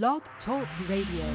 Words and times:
Blog 0.00 0.22
Talk 0.46 0.66
Radio. 0.88 1.26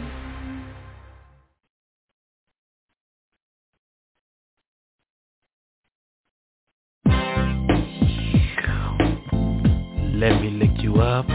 Let 10.15 10.41
me 10.41 10.49
lick 10.49 10.81
you 10.81 10.95
up. 10.95 11.27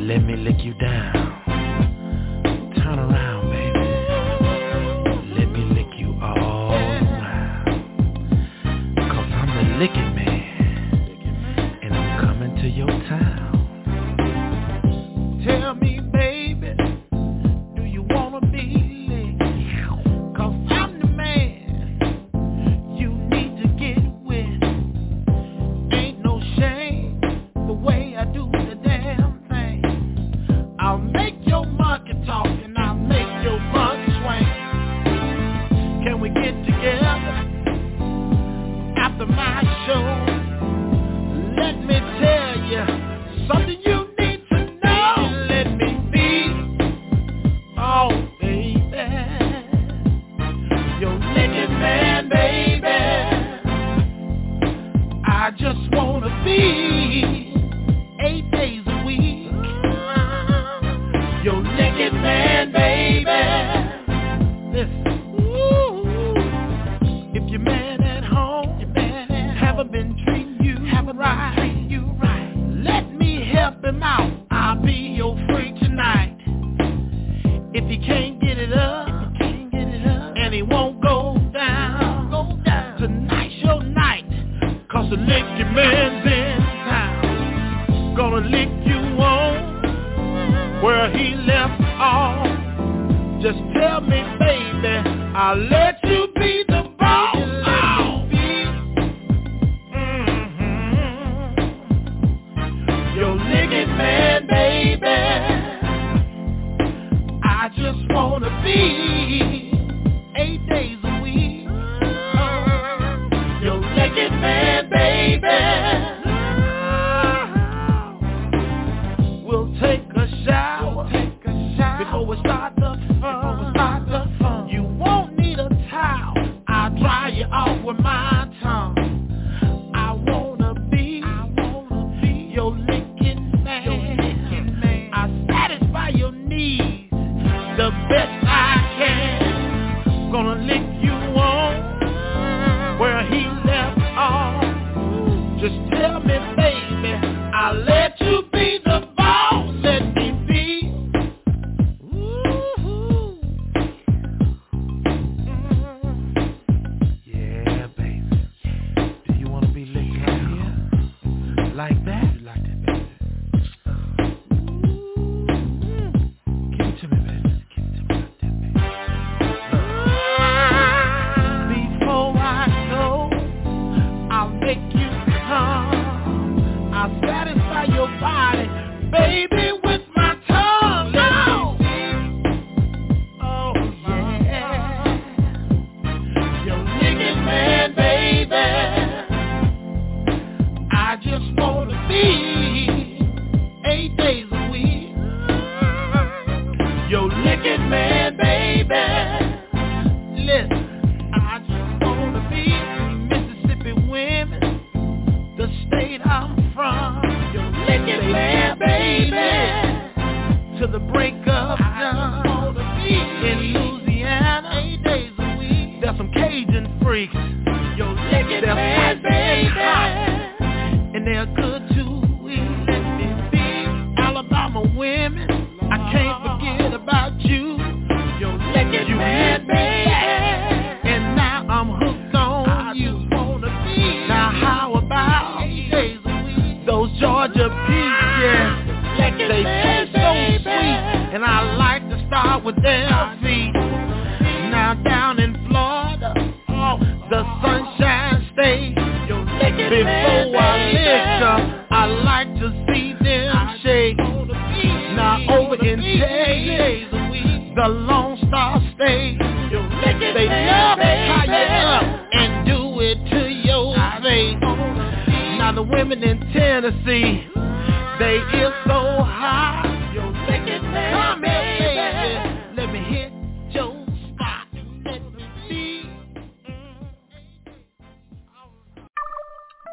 Let 0.00 0.22
me 0.22 0.36
lick 0.36 0.64
you 0.64 0.74
down. 0.74 1.29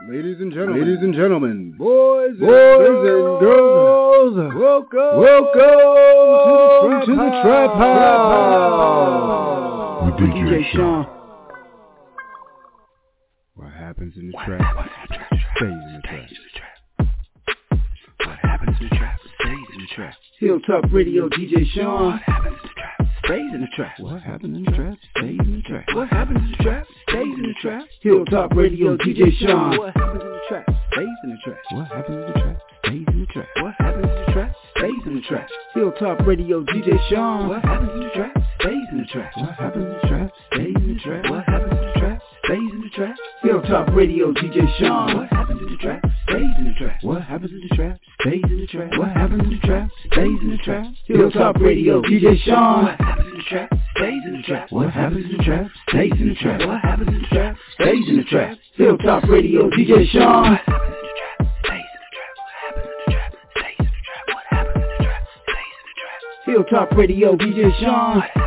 Ladies 0.09 0.37
and 0.39 0.53
gentlemen, 0.53 0.79
ladies 0.79 1.03
and 1.03 1.13
gentlemen, 1.13 1.73
boys, 1.77 2.29
and 2.29 2.39
boys 2.39 2.87
and 2.87 3.39
girls, 3.41 4.37
welcome, 4.55 5.19
welcome 5.19 7.01
to 7.05 7.11
the 7.11 7.29
trap 7.43 7.73
house. 7.75 8.85
With 10.05 10.15
DJ 10.15 10.63
Sean. 10.71 11.05
What 13.55 13.73
happens 13.73 14.13
in 14.15 14.27
the 14.27 14.37
trap? 14.45 14.89
Stays 15.57 15.71
in 15.71 15.93
the 15.93 16.01
trap. 16.07 16.29
What 18.25 18.37
happens 18.43 18.77
in 18.79 18.87
the 18.89 18.95
trap? 18.95 19.19
Stays 19.41 19.67
in 19.73 19.79
the 19.81 19.87
trap. 19.93 20.15
Hilltop 20.39 20.83
Radio, 20.93 21.27
DJ 21.27 21.65
Sean. 21.73 22.11
What 22.11 22.21
happens 22.21 22.56
stays 23.27 23.53
in 23.53 23.61
the 23.61 23.67
trap. 23.75 23.99
What 23.99 24.21
happens 24.21 24.55
in 24.55 24.63
the 24.63 24.71
trap 24.71 24.97
stays 25.17 25.39
in 25.39 25.55
the 25.57 25.61
trap. 25.67 25.85
What 25.93 26.07
happens 26.07 26.39
in 26.39 26.51
the 26.51 26.63
trap 26.63 26.87
stays 27.09 27.23
in 27.23 27.43
the 27.43 27.53
trap. 27.61 27.83
Hilltop 28.01 28.51
Radio, 28.55 28.95
DJ 28.97 29.37
Sean. 29.39 29.77
What 29.77 29.93
happens 29.95 30.23
in 30.23 30.29
the 30.29 30.41
trap 30.47 30.65
stays 30.93 31.07
in 31.23 31.29
the 31.29 31.37
trap. 31.43 31.57
What 31.71 31.87
happens 31.87 32.15
in 32.15 32.21
the 32.21 32.39
trap 32.39 32.61
stays 32.85 33.05
in 33.07 33.19
the 33.19 33.25
trap. 33.27 33.47
What 33.61 33.75
happens 33.79 34.05
in 34.05 34.25
the 34.25 34.31
trap 34.31 34.55
stays 34.77 35.03
in 35.05 35.15
the 35.15 35.21
trap. 35.21 35.49
Hilltop 35.73 36.19
Radio, 36.25 36.63
DJ 36.63 37.09
Sean. 37.09 37.49
What 37.49 37.63
happens 37.63 37.91
in 37.91 37.99
the 37.99 38.09
trap 38.15 38.33
stays 38.61 38.87
in 38.91 38.97
the 38.97 39.05
trap. 39.05 39.31
What 39.35 39.55
happens 39.55 39.85
in 39.85 39.91
the 39.91 40.07
trap 40.07 40.31
stays 40.53 40.75
in 40.75 40.93
the 40.93 40.99
trap. 40.99 41.29
What 41.29 41.43
happens 41.45 41.71
in 41.71 41.85
the 41.85 41.99
trap 41.99 42.21
stays 42.45 42.71
in 42.71 42.81
the 42.81 42.89
trap. 42.95 43.15
Hilltop 43.43 43.89
Radio, 43.93 44.31
DJ 44.31 44.79
Sean. 44.79 45.17
What 45.17 45.29
happens 45.29 45.46
stays 45.79 46.01
in 46.57 46.65
the 46.65 46.73
trap. 46.77 46.97
What 47.01 47.21
happens 47.23 47.51
in 47.51 47.67
the 47.69 47.75
trap 47.75 47.99
stays 48.21 48.43
in 48.43 48.59
the 48.59 48.67
trap. 48.67 48.91
What 48.97 49.09
happens 49.09 49.43
in 49.43 49.49
the 49.49 49.67
trap 49.67 49.89
stays 50.11 50.39
in 50.41 50.49
the 50.51 50.57
trap. 50.57 50.85
Hilltop 51.05 51.55
Radio, 51.57 52.01
DJ 52.01 52.37
Sean. 52.43 52.85
What 52.85 52.95
happens 52.99 53.31
in 53.31 53.37
the 53.37 53.43
trap 53.43 53.69
stays 53.97 54.23
in 54.25 54.33
the 54.33 54.43
trap. 54.43 54.71
What 54.71 54.89
happens 54.89 55.25
in 55.25 55.37
the 55.37 55.43
trap 55.43 55.67
stays 55.89 56.11
in 56.19 56.27
the 56.29 56.35
trap. 56.35 56.67
What 56.67 56.81
happens 56.81 57.07
in 57.07 57.21
the 57.21 57.27
trap 57.27 57.57
stays 57.79 58.09
in 58.09 58.17
the 58.17 58.23
trap. 58.23 58.57
Hilltop 58.75 59.23
Radio, 59.23 59.69
DJ 59.69 60.11
Sean. 60.11 60.51
What 60.51 60.59
happens 60.69 61.09
in 66.47 68.37
the 68.37 68.46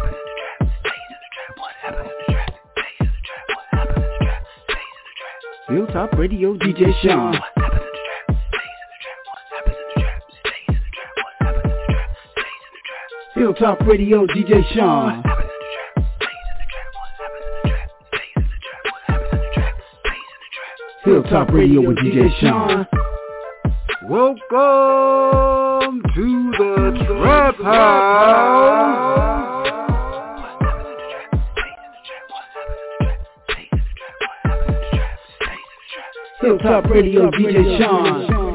the 9.70 9.94
trap 9.94 10.26
stays 10.42 10.66
in 10.68 10.74
the 10.74 10.90
trap. 10.96 12.10
Hilltop 13.34 13.80
Radio, 13.86 14.26
DJ 14.26 14.64
Sean. 14.74 15.22
What 15.22 15.30
happens 15.30 15.46
in 15.46 15.62
the 15.62 15.76
trap 15.76 15.94
stays 16.00 16.42
in 16.42 16.58
the 16.58 16.70
trap. 16.72 16.90
What 16.94 17.14
happens 17.20 17.46
in 17.46 17.54
the 17.54 17.70
trap 17.70 17.94
stays 18.10 18.34
in 18.34 18.50
the 18.50 18.58
trap. 18.66 18.82
What 18.84 19.02
happens 19.06 19.38
in 19.38 19.38
the 19.40 19.50
trap 19.54 19.74
stays 20.02 20.26
in 20.26 20.40
the 20.42 20.50
trap. 20.56 20.74
Hilltop 21.04 21.46
Radio 21.54 21.78
with 21.86 21.98
DJ 21.98 22.18
Sean. 22.40 22.86
Welcome 24.08 24.42
to 26.16 26.26
the 26.58 26.74
Trap 27.06 27.56
House. 27.62 29.49
Hilltop 36.40 36.86
Radio, 36.86 37.30
DJ 37.30 37.78
Sean. 37.78 38.50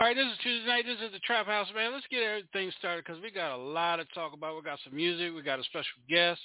All 0.00 0.06
right, 0.06 0.14
this 0.14 0.26
is 0.26 0.38
Tuesday 0.44 0.68
night. 0.68 0.84
This 0.86 0.98
is 1.04 1.10
the 1.12 1.18
Trap 1.18 1.46
House, 1.46 1.66
man. 1.74 1.92
Let's 1.92 2.06
get 2.08 2.22
everything 2.22 2.70
started 2.78 3.04
because 3.04 3.20
we 3.20 3.32
got 3.32 3.56
a 3.56 3.60
lot 3.60 3.96
to 3.96 4.04
talk 4.14 4.32
about. 4.32 4.54
We 4.54 4.62
got 4.62 4.78
some 4.84 4.94
music. 4.94 5.32
We 5.34 5.42
got 5.42 5.58
a 5.58 5.64
special 5.64 5.98
guest, 6.08 6.40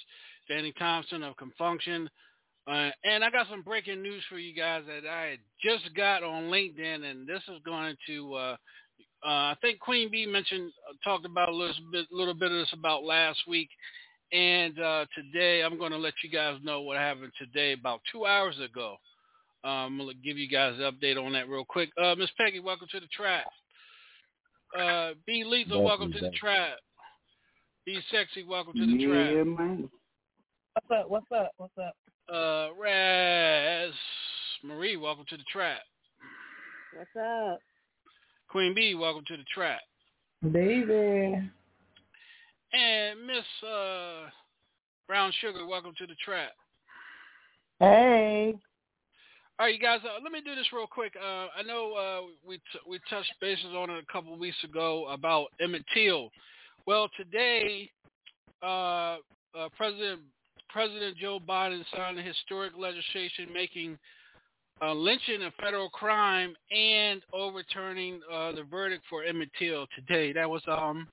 Danny 0.48 0.72
Thompson 0.76 1.22
of 1.22 1.36
Con 1.36 1.52
Funk 1.56 1.82
Shun. 1.82 2.10
Uh, 2.66 2.90
and 3.04 3.22
I 3.22 3.30
got 3.30 3.46
some 3.50 3.62
breaking 3.62 4.02
news 4.02 4.22
for 4.28 4.38
you 4.38 4.54
guys 4.54 4.82
that 4.86 5.08
I 5.08 5.36
just 5.62 5.94
got 5.94 6.22
on 6.22 6.44
LinkedIn, 6.44 7.04
and 7.04 7.26
this 7.28 7.42
is 7.48 7.60
going 7.64 7.94
to, 8.06 8.34
uh, 8.34 8.56
uh, 9.24 9.52
I 9.52 9.56
think 9.60 9.80
Queen 9.80 10.10
Bee 10.10 10.26
mentioned, 10.26 10.72
uh, 10.88 10.94
talked 11.04 11.26
about 11.26 11.50
a 11.50 11.54
little 11.54 11.74
bit, 11.92 12.06
little 12.10 12.32
bit 12.32 12.52
of 12.52 12.58
this 12.58 12.72
about 12.72 13.04
last 13.04 13.40
week. 13.46 13.68
And 14.32 14.78
uh, 14.80 15.04
today 15.14 15.62
I'm 15.62 15.78
going 15.78 15.92
to 15.92 15.98
let 15.98 16.14
you 16.22 16.30
guys 16.30 16.58
know 16.62 16.80
what 16.80 16.96
happened 16.96 17.32
today 17.38 17.72
about 17.72 18.00
two 18.10 18.24
hours 18.24 18.56
ago. 18.58 18.96
Um, 19.62 19.70
I'm 19.70 19.98
going 19.98 20.10
to 20.10 20.22
give 20.22 20.38
you 20.38 20.48
guys 20.48 20.74
an 20.78 20.90
update 20.90 21.22
on 21.22 21.32
that 21.34 21.48
real 21.48 21.64
quick. 21.66 21.90
Uh, 22.02 22.14
Miss 22.14 22.30
Peggy, 22.38 22.60
welcome 22.60 22.88
to 22.90 23.00
the 23.00 23.06
trap. 23.08 23.44
Uh, 24.78 25.12
B 25.26 25.44
Lethal, 25.44 25.84
welcome 25.84 26.12
to 26.12 26.20
the 26.20 26.30
trap. 26.30 26.78
Be 27.84 28.00
Sexy, 28.10 28.42
welcome 28.42 28.72
to 28.74 28.86
the 28.86 28.92
Yeah, 28.92 29.34
trap. 29.34 29.46
man. 29.46 29.90
What's 30.72 31.00
up? 31.00 31.10
What's 31.10 31.26
up? 31.32 31.50
What's 31.58 31.78
up? 31.78 31.94
Uh, 32.32 32.68
Raz 32.80 33.92
Marie, 34.62 34.96
welcome 34.96 35.26
to 35.28 35.36
the 35.36 35.44
trap. 35.52 35.80
What's 36.96 37.10
up? 37.16 37.58
Queen 38.48 38.74
B, 38.74 38.94
welcome 38.94 39.24
to 39.28 39.36
the 39.36 39.44
trap. 39.52 39.80
Baby. 40.42 41.50
And 42.72 43.26
Miss 43.26 43.68
uh, 43.68 44.28
Brown 45.06 45.32
Sugar, 45.40 45.66
welcome 45.66 45.92
to 45.98 46.06
the 46.06 46.14
trap. 46.24 46.52
Hey. 47.78 48.54
All 49.58 49.66
right, 49.66 49.74
you 49.74 49.80
guys. 49.80 50.00
Uh, 50.02 50.18
let 50.22 50.32
me 50.32 50.40
do 50.40 50.54
this 50.54 50.66
real 50.72 50.86
quick. 50.86 51.12
Uh, 51.20 51.48
I 51.56 51.62
know 51.66 51.92
uh, 51.92 52.26
we 52.46 52.56
t- 52.56 52.80
we 52.88 52.98
touched 53.10 53.32
bases 53.40 53.66
on 53.76 53.90
it 53.90 54.02
a 54.02 54.12
couple 54.12 54.32
of 54.32 54.40
weeks 54.40 54.56
ago 54.64 55.06
about 55.08 55.48
Emmett 55.60 55.84
Till. 55.92 56.30
Well, 56.86 57.08
today, 57.16 57.90
uh, 58.62 59.16
uh, 59.56 59.68
President 59.76 60.20
President 60.74 61.16
Joe 61.16 61.38
Biden 61.38 61.84
signed 61.94 62.18
a 62.18 62.22
historic 62.22 62.72
legislation 62.76 63.46
making 63.54 63.96
uh, 64.82 64.92
lynching 64.92 65.42
a 65.42 65.52
federal 65.62 65.88
crime 65.88 66.52
and 66.76 67.22
overturning 67.32 68.20
uh, 68.30 68.50
the 68.50 68.64
verdict 68.64 69.04
for 69.08 69.22
Emmett 69.22 69.50
Till 69.56 69.86
today. 69.94 70.32
That 70.32 70.50
was 70.50 70.62
um 70.66 71.06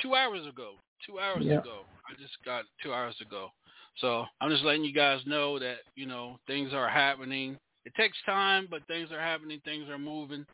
two 0.00 0.14
hours 0.14 0.46
ago. 0.46 0.74
Two 1.04 1.18
hours 1.18 1.44
Yeah. 1.44 1.58
ago. 1.58 1.86
I 2.08 2.14
just 2.22 2.34
got 2.44 2.64
two 2.84 2.92
hours 2.92 3.16
ago. 3.20 3.48
So 3.96 4.24
I'm 4.40 4.50
just 4.50 4.62
letting 4.62 4.84
you 4.84 4.94
guys 4.94 5.20
know 5.26 5.58
that, 5.58 5.78
you 5.96 6.06
know, 6.06 6.38
things 6.46 6.72
are 6.72 6.88
happening. 6.88 7.58
It 7.84 7.94
takes 7.96 8.16
time, 8.24 8.68
but 8.70 8.86
things 8.86 9.10
are 9.10 9.20
happening. 9.20 9.60
Things 9.64 9.88
are 9.88 9.98
moving 9.98 10.46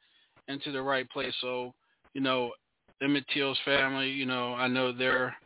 into 0.48 0.72
the 0.72 0.80
right 0.80 1.08
place. 1.10 1.34
So, 1.42 1.74
you 2.14 2.22
know, 2.22 2.52
Emmett 3.02 3.24
Till's 3.34 3.58
family, 3.66 4.08
you 4.10 4.24
know, 4.24 4.54
I 4.54 4.66
know 4.66 4.92
they're, 4.92 5.36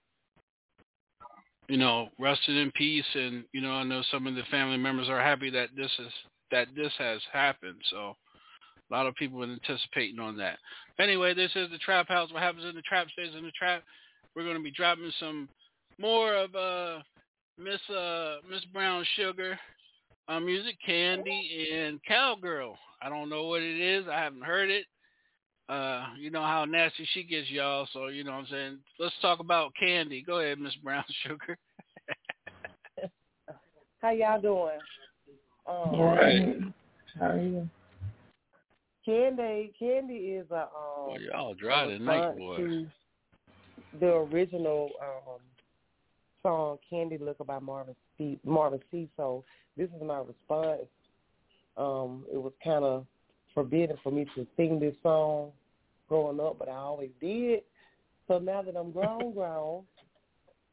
you 1.69 1.77
know, 1.77 2.09
rested 2.19 2.57
in 2.57 2.71
peace. 2.73 3.05
And, 3.15 3.45
you 3.53 3.61
know, 3.61 3.73
I 3.73 3.83
know 3.85 4.03
some 4.11 4.27
of 4.27 4.35
the 4.35 4.43
family 4.51 4.77
members 4.77 5.09
are 5.09 5.21
happy 5.21 5.51
that 5.51 5.71
this 5.77 5.91
is, 5.99 6.13
that 6.51 6.69
this 6.77 6.93
has 6.99 7.21
happened. 7.33 7.81
So 7.91 8.17
a 8.91 8.95
lot 8.95 9.07
of 9.07 9.15
people 9.15 9.43
are 9.43 9.53
anticipating 9.53 10.21
on 10.21 10.37
that. 10.39 10.59
Anyway, 10.99 11.35
this 11.35 11.51
is 11.55 11.71
the 11.71 11.79
Trap 11.79 12.09
House. 12.09 12.33
What 12.33 12.43
happens 12.43 12.65
in 12.65 12.75
the 12.75 12.83
trap 12.83 13.09
stays 13.11 13.35
in 13.37 13.45
the 13.45 13.51
trap. 13.53 13.83
We're 14.35 14.45
going 14.45 14.57
to 14.57 14.63
be 14.63 14.71
dropping 14.71 15.13
some 15.19 15.49
more 15.99 16.35
of, 16.35 16.55
uh, 16.55 17.03
Miss 17.59 17.81
uh 17.89 18.37
Miss 18.51 18.65
Brown 18.67 19.05
Sugar, 19.17 19.59
uh, 20.29 20.41
music, 20.41 20.77
Candy, 20.85 21.71
and 21.73 21.99
Cowgirl. 22.05 22.77
I 23.01 23.09
don't 23.09 23.31
know 23.31 23.45
what 23.45 23.63
it 23.63 23.81
is. 23.81 24.05
I 24.09 24.19
haven't 24.19 24.45
heard 24.45 24.71
it. 24.71 24.85
Uh, 25.69 26.07
you 26.19 26.31
know 26.31 26.43
how 26.43 26.65
nasty 26.65 27.07
she 27.13 27.25
gets, 27.25 27.51
y'all. 27.51 27.89
So 27.93 28.07
you 28.07 28.23
know 28.23 28.33
what 28.33 28.39
I'm 28.39 28.47
saying. 28.51 28.79
Let's 29.01 29.15
talk 29.21 29.41
about 29.41 29.73
Candy. 29.79 30.23
Go 30.23 30.39
ahead, 30.39 30.61
Miss 30.61 30.75
Brown 30.77 31.05
Sugar. 31.27 31.59
How 34.01 34.11
y'all 34.11 34.41
doing? 34.41 34.79
Um, 35.67 36.01
All 36.01 36.05
right. 36.15 36.59
How 37.19 37.31
are 37.31 37.41
you? 37.41 37.69
Candy, 39.05 39.73
Candy 39.79 40.15
is 40.15 40.47
a 40.51 40.63
um. 40.63 41.09
Well, 41.09 41.21
y'all 41.21 41.55
dry 41.55 41.87
tonight, 41.87 42.29
response 42.29 42.39
boy. 42.39 42.57
to 42.59 42.87
The 43.99 44.07
original 44.07 44.91
um 45.01 45.41
song 46.43 46.79
"Candy 46.89 47.19
Licker" 47.19 47.45
by 47.45 47.59
Marvin 47.59 47.97
Sease 48.17 48.39
Marvin 48.45 48.81
Sease 48.93 49.09
So 49.17 49.45
this 49.77 49.89
is 49.89 50.03
my 50.03 50.19
response. 50.19 50.87
Um, 51.77 52.25
it 52.33 52.39
was 52.39 52.53
kind 52.65 52.85
of 52.85 53.07
forbidden 53.57 53.97
for 54.03 54.13
me 54.13 54.27
to 54.37 54.47
sing 54.57 54.79
this 54.79 54.95
song 55.03 55.51
growing 56.09 56.39
up, 56.39 56.59
but 56.59 56.69
I 56.69 56.77
always 56.77 57.11
did. 57.21 57.63
So 58.29 58.39
now 58.39 58.63
that 58.63 58.77
I'm 58.77 58.93
grown, 58.93 59.33
grown, 59.35 59.83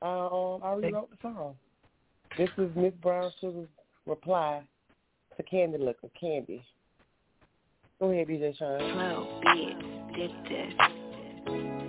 I 0.02 0.28
um 0.32 0.62
I 0.62 0.74
rewrote 0.74 1.10
the 1.10 1.18
song. 1.22 1.56
This 2.38 2.50
is 2.58 2.70
Miss 2.76 2.94
Brown 3.02 3.32
Sugar's 3.40 3.70
reply 4.06 4.62
to 5.38 5.44
Candy 5.44 5.78
Licker, 5.78 6.10
Candy. 6.20 6.64
Go 8.00 8.12
ahead, 8.12 8.28
DJ 8.28 8.58
Sean. 8.58 8.80
Flow 8.80 9.42
beats 9.54 10.18
did 10.18 10.32
this. 10.50 11.83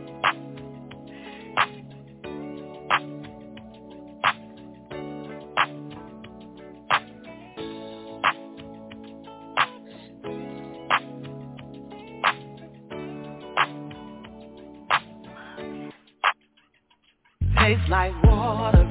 Like 17.88 18.14
water, 18.25 18.88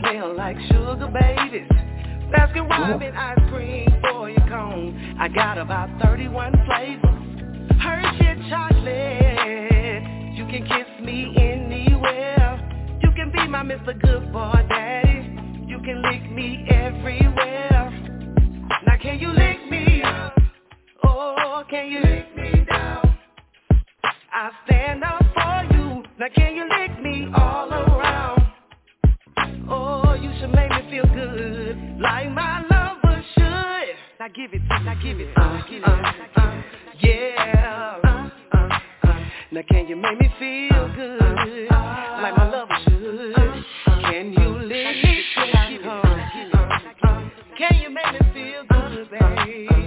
smell 0.00 0.36
like 0.36 0.56
sugar 0.68 1.08
babies. 1.08 1.68
Baskin 2.30 2.68
Robbins 2.68 3.14
ice 3.16 3.38
cream 3.50 3.88
for 4.02 4.28
your 4.28 4.46
cone. 4.48 5.16
I 5.18 5.28
got 5.28 5.56
about 5.56 5.88
31 6.02 6.52
flavors. 6.66 7.80
Hershey 7.80 8.48
chocolate. 8.50 10.02
You 10.34 10.44
can 10.46 10.66
kiss 10.66 11.04
me 11.04 11.34
anywhere. 11.36 12.98
You 13.02 13.10
can 13.12 13.30
be 13.30 13.46
my 13.48 13.62
Mr. 13.62 13.98
Good 13.98 14.32
Boy 14.32 14.64
Daddy. 14.68 15.66
You 15.66 15.78
can 15.80 16.02
lick 16.02 16.30
me 16.30 16.66
everywhere. 16.70 17.90
Now 18.86 18.96
can 19.00 19.18
you 19.18 19.28
lick 19.28 19.70
me? 19.70 20.02
Oh, 21.04 21.64
can 21.70 21.90
you 21.90 22.00
lick 22.00 22.33
me 22.33 22.33
Now 26.24 26.30
can 26.34 26.56
you 26.56 26.66
lick 26.66 27.02
me 27.02 27.28
all 27.34 27.70
around? 27.70 28.40
Oh, 29.68 30.14
you 30.14 30.30
should 30.40 30.54
make 30.54 30.70
me 30.70 30.90
feel 30.90 31.04
good, 31.12 32.00
like 32.00 32.30
my 32.30 32.62
lover 32.62 33.22
should. 33.34 33.94
Now 34.18 34.28
give 34.34 34.54
it, 34.54 34.62
now 34.66 34.94
give 35.02 35.20
it, 35.20 35.28
uh, 35.36 35.62
give 35.68 35.82
it, 35.82 35.86
uh, 35.86 36.40
uh, 36.40 36.62
yeah. 37.02 38.00
Uh, 38.02 38.30
uh, 38.56 38.68
uh. 39.02 39.20
Now 39.52 39.60
can 39.68 39.86
you 39.86 39.96
make 39.96 40.18
me 40.18 40.30
feel 40.38 40.88
good, 40.96 41.68
like 41.70 42.34
my 42.38 42.50
lover 42.50 42.74
should? 42.84 43.34
Can 44.04 44.32
you 44.32 44.48
lick 44.60 45.04
me. 45.04 45.24
Can 47.58 47.82
you 47.82 47.90
make 47.90 48.12
me 48.14 48.20
feel 48.32 48.64
good, 48.70 49.10
baby? 49.10 49.83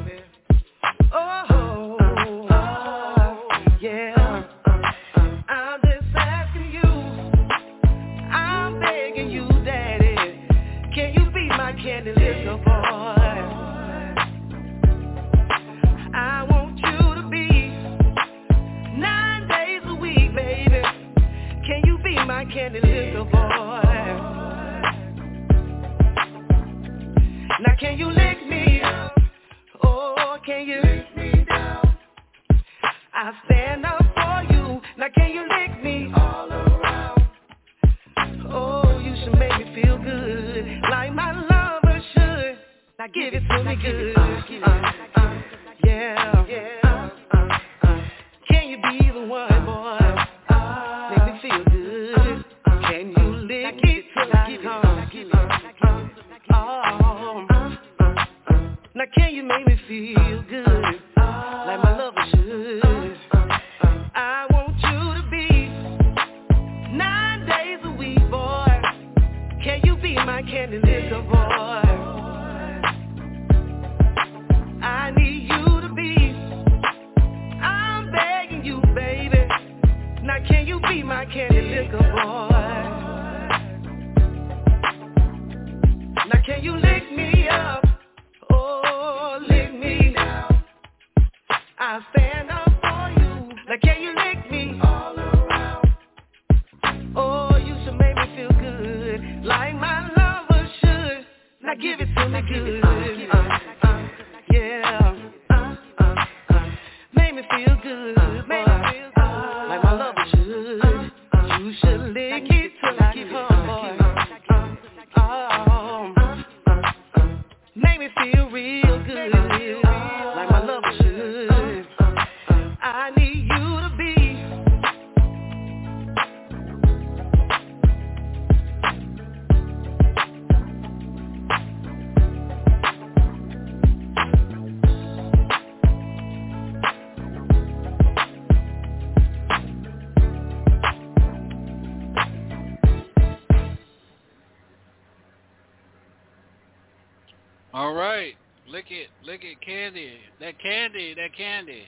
Lick 149.44 149.62
candy, 149.62 150.13
that 150.39 150.60
candy, 150.62 151.13
that 151.15 151.36
candy. 151.36 151.84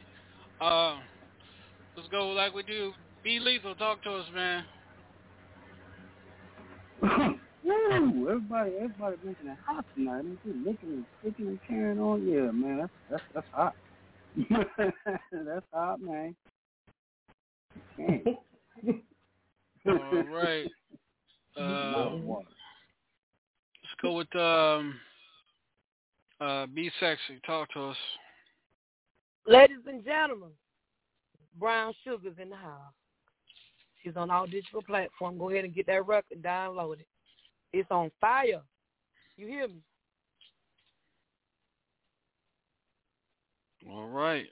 Uh, 0.62 0.98
let's 1.96 2.10
go 2.10 2.30
like 2.30 2.54
we 2.54 2.64
do. 2.64 2.92
Be 3.24 3.40
lethal, 3.40 3.76
talk 3.76 4.04
to 4.04 4.12
us, 4.12 4.26
man. 4.34 4.66
Woo! 7.64 8.28
Everybody, 8.30 8.72
everybody 8.76 9.16
making 9.24 9.48
it 9.48 9.58
hot 9.66 9.86
tonight. 9.96 10.24
Man, 10.24 10.38
just 10.46 10.58
licking 10.66 10.90
and 10.90 11.06
sticking 11.22 11.48
and 11.48 11.60
carrying 11.68 12.00
on. 12.00 12.28
Yeah, 12.28 12.52
man, 12.52 12.78
that's 12.80 12.92
that's 13.10 13.24
that's 13.34 13.48
hot. 13.52 13.76
that's 15.32 15.66
hot, 15.74 16.02
man. 16.02 16.36
All 19.88 20.24
right. 20.34 20.70
Uh, 21.58 22.16
let's 23.82 23.96
go 24.02 24.14
with 24.14 24.36
um, 24.36 24.96
uh, 26.42 26.66
be 26.68 26.92
sexy. 27.00 27.40
Talk 27.46 27.72
to 27.74 27.90
us. 27.90 27.98
Ladies 29.48 29.78
and 29.88 30.04
gentlemen, 30.04 30.50
Brown 31.60 31.94
Sugar's 32.04 32.36
in 32.42 32.50
the 32.50 32.56
house. 32.56 32.94
She's 34.04 34.16
on 34.16 34.30
all 34.30 34.46
digital 34.46 34.82
platforms. 34.82 35.40
Go 35.40 35.50
ahead 35.50 35.66
and 35.66 35.74
get 35.74 35.88
that 35.88 36.06
record, 36.08 36.42
download 36.42 37.00
it. 37.00 37.08
It's 37.74 37.90
on 37.92 38.12
fire. 38.22 38.62
You 39.38 39.48
hear 39.48 39.68
me? 39.68 39.82
All 43.90 44.08
right. 44.08 44.46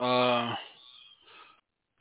Uh, 0.00 0.54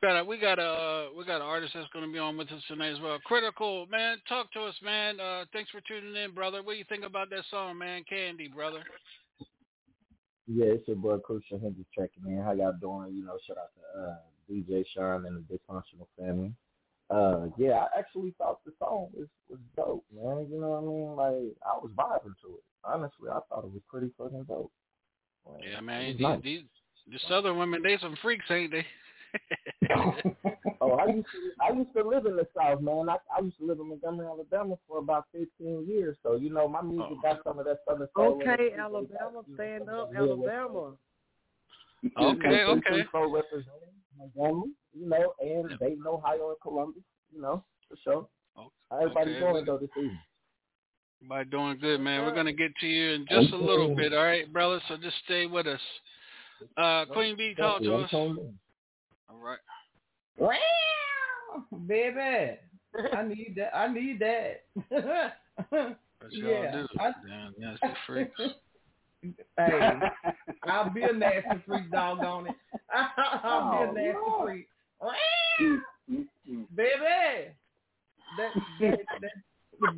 got 0.02 0.20
a, 0.20 0.24
we 0.24 0.38
got 0.38 0.60
a 0.60 1.10
we 1.18 1.26
got 1.26 1.38
an 1.38 1.48
artist 1.48 1.74
that's 1.74 1.90
going 1.92 2.06
to 2.06 2.12
be 2.12 2.20
on 2.20 2.38
with 2.38 2.52
us 2.52 2.62
tonight 2.68 2.94
as 2.94 3.00
well. 3.00 3.18
Critical 3.26 3.86
man, 3.88 4.18
talk 4.28 4.52
to 4.54 4.62
us, 4.62 4.76
man. 4.84 5.20
Uh, 5.20 5.46
thanks 5.54 5.72
for 5.72 5.82
tuning 5.88 6.16
in, 6.16 6.34
brother. 6.34 6.62
What 6.64 6.74
do 6.74 6.78
you 6.80 6.86
think 6.90 7.04
about 7.04 7.30
that 7.32 7.44
song, 7.50 7.78
man? 7.78 8.04
Candy, 8.08 8.48
brother. 8.48 8.84
Yeah, 10.48 10.68
it's 10.68 10.88
your 10.88 10.98
boy 10.98 11.18
Crucial 11.18 11.60
Hendrix 11.60 11.90
checking 11.94 12.32
in. 12.32 12.42
How 12.42 12.54
y'all 12.54 12.74
doing? 12.80 13.14
You 13.16 13.26
know, 13.26 13.38
shout 13.46 13.58
out 13.58 13.70
to 13.76 14.02
uh, 14.02 14.16
DJ 14.50 14.86
Sean 14.96 15.26
and 15.26 15.44
the 15.44 15.56
Dysfunctional 15.58 16.08
family. 16.18 16.54
Uh, 17.10 17.48
yeah, 17.58 17.86
I 17.86 18.00
actually 18.00 18.34
thought 18.38 18.60
the 18.66 18.72
song 18.80 19.08
was 19.14 19.28
was 19.50 19.60
dope, 19.76 20.06
man. 20.14 20.48
You 20.52 20.60
know 20.60 20.70
what 20.70 20.84
I 20.84 20.88
mean? 20.88 21.16
Like 21.16 21.56
I 21.66 21.78
was 21.82 21.92
vibing 21.96 22.36
to 22.44 22.56
it. 22.56 22.64
Honestly, 22.84 23.30
I 23.30 23.40
thought 23.50 23.66
it 23.66 23.72
was 23.72 23.82
pretty 23.90 24.12
fucking 24.18 24.44
dope. 24.44 24.72
Like, 25.46 25.64
Yeah, 25.64 25.82
man. 25.82 26.14
These, 26.14 26.22
nice. 26.22 26.42
these 26.44 26.62
the 27.12 27.20
Southern 27.30 27.58
women, 27.58 27.82
they 27.82 27.98
some 28.02 28.18
freaks, 28.22 28.46
ain't 28.50 28.72
they? 28.72 28.86
oh, 30.82 30.92
I 30.92 31.06
used 31.08 31.28
to 31.28 31.52
I 31.62 31.76
used 31.76 31.94
to 31.96 32.08
live 32.08 32.26
in 32.26 32.36
the 32.36 32.48
South, 32.56 32.82
man. 32.82 33.10
I, 33.10 33.18
I 33.36 33.42
used 33.42 33.58
to 33.60 33.66
live 33.66 33.80
in 33.80 33.90
Montgomery, 33.90 34.28
Alabama 34.28 34.76
for 34.88 35.00
about 35.00 35.26
fifteen 35.32 35.86
years. 35.88 36.18
So 36.24 36.36
you 36.36 36.50
know, 36.50 36.68
my 36.68 36.82
music 36.82 37.18
Oh. 37.18 37.22
got 37.22 37.44
some 37.44 37.60
of 37.60 37.66
that 37.66 37.80
Southern 37.88 38.08
soul. 38.16 38.42
Okay. 38.42 38.74
Alabama, 38.78 39.44
stand 39.56 39.90
up, 39.90 40.12
the 40.12 40.22
real 40.22 40.38
West 40.38 40.52
Alabama. 40.54 40.94
Okay, 42.22 42.64
okay. 42.64 43.04
Pro 43.10 43.32
representing 43.32 43.96
Montgomery, 44.18 44.72
you 44.94 45.10
know, 45.10 45.34
and 45.40 45.70
Dayton, 45.80 46.04
Ohio, 46.06 46.50
and 46.50 46.62
Columbus, 46.62 47.04
you 47.34 47.42
know. 47.42 47.64
For 47.90 47.96
sure. 48.04 48.28
How 48.56 48.98
everybody 48.98 49.32
okay. 49.32 49.40
doing 49.40 49.66
though 49.66 49.78
this 49.78 49.90
evening? 49.98 50.20
Everybody 51.22 51.50
doing 51.50 51.78
good, 51.80 52.02
man. 52.02 52.26
We're 52.26 52.36
gonna 52.36 52.54
get 52.54 52.76
to 52.82 52.88
you 52.88 53.12
in 53.12 53.26
just 53.30 53.54
a 53.54 53.58
little 53.58 53.96
bit, 53.96 54.14
all 54.14 54.24
right, 54.24 54.52
brother. 54.52 54.82
So 54.88 54.98
just 54.98 55.16
stay 55.26 55.46
with 55.46 55.68
us. 55.68 55.80
Uh, 56.76 57.06
Queen 57.06 57.38
B, 57.38 57.54
talk 57.56 57.82
to 57.82 57.96
us. 57.96 58.14
All 58.14 58.36
right. 59.42 59.60
Wow, 60.38 60.56
baby, 61.88 62.58
I 63.14 63.24
need 63.28 63.56
that. 63.58 63.76
I 63.76 63.88
need 63.94 64.20
that. 64.20 64.64
What 66.20 66.34
y'all 66.34 66.64
yeah, 66.64 66.72
do? 66.72 66.88
I- 67.00 67.14
Damn 67.28 67.54
nasty 67.60 67.88
freaks. 68.08 68.42
hey, 69.58 70.00
I'll 70.68 70.90
be 70.90 71.04
a 71.04 71.14
nasty 71.14 71.62
freak, 71.66 71.92
doggone 71.92 72.48
it. 72.48 72.56
I'll 72.92 73.72
be 73.72 73.78
Oh, 73.78 73.90
a 73.90 73.94
nasty 73.94 74.20
Lord. 74.28 74.64
freak. 75.60 75.82
Baby, 76.76 77.54
that, 78.36 78.52
that, 78.80 79.00
that, 79.22 79.36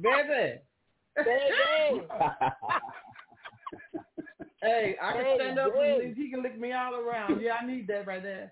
baby. 0.02 0.60
Baby. 1.16 2.02
Hey, 4.62 4.96
I 5.02 5.14
can 5.14 5.24
Hey, 5.24 5.36
stand 5.38 5.60
up 5.60 5.74
hey. 5.74 6.00
and 6.04 6.18
he 6.18 6.30
can 6.30 6.44
lick 6.44 6.60
me 6.60 6.74
all 6.74 6.96
around. 6.96 7.42
Yeah, 7.42 7.56
I 7.62 7.66
need 7.66 7.88
that 7.88 8.06
right 8.08 8.22
there. 8.22 8.52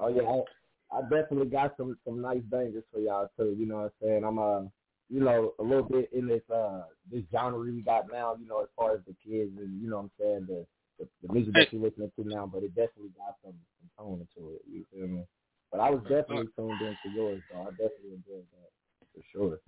Oh 0.00 0.08
yeah, 0.08 0.22
I, 0.22 0.98
I 0.98 1.02
definitely 1.02 1.46
got 1.50 1.76
some 1.76 1.98
some 2.04 2.20
nice 2.22 2.42
bangers 2.50 2.84
for 2.92 3.00
y'all 3.00 3.28
too. 3.38 3.56
You 3.58 3.66
know 3.66 3.76
what 3.76 3.84
I'm 3.84 4.08
saying? 4.08 4.24
I'm 4.24 4.38
uh, 4.38 4.62
you 5.10 5.20
know, 5.20 5.54
a 5.58 5.62
little 5.62 5.84
bit 5.84 6.10
in 6.12 6.26
this 6.26 6.42
uh 6.54 6.84
this 7.10 7.22
genre 7.32 7.58
we 7.60 7.82
got 7.82 8.10
now. 8.10 8.36
You 8.40 8.46
know, 8.48 8.62
as 8.62 8.68
far 8.76 8.94
as 8.94 9.00
the 9.06 9.14
kids 9.24 9.52
and 9.58 9.82
you 9.82 9.90
know 9.90 9.96
what 9.96 10.02
I'm 10.04 10.10
saying 10.18 10.46
the 10.48 10.66
the, 10.98 11.08
the 11.26 11.32
music 11.32 11.54
that 11.54 11.72
you're 11.72 11.82
listening 11.82 12.12
to 12.16 12.28
now, 12.28 12.46
but 12.46 12.62
it 12.62 12.74
definitely 12.74 13.12
got 13.16 13.36
some, 13.44 13.54
some 13.80 13.90
tone 13.98 14.26
into 14.36 14.50
it. 14.54 14.62
You 14.70 14.84
feel 14.92 15.08
me? 15.08 15.24
But 15.72 15.80
I 15.80 15.90
was 15.90 16.02
definitely 16.02 16.48
tuned 16.56 16.82
into 16.82 17.08
yours, 17.08 17.42
so 17.50 17.62
I 17.62 17.70
definitely 17.70 18.14
enjoyed 18.14 18.44
that 18.52 18.70
for 19.14 19.22
sure. 19.32 19.58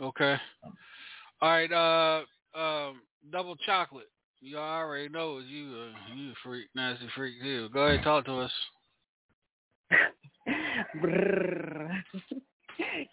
Okay. 0.00 0.36
All 1.42 1.50
right. 1.50 1.70
Uh, 1.72 2.58
um, 2.58 3.02
double 3.30 3.56
chocolate. 3.56 4.08
You 4.40 4.56
already 4.58 5.08
know 5.08 5.38
you 5.38 5.76
uh, 5.76 6.14
you 6.14 6.30
a 6.30 6.34
freak, 6.42 6.68
nasty 6.74 7.06
freak 7.14 7.40
too. 7.42 7.68
Go 7.72 7.80
ahead, 7.86 8.02
talk 8.04 8.24
to 8.26 8.40
us. 8.40 8.52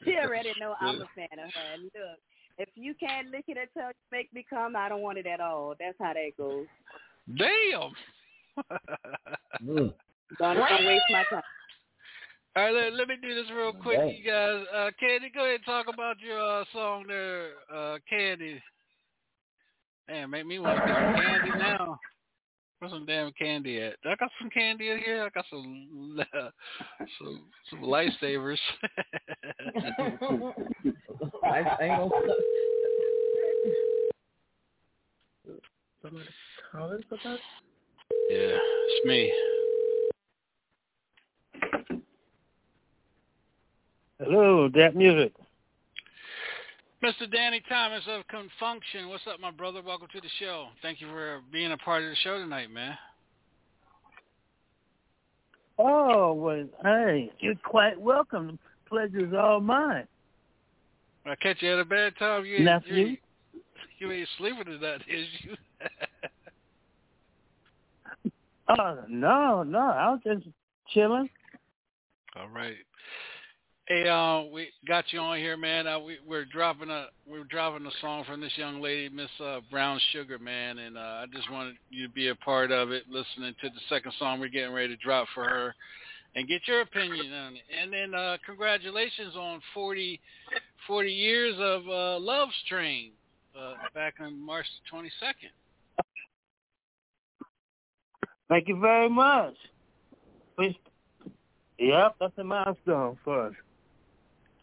She 0.03 0.15
already 0.17 0.53
know 0.59 0.75
I'm 0.79 1.01
a 1.01 1.05
fan 1.15 1.27
of 1.33 1.51
her. 1.53 1.73
And 1.73 1.83
look, 1.83 2.19
if 2.57 2.69
you 2.75 2.93
can't 2.99 3.29
lick 3.29 3.45
it 3.47 3.57
until 3.57 3.89
you 3.89 3.93
make 4.11 4.33
me 4.33 4.45
come, 4.49 4.75
I 4.75 4.89
don't 4.89 5.01
want 5.01 5.17
it 5.17 5.27
at 5.27 5.41
all. 5.41 5.75
That's 5.79 5.97
how 5.99 6.13
that 6.13 6.37
goes. 6.37 6.65
Damn. 7.37 7.91
Mm. 9.65 9.93
Don't, 10.39 10.57
don't 10.57 10.85
waste 10.85 11.05
my 11.09 11.23
time. 11.29 11.41
All 12.57 12.63
right, 12.63 12.73
let, 12.73 12.93
let 12.95 13.07
me 13.07 13.15
do 13.21 13.33
this 13.33 13.49
real 13.55 13.71
quick, 13.71 13.97
Dang. 13.97 14.09
you 14.09 14.29
guys. 14.29 14.65
Uh, 14.75 14.89
Candy, 14.99 15.31
go 15.33 15.45
ahead 15.45 15.55
and 15.55 15.65
talk 15.65 15.85
about 15.87 16.19
your 16.19 16.37
uh, 16.37 16.65
song 16.73 17.05
there, 17.07 17.51
uh, 17.73 17.97
Candy. 18.09 18.61
Damn, 20.07 20.31
make 20.31 20.45
me 20.45 20.59
want 20.59 20.79
to 20.79 20.85
get 20.85 20.95
some 20.95 21.15
candy 21.15 21.59
now. 21.59 21.99
Where's 22.79 22.93
some 22.93 23.05
damn 23.05 23.31
candy 23.33 23.81
at? 23.81 23.95
I 24.05 24.15
got 24.15 24.29
some 24.39 24.49
candy 24.51 24.91
in 24.91 24.99
here. 24.99 25.23
I 25.23 25.29
got 25.29 25.45
some 25.49 26.19
uh, 26.19 26.49
some 27.19 27.41
some 27.69 27.81
lifesavers. 27.81 28.59
I 31.43 31.65
ain't 31.81 31.99
gonna. 31.99 32.11
Somebody 36.03 36.25
calling 36.71 37.03
for 37.09 37.17
that? 37.23 37.39
yeah, 38.29 38.57
it's 38.57 39.05
me. 39.05 39.33
Hello, 44.19 44.69
that 44.69 44.95
music. 44.95 45.33
Mr. 47.03 47.31
Danny 47.31 47.61
Thomas 47.69 48.01
of 48.07 48.27
Con 48.27 48.49
Funk 48.59 48.81
Shun. 48.91 49.07
What's 49.09 49.23
up, 49.31 49.39
my 49.39 49.51
brother? 49.51 49.83
Welcome 49.85 50.07
to 50.13 50.21
the 50.21 50.29
show. 50.39 50.67
Thank 50.81 50.99
you 50.99 51.07
for 51.07 51.41
being 51.51 51.71
a 51.71 51.77
part 51.77 52.01
of 52.03 52.09
the 52.09 52.15
show 52.15 52.39
tonight, 52.39 52.71
man. 52.71 52.97
Oh, 55.77 56.33
well, 56.33 56.65
hey, 56.83 57.31
you're 57.39 57.53
quite 57.63 58.01
welcome. 58.01 58.47
The 58.47 58.89
pleasure's 58.89 59.33
all 59.35 59.59
mine. 59.59 60.07
I 61.27 61.35
catch 61.35 61.57
you 61.61 61.71
at 61.73 61.79
a 61.79 61.85
bad 61.85 62.13
time. 62.17 62.45
You 62.45 62.63
Nephew? 62.63 62.95
you 62.95 63.05
ain't, 63.05 63.19
you 63.99 64.11
ain't 64.11 64.29
sleeping 64.39 64.65
tonight, 64.65 65.01
is 65.07 65.27
you? 65.41 65.55
Oh, 68.69 69.03
no, 69.07 69.61
no, 69.61 69.79
I 69.79 70.09
was 70.09 70.19
just 70.25 70.47
chilling. 70.93 71.29
All 72.35 72.49
right. 72.49 72.75
Hey, 73.87 74.05
uh, 74.05 74.41
we 74.51 74.67
got 74.85 75.05
you 75.13 75.19
on 75.19 75.37
here, 75.37 75.55
man. 75.55 75.87
Uh, 75.87 75.97
we, 75.99 76.17
we're 76.27 76.43
dropping 76.43 76.89
a 76.89 77.05
we're 77.25 77.45
dropping 77.45 77.85
a 77.85 77.91
song 78.01 78.25
from 78.25 78.41
this 78.41 78.51
young 78.57 78.81
lady, 78.81 79.07
Miss 79.07 79.29
uh, 79.41 79.61
Brown 79.71 79.97
Sugar, 80.11 80.37
man, 80.37 80.77
and 80.77 80.97
uh, 80.97 80.99
I 80.99 81.25
just 81.33 81.49
wanted 81.49 81.75
you 81.89 82.05
to 82.05 82.13
be 82.13 82.27
a 82.27 82.35
part 82.35 82.69
of 82.73 82.91
it, 82.91 83.03
listening 83.09 83.55
to 83.61 83.69
the 83.69 83.79
second 83.87 84.11
song 84.19 84.41
we're 84.41 84.49
getting 84.49 84.73
ready 84.73 84.89
to 84.89 84.97
drop 84.97 85.25
for 85.33 85.45
her, 85.45 85.73
and 86.35 86.49
get 86.49 86.67
your 86.67 86.81
opinion 86.81 87.31
on 87.31 87.55
it. 87.55 87.61
And 87.81 87.93
then 87.93 88.13
uh, 88.13 88.35
congratulations 88.45 89.37
on 89.37 89.61
40, 89.73 90.19
40 90.85 91.09
years 91.09 91.55
of 91.57 91.87
uh, 91.87 92.19
Love's 92.19 92.51
Train 92.67 93.11
uh, 93.57 93.75
back 93.93 94.15
on 94.19 94.37
March 94.37 94.65
the 94.91 94.97
22nd. 94.97 96.03
Thank 98.49 98.67
you 98.67 98.81
very 98.81 99.09
much. 99.09 99.55
Yep, 101.79 102.15
that's 102.19 102.37
a 102.37 102.43
milestone 102.43 103.17
for 103.23 103.47
us. 103.47 103.53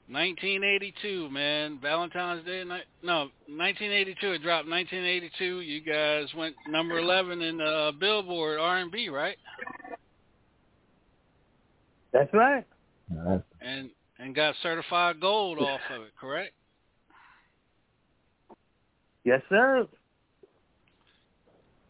1982, 0.08 1.30
man. 1.30 1.78
Valentine's 1.80 2.44
Day. 2.44 2.62
No, 3.02 3.28
1982. 3.48 4.32
It 4.32 4.42
dropped 4.42 4.68
1982. 4.68 5.60
You 5.60 5.80
guys 5.80 6.26
went 6.36 6.54
number 6.68 6.98
11 6.98 7.40
in 7.40 7.60
uh, 7.60 7.92
Billboard 7.98 8.58
R&B, 8.60 9.08
right? 9.08 9.36
That's 12.12 12.32
right. 12.32 12.64
And 13.60 13.90
and 14.18 14.34
got 14.34 14.54
certified 14.62 15.20
gold 15.20 15.58
off 15.58 15.80
of 15.94 16.02
it, 16.02 16.12
correct? 16.18 16.52
Yes, 19.24 19.40
sir. 19.48 19.86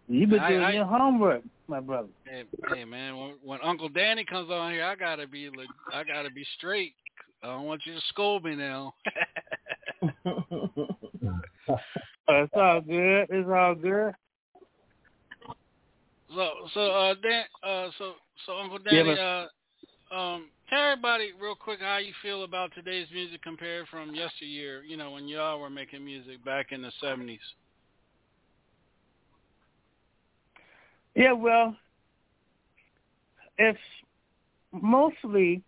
You've 0.09 0.31
been 0.31 0.40
I- 0.40 0.48
doing 0.48 0.62
I- 0.62 0.72
your 0.72 0.87
homework, 0.87 1.42
my 1.68 1.81
brother. 1.81 2.09
Hey, 2.24 2.44
hey 2.74 2.85
man, 2.85 3.16
when, 3.16 3.35
when 3.44 3.59
Uncle 3.62 3.88
Danny 3.88 4.24
comes 4.24 4.50
on 4.50 4.72
here, 4.72 4.85
I 4.85 4.94
gotta 4.94 5.27
be 5.27 5.50
I 5.92 6.05
gotta 6.05 6.31
be 6.31 6.46
straight. 6.57 6.94
I 7.44 7.48
don't 7.48 7.66
want 7.66 7.83
you 7.85 7.92
to 7.92 8.00
scold 8.09 8.42
me 8.42 8.57
now. 8.57 8.94
Oh, 10.24 10.44
it's 12.28 12.52
all 12.57 12.80
good. 12.80 13.26
It's 13.28 13.48
all 13.50 13.74
good. 13.74 14.14
So 16.35 16.50
so 16.72 16.80
uh 16.80 17.14
Dan 17.22 17.44
uh 17.62 17.90
so 17.98 18.14
so 18.46 18.57
Uncle 18.57 18.78
Yeah, 18.87 19.02
Danny 19.02 19.14
but- 19.14 19.20
uh 19.20 19.46
um 20.18 20.48
tell 20.70 20.92
everybody 20.92 21.33
real 21.38 21.54
quick 21.54 21.80
how 21.80 21.98
you 21.98 22.14
feel 22.22 22.44
about 22.44 22.72
today's 22.74 23.09
music 23.12 23.42
compared 23.42 23.88
from 23.88 24.14
yesteryear, 24.14 24.83
you 24.83 24.96
know, 24.96 25.11
when 25.11 25.28
y'all 25.28 25.61
were 25.61 25.68
making 25.68 26.02
music 26.02 26.42
back 26.46 26.72
in 26.72 26.80
the 26.80 26.92
seventies. 26.98 27.40
Yeah, 31.14 31.33
well, 31.33 31.76
it's 33.59 33.78
mostly 34.72 35.62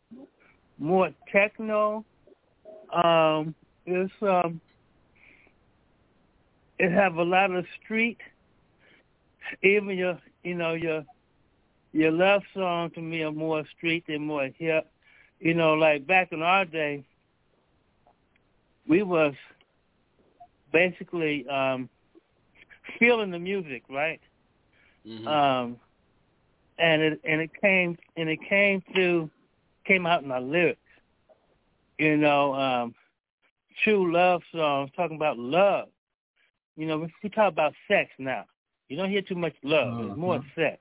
more 0.79 1.11
techno. 1.31 2.05
Um, 2.93 3.55
it's 3.85 4.13
um, 4.23 4.61
it 6.79 6.93
have 6.93 7.17
a 7.17 7.23
lot 7.23 7.51
of 7.51 7.65
street. 7.83 8.19
Even 9.63 9.97
your, 9.97 10.19
you 10.43 10.55
know, 10.55 10.75
your 10.75 11.05
your 11.93 12.11
love 12.11 12.43
song 12.55 12.91
to 12.91 13.01
me 13.01 13.23
are 13.23 13.33
more 13.33 13.65
street 13.77 14.05
than 14.07 14.27
more 14.27 14.49
hip. 14.59 14.91
You 15.41 15.55
know, 15.55 15.75
like 15.75 16.07
back 16.07 16.33
in 16.33 16.43
our 16.43 16.65
day, 16.65 17.05
we 18.89 19.03
was 19.03 19.35
basically 20.73 21.47
um, 21.49 21.89
feeling 22.99 23.31
the 23.31 23.39
music, 23.39 23.83
right? 23.89 24.21
Mm-hmm. 25.07 25.29
um 25.29 25.77
and 26.79 27.01
it 27.01 27.21
and 27.25 27.41
it 27.41 27.51
came 27.61 27.97
and 28.17 28.29
it 28.29 28.39
came 28.49 28.83
through 28.93 29.31
came 29.87 30.07
out 30.07 30.23
in 30.23 30.31
our 30.31 30.41
lyrics. 30.41 30.81
You 31.99 32.17
know 32.17 32.55
um 32.55 32.95
true 33.85 34.13
love 34.13 34.43
songs 34.53 34.91
talking 34.97 35.17
about 35.17 35.39
love. 35.39 35.89
You 36.77 36.87
know 36.87 36.99
we, 36.99 37.13
we 37.23 37.31
talk 37.31 37.53
about 37.53 37.75
sex 37.89 38.11
now. 38.19 38.45
You 38.89 38.97
don't 38.97 39.11
hear 39.11 39.23
too 39.23 39.35
much 39.35 39.55
love 39.63 40.09
it's 40.09 40.17
more 40.17 40.41
sex. 40.55 40.79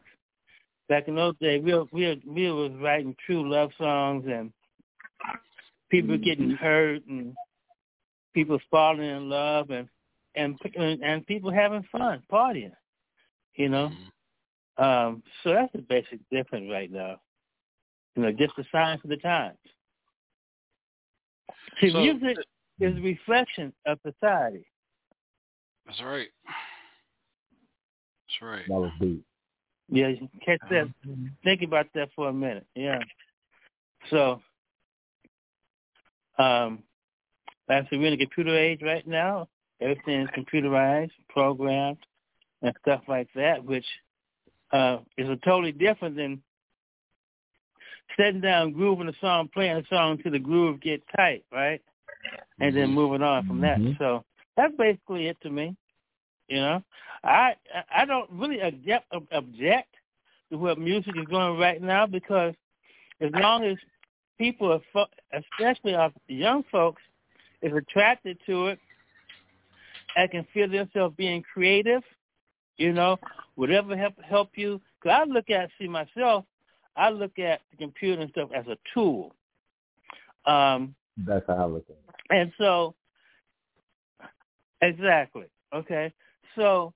Back 0.87 1.07
in 1.07 1.15
those 1.15 1.35
days 1.41 1.63
we 1.63 1.73
were, 1.73 1.85
we 1.91 2.05
were, 2.07 2.15
we 2.27 2.51
was 2.51 2.71
writing 2.81 3.15
true 3.25 3.49
love 3.49 3.71
songs 3.77 4.25
and 4.27 4.51
people 5.89 6.17
getting 6.17 6.51
hurt 6.51 7.05
and 7.07 7.33
people 8.33 8.59
falling 8.69 9.09
in 9.09 9.29
love 9.29 9.69
and 9.69 9.87
and 10.35 10.59
and, 10.75 11.01
and 11.03 11.25
people 11.25 11.51
having 11.51 11.85
fun 11.91 12.21
partying 12.31 12.73
you 13.55 13.69
know? 13.69 13.89
Mm-hmm. 14.77 14.83
um, 14.83 15.23
so 15.43 15.53
that's 15.53 15.71
the 15.73 15.79
basic 15.79 16.19
difference 16.29 16.69
right 16.71 16.91
now. 16.91 17.19
You 18.15 18.23
know, 18.23 18.31
just 18.31 18.57
a 18.57 18.63
sign 18.71 18.99
for 18.99 19.07
the 19.07 19.17
times. 19.17 19.57
See, 21.79 21.91
So- 21.91 22.01
music 22.01 22.37
is 22.79 22.95
a 22.95 23.01
reflection 23.01 23.73
of 23.85 23.99
society. 24.01 24.65
That's 25.85 26.01
right. 26.01 26.29
That's 26.45 28.41
right. 28.41 28.67
That 28.67 28.79
was 28.79 28.91
deep. 28.99 29.23
Yeah, 29.89 30.07
you 30.07 30.17
can 30.17 30.29
catch 30.43 30.59
that. 30.69 30.87
Think 31.43 31.61
about 31.61 31.87
that 31.93 32.11
for 32.15 32.29
a 32.29 32.33
minute. 32.33 32.65
Yeah. 32.73 32.99
So, 34.09 34.41
um, 36.39 36.83
that's 37.67 37.89
we're 37.91 38.05
in 38.05 38.11
the 38.11 38.17
computer 38.17 38.55
age 38.57 38.81
right 38.81 39.05
now. 39.05 39.47
Everything 39.81 40.21
is 40.21 40.29
computerized, 40.29 41.11
programmed, 41.29 41.97
and 42.61 42.75
stuff 42.81 43.01
like 43.07 43.27
that, 43.35 43.63
which 43.63 43.85
uh, 44.71 44.99
is 45.17 45.29
a 45.29 45.35
totally 45.37 45.71
different 45.71 46.15
than 46.15 46.41
sitting 48.17 48.41
down, 48.41 48.71
grooving 48.73 49.07
a 49.09 49.13
song, 49.19 49.49
playing 49.53 49.77
a 49.77 49.87
song 49.87 50.13
until 50.13 50.31
the 50.31 50.39
groove 50.39 50.81
get 50.81 51.03
tight, 51.15 51.43
right? 51.51 51.81
And 52.59 52.75
then 52.75 52.89
moving 52.89 53.21
on 53.21 53.45
from 53.45 53.61
that. 53.61 53.79
Mhm. 53.79 53.97
So 53.97 54.23
that's 54.55 54.75
basically 54.77 55.27
it 55.27 55.39
to 55.41 55.49
me. 55.49 55.75
You 56.47 56.57
know, 56.57 56.83
I 57.23 57.55
I- 57.91 58.05
don't 58.05 58.29
really 58.31 58.61
object 58.61 59.05
object 59.31 59.95
to 60.51 60.57
what 60.57 60.77
music 60.77 61.15
is 61.15 61.27
going 61.27 61.57
right 61.59 61.81
now 61.81 62.05
because 62.05 62.53
as 63.19 63.31
long 63.33 63.63
as 63.63 63.77
people, 64.37 64.71
are 64.71 64.81
fo- 64.93 65.09
especially 65.33 65.95
our 65.95 66.11
young 66.27 66.63
folks, 66.63 67.01
is 67.61 67.73
attracted 67.73 68.39
to 68.45 68.67
it 68.67 68.79
and 70.15 70.31
can 70.31 70.43
feel 70.53 70.67
themselves 70.69 71.15
being 71.15 71.41
creative, 71.41 72.03
you 72.77 72.93
know, 72.93 73.17
whatever 73.55 73.95
help 73.97 74.21
help 74.21 74.57
you. 74.57 74.81
Because 75.01 75.19
I 75.21 75.23
look 75.25 75.49
at 75.49 75.71
see 75.79 75.87
myself, 75.87 76.45
I 76.95 77.09
look 77.09 77.37
at 77.39 77.61
the 77.71 77.77
computer 77.77 78.21
and 78.21 78.31
stuff 78.31 78.49
as 78.55 78.65
a 78.67 78.77
tool. 78.93 79.35
Um, 80.45 80.95
That's 81.17 81.45
how 81.47 81.55
I 81.55 81.65
look 81.65 81.85
at 81.89 81.95
it. 81.95 82.37
and 82.37 82.51
so, 82.57 82.95
exactly. 84.81 85.45
Okay. 85.73 86.13
So, 86.55 86.93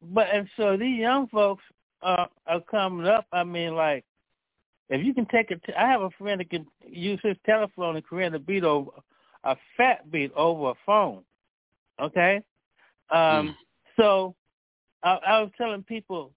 but 0.00 0.28
and 0.32 0.48
so 0.56 0.76
these 0.76 0.98
young 0.98 1.28
folks 1.28 1.62
uh, 2.02 2.26
are 2.46 2.60
coming 2.70 3.06
up. 3.06 3.26
I 3.32 3.44
mean, 3.44 3.74
like, 3.74 4.04
if 4.88 5.04
you 5.04 5.14
can 5.14 5.26
take 5.26 5.50
it, 5.50 5.60
I 5.76 5.88
have 5.88 6.00
a 6.00 6.10
friend 6.10 6.40
that 6.40 6.50
can 6.50 6.66
use 6.86 7.20
his 7.22 7.36
telephone 7.44 7.96
and 7.96 8.04
create 8.04 8.34
a 8.34 8.38
beat 8.38 8.64
over 8.64 8.90
a 9.44 9.56
fat 9.76 10.10
beat 10.10 10.32
over 10.34 10.70
a 10.70 10.74
phone. 10.84 11.22
Okay. 12.00 12.42
Um. 13.10 13.56
So, 13.98 14.34
I, 15.02 15.18
I 15.26 15.40
was 15.40 15.50
telling 15.58 15.82
people 15.82 16.32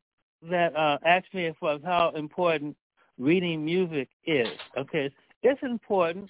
that 0.50 0.76
uh, 0.76 0.98
asked 1.06 1.34
me 1.34 1.54
for 1.60 1.80
how 1.84 2.12
important 2.16 2.76
reading 3.18 3.64
music 3.64 4.10
is. 4.26 4.48
Okay, 4.78 5.12
it's 5.44 5.62
important, 5.64 6.30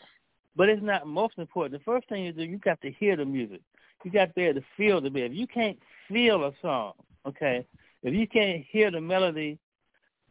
but 0.55 0.69
it's 0.69 0.83
not 0.83 1.07
most 1.07 1.37
important. 1.37 1.79
The 1.79 1.83
first 1.85 2.07
thing 2.09 2.23
you 2.25 2.33
do, 2.33 2.43
you 2.43 2.57
got 2.57 2.81
to 2.81 2.91
hear 2.91 3.15
the 3.15 3.25
music. 3.25 3.61
You 4.03 4.11
got 4.11 4.25
to 4.27 4.33
be 4.33 4.43
able 4.43 4.61
to 4.61 4.67
feel 4.75 5.01
the 5.01 5.09
music. 5.09 5.31
If 5.31 5.37
you 5.37 5.47
can't 5.47 5.77
feel 6.07 6.43
a 6.45 6.51
song, 6.61 6.93
okay, 7.25 7.65
if 8.03 8.13
you 8.13 8.27
can't 8.27 8.63
hear 8.69 8.91
the 8.91 9.01
melody 9.01 9.57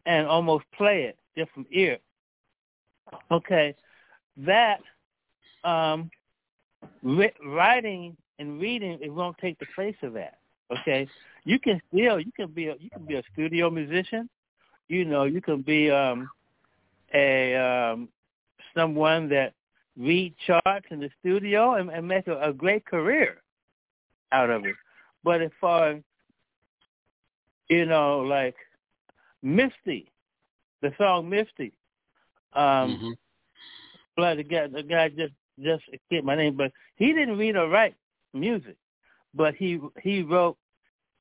and 0.05 0.27
almost 0.27 0.65
play 0.75 1.03
it 1.03 1.17
just 1.37 1.51
from 1.51 1.65
ear, 1.71 1.97
okay, 3.31 3.75
that 4.37 4.79
um, 5.63 6.09
ri- 7.03 7.33
writing 7.45 8.15
and 8.39 8.59
reading 8.59 8.97
it 9.01 9.13
won't 9.13 9.37
take 9.37 9.57
the 9.59 9.65
place 9.75 9.95
of 10.03 10.13
that. 10.13 10.39
Okay, 10.71 11.07
you 11.43 11.59
can 11.59 11.81
still 11.87 12.19
you 12.19 12.31
can 12.35 12.47
be 12.47 12.67
a, 12.67 12.75
you 12.79 12.89
can 12.89 13.05
be 13.05 13.15
a 13.15 13.23
studio 13.33 13.69
musician. 13.69 14.29
You 14.87 15.05
know, 15.05 15.23
you 15.23 15.41
can 15.41 15.61
be 15.61 15.89
um, 15.89 16.29
a 17.13 17.55
um, 17.55 18.09
someone 18.75 19.29
that 19.29 19.53
read 19.97 20.33
charts 20.45 20.85
in 20.89 20.99
the 20.99 21.09
studio 21.19 21.73
and, 21.73 21.89
and 21.89 22.07
make 22.07 22.27
a, 22.27 22.39
a 22.41 22.53
great 22.53 22.85
career 22.85 23.41
out 24.31 24.49
of 24.49 24.65
it. 24.65 24.75
But 25.23 25.41
as 25.41 25.51
far 25.59 25.89
as 25.89 26.01
you 27.69 27.85
know, 27.85 28.19
like 28.19 28.55
Misty, 29.41 30.11
the 30.81 30.93
song 30.97 31.29
Misty, 31.29 31.71
um, 32.53 32.97
Mhm. 32.97 33.17
but 34.15 34.35
the 34.35 34.43
guy 34.43 34.67
the 34.67 34.83
guy 34.83 35.09
just 35.09 35.33
just 35.59 35.83
escaped 35.93 36.25
my 36.25 36.35
name, 36.35 36.55
but 36.55 36.71
he 36.95 37.13
didn't 37.13 37.37
read 37.37 37.55
or 37.55 37.69
write 37.69 37.95
music, 38.33 38.75
but 39.33 39.55
he 39.55 39.79
he 40.01 40.23
wrote 40.23 40.57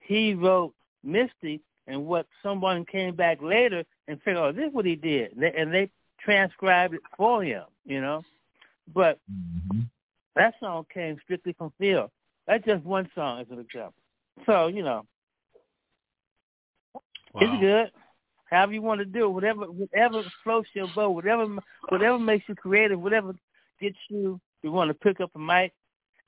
he 0.01 0.35
wrote 0.35 0.75
Misty, 1.03 1.61
and 1.87 2.07
what 2.07 2.27
someone 2.43 2.85
came 2.85 3.15
back 3.15 3.41
later 3.43 3.85
and 4.11 4.21
said, 4.25 4.37
"Oh, 4.37 4.53
this 4.53 4.69
is 4.69 4.75
what 4.75 4.85
he 4.85 4.97
did," 4.97 5.33
and 5.33 5.43
they, 5.43 5.53
and 5.57 5.73
they 5.73 5.91
transcribed 6.19 6.95
it 6.95 7.01
for 7.17 7.43
him, 7.45 7.63
you 7.85 8.01
know. 8.01 8.23
But 8.93 9.19
mm-hmm. 9.31 9.83
that 10.35 10.55
song 10.61 10.85
came 10.93 11.19
strictly 11.25 11.55
from 11.57 11.73
Phil. 11.79 12.11
That's 12.47 12.65
just 12.65 12.85
one 12.85 13.09
song 13.15 13.41
as 13.41 13.47
an 13.51 13.61
example. 13.61 13.95
So 14.47 14.67
you 14.67 14.83
know, 14.83 15.07
it's 17.37 17.61
good. 17.61 17.93
However 18.51 18.73
you 18.73 18.83
want 18.83 18.99
to 18.99 19.05
do 19.05 19.27
it, 19.27 19.29
whatever 19.29 19.67
whatever 19.67 20.23
floats 20.43 20.69
your 20.75 20.89
boat, 20.95 21.11
whatever 21.11 21.47
whatever 21.89 22.19
makes 22.19 22.49
you 22.49 22.57
creative, 22.57 23.01
whatever 23.01 23.35
gets 23.81 23.97
you 24.09 24.41
you 24.63 24.73
want 24.73 24.89
to 24.89 24.95
pick 24.95 25.21
up 25.21 25.31
a 25.37 25.39
mic 25.39 25.73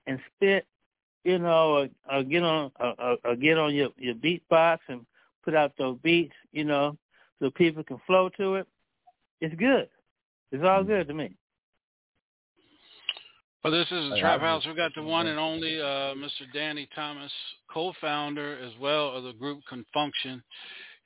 and 0.06 0.20
spit, 0.36 0.66
you 1.24 1.38
know, 1.38 1.72
or, 1.72 1.88
or 2.10 2.22
get 2.22 2.44
on 2.44 2.70
or, 2.78 2.94
or- 2.98 3.18
or 3.24 3.36
get 3.36 3.58
on 3.58 3.74
your 3.74 3.88
your 3.96 4.14
beatbox 4.14 4.78
and 4.88 5.04
put 5.44 5.54
out 5.56 5.72
those 5.76 5.98
beats, 6.04 6.34
you 6.52 6.64
know, 6.64 6.96
so 7.42 7.50
people 7.50 7.82
can 7.82 8.00
flow 8.06 8.28
to 8.36 8.54
it. 8.54 8.66
It's 9.40 9.54
good. 9.56 9.88
It's 10.52 10.62
all 10.64 10.84
good 10.84 11.08
to 11.08 11.14
me. 11.14 11.34
Well, 13.64 13.72
this 13.72 13.86
is 13.90 14.10
the 14.10 14.18
Trap 14.20 14.40
House. 14.40 14.64
We've 14.64 14.76
got 14.76 14.94
the 14.94 15.02
one 15.02 15.26
and 15.26 15.38
only 15.38 15.80
uh, 15.80 16.14
Mr. 16.14 16.52
Danny 16.54 16.88
Thomas, 16.94 17.32
co-founder 17.72 18.58
as 18.58 18.72
well 18.80 19.10
of 19.10 19.24
the 19.24 19.32
group 19.32 19.60
Con 19.68 19.84
Funk 19.92 20.12
Shun, 20.22 20.42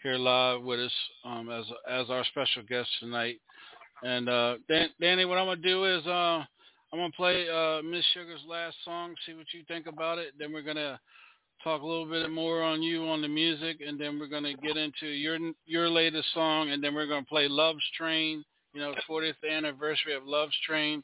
here 0.02 0.16
live 0.16 0.62
with 0.62 0.80
us 0.80 0.92
um, 1.24 1.50
as 1.50 1.64
as 1.90 2.10
our 2.10 2.24
special 2.26 2.62
guest 2.68 2.88
tonight. 3.00 3.36
And 4.02 4.28
uh, 4.28 4.56
Dan, 4.68 4.88
Danny, 5.00 5.24
what 5.24 5.38
I'm 5.38 5.46
gonna 5.46 5.56
do 5.56 5.84
is 5.84 6.06
uh, 6.06 6.44
I'm 6.92 6.98
gonna 6.98 7.10
play 7.16 7.46
uh, 7.48 7.82
Miss 7.82 8.04
Sugar's 8.12 8.40
last 8.46 8.76
song, 8.84 9.14
see 9.24 9.34
what 9.34 9.46
you 9.52 9.62
think 9.68 9.86
about 9.86 10.18
it. 10.18 10.32
Then 10.38 10.52
we're 10.52 10.62
gonna 10.62 11.00
talk 11.62 11.82
a 11.82 11.86
little 11.86 12.06
bit 12.06 12.30
more 12.30 12.62
on 12.62 12.82
you 12.82 13.06
on 13.06 13.22
the 13.22 13.28
music, 13.28 13.78
and 13.86 13.98
then 13.98 14.18
we're 14.18 14.28
gonna 14.28 14.54
get 14.54 14.76
into 14.76 15.06
your 15.06 15.38
your 15.66 15.88
latest 15.88 16.32
song, 16.34 16.70
and 16.70 16.82
then 16.82 16.94
we're 16.94 17.06
gonna 17.06 17.24
play 17.24 17.48
Love's 17.48 17.84
Train. 17.96 18.44
You 18.72 18.80
know, 18.82 18.94
40th 19.08 19.34
anniversary 19.50 20.14
of 20.14 20.24
Love's 20.26 20.56
Train 20.66 21.02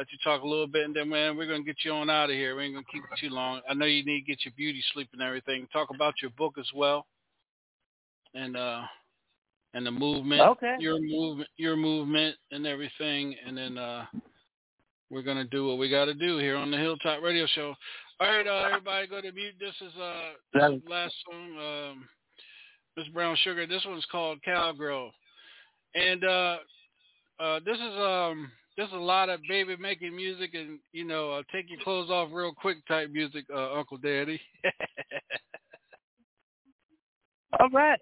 let 0.00 0.10
you 0.12 0.18
talk 0.24 0.42
a 0.42 0.46
little 0.46 0.66
bit, 0.66 0.84
and 0.84 0.96
then 0.96 1.10
man, 1.10 1.36
we're 1.36 1.46
gonna 1.46 1.62
get 1.62 1.76
you 1.84 1.92
on 1.92 2.08
out 2.08 2.30
of 2.30 2.36
here. 2.36 2.56
We 2.56 2.64
ain't 2.64 2.74
gonna 2.74 2.86
keep 2.90 3.02
you 3.02 3.28
too 3.28 3.34
long. 3.34 3.60
I 3.68 3.74
know 3.74 3.84
you 3.84 4.02
need 4.02 4.20
to 4.20 4.26
get 4.26 4.44
your 4.46 4.54
beauty 4.56 4.82
sleep 4.94 5.08
and 5.12 5.20
everything. 5.20 5.68
Talk 5.72 5.88
about 5.94 6.14
your 6.22 6.30
book 6.38 6.54
as 6.58 6.68
well, 6.74 7.06
and 8.34 8.56
uh, 8.56 8.82
and 9.74 9.84
the 9.84 9.90
movement, 9.90 10.40
Okay. 10.40 10.76
your 10.78 10.98
movement, 10.98 11.50
your 11.58 11.76
movement, 11.76 12.36
and 12.50 12.66
everything, 12.66 13.34
and 13.46 13.56
then 13.56 13.76
uh, 13.76 14.06
we're 15.10 15.22
gonna 15.22 15.44
do 15.44 15.66
what 15.66 15.78
we 15.78 15.90
got 15.90 16.06
to 16.06 16.14
do 16.14 16.38
here 16.38 16.56
on 16.56 16.70
the 16.70 16.78
Hilltop 16.78 17.22
Radio 17.22 17.46
Show. 17.46 17.74
All 18.20 18.26
right, 18.26 18.46
uh, 18.46 18.68
everybody, 18.68 19.06
go 19.06 19.22
to 19.22 19.32
mute. 19.32 19.54
This 19.58 19.74
is 19.80 19.96
uh, 19.98 20.32
this 20.52 20.62
is 20.62 20.82
last 20.86 21.14
song, 21.24 21.56
um, 21.58 22.06
Miss 22.94 23.08
Brown 23.14 23.34
Sugar. 23.44 23.66
This 23.66 23.82
one's 23.86 24.04
called 24.12 24.42
Cowgirl, 24.44 25.10
and 25.94 26.22
uh, 26.22 26.58
uh, 27.40 27.60
this 27.64 27.78
is 27.78 27.98
um 27.98 28.52
there's 28.76 28.92
a 28.92 28.96
lot 28.96 29.30
of 29.30 29.40
baby 29.48 29.74
making 29.80 30.14
music 30.14 30.50
and 30.52 30.80
you 30.92 31.04
know 31.04 31.30
uh, 31.30 31.42
take 31.50 31.70
your 31.70 31.80
clothes 31.82 32.10
off 32.10 32.28
real 32.30 32.52
quick 32.52 32.86
type 32.86 33.10
music, 33.10 33.46
uh, 33.54 33.72
Uncle 33.72 33.96
Daddy. 33.96 34.38
All 37.58 37.70
right. 37.70 38.00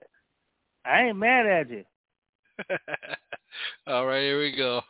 I 0.85 1.05
ain't 1.05 1.17
mad 1.17 1.47
at 1.47 1.71
you. 1.71 1.85
All 3.87 4.05
right, 4.05 4.23
here 4.23 4.41
we 4.41 4.57
go. 4.57 4.83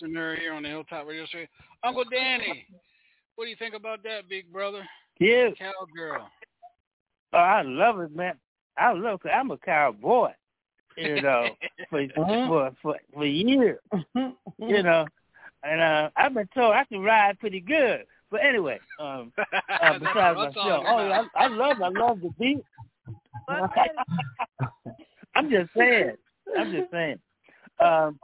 Been 0.00 0.12
requesting 0.12 0.14
her 0.14 0.36
here 0.36 0.52
on 0.52 0.62
the 0.62 0.68
Hilltop 0.68 1.06
Radio 1.06 1.26
Show. 1.26 1.44
Uncle 1.84 2.04
Danny, 2.10 2.66
what 3.36 3.44
do 3.44 3.50
you 3.50 3.56
think 3.56 3.74
about 3.74 4.02
that, 4.04 4.28
big 4.28 4.52
brother? 4.52 4.86
Yeah. 5.18 5.50
Cowgirl. 5.58 6.28
Oh, 7.32 7.38
I 7.38 7.62
love 7.62 8.00
it, 8.00 8.14
man. 8.14 8.34
I 8.76 8.92
love 8.92 9.20
it. 9.24 9.28
I'm 9.28 9.50
a 9.50 9.58
cowboy. 9.58 10.30
You 10.96 11.22
know, 11.22 11.48
for 11.90 12.06
for 12.14 12.72
for 12.82 12.96
for 13.14 13.24
years. 13.24 13.78
You 14.58 14.82
know, 14.82 15.06
and 15.62 15.80
uh, 15.80 16.10
I've 16.16 16.34
been 16.34 16.48
told 16.54 16.74
I 16.74 16.84
can 16.84 17.00
ride 17.02 17.38
pretty 17.38 17.60
good. 17.60 18.04
But 18.30 18.40
anyway, 18.44 18.80
um, 18.98 19.32
uh, 19.38 19.98
besides 19.98 20.36
myself, 20.36 20.84
oh, 20.86 21.06
yeah, 21.06 21.24
I, 21.36 21.44
I 21.44 21.46
love 21.48 21.76
I 21.82 21.88
love 21.88 22.20
the 22.20 22.30
beat. 22.38 22.62
I'm 25.34 25.50
just 25.50 25.70
saying. 25.76 26.16
I'm 26.58 26.72
just 26.72 26.90
saying. 26.90 27.18
Um, 27.78 28.18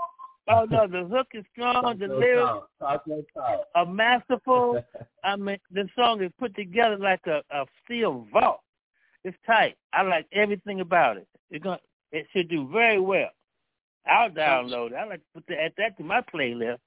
oh 0.49 0.67
no, 0.71 0.87
the 0.87 1.05
hook 1.05 1.29
is 1.35 1.45
strong. 1.53 1.99
The 1.99 2.09
lyrics 2.09 2.47
talk. 2.47 2.69
Talk 2.81 3.03
your 3.07 3.23
talk. 3.35 3.67
are 3.75 3.87
masterful. 3.87 4.83
I 5.25 5.37
mean, 5.37 5.59
the 5.71 5.89
song 5.97 6.23
is 6.23 6.31
put 6.39 6.55
together 6.55 6.97
like 6.99 7.27
a, 7.27 7.43
a 7.51 7.65
steel 7.85 8.27
vault. 8.33 8.61
It's 9.25 9.37
tight. 9.47 9.77
I 9.93 10.03
like 10.03 10.27
everything 10.33 10.81
about 10.81 11.17
it. 11.17 11.27
It's 11.51 11.63
gonna. 11.63 11.81
it 12.13 12.27
should 12.33 12.49
do 12.49 12.69
very 12.73 13.01
well. 13.01 13.31
I'll 14.07 14.31
download 14.31 14.93
it. 14.93 14.97
I 14.97 15.07
like 15.07 15.21
to 15.21 15.27
put 15.35 15.47
that, 15.49 15.59
add 15.61 15.73
that 15.79 15.97
to 15.99 16.05
my 16.05 16.21
playlist. 16.21 16.79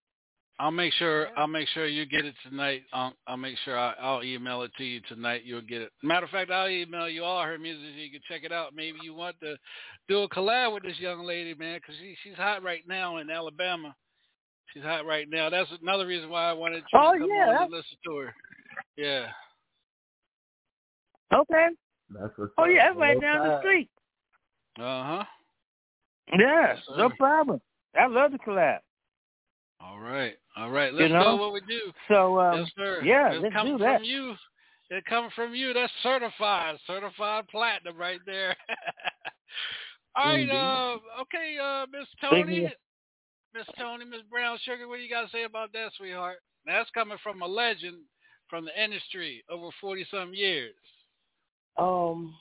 I'll 0.60 0.72
make 0.72 0.92
sure 0.94 1.30
I'll 1.38 1.48
make 1.48 1.68
sure 1.70 1.86
you 1.86 2.06
get 2.08 2.26
it 2.26 2.34
tonight. 2.44 2.84
I'll, 2.92 3.14
I'll 3.28 3.38
make 3.38 3.58
sure 3.64 3.78
I, 3.78 3.94
I'll 4.02 4.24
email 4.24 4.64
it 4.64 4.72
to 4.78 4.84
you 4.84 5.02
tonight. 5.08 5.44
You'll 5.46 5.62
get 5.62 5.84
it. 5.84 5.92
Matter 6.02 6.26
of 6.26 6.32
fact, 6.32 6.50
I'll 6.50 6.70
email 6.70 7.08
you 7.08 7.24
all 7.24 7.44
her 7.44 7.60
music 7.60 7.84
so 7.94 8.00
you 8.02 8.10
can 8.10 8.22
check 8.28 8.44
it 8.44 8.52
out. 8.52 8.74
Maybe 8.76 8.98
you 9.04 9.14
want 9.14 9.40
to 9.42 9.56
do 10.08 10.24
a 10.24 10.30
collab 10.30 10.74
with 10.74 10.84
this 10.84 11.00
young 11.00 11.24
lady, 11.26 11.54
man, 11.54 11.78
because 11.80 11.96
she, 12.00 12.16
she's 12.24 12.36
hot 12.36 12.64
right 12.64 12.82
now 12.88 13.18
in 13.18 13.30
Alabama. 13.30 13.96
She's 14.74 14.84
hot 14.84 15.06
right 15.06 15.28
now. 15.30 15.50
That's 15.50 15.70
another 15.82 16.08
reason 16.08 16.30
why 16.30 16.50
I 16.50 16.54
wanted 16.54 16.84
you 16.92 17.00
Oh, 17.00 17.14
to 17.14 17.20
come 17.20 17.30
yeah, 17.30 17.50
on 17.50 17.64
and 17.64 17.72
listen 17.72 17.98
to 18.06 18.18
her. 18.18 18.36
Yeah. 18.98 19.28
Okay. 21.34 21.68
That's 22.10 22.34
what's 22.36 22.54
Oh 22.58 22.66
yeah, 22.66 22.90
it's 22.90 23.00
right 23.00 23.12
Roll 23.12 23.22
down 23.22 23.48
the 23.48 23.60
street. 23.60 23.90
Uh 24.80 25.04
huh. 25.04 25.24
Yeah, 26.38 26.74
Yes, 26.74 26.80
no 26.98 27.10
problem. 27.12 27.62
I 27.96 28.08
love 28.08 28.32
the 28.32 28.40
collab. 28.40 28.80
All 29.80 30.00
right. 30.00 30.36
All 30.58 30.70
right. 30.70 30.94
Let's 30.94 31.12
know? 31.12 31.24
go 31.24 31.36
what 31.38 31.54
we 31.54 31.62
do. 31.62 31.92
So 32.08 32.40
um, 32.40 32.60
yes, 32.60 32.72
sir. 32.76 33.02
yeah, 33.04 33.34
it's 33.34 33.44
let's 33.44 33.56
do 33.66 33.78
that. 33.78 33.86
It 33.86 33.98
comes 33.98 33.98
from 33.98 34.04
you. 34.04 34.36
It 34.90 35.06
comes 35.06 35.34
from 35.34 35.56
you. 35.56 35.74
That's 35.74 35.92
certified, 36.02 36.78
certified 36.88 37.48
platinum 37.50 37.98
right 37.98 38.22
there. 38.26 38.56
All 40.16 40.26
right. 40.26 40.50
Uh, 40.50 41.22
okay, 41.22 41.58
uh, 41.62 41.86
Miss 41.92 42.08
Tony, 42.22 42.72
Miss 43.54 43.66
Tony, 43.78 44.06
Miss 44.06 44.22
Brown 44.32 44.58
Sugar. 44.64 44.88
What 44.88 44.98
do 44.98 45.04
you 45.04 45.10
got 45.10 45.24
to 45.24 45.30
say 45.30 45.44
about 45.44 45.74
that, 45.74 45.92
sweetheart? 45.98 46.38
That's 46.66 46.90
coming 46.92 47.18
from 47.22 47.42
a 47.42 47.48
legend 47.48 47.98
from 48.50 48.66
the 48.66 48.84
industry 48.84 49.44
over 49.50 49.70
forty 49.80 50.06
some 50.10 50.34
years. 50.34 50.74
Um, 51.78 52.34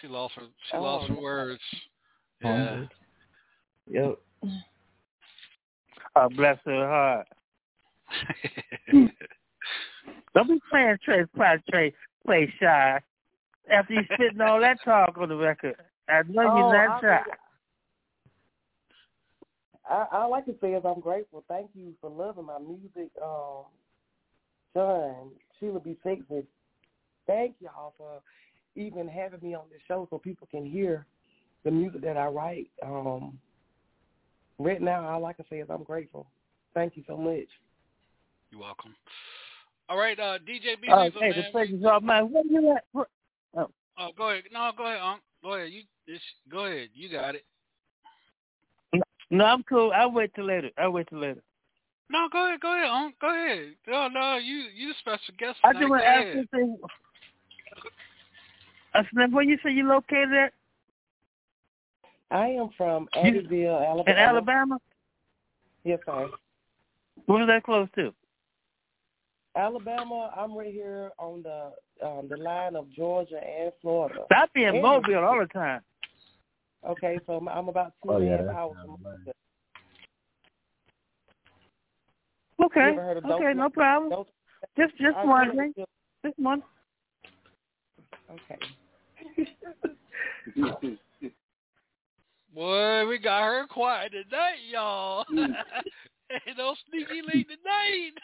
She 0.00 0.08
lost 0.08 0.34
her. 0.34 0.42
She 0.70 0.76
Oh, 0.76 0.82
lost 0.82 1.08
her 1.08 1.14
words. 1.14 1.62
Yeah. 2.42 2.84
yep. 3.86 4.18
Oh, 6.16 6.28
bless 6.30 6.58
her 6.64 6.88
heart. 6.88 7.26
Don't 10.34 10.48
be 10.48 10.60
playing 10.70 10.96
Trey, 11.04 11.24
play, 11.34 11.62
Trey, 11.70 11.94
play 12.24 12.52
shy. 12.58 13.00
After 13.70 13.94
you 13.94 14.02
spitting 14.14 14.40
all 14.40 14.60
that 14.60 14.78
talk 14.82 15.18
on 15.18 15.28
the 15.28 15.36
record, 15.36 15.76
I 16.08 16.22
know 16.28 16.42
Oh, 16.42 16.56
you're 16.56 16.72
not 16.72 17.00
shy. 17.02 17.22
I, 19.88 20.06
I 20.10 20.24
like 20.26 20.46
to 20.46 20.54
say 20.60 20.72
is 20.72 20.84
I'm 20.86 21.00
grateful. 21.00 21.44
Thank 21.48 21.70
you 21.74 21.92
for 22.00 22.08
loving 22.10 22.46
my 22.46 22.58
music. 22.58 23.10
Um, 23.22 23.64
John, 24.74 25.30
Sheila 25.58 25.80
B. 25.80 25.96
Sexy. 26.02 26.46
Thank 27.26 27.56
y'all 27.60 27.94
for 27.98 28.20
even 28.74 29.08
having 29.08 29.40
me 29.42 29.54
on 29.54 29.64
this 29.70 29.80
show 29.86 30.06
so 30.10 30.18
people 30.18 30.48
can 30.50 30.64
hear 30.64 31.06
the 31.64 31.70
music 31.70 32.02
that 32.02 32.16
I 32.16 32.26
write. 32.26 32.70
Um, 32.82 33.38
right 34.58 34.80
now, 34.80 35.08
all 35.08 35.24
I 35.26 35.32
can 35.32 35.44
say 35.50 35.58
is 35.58 35.68
I'm 35.70 35.84
grateful. 35.84 36.26
Thank 36.74 36.96
you 36.96 37.04
so 37.06 37.16
much. 37.16 37.48
You're 38.50 38.60
welcome. 38.60 38.94
All 39.88 39.96
right, 39.96 40.18
uh, 40.18 40.38
DJ 40.38 40.80
B. 40.80 40.88
Oh, 40.90 41.10
hey, 41.20 41.30
man. 41.30 41.32
the 41.36 41.44
pleasure's 41.52 41.84
all 41.84 42.00
mine. 42.00 42.30
Where 42.30 42.44
you 42.44 42.76
at? 42.76 42.84
Oh, 42.94 43.06
Oh, 43.98 44.10
go 44.16 44.30
ahead. 44.30 44.44
No, 44.52 44.70
go 44.76 44.84
ahead, 44.84 45.00
Unc. 45.00 45.22
Go 45.42 45.54
ahead. 45.54 45.70
You 45.72 45.82
just 46.06 46.24
go 46.50 46.66
ahead. 46.66 46.88
You 46.94 47.08
got 47.10 47.34
it. 47.34 47.44
No, 49.30 49.44
I'm 49.44 49.62
cool. 49.62 49.90
I'll 49.94 50.12
wait 50.12 50.34
till 50.34 50.44
later. 50.44 50.70
I'll 50.78 50.92
wait 50.92 51.08
till 51.08 51.18
later. 51.18 51.42
No, 52.10 52.28
go 52.30 52.46
ahead. 52.46 52.60
Go 52.60 52.74
ahead, 52.74 52.90
Unc. 52.90 53.18
Go 53.20 53.28
ahead. 53.28 53.74
No, 53.88 54.08
no, 54.08 54.36
you 54.36 54.64
you 54.74 54.88
the 54.88 54.94
special 55.00 55.34
guest. 55.38 55.58
I 55.64 55.72
tonight. 55.72 55.80
just 55.80 55.90
want 55.90 56.02
Go 56.02 56.04
to 56.04 56.10
ask 56.10 56.24
ahead. 56.24 56.36
you 56.36 56.46
thing. 56.58 56.78
Uh, 58.94 59.02
Slim, 59.12 59.32
where 59.32 59.44
you 59.44 59.58
say 59.64 59.72
you 59.72 59.88
located 59.88 60.32
at? 60.32 60.52
I 62.30 62.48
am 62.48 62.70
from 62.76 63.08
You- 63.14 63.20
Abbeville, 63.22 63.76
Alabama. 63.78 64.10
In 64.10 64.16
Alabama? 64.16 64.78
Yes, 65.84 66.00
sir. 66.04 66.28
Where 67.26 67.38
was 67.38 67.46
that 67.48 67.62
close 67.62 67.88
to? 67.94 68.12
Alabama, 69.56 70.30
I'm 70.36 70.54
right 70.56 70.72
here 70.72 71.10
on 71.18 71.42
the 71.42 71.72
um, 72.06 72.28
the 72.28 72.36
line 72.36 72.76
of 72.76 72.90
Georgia 72.92 73.40
and 73.42 73.72
Florida. 73.80 74.24
I 74.30 74.44
be 74.52 74.64
in 74.64 74.74
And- 74.74 74.82
Mobile 74.82 75.24
all 75.24 75.38
the 75.40 75.46
time. 75.46 75.80
Okay, 76.86 77.18
so 77.26 77.34
I'm, 77.38 77.48
I'm 77.48 77.68
about 77.68 77.94
two 78.02 78.10
Oh, 78.10 78.16
and 78.16 78.24
a 78.24 78.28
yeah, 78.28 78.36
half 78.46 78.54
hours 78.56 78.76
from. 78.80 78.90
Mobile. 78.90 79.32
Okay. 82.64 82.80
You 82.80 82.92
ever 82.92 83.02
heard 83.02 83.16
of 83.18 83.24
Okay, 83.24 83.44
Don't- 83.44 83.56
no 83.56 83.70
problem. 83.70 84.10
Don't- 84.10 84.28
Just 84.76 84.96
just 84.98 85.16
I 85.16 85.24
wondering. 85.24 85.72
really 85.76 85.86
Just 86.24 86.38
one. 86.38 86.62
Okay. 88.30 88.58
Boy, 92.56 93.06
we 93.06 93.18
got 93.18 93.42
her 93.42 93.66
quiet 93.66 94.12
tonight, 94.12 94.56
y'all. 94.72 95.26
Mm. 95.30 95.52
Ain't 96.48 96.56
no 96.56 96.74
sneaky 96.88 97.20
late 97.22 97.46
tonight. 97.46 98.14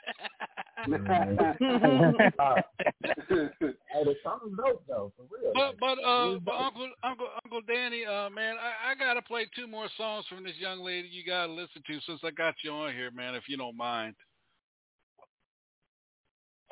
hey, 3.29 4.05
the 4.05 4.15
song's 4.25 4.57
dope 4.57 4.83
though, 4.89 5.13
for 5.17 5.25
real. 5.31 5.53
But 5.55 5.79
but 5.79 6.03
uh 6.03 6.39
but. 6.39 6.55
Uncle 6.55 6.89
Uncle 7.05 7.29
Uncle 7.45 7.61
Danny, 7.69 8.07
uh 8.07 8.31
man, 8.31 8.57
I, 8.57 8.93
I 8.93 8.95
gotta 8.95 9.21
play 9.21 9.47
two 9.55 9.67
more 9.67 9.89
songs 9.99 10.25
from 10.31 10.45
this 10.45 10.57
young 10.59 10.81
lady 10.83 11.09
you 11.13 11.25
gotta 11.27 11.53
listen 11.53 11.83
to 11.87 12.01
since 12.07 12.21
I 12.25 12.31
got 12.31 12.55
you 12.65 12.71
on 12.73 12.95
here, 12.95 13.11
man, 13.11 13.35
if 13.35 13.45
you 13.49 13.59
don't 13.59 13.77
mind. 13.77 14.15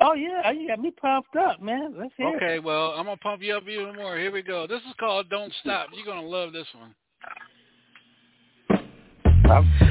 Oh 0.01 0.15
yeah, 0.15 0.49
you 0.51 0.67
got 0.67 0.79
me 0.79 0.89
pumped 0.99 1.35
up, 1.35 1.61
man. 1.61 1.93
Let's 1.95 2.13
hear 2.17 2.35
Okay, 2.37 2.55
it. 2.55 2.63
well 2.63 2.93
I'm 2.97 3.05
gonna 3.05 3.17
pump 3.17 3.43
you 3.43 3.53
up 3.53 3.67
even 3.67 3.95
more. 3.95 4.17
Here 4.17 4.31
we 4.31 4.41
go. 4.41 4.65
This 4.65 4.81
is 4.81 4.95
called 4.99 5.29
Don't 5.29 5.53
Stop. 5.61 5.89
You're 5.93 6.07
gonna 6.07 6.27
love 6.27 6.53
this 6.53 6.67
one. 6.75 6.95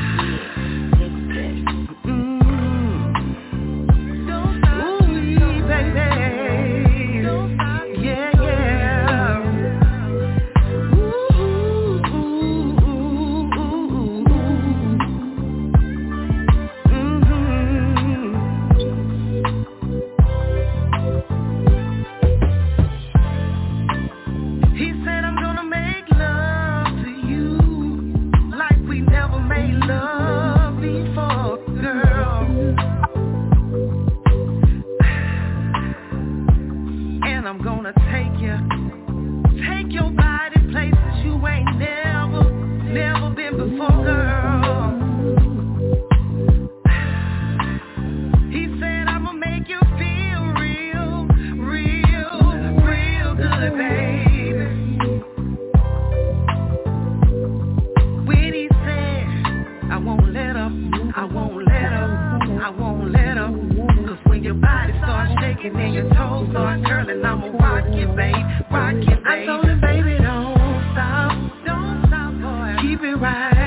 I'm 37.59 37.65
gonna 37.65 37.98
shaking 65.63 65.81
and 65.81 65.95
your 65.95 66.09
toes 66.15 66.49
start 66.51 66.85
curling, 66.85 67.25
I'ma 67.25 67.49
rock 67.59 67.85
you, 67.95 68.07
babe, 68.09 68.35
rock 68.71 68.95
you, 68.95 69.17
babe. 69.17 69.27
I 69.27 69.47
told 69.47 69.65
him, 69.65 69.81
baby, 69.81 70.17
don't 70.19 70.55
stop, 70.93 71.33
don't 71.65 72.05
stop, 72.07 72.33
boy. 72.41 72.83
Keep 72.83 73.03
it 73.03 73.17
right 73.17 73.58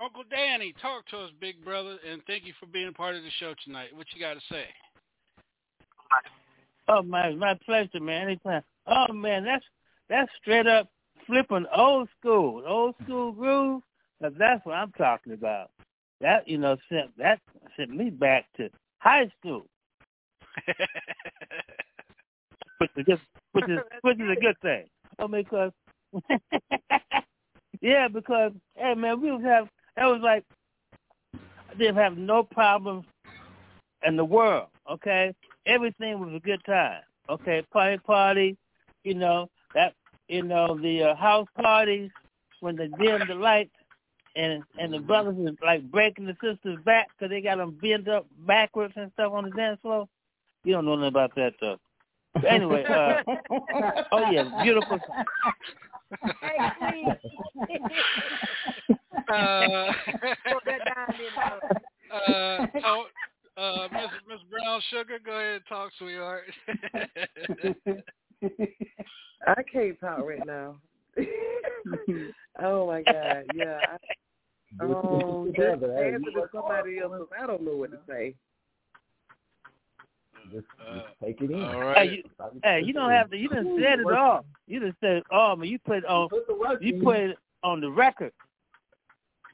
Uncle 0.00 0.24
Danny, 0.30 0.74
talk 0.80 1.06
to 1.08 1.18
us, 1.18 1.30
big 1.40 1.64
brother, 1.64 1.98
and 2.10 2.22
thank 2.26 2.44
you 2.44 2.52
for 2.60 2.66
being 2.66 2.88
a 2.88 2.92
part 2.92 3.16
of 3.16 3.22
the 3.22 3.30
show 3.38 3.54
tonight. 3.64 3.94
What 3.94 4.06
you 4.14 4.20
got 4.20 4.34
to 4.34 4.40
say? 4.50 4.64
Oh 6.88 7.02
my, 7.02 7.30
my 7.32 7.54
pleasure, 7.64 8.00
man. 8.00 8.22
Anytime. 8.22 8.62
Oh 8.86 9.12
man, 9.12 9.44
that's 9.44 9.64
that's 10.08 10.30
straight 10.40 10.66
up 10.66 10.90
flipping 11.26 11.66
old 11.74 12.08
school, 12.18 12.62
old 12.66 12.94
school 13.04 13.32
groove. 13.32 13.82
'cause 14.20 14.32
that's 14.38 14.64
what 14.64 14.74
I'm 14.74 14.92
talking 14.92 15.32
about. 15.32 15.70
That 16.20 16.46
you 16.48 16.58
know 16.58 16.76
sent 16.88 17.16
that 17.18 17.40
sent 17.76 17.90
me 17.90 18.10
back 18.10 18.46
to 18.56 18.68
high 18.98 19.30
school, 19.38 19.66
which 22.78 22.90
is 22.96 23.06
just, 23.06 23.22
which 23.52 23.68
is 23.68 23.80
which 24.02 24.20
is 24.20 24.30
a 24.36 24.40
good 24.40 24.58
thing. 24.60 24.84
Oh, 25.18 25.28
because 25.28 25.72
Yeah, 27.80 28.08
because 28.08 28.52
hey 28.76 28.94
man, 28.94 29.20
we 29.20 29.32
would 29.32 29.44
have 29.44 29.68
that 29.96 30.06
was 30.06 30.20
like 30.22 30.44
they'd 31.78 31.94
have 31.94 32.16
no 32.16 32.42
problems 32.42 33.04
in 34.06 34.16
the 34.16 34.24
world. 34.24 34.68
Okay, 34.90 35.34
everything 35.66 36.18
was 36.20 36.34
a 36.34 36.40
good 36.40 36.62
time. 36.64 37.02
Okay, 37.28 37.62
party 37.72 37.98
party, 37.98 38.56
you 39.04 39.14
know 39.14 39.48
that 39.74 39.94
you 40.28 40.42
know 40.42 40.78
the 40.78 41.02
uh, 41.02 41.14
house 41.16 41.48
parties 41.60 42.10
when 42.60 42.76
they 42.76 42.88
dim 42.88 43.22
the 43.26 43.34
lights 43.34 43.70
and 44.36 44.62
and 44.78 44.92
the 44.92 44.98
brothers 44.98 45.36
is 45.38 45.56
like 45.62 45.82
breaking 45.90 46.26
the 46.26 46.36
sisters 46.42 46.78
back 46.84 47.08
because 47.16 47.30
they 47.30 47.40
got 47.40 47.58
them 47.58 47.76
bent 47.80 48.08
up 48.08 48.26
backwards 48.46 48.94
and 48.96 49.10
stuff 49.12 49.32
on 49.32 49.44
the 49.44 49.50
dance 49.50 49.78
floor. 49.82 50.08
You 50.64 50.72
don't 50.74 50.84
know 50.84 50.94
nothing 50.94 51.08
about 51.08 51.34
that 51.36 51.54
though. 51.60 51.78
But 52.34 52.46
anyway, 52.46 52.84
uh, 52.84 53.22
oh 54.12 54.30
yeah, 54.30 54.62
beautiful. 54.62 54.98
Hey, 56.40 56.58
please. 56.78 57.16
Uh, 59.32 59.92
Put 60.52 60.64
that 60.66 60.82
down 60.84 61.14
there, 61.16 61.36
uh, 62.12 62.66
oh, 62.84 63.06
uh, 63.56 63.88
Miss 63.92 64.10
Miss 64.28 64.40
Brown 64.50 64.80
Sugar, 64.90 65.18
go 65.24 65.32
ahead 65.32 65.54
and 65.54 65.66
talk, 65.68 65.90
sweetheart. 65.98 66.44
I 69.46 69.62
can't 69.72 69.98
talk 70.00 70.24
right 70.26 70.44
now. 70.46 70.76
oh 72.62 72.86
my 72.86 73.02
God, 73.02 73.44
yeah. 73.54 73.78
I, 74.80 74.84
um, 74.84 75.52
just 75.54 75.82
answer 75.82 75.82
to 75.84 76.48
somebody 76.52 76.98
else. 76.98 77.28
I 77.40 77.46
don't 77.46 77.62
know 77.62 77.76
what 77.76 77.90
to 77.92 77.98
say. 78.08 78.34
Just, 80.50 80.66
just 80.94 81.06
take 81.22 81.40
it 81.40 81.50
in. 81.50 81.62
all 81.62 81.94
Hey, 81.94 82.10
you, 82.16 82.22
hey, 82.62 82.82
you 82.84 82.92
don't 82.92 83.10
have 83.10 83.30
to. 83.30 83.36
You 83.36 83.48
didn't 83.48 83.80
said 83.80 84.00
it 84.00 84.12
all. 84.12 84.44
You 84.66 84.80
done 84.80 84.96
said 85.00 85.16
it 85.18 85.24
all, 85.30 85.56
man. 85.56 85.68
You 85.68 85.78
put 85.78 85.98
it 85.98 86.06
on. 86.06 86.28
Put 86.28 86.46
the 86.46 86.54
work 86.54 86.82
You 86.82 86.94
in. 86.94 87.02
put 87.02 87.16
it 87.16 87.38
on 87.62 87.80
the 87.80 87.90
record. 87.90 88.32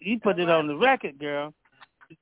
You 0.01 0.19
put 0.21 0.39
it 0.39 0.49
on 0.49 0.67
the 0.67 0.77
record, 0.77 1.19
girl. 1.19 1.53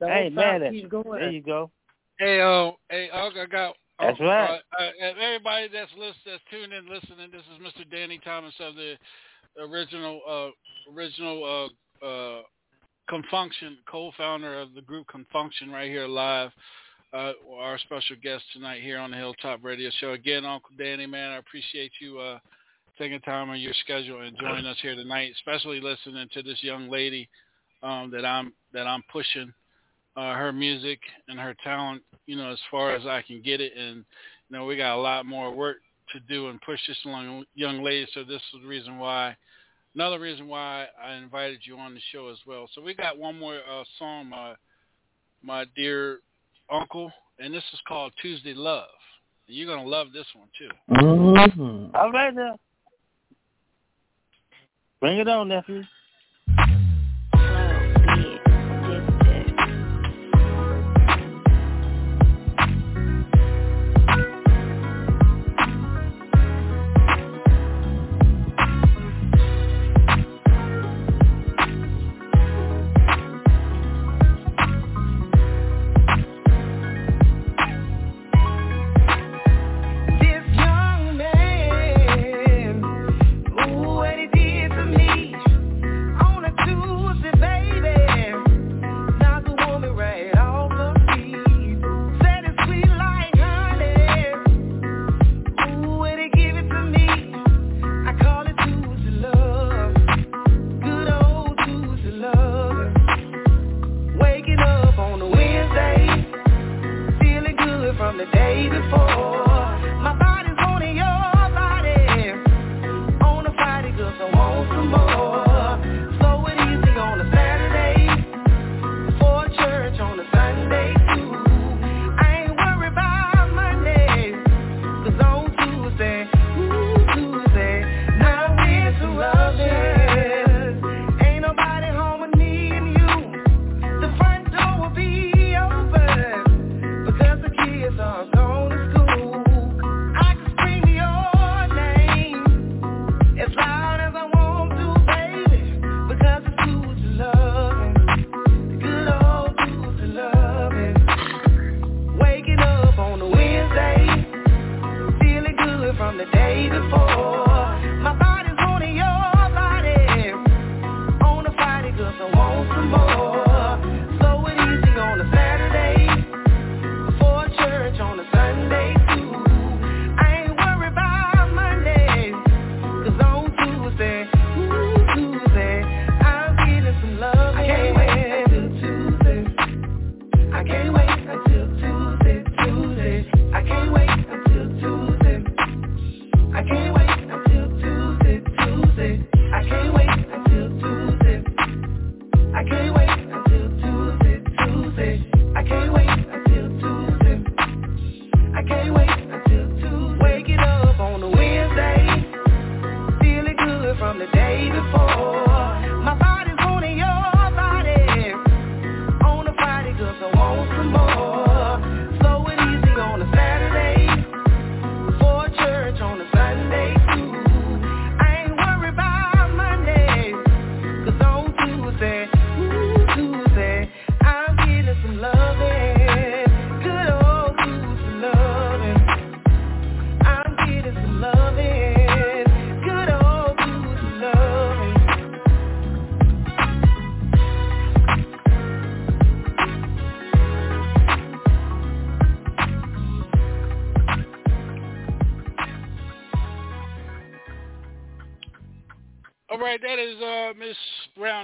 Don't 0.00 0.10
I 0.10 0.22
ain't 0.22 0.34
mad 0.34 0.62
at 0.62 0.72
keep 0.72 0.84
you. 0.84 0.88
Going. 0.88 1.20
There 1.20 1.30
you 1.30 1.42
go. 1.42 1.70
Hey, 2.18 2.40
uh, 2.40 2.72
hey, 2.90 3.10
Uncle, 3.10 3.42
I 3.42 3.46
got. 3.46 3.76
That's 4.00 4.20
uh, 4.20 4.24
right. 4.24 4.60
Uh, 4.78 4.82
uh, 4.82 5.12
everybody 5.20 5.68
that's 5.72 5.90
list, 5.98 6.18
that's 6.26 6.42
tuned 6.50 6.72
in, 6.72 6.88
listening. 6.88 7.30
This 7.30 7.42
is 7.54 7.62
Mr. 7.62 7.90
Danny 7.90 8.18
Thomas 8.24 8.54
of 8.60 8.74
the 8.74 8.94
original, 9.60 10.20
uh, 10.28 10.92
original, 10.94 11.70
uh, 12.02 12.06
uh, 12.06 12.42
Con 13.08 13.22
Funk 13.30 13.52
Shun, 13.60 13.78
co-founder 13.90 14.58
of 14.58 14.74
the 14.74 14.82
group 14.82 15.06
Con 15.06 15.24
Funk 15.32 15.52
Shun, 15.54 15.70
right 15.70 15.88
here 15.88 16.06
live. 16.06 16.50
Uh, 17.16 17.32
our 17.54 17.78
special 17.78 18.14
guest 18.22 18.44
tonight 18.52 18.82
here 18.82 18.98
on 18.98 19.10
the 19.10 19.16
Hilltop 19.16 19.64
Radio 19.64 19.88
Show. 20.00 20.12
Again, 20.12 20.44
Uncle 20.44 20.72
Danny, 20.76 21.06
man, 21.06 21.32
I 21.32 21.36
appreciate 21.36 21.92
you 21.98 22.18
uh, 22.18 22.38
taking 22.98 23.20
time 23.20 23.48
on 23.48 23.58
your 23.58 23.72
schedule 23.84 24.20
and 24.20 24.36
joining 24.38 24.66
us 24.66 24.76
here 24.82 24.94
tonight, 24.94 25.32
especially 25.34 25.80
listening 25.80 26.28
to 26.34 26.42
this 26.42 26.62
young 26.62 26.90
lady 26.90 27.26
um, 27.82 28.10
that 28.10 28.26
I'm 28.26 28.52
that 28.74 28.86
I'm 28.86 29.02
pushing 29.10 29.50
uh, 30.14 30.34
her 30.34 30.52
music 30.52 31.00
and 31.28 31.40
her 31.40 31.56
talent, 31.64 32.02
you 32.26 32.36
know, 32.36 32.50
as 32.50 32.60
far 32.70 32.94
as 32.94 33.06
I 33.06 33.22
can 33.22 33.40
get 33.40 33.62
it. 33.62 33.72
And 33.74 34.04
you 34.50 34.58
know, 34.58 34.66
we 34.66 34.76
got 34.76 34.94
a 34.94 35.00
lot 35.00 35.24
more 35.24 35.54
work 35.54 35.78
to 36.12 36.20
do 36.20 36.48
and 36.48 36.60
push 36.60 36.80
this 36.86 36.98
young 37.02 37.46
young 37.54 37.82
lady. 37.82 38.06
So 38.12 38.24
this 38.24 38.42
is 38.52 38.60
the 38.60 38.68
reason 38.68 38.98
why. 38.98 39.34
Another 39.94 40.20
reason 40.20 40.48
why 40.48 40.88
I 41.02 41.14
invited 41.14 41.60
you 41.62 41.78
on 41.78 41.94
the 41.94 42.00
show 42.12 42.28
as 42.28 42.36
well. 42.46 42.68
So 42.74 42.82
we 42.82 42.94
got 42.94 43.16
one 43.16 43.38
more 43.38 43.56
uh, 43.56 43.84
song, 43.98 44.28
my 44.28 44.54
my 45.42 45.64
dear 45.74 46.20
uncle, 46.70 47.10
and 47.38 47.52
this 47.52 47.64
is 47.72 47.80
called 47.86 48.12
Tuesday 48.20 48.54
Love. 48.54 48.88
You're 49.46 49.74
gonna 49.74 49.88
love 49.88 50.08
this 50.12 50.26
one 50.34 50.48
too. 50.58 50.68
Mm-hmm. 50.90 51.94
All 51.94 52.12
right 52.12 52.34
now. 52.34 52.58
Bring 55.00 55.18
it 55.18 55.28
on, 55.28 55.48
nephew. 55.48 55.82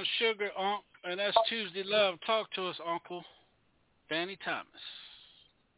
Brown 0.03 0.07
Sugar, 0.19 0.51
Unc, 0.59 0.83
and 1.05 1.19
that's 1.19 1.37
Tuesday 1.49 1.83
Love. 1.85 2.17
Talk 2.27 2.53
to 2.55 2.67
us, 2.67 2.77
Uncle 2.87 3.23
Danny 4.11 4.37
Thomas. 4.45 4.67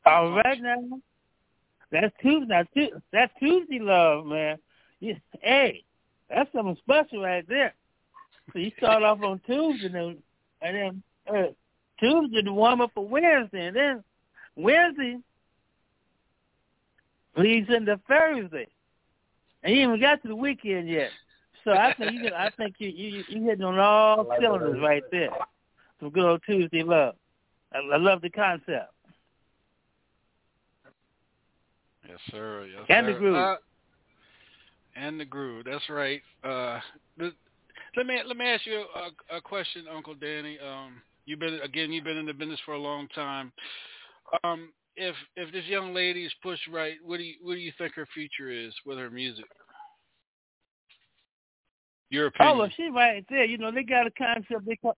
All 0.06 0.30
right 0.32 0.60
now. 0.60 1.00
That's 1.90 2.14
Tuesday. 2.22 2.62
That's 3.12 3.32
Tuesday 3.38 3.78
love, 3.78 4.26
man. 4.26 4.58
Yeah. 5.00 5.14
Hey, 5.40 5.84
that's 6.28 6.50
something 6.52 6.76
special 6.82 7.22
right 7.22 7.46
there. 7.48 7.74
So 8.52 8.58
you 8.58 8.72
start 8.78 9.02
off 9.02 9.22
on 9.22 9.40
Tuesday, 9.46 9.86
and 9.86 9.94
then, 9.94 10.16
and 10.62 10.76
then 10.76 11.02
uh, 11.32 11.52
Tuesday 12.00 12.42
to 12.42 12.52
warm 12.52 12.80
up 12.80 12.90
for 12.94 13.06
Wednesday, 13.06 13.66
and 13.66 13.76
then 13.76 14.04
Wednesday 14.56 15.18
leads 17.36 17.68
into 17.70 18.00
Thursday, 18.08 18.66
and 19.62 19.74
you 19.74 19.82
even 19.82 20.00
got 20.00 20.22
to 20.22 20.28
the 20.28 20.36
weekend 20.36 20.88
yet. 20.88 21.10
So 21.64 21.72
I 21.72 21.94
think 21.94 22.12
you, 22.12 22.20
can, 22.20 22.32
I 22.34 22.50
think 22.50 22.76
you 22.78 22.88
you 22.88 23.24
you 23.28 23.44
hitting 23.44 23.64
on 23.64 23.78
all 23.78 24.26
cylinders 24.40 24.80
right 24.80 25.02
there. 25.10 25.30
Some 25.98 26.10
good 26.10 26.24
old 26.24 26.42
Tuesday 26.46 26.82
love. 26.82 27.14
I, 27.72 27.78
I 27.78 27.96
love 27.96 28.20
the 28.20 28.30
concept. 28.30 28.92
Yes, 32.06 32.18
sir. 32.30 32.66
Yes, 32.66 32.84
And 32.90 33.08
the 33.08 33.12
groove. 33.14 33.36
Uh, 33.36 33.56
and 34.96 35.18
the 35.18 35.24
groove. 35.24 35.64
That's 35.64 35.88
right. 35.88 36.20
Uh, 36.44 36.80
th- 37.18 37.32
let 37.96 38.06
me 38.06 38.20
let 38.26 38.36
me 38.36 38.44
ask 38.44 38.66
you 38.66 38.84
a, 38.94 39.36
a 39.36 39.40
question, 39.40 39.86
Uncle 39.92 40.14
Danny. 40.14 40.58
Um, 40.58 41.00
you've 41.24 41.40
been 41.40 41.60
again. 41.62 41.92
You've 41.92 42.04
been 42.04 42.18
in 42.18 42.26
the 42.26 42.34
business 42.34 42.60
for 42.64 42.74
a 42.74 42.78
long 42.78 43.08
time. 43.14 43.52
Um, 44.42 44.72
if 44.96 45.14
if 45.36 45.52
this 45.52 45.64
young 45.64 45.94
lady 45.94 46.24
is 46.24 46.32
pushed 46.42 46.68
right, 46.70 46.96
what 47.04 47.16
do 47.16 47.24
you 47.24 47.34
what 47.42 47.54
do 47.54 47.60
you 47.60 47.72
think 47.78 47.94
her 47.94 48.06
future 48.12 48.50
is 48.50 48.74
with 48.84 48.98
her 48.98 49.10
music? 49.10 49.46
Your 52.10 52.30
Oh, 52.40 52.58
well, 52.58 52.68
she 52.76 52.90
right 52.90 53.24
there. 53.28 53.44
You 53.44 53.58
know, 53.58 53.70
they 53.70 53.82
got 53.82 54.06
a 54.06 54.10
concept. 54.10 54.66
They 54.66 54.76
call, 54.76 54.96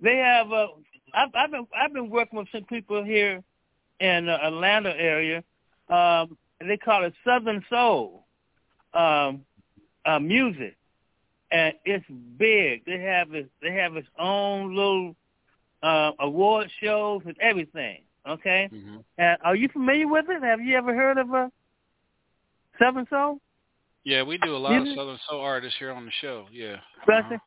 they 0.00 0.16
have. 0.16 0.52
Uh, 0.52 0.68
I've, 1.14 1.28
I've 1.34 1.50
been 1.50 1.66
I've 1.76 1.92
been 1.92 2.10
working 2.10 2.38
with 2.38 2.48
some 2.52 2.64
people 2.64 3.04
here 3.04 3.42
in 4.00 4.26
the 4.26 4.44
Atlanta 4.44 4.90
area, 4.90 5.38
um, 5.88 6.36
and 6.60 6.70
they 6.70 6.76
call 6.76 7.04
it 7.04 7.12
Southern 7.24 7.64
Soul 7.68 8.24
um, 8.94 9.44
uh, 10.06 10.18
music, 10.18 10.76
and 11.50 11.74
it's 11.84 12.04
big. 12.38 12.84
They 12.84 13.00
have 13.00 13.34
it. 13.34 13.50
They 13.60 13.72
have 13.74 13.96
its 13.96 14.08
own 14.18 14.74
little 14.74 15.14
uh, 15.82 16.12
award 16.20 16.70
shows 16.80 17.22
and 17.26 17.36
everything. 17.40 18.02
Okay. 18.28 18.70
Mm-hmm. 18.72 18.98
And 19.18 19.38
are 19.42 19.56
you 19.56 19.68
familiar 19.68 20.08
with 20.08 20.26
it? 20.28 20.42
Have 20.42 20.60
you 20.60 20.76
ever 20.76 20.94
heard 20.94 21.18
of 21.18 21.34
uh, 21.34 21.48
Southern 22.78 23.06
Soul? 23.10 23.40
Yeah, 24.04 24.22
we 24.22 24.38
do 24.38 24.56
a 24.56 24.58
lot 24.58 24.74
of 24.74 24.82
Music? 24.82 24.98
Southern 24.98 25.18
Soul 25.28 25.40
artists 25.40 25.78
here 25.78 25.92
on 25.92 26.04
the 26.04 26.10
show. 26.20 26.46
Yeah. 26.52 26.76
Something? 27.06 27.38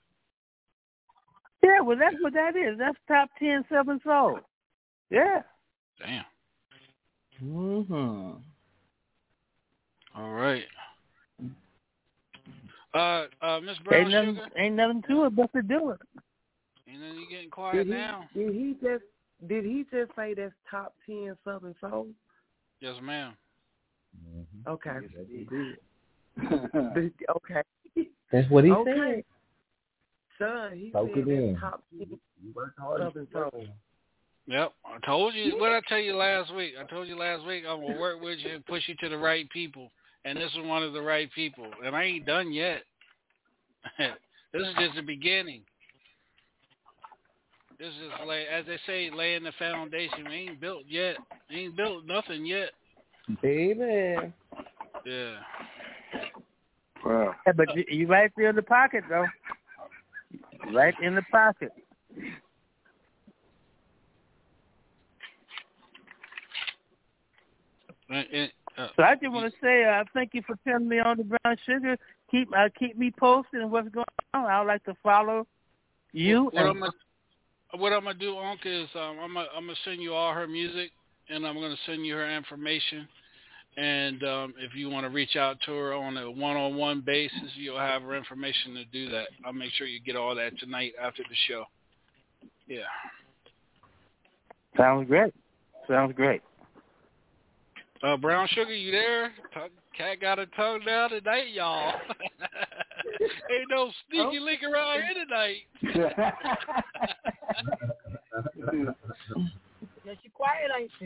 Yeah, 1.64 1.82
well, 1.82 1.98
that's 1.98 2.16
what 2.22 2.34
that 2.34 2.56
is. 2.56 2.78
That's 2.78 2.98
top 3.08 3.30
ten 3.40 3.66
Southern 3.70 4.00
Soul. 4.04 4.40
Yeah. 5.10 5.42
Damn. 6.00 6.24
Mm-hmm. 7.44 8.32
All 10.18 10.32
right. 10.32 10.64
Uh, 12.94 13.26
uh, 13.42 13.60
Miss 13.60 13.78
Brown 13.80 14.04
Ain't 14.04 14.12
nothing, 14.12 14.36
Sugar. 14.36 14.60
ain't 14.60 14.76
nothing 14.76 15.04
to 15.10 15.26
it 15.26 15.36
but 15.36 15.52
to 15.54 15.62
do 15.62 15.90
it. 15.90 16.00
And 16.88 17.02
then 17.02 17.16
you 17.16 17.28
getting 17.30 17.50
quiet 17.50 17.76
Did 17.76 17.88
he, 17.88 17.94
now? 17.94 18.30
did 18.34 18.54
he 18.54 18.76
just 18.82 19.04
did 19.48 19.66
he 19.66 19.86
just 19.92 20.12
say 20.16 20.34
that's 20.34 20.54
top 20.72 20.94
ten 21.06 21.36
Southern 21.44 21.76
Soul? 21.82 22.08
Yes, 22.80 22.96
ma'am. 23.04 23.34
Okay. 24.68 24.90
Mm-hmm. 24.90 25.72
Did- 26.40 27.14
okay. 27.36 27.64
That's 28.32 28.50
what 28.50 28.64
he 28.64 28.72
okay. 28.72 28.92
said. 29.16 29.24
Son, 30.38 30.78
he 30.78 30.92
Soak 30.92 31.12
said 31.16 31.28
in. 31.28 31.58
top 31.60 31.82
ten 31.98 32.08
You 32.44 32.54
worked. 32.54 32.78
Southern 32.78 33.28
Soul. 33.32 33.66
Yep, 34.48 34.74
I 34.86 35.06
told 35.06 35.34
you. 35.34 35.58
What 35.58 35.72
I 35.72 35.82
tell 35.88 35.98
you 36.00 36.16
last 36.16 36.54
week? 36.54 36.74
I 36.80 36.84
told 36.86 37.08
you 37.08 37.18
last 37.18 37.46
week 37.46 37.64
I'm 37.68 37.82
gonna 37.82 38.00
work 38.00 38.22
with 38.22 38.40
you 38.40 38.54
and 38.56 38.66
push 38.66 38.84
you 38.88 38.96
to 39.02 39.10
the 39.10 39.18
right 39.18 39.50
people, 39.50 39.92
and 40.24 40.38
this 40.38 40.52
is 40.52 40.68
one 40.68 40.84
of 40.84 40.94
the 40.94 41.02
right 41.02 41.32
people. 41.34 41.66
And 41.84 41.96
I 41.96 42.04
ain't 42.04 42.26
done 42.26 42.52
yet. 42.52 42.84
this 43.98 44.62
is 44.62 44.76
just 44.80 44.96
the 44.96 45.02
beginning. 45.02 45.62
This 47.80 47.90
is 47.90 48.28
like, 48.28 48.46
as 48.52 48.66
they 48.66 48.78
say, 48.86 49.10
laying 49.14 49.44
the 49.44 49.52
foundation. 49.60 50.26
We 50.30 50.36
ain't 50.36 50.62
built 50.62 50.84
yet. 50.88 51.18
Ain't 51.52 51.76
built 51.76 52.06
nothing 52.06 52.46
yet. 52.46 52.70
Baby. 53.42 54.34
Yeah. 55.06 55.36
Wow. 57.06 57.36
Yeah, 57.46 57.54
but 57.54 57.76
you, 57.76 57.86
you 57.88 58.08
right 58.08 58.32
there 58.36 58.50
in 58.50 58.56
the 58.56 58.64
pocket 58.64 59.04
though. 59.08 59.28
Right 60.74 60.96
in 61.02 61.16
the 61.16 61.22
pocket. 61.32 61.72
And- 68.10 68.28
and, 68.32 68.52
uh, 68.78 68.88
So 68.96 69.04
I 69.04 69.16
just 69.16 69.32
want 69.32 69.52
to 69.52 69.60
say 69.62 69.84
uh, 69.84 70.04
thank 70.14 70.34
you 70.34 70.42
for 70.46 70.58
telling 70.68 70.88
me 70.88 71.00
on 71.00 71.18
the 71.18 71.24
brown 71.24 71.58
sugar. 71.66 71.98
Keep 72.32 72.50
uh, 72.58 72.70
keep 72.78 72.98
me 72.98 73.12
posted 73.12 73.62
on 73.62 73.72
what's 73.72 73.90
going 73.90 74.06
on. 74.34 74.46
I 74.46 74.60
would 74.60 74.68
like 74.68 74.84
to 74.86 74.96
follow 75.04 75.48
you. 76.12 76.46
What 76.46 76.64
I'm 76.64 76.70
and, 76.72 76.80
gonna, 76.80 76.92
what 77.82 77.94
I'm 77.94 78.04
gonna 78.04 78.18
do, 78.18 78.38
Unc, 78.38 78.62
is 78.66 78.90
um, 78.96 79.20
I'm 79.22 79.34
gonna 79.34 79.48
I'm 79.56 79.66
gonna 79.66 79.76
send 79.86 80.02
you 80.02 80.14
all 80.14 80.34
her 80.34 80.48
music, 80.48 80.92
and 81.30 81.46
I'm 81.46 81.56
gonna 81.56 81.78
send 81.86 82.06
you 82.06 82.16
her 82.16 82.30
information. 82.36 83.08
And 83.78 84.24
um, 84.24 84.54
if 84.58 84.74
you 84.74 84.90
want 84.90 85.06
to 85.06 85.10
reach 85.10 85.36
out 85.36 85.58
to 85.66 85.74
her 85.74 85.94
on 85.94 86.16
a 86.16 86.32
one-on-one 86.32 87.02
basis, 87.02 87.52
you'll 87.56 87.78
have 87.78 88.04
her 88.04 88.16
information 88.16 88.74
to 88.76 88.86
do 88.86 89.10
that. 89.10 89.28
I'll 89.46 89.52
make 89.52 89.72
sure 89.74 89.86
you 89.86 90.00
get 90.00 90.16
all 90.16 90.34
that 90.36 90.58
tonight 90.60 90.94
after 91.02 91.24
the 91.24 91.36
show. 91.50 91.66
Yeah. 92.68 92.84
Sounds 94.78 95.08
great. 95.08 95.34
Sounds 95.90 96.14
great. 96.16 96.42
Uh, 98.02 98.16
Brown 98.18 98.48
Sugar, 98.52 98.74
you 98.74 98.92
there? 98.92 99.32
Cat 99.98 100.22
got 100.22 100.40
a 100.40 100.46
tongue 100.48 100.82
down 100.86 101.10
tonight, 101.10 101.52
y'all. 101.54 101.94
Ain't 103.52 103.70
no 103.70 103.92
sneaky 104.10 104.40
link 104.40 104.62
around 104.64 105.02
here 105.02 105.26
tonight. 105.26 105.64
Yeah, 110.06 110.14
she 110.22 110.30
quiet, 110.30 110.70
ain't 110.80 110.92
she? 111.00 111.06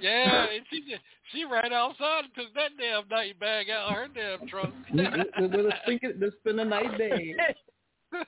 Yeah, 0.00 0.50
and 0.50 0.64
she 0.70 0.80
just, 0.80 1.02
she 1.32 1.44
ran 1.44 1.72
outside 1.72 2.24
and 2.24 2.34
took 2.34 2.52
that 2.54 2.70
damn 2.78 3.06
night 3.08 3.38
bag 3.38 3.70
out 3.70 3.90
of 3.90 3.94
her 3.94 4.08
damn 4.12 4.48
trunk. 4.48 4.74
We're 5.38 5.48
gonna 5.48 5.70
speak 5.84 6.02
it. 6.02 6.18
Let's 6.18 6.34
spend 6.40 6.58
the 6.58 6.64
night 6.64 6.98
day. 6.98 7.34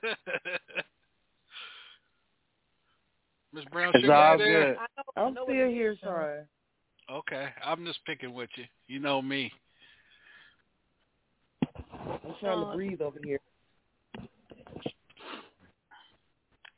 Miss 3.53 3.65
Brown 3.67 3.93
It's 3.95 4.03
Sugar, 4.05 4.15
all 4.15 4.39
there? 4.39 4.75
good. 4.75 4.79
I'm 5.17 5.33
still 5.33 5.47
here, 5.49 5.97
sorry. 6.03 6.43
Okay, 7.11 7.49
I'm 7.65 7.85
just 7.85 7.99
picking 8.07 8.33
with 8.33 8.51
you. 8.57 8.65
You 8.87 9.01
know 9.01 9.21
me. 9.21 9.51
I'm 12.05 12.35
trying 12.41 12.65
to 12.65 12.73
breathe 12.75 13.01
over 13.01 13.19
here. 13.25 13.41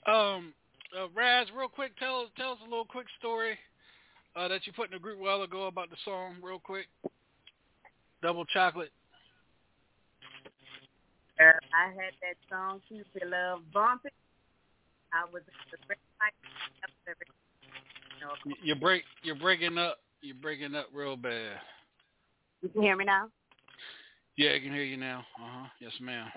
Um, 0.07 0.55
uh, 0.99 1.09
Raz, 1.15 1.49
real 1.57 1.69
quick, 1.69 1.97
tell 1.99 2.29
tell 2.37 2.53
us 2.53 2.59
a 2.63 2.69
little 2.69 2.85
quick 2.85 3.07
story 3.19 3.59
uh, 4.37 4.49
that 4.49 4.67
you 4.67 4.73
put 4.73 4.87
in 4.87 4.93
the 4.93 4.99
group 4.99 5.19
a 5.19 5.23
while 5.23 5.43
ago 5.43 5.67
about 5.67 5.91
the 5.91 5.97
song, 6.05 6.37
real 6.43 6.59
quick. 6.59 6.87
Double 8.23 8.45
chocolate. 8.47 8.93
I 11.41 11.89
had 11.89 12.15
that 12.23 12.37
song 12.49 12.81
Cupid 12.89 13.29
Love 13.29 13.61
bumping. 13.73 14.13
I 15.13 15.25
was 15.33 15.43
the 15.71 15.79
light. 15.89 16.33
You're 18.63 18.77
break 18.77 19.03
you're 19.23 19.35
breaking 19.35 19.79
up. 19.79 19.99
You're 20.23 20.37
breaking 20.37 20.75
up 20.75 20.87
real 20.93 21.17
bad. 21.17 21.59
You 22.63 22.69
can 22.69 22.83
hear 22.83 22.97
me 22.97 23.05
now? 23.05 23.29
Yeah, 24.37 24.53
I 24.57 24.61
can 24.61 24.73
hear 24.73 24.85
you 24.85 24.97
now. 24.97 25.25
Uh 25.39 25.47
huh. 25.47 25.67
Yes, 25.81 25.93
ma'am. 26.01 26.29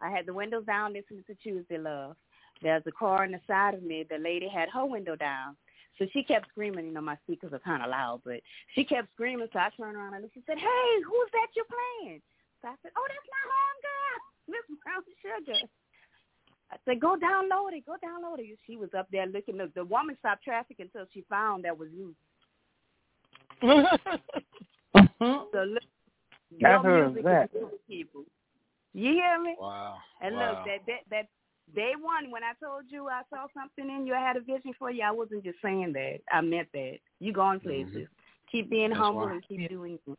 I 0.00 0.10
had 0.10 0.26
the 0.26 0.34
windows 0.34 0.64
down 0.64 0.94
listening 0.94 1.24
to 1.26 1.34
Tuesday 1.34 1.78
Love. 1.78 2.16
There's 2.62 2.82
a 2.86 2.92
car 2.92 3.24
on 3.24 3.32
the 3.32 3.40
side 3.46 3.74
of 3.74 3.82
me. 3.82 4.04
The 4.08 4.18
lady 4.18 4.48
had 4.48 4.68
her 4.70 4.86
window 4.86 5.16
down. 5.16 5.56
So 5.98 6.06
she 6.12 6.22
kept 6.22 6.48
screaming. 6.48 6.86
You 6.86 6.92
know, 6.92 7.00
my 7.00 7.16
speakers 7.24 7.52
are 7.52 7.58
kind 7.58 7.82
of 7.82 7.90
loud, 7.90 8.22
but 8.24 8.40
she 8.74 8.84
kept 8.84 9.12
screaming. 9.12 9.48
So 9.52 9.58
I 9.58 9.68
turned 9.76 9.96
around 9.96 10.14
and 10.14 10.30
she 10.32 10.42
said, 10.46 10.58
hey, 10.58 10.90
who's 11.06 11.30
that 11.32 11.48
you're 11.54 11.66
playing? 11.66 12.22
So 12.62 12.68
I 12.68 12.74
said, 12.82 12.92
oh, 12.96 13.06
that's 13.08 13.28
my 13.28 13.44
homegirl, 13.52 14.18
Miss 14.48 14.78
Brown 14.82 15.02
Sugar. 15.20 15.66
I 16.70 16.76
said, 16.86 17.00
go 17.00 17.16
download 17.16 17.76
it. 17.76 17.84
Go 17.84 17.96
download 18.02 18.38
it. 18.38 18.58
She 18.66 18.76
was 18.76 18.88
up 18.96 19.06
there 19.12 19.26
looking. 19.26 19.58
The, 19.58 19.70
the 19.74 19.84
woman 19.84 20.16
stopped 20.20 20.44
traffic 20.44 20.76
until 20.78 21.04
she 21.12 21.24
found 21.28 21.64
that 21.64 21.78
was 21.78 21.88
you. 21.94 22.14
Mm-hmm. 23.62 25.34
So 25.52 25.58
look, 25.64 25.82
I 26.64 26.70
your 26.70 26.82
heard 26.82 27.06
music 27.06 27.24
that. 27.24 27.44
is 27.44 27.60
good, 27.60 27.86
people. 27.88 28.24
You 28.92 29.12
hear 29.12 29.40
me? 29.40 29.56
Wow. 29.58 29.96
And 30.20 30.34
wow. 30.34 30.50
look, 30.50 30.66
that 30.66 30.80
that 30.86 31.00
that 31.10 31.26
day 31.74 31.92
one 32.00 32.30
when 32.30 32.42
I 32.42 32.52
told 32.64 32.84
you 32.88 33.08
I 33.08 33.22
saw 33.30 33.46
something 33.54 33.94
in 33.94 34.06
you, 34.06 34.14
I 34.14 34.20
had 34.20 34.36
a 34.36 34.40
vision 34.40 34.72
for 34.78 34.90
you. 34.90 35.02
I 35.02 35.10
wasn't 35.10 35.44
just 35.44 35.58
saying 35.62 35.92
that. 35.94 36.18
I 36.32 36.40
meant 36.40 36.68
that. 36.72 36.98
You 37.20 37.32
going 37.32 37.60
places. 37.60 38.08
Keep 38.50 38.70
being 38.70 38.90
That's 38.90 39.00
humble 39.00 39.22
why. 39.22 39.32
and 39.32 39.44
keep 39.46 39.68
doing 39.68 39.98
it. 40.06 40.18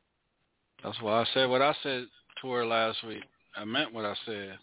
That's 0.84 1.00
why 1.02 1.22
I 1.22 1.26
said 1.34 1.50
what 1.50 1.62
I 1.62 1.76
said 1.84 2.06
to 2.42 2.52
her 2.52 2.66
last 2.66 3.04
week. 3.08 3.24
I 3.56 3.66
meant 3.66 3.94
what 3.94 4.06
I 4.06 4.16
said. 4.26 4.58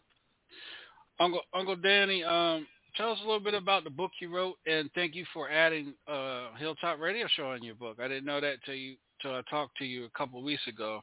Uncle 1.19 1.43
Uncle 1.55 1.77
Danny, 1.77 2.25
um, 2.25 2.67
tell 2.97 3.13
us 3.13 3.19
a 3.23 3.27
little 3.27 3.41
bit 3.41 3.55
about 3.55 3.85
the 3.85 3.91
book 3.91 4.11
you 4.21 4.35
wrote, 4.35 4.57
and 4.67 4.91
thank 4.95 5.15
you 5.15 5.25
for 5.33 5.51
adding 5.51 5.95
uh, 6.09 6.49
Hilltop 6.59 6.99
Radio 6.99 7.27
Show 7.37 7.53
in 7.53 7.63
your 7.63 7.75
book. 7.75 7.99
I 8.03 8.09
didn't 8.09 8.25
know 8.25 8.41
that 8.41 8.57
till 8.65 8.75
you 8.75 8.97
till 9.23 9.35
I 9.35 9.43
talked 9.51 9.77
to 9.79 9.85
you 9.85 10.05
a 10.07 10.19
couple 10.19 10.39
of 10.39 10.45
weeks 10.45 10.67
ago. 10.67 11.01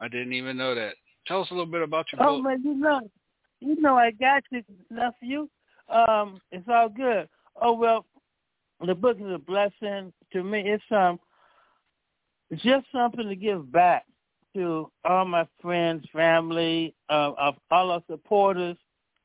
I 0.00 0.08
didn't 0.08 0.32
even 0.34 0.56
know 0.56 0.74
that. 0.74 0.94
Tell 1.26 1.40
us 1.42 1.48
a 1.50 1.54
little 1.54 1.70
bit 1.70 1.82
about 1.82 2.06
your 2.12 2.22
Oh 2.22 2.36
book. 2.36 2.44
man, 2.44 2.62
you 2.62 2.74
know, 2.74 3.00
you 3.60 3.80
know, 3.80 3.96
I 3.96 4.10
got 4.10 4.42
you, 4.50 4.62
nephew. 4.90 5.48
Um, 5.88 6.40
it's 6.50 6.68
all 6.68 6.88
good. 6.88 7.28
Oh 7.60 7.72
well, 7.72 8.06
the 8.84 8.94
book 8.94 9.18
is 9.20 9.30
a 9.32 9.38
blessing 9.38 10.12
to 10.32 10.42
me. 10.42 10.60
It's 10.66 10.82
um, 10.90 11.18
just 12.56 12.86
something 12.92 13.28
to 13.28 13.36
give 13.36 13.70
back 13.70 14.04
to 14.54 14.90
all 15.04 15.24
my 15.24 15.46
friends, 15.60 16.04
family, 16.12 16.94
uh, 17.10 17.32
of 17.38 17.56
all 17.70 17.90
our 17.90 18.02
supporters, 18.08 18.76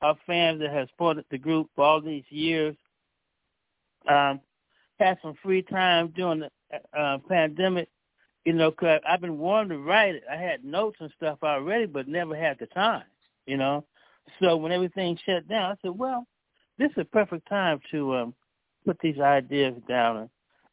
our 0.02 0.18
fans 0.26 0.60
that 0.62 0.72
have 0.72 0.90
supported 0.90 1.26
the 1.30 1.38
group 1.38 1.70
for 1.76 1.86
all 1.86 2.02
these 2.02 2.24
years. 2.30 2.76
Um, 4.08 4.40
had 5.00 5.18
some 5.22 5.36
free 5.44 5.62
time 5.62 6.12
during 6.16 6.40
the 6.42 6.50
uh, 6.98 7.18
pandemic, 7.30 7.90
you 8.46 8.54
know, 8.54 8.72
'cause 8.72 9.00
I've 9.08 9.22
been 9.22 9.38
wanting 9.38 9.70
to 9.70 9.78
write 9.84 10.16
it. 10.16 10.24
I 10.30 10.36
had 10.36 10.64
notes 10.64 10.98
and 11.00 11.12
stuff 11.16 11.40
already, 11.44 11.86
but 11.86 12.08
never 12.08 12.36
had 12.36 12.58
the 12.60 12.68
time, 12.68 13.04
you 13.46 13.58
know. 13.58 13.86
So 14.42 14.58
when 14.58 14.72
everything 14.72 15.18
shut 15.26 15.48
down, 15.48 15.72
I 15.72 15.76
said, 15.82 15.98
well, 15.98 16.26
this 16.78 16.92
is 16.92 16.98
a 17.00 17.06
perfect 17.06 17.48
time 17.48 17.80
to 17.92 18.16
um, 18.16 18.34
put 18.86 18.98
these 19.02 19.20
ideas 19.20 19.76
down 19.88 20.18
and, 20.18 20.30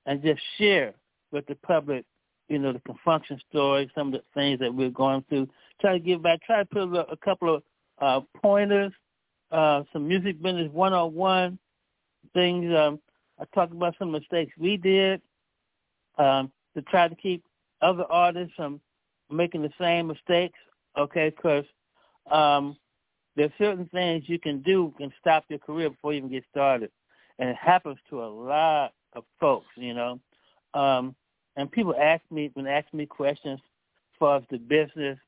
and 0.06 0.22
just 0.22 0.40
share 0.58 0.94
with 1.32 1.46
the 1.46 1.56
public, 1.56 2.04
you 2.48 2.58
know, 2.58 2.72
the 2.72 2.80
Con 2.80 2.98
Funk 3.04 3.24
Shun 3.26 3.40
story, 3.50 3.90
some 3.94 4.08
of 4.08 4.12
the 4.14 4.22
things 4.34 4.60
that 4.60 4.72
we're 4.72 4.90
going 4.90 5.24
through. 5.28 5.48
Try 5.80 5.94
to 5.94 5.98
give 5.98 6.22
back, 6.22 6.40
try 6.42 6.58
to 6.58 6.64
put 6.64 6.94
a, 6.94 7.10
a 7.10 7.16
couple 7.16 7.56
of 7.56 7.62
uh, 8.00 8.20
pointers, 8.40 8.92
uh, 9.50 9.82
some 9.92 10.06
music 10.06 10.40
business 10.42 10.70
101 10.72 11.58
things. 12.34 12.74
Um, 12.74 13.00
I 13.40 13.44
talked 13.54 13.72
about 13.72 13.94
some 13.98 14.12
mistakes 14.12 14.52
we 14.58 14.76
did 14.76 15.20
um, 16.18 16.50
to 16.74 16.82
try 16.82 17.08
to 17.08 17.14
keep 17.14 17.44
other 17.82 18.04
artists 18.10 18.54
from 18.56 18.80
making 19.30 19.62
the 19.62 19.72
same 19.80 20.06
mistakes, 20.06 20.58
okay, 20.96 21.30
because 21.30 21.64
um, 22.30 22.76
there's 23.36 23.52
certain 23.58 23.86
things 23.86 24.24
you 24.26 24.38
can 24.38 24.62
do 24.62 24.92
can 24.98 25.12
stop 25.20 25.44
your 25.48 25.58
career 25.58 25.90
before 25.90 26.12
you 26.12 26.18
even 26.18 26.30
get 26.30 26.44
started. 26.50 26.90
And 27.38 27.50
it 27.50 27.56
happens 27.56 27.98
to 28.10 28.22
a 28.22 28.26
lot 28.26 28.92
of 29.12 29.24
folks, 29.38 29.66
you 29.76 29.94
know. 29.94 30.20
Um, 30.74 31.14
and 31.56 31.70
people 31.70 31.94
ask 32.00 32.22
me 32.30 32.50
when 32.54 32.66
ask 32.66 32.92
me 32.92 33.06
questions 33.06 33.60
as 34.22 34.42
the 34.50 34.58
business, 34.58 35.18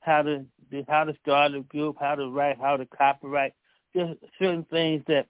how 0.00 0.22
to 0.22 0.44
how 0.88 1.04
to 1.04 1.14
start 1.22 1.54
a 1.54 1.60
group, 1.60 1.96
how 2.00 2.14
to 2.14 2.30
write, 2.30 2.58
how 2.58 2.76
to 2.76 2.86
copyright, 2.86 3.52
just 3.94 4.14
certain 4.38 4.64
things 4.70 5.02
that 5.06 5.26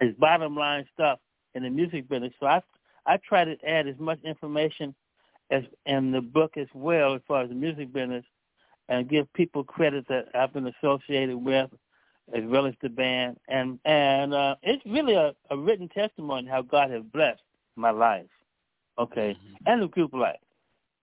is 0.00 0.14
bottom 0.18 0.56
line 0.56 0.86
stuff 0.94 1.18
in 1.54 1.64
the 1.64 1.70
music 1.70 2.08
business. 2.08 2.32
So 2.38 2.46
I 2.46 2.62
I 3.06 3.18
try 3.18 3.44
to 3.44 3.56
add 3.68 3.88
as 3.88 3.98
much 3.98 4.20
information 4.24 4.94
as 5.50 5.62
in 5.84 6.12
the 6.12 6.20
book 6.20 6.56
as 6.56 6.68
well 6.74 7.14
as 7.14 7.20
far 7.26 7.42
as 7.42 7.48
the 7.48 7.54
music 7.54 7.92
business 7.92 8.24
and 8.88 9.08
give 9.08 9.32
people 9.32 9.64
credit 9.64 10.06
that 10.08 10.26
I've 10.34 10.52
been 10.52 10.66
associated 10.66 11.36
with 11.36 11.70
as 12.34 12.42
well 12.44 12.66
as 12.66 12.74
the 12.82 12.88
band. 12.88 13.36
And 13.48 13.78
and 13.84 14.34
uh, 14.34 14.56
it's 14.62 14.84
really 14.86 15.14
a, 15.14 15.34
a 15.50 15.56
written 15.56 15.88
testimony 15.88 16.48
how 16.48 16.62
God 16.62 16.90
has 16.90 17.02
blessed 17.12 17.42
my 17.76 17.90
life. 17.90 18.26
Okay. 18.98 19.36
And 19.66 19.82
the 19.82 19.88
group 19.88 20.12
life. 20.12 20.36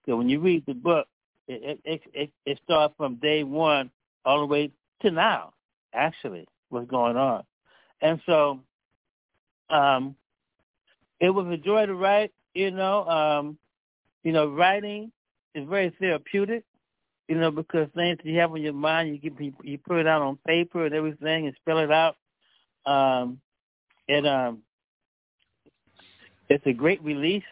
So 0.05 0.17
when 0.17 0.29
you 0.29 0.39
read 0.39 0.63
the 0.65 0.73
book, 0.73 1.07
it 1.47 1.79
it, 1.85 2.01
it 2.13 2.31
it 2.45 2.59
starts 2.63 2.93
from 2.97 3.15
day 3.15 3.43
one 3.43 3.91
all 4.25 4.39
the 4.39 4.45
way 4.45 4.71
to 5.01 5.11
now, 5.11 5.53
actually, 5.93 6.47
what's 6.69 6.89
going 6.89 7.17
on. 7.17 7.43
And 8.01 8.21
so 8.25 8.59
um 9.69 10.15
it 11.19 11.29
was 11.29 11.47
a 11.47 11.57
joy 11.57 11.85
to 11.85 11.95
write, 11.95 12.31
you 12.53 12.71
know. 12.71 13.05
Um, 13.07 13.57
you 14.23 14.31
know, 14.31 14.47
writing 14.47 15.11
is 15.53 15.67
very 15.67 15.93
therapeutic, 15.99 16.63
you 17.27 17.35
know, 17.35 17.51
because 17.51 17.87
things 17.95 18.17
that 18.17 18.25
you 18.25 18.39
have 18.39 18.51
on 18.51 18.61
your 18.61 18.73
mind, 18.73 19.09
you 19.09 19.17
get 19.17 19.39
you, 19.41 19.53
you 19.63 19.77
put 19.77 19.99
it 19.99 20.07
out 20.07 20.21
on 20.21 20.37
paper 20.45 20.85
and 20.85 20.93
everything 20.93 21.47
and 21.47 21.55
spell 21.61 21.79
it 21.79 21.91
out. 21.91 22.15
Um, 22.85 23.39
it 24.07 24.25
um, 24.25 24.59
it's 26.49 26.65
a 26.65 26.73
great 26.73 27.01
release, 27.03 27.43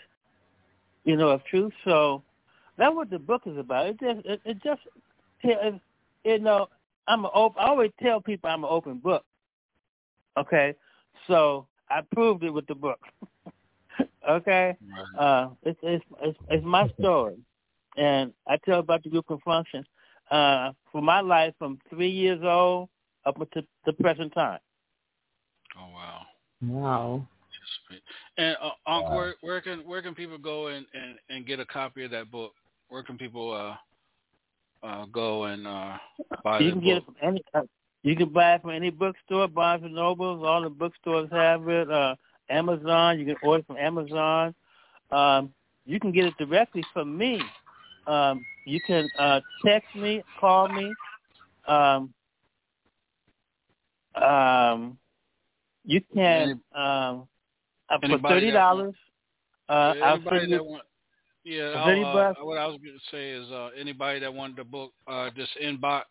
you 1.05 1.15
know, 1.15 1.29
of 1.29 1.43
truth. 1.45 1.71
So 1.85 2.23
that's 2.77 2.93
what 2.95 3.09
the 3.09 3.19
book 3.19 3.43
is 3.45 3.57
about. 3.57 3.87
It 3.87 3.99
just 3.99 4.25
it, 4.25 4.41
it 4.45 4.63
just 4.63 4.81
it, 5.43 5.81
you 6.23 6.39
know 6.39 6.67
I'm 7.07 7.25
an 7.25 7.31
open. 7.33 7.61
I 7.61 7.67
always 7.67 7.91
tell 8.01 8.21
people 8.21 8.49
I'm 8.49 8.63
an 8.63 8.69
open 8.71 8.97
book. 8.97 9.23
Okay, 10.37 10.75
so 11.27 11.67
I 11.89 12.01
proved 12.13 12.43
it 12.43 12.51
with 12.51 12.67
the 12.67 12.75
book. 12.75 12.99
okay, 14.29 14.77
uh, 15.19 15.49
it's, 15.63 15.79
it's 15.83 16.05
it's 16.21 16.37
it's 16.49 16.65
my 16.65 16.89
story, 16.99 17.37
and 17.97 18.33
I 18.47 18.57
tell 18.65 18.79
about 18.79 19.03
the 19.03 19.09
group 19.09 19.27
Con 19.27 19.39
Funk 19.43 19.67
Shun 19.71 19.85
uh, 20.31 20.71
for 20.91 21.01
my 21.01 21.21
life 21.21 21.53
from 21.59 21.79
three 21.89 22.09
years 22.09 22.39
old 22.43 22.89
up 23.25 23.37
to 23.51 23.63
the 23.85 23.93
present 23.93 24.33
time. 24.33 24.59
Oh 25.77 25.89
wow. 25.93 26.21
Wow. 26.61 27.27
And 28.37 28.55
uh, 28.61 28.69
Uncle, 28.89 29.15
where, 29.15 29.35
where 29.41 29.61
can 29.61 29.79
where 29.79 30.01
can 30.01 30.15
people 30.15 30.37
go 30.37 30.67
and, 30.67 30.85
and, 30.93 31.15
and 31.29 31.45
get 31.45 31.59
a 31.59 31.65
copy 31.65 32.05
of 32.05 32.11
that 32.11 32.31
book? 32.31 32.53
Where 32.89 33.03
can 33.03 33.17
people 33.17 33.53
uh, 33.53 34.85
uh, 34.85 35.05
go 35.05 35.45
and 35.45 35.67
uh, 35.67 35.97
buy 36.43 36.57
it? 36.57 36.63
you 36.63 36.69
the 36.69 36.71
can 36.71 36.79
book? 36.79 36.85
get 36.85 36.97
it 36.97 37.05
from 37.05 37.15
any. 37.21 37.43
Uh, 37.53 37.61
you 38.03 38.15
can 38.15 38.29
buy 38.29 38.55
it 38.55 38.61
from 38.61 38.71
any 38.71 38.89
bookstore. 38.89 39.47
Barnes 39.47 39.83
and 39.83 39.93
Nobles, 39.93 40.43
all 40.43 40.63
the 40.63 40.69
bookstores 40.69 41.29
have 41.31 41.67
it. 41.67 41.91
Uh, 41.91 42.15
Amazon, 42.49 43.19
you 43.19 43.25
can 43.25 43.35
order 43.43 43.63
from 43.63 43.77
Amazon. 43.77 44.55
Um, 45.11 45.53
you 45.85 45.99
can 45.99 46.11
get 46.11 46.25
it 46.25 46.33
directly 46.37 46.83
from 46.93 47.17
me. 47.17 47.41
Um, 48.07 48.45
you 48.65 48.79
can 48.85 49.09
uh, 49.17 49.41
text 49.65 49.95
me, 49.95 50.23
call 50.39 50.67
me. 50.67 50.93
Um, 51.67 52.13
um, 54.15 54.97
you 55.85 56.01
can 56.13 56.61
um, 56.75 57.27
uh, 57.89 57.97
for 58.07 58.19
thirty 58.19 58.51
dollars. 58.51 58.95
Uh, 59.69 59.93
Yeah, 59.95 60.05
I'll 60.05 60.15
anybody 60.15 60.39
send 60.39 60.51
you. 60.51 60.63
want, 60.63 60.83
yeah, 61.43 61.71
for 61.73 61.77
I'll, 61.79 61.85
30 61.85 62.01
uh, 62.03 62.45
what 62.45 62.57
I 62.57 62.67
was 62.67 62.79
going 62.83 62.97
to 62.97 63.15
say 63.15 63.29
is 63.31 63.49
uh, 63.51 63.69
anybody 63.79 64.19
that 64.19 64.33
wanted 64.33 64.57
to 64.57 64.63
book, 64.63 64.91
uh, 65.07 65.29
just 65.35 65.51
inbox 65.63 66.03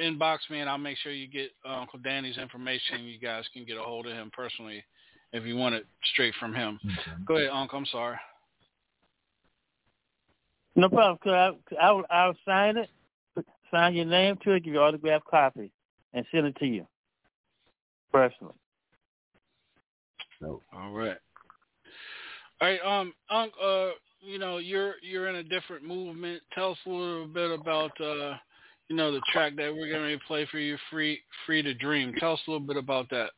inbox 0.00 0.38
me, 0.50 0.60
and 0.60 0.70
I'll 0.70 0.78
make 0.78 0.96
sure 0.98 1.12
you 1.12 1.26
get 1.28 1.50
uh, 1.68 1.80
Uncle 1.80 1.98
Danny's 1.98 2.38
information. 2.38 3.04
You 3.04 3.18
guys 3.18 3.44
can 3.52 3.64
get 3.64 3.76
a 3.76 3.82
hold 3.82 4.06
of 4.06 4.12
him 4.12 4.30
personally 4.34 4.82
if 5.32 5.44
you 5.44 5.56
want 5.56 5.74
it 5.74 5.86
straight 6.12 6.34
from 6.40 6.54
him. 6.54 6.78
Go 7.26 7.36
ahead, 7.36 7.50
Uncle. 7.52 7.78
I'm 7.78 7.86
sorry. 7.86 8.16
No 10.80 10.88
problem. 10.88 11.18
Could 11.22 11.34
I, 11.34 11.50
I'll, 11.78 12.04
I'll 12.10 12.34
sign 12.46 12.78
it, 12.78 12.88
sign 13.70 13.94
your 13.94 14.06
name 14.06 14.38
to 14.44 14.52
it, 14.52 14.64
give 14.64 14.72
you 14.72 14.80
autographed 14.80 15.26
copy, 15.26 15.70
and 16.14 16.24
send 16.32 16.46
it 16.46 16.56
to 16.56 16.66
you 16.66 16.86
personally. 18.10 18.54
No. 20.40 20.62
All 20.72 20.92
right. 20.92 21.18
All 22.62 22.68
right, 22.68 22.80
um, 22.82 23.12
Unc, 23.28 23.52
uh, 23.62 23.90
you 24.22 24.38
know, 24.38 24.56
you're 24.56 24.94
you're 25.02 25.28
in 25.28 25.36
a 25.36 25.42
different 25.42 25.84
movement. 25.84 26.42
Tell 26.54 26.72
us 26.72 26.78
a 26.86 26.90
little 26.90 27.26
bit 27.26 27.50
about, 27.50 27.92
uh, 28.00 28.36
you 28.88 28.96
know, 28.96 29.12
the 29.12 29.20
track 29.32 29.56
that 29.56 29.74
we're 29.74 29.90
going 29.90 30.18
to 30.18 30.24
play 30.26 30.46
for 30.50 30.58
you, 30.58 30.78
"Free 30.90 31.20
Free 31.44 31.60
to 31.60 31.74
Dream." 31.74 32.14
Tell 32.18 32.34
us 32.34 32.40
a 32.46 32.50
little 32.50 32.66
bit 32.66 32.78
about 32.78 33.10
that. 33.10 33.32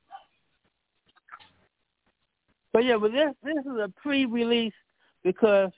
But 2.72 2.84
yeah, 2.84 2.98
but 2.98 3.10
this 3.10 3.32
this 3.42 3.64
is 3.64 3.78
a 3.80 3.92
pre-release 4.00 4.74
because 5.24 5.70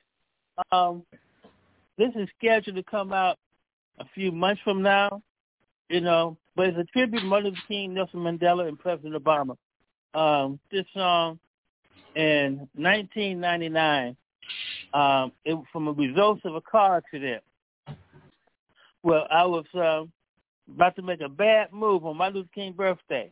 um, 0.72 1.04
this 1.98 2.10
is 2.16 2.28
scheduled 2.38 2.76
to 2.76 2.82
come 2.82 3.12
out 3.12 3.38
a 3.98 4.04
few 4.14 4.32
months 4.32 4.60
from 4.64 4.82
now. 4.82 5.22
You 5.88 6.00
know, 6.00 6.36
but 6.56 6.68
it's 6.68 6.78
a 6.78 6.84
tribute 6.84 7.20
to 7.20 7.26
Martin 7.26 7.50
Luther 7.50 7.60
King, 7.68 7.94
Nelson 7.94 8.20
Mandela, 8.20 8.66
and 8.66 8.78
President 8.78 9.14
Obama. 9.14 9.56
Um, 10.14 10.58
this 10.70 10.86
song 10.94 11.38
in 12.14 12.68
1999, 12.74 14.16
um, 14.94 15.32
it 15.44 15.58
from 15.72 15.84
the 15.86 15.92
results 15.92 16.42
of 16.44 16.54
a 16.54 16.60
car 16.60 16.96
accident. 16.96 17.42
Well, 19.02 19.26
I 19.30 19.44
was 19.44 19.66
um, 19.74 20.10
about 20.74 20.96
to 20.96 21.02
make 21.02 21.20
a 21.20 21.28
bad 21.28 21.72
move 21.72 22.06
on 22.06 22.16
Martin 22.16 22.38
Luther 22.38 22.48
King 22.54 22.72
birthday, 22.72 23.30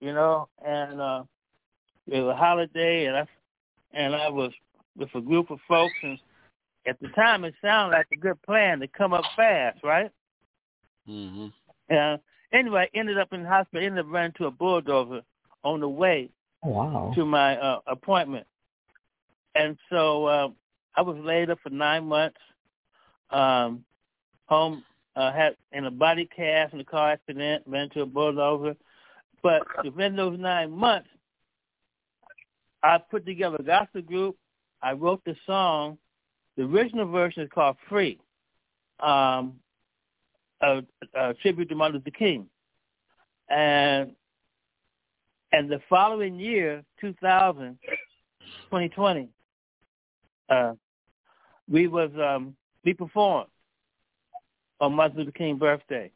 you 0.00 0.12
know, 0.12 0.48
and 0.64 1.00
uh, 1.00 1.22
it 2.06 2.20
was 2.20 2.32
a 2.32 2.36
holiday, 2.36 3.06
and 3.06 3.16
I 3.16 3.26
and 3.92 4.14
I 4.14 4.28
was 4.28 4.52
with 4.96 5.08
a 5.14 5.20
group 5.20 5.50
of 5.50 5.58
folks, 5.66 5.94
and 6.02 6.18
at 6.86 6.98
the 7.00 7.08
time 7.08 7.44
it 7.44 7.54
sounded 7.62 7.96
like 7.96 8.08
a 8.12 8.16
good 8.16 8.40
plan 8.42 8.80
to 8.80 8.88
come 8.88 9.12
up 9.12 9.24
fast, 9.36 9.78
right? 9.84 10.10
Mm-hmm. 11.08 11.46
Uh, 11.94 12.16
anyway, 12.52 12.88
I 12.94 12.98
ended 12.98 13.18
up 13.18 13.32
in 13.32 13.42
the 13.42 13.48
hospital. 13.48 13.84
Ended 13.84 14.04
up 14.04 14.12
running 14.12 14.32
to 14.38 14.46
a 14.46 14.50
bulldozer 14.50 15.22
on 15.64 15.80
the 15.80 15.88
way 15.88 16.30
Wow. 16.62 17.12
to 17.14 17.24
my 17.24 17.56
uh, 17.56 17.80
appointment, 17.86 18.46
and 19.54 19.78
so 19.88 20.26
uh, 20.26 20.48
I 20.94 21.00
was 21.02 21.16
laid 21.24 21.48
up 21.48 21.58
for 21.62 21.70
nine 21.70 22.04
months. 22.04 22.36
Um, 23.30 23.84
home 24.46 24.84
uh, 25.16 25.32
had 25.32 25.56
in 25.72 25.86
a 25.86 25.90
body 25.90 26.28
cast 26.34 26.74
in 26.74 26.80
a 26.80 26.84
car 26.84 27.12
accident, 27.12 27.62
ran 27.66 27.88
to 27.90 28.02
a 28.02 28.06
bulldozer, 28.06 28.76
But 29.42 29.62
within 29.84 30.16
those 30.16 30.38
nine 30.38 30.70
months, 30.70 31.08
I 32.82 32.98
put 32.98 33.24
together 33.24 33.56
a 33.58 33.62
gospel 33.62 34.02
group. 34.02 34.36
I 34.82 34.92
wrote 34.92 35.22
the 35.24 35.36
song. 35.46 35.98
The 36.60 36.66
original 36.66 37.06
version 37.06 37.42
is 37.42 37.48
called 37.54 37.78
"Free," 37.88 38.18
um, 39.02 39.54
a, 40.60 40.82
a 41.14 41.32
tribute 41.40 41.70
to 41.70 41.74
Martin 41.74 41.96
Luther 41.96 42.10
King, 42.10 42.48
and 43.48 44.12
and 45.52 45.70
the 45.70 45.80
following 45.88 46.38
year, 46.38 46.84
2000, 47.00 47.78
2020, 48.64 49.30
uh, 50.50 50.74
we 51.66 51.86
was 51.86 52.10
um, 52.22 52.54
we 52.84 52.92
performed 52.92 53.48
on 54.82 54.92
Martin 54.92 55.16
Luther 55.16 55.32
King 55.32 55.56
birthday 55.56 56.10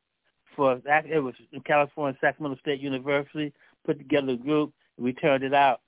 for 0.54 0.78
it 0.84 1.24
was 1.24 1.34
in 1.52 1.62
California, 1.62 2.18
Sacramento 2.20 2.60
State 2.60 2.82
University. 2.82 3.50
Put 3.86 3.96
together 3.96 4.32
a 4.32 4.36
group, 4.36 4.74
and 4.98 5.06
we 5.06 5.14
turned 5.14 5.42
it 5.42 5.54
out, 5.54 5.80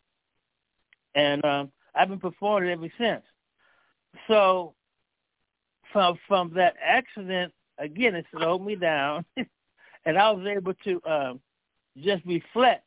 and 1.14 1.44
um, 1.44 1.70
I've 1.94 2.08
been 2.08 2.18
performing 2.18 2.70
it 2.70 2.72
ever 2.72 2.88
since. 2.96 3.22
So 4.28 4.74
from 5.92 6.18
from 6.26 6.52
that 6.54 6.74
accident, 6.82 7.52
again, 7.78 8.14
it 8.14 8.26
slowed 8.30 8.62
me 8.62 8.76
down, 8.76 9.24
and 10.04 10.18
I 10.18 10.30
was 10.30 10.46
able 10.46 10.74
to 10.84 11.02
um, 11.10 11.40
just 11.98 12.24
reflect 12.26 12.84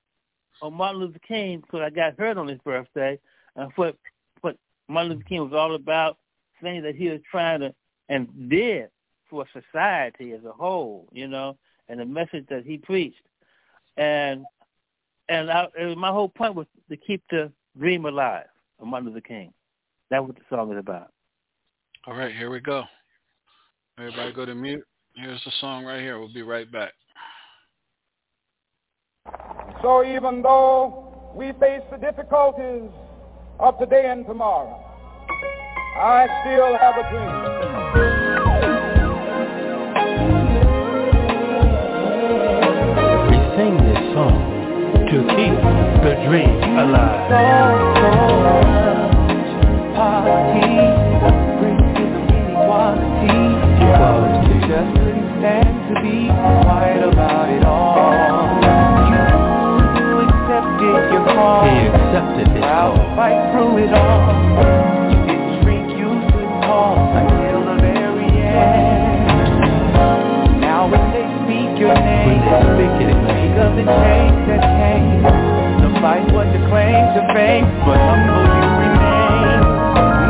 on 0.61 0.73
Martin 0.73 1.01
Luther 1.01 1.19
King 1.27 1.61
because 1.61 1.81
I 1.81 1.89
got 1.89 2.17
hurt 2.17 2.37
on 2.37 2.47
his 2.47 2.59
birthday, 2.59 3.19
and 3.55 3.71
what 3.75 3.95
what 4.41 4.57
Martin 4.87 5.13
Luther 5.13 5.23
King 5.27 5.41
was 5.41 5.53
all 5.53 5.75
about, 5.75 6.17
things 6.61 6.83
that 6.83 6.95
he 6.95 7.09
was 7.09 7.21
trying 7.31 7.61
to 7.61 7.73
and 8.09 8.49
did 8.49 8.89
for 9.29 9.45
society 9.53 10.33
as 10.33 10.43
a 10.43 10.51
whole, 10.51 11.07
you 11.11 11.27
know, 11.27 11.55
and 11.87 11.99
the 11.99 12.05
message 12.05 12.45
that 12.49 12.65
he 12.65 12.77
preached. 12.77 13.21
And 13.97 14.45
and 15.29 15.51
I, 15.51 15.67
my 15.95 16.09
whole 16.09 16.29
point 16.29 16.55
was 16.55 16.65
to 16.89 16.97
keep 16.97 17.23
the 17.29 17.51
dream 17.77 18.05
alive 18.05 18.47
of 18.79 18.87
Martin 18.87 19.09
Luther 19.09 19.21
King. 19.21 19.53
That's 20.09 20.23
what 20.25 20.35
the 20.35 20.41
song 20.49 20.71
is 20.71 20.79
about. 20.79 21.11
All 22.07 22.15
right, 22.15 22.33
here 22.33 22.49
we 22.49 22.61
go. 22.61 22.85
Everybody 23.97 24.31
go 24.31 24.45
to 24.45 24.55
mute. 24.55 24.85
Here's 25.15 25.43
the 25.43 25.51
song 25.59 25.83
right 25.83 25.99
here. 25.99 26.17
We'll 26.17 26.31
be 26.33 26.43
right 26.43 26.71
back. 26.71 26.93
So 29.81 30.05
even 30.05 30.41
though 30.41 31.33
we 31.35 31.51
face 31.59 31.81
the 31.91 31.97
difficulties 31.97 32.89
of 33.59 33.77
today 33.79 34.09
and 34.09 34.25
tomorrow, 34.25 34.81
I 35.97 36.25
still 36.41 36.77
have 36.77 36.97
a 36.97 37.03
dream. 37.11 37.35
We 43.27 43.35
sing 43.57 43.75
this 43.87 44.03
song 44.15 44.39
to 45.05 45.17
keep 45.35 45.55
the 46.03 46.13
dream 46.25 46.55
alive. 46.77 47.29
To 55.39 55.45
be 56.03 56.27
quiet 56.27 56.99
about 56.99 57.47
it 57.47 57.63
all. 57.63 58.11
You 59.95 60.27
accepted 60.27 61.15
your 61.15 61.23
call. 61.31 61.63
He 61.63 61.87
accepted 61.87 62.51
his 62.51 62.59
I'll 62.67 62.91
call. 62.91 63.15
fight 63.15 63.39
through 63.55 63.87
it 63.87 63.93
all. 63.95 64.35
You 65.07 65.15
didn't 65.23 65.63
shrink, 65.63 65.95
you 65.95 66.11
until 66.11 67.71
the 67.71 67.79
very 67.79 68.27
end. 68.35 69.39
Now 70.59 70.91
when 70.91 71.07
they 71.15 71.23
speak 71.47 71.79
your 71.79 71.95
name, 71.95 72.43
of 73.59 73.75
the 73.79 73.87
change 73.87 74.39
that 74.51 74.63
came. 74.75 75.23
The 75.23 75.91
fight 76.03 76.27
was 76.35 76.51
to 76.51 76.59
claim 76.67 77.15
to 77.15 77.21
fame, 77.31 77.63
but 77.87 77.95
humble 77.95 78.43
you 78.43 78.67
remain. 78.75 79.63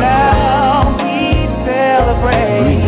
Now. 0.05 0.93
We 1.01 1.49
celebrate. 1.65 2.78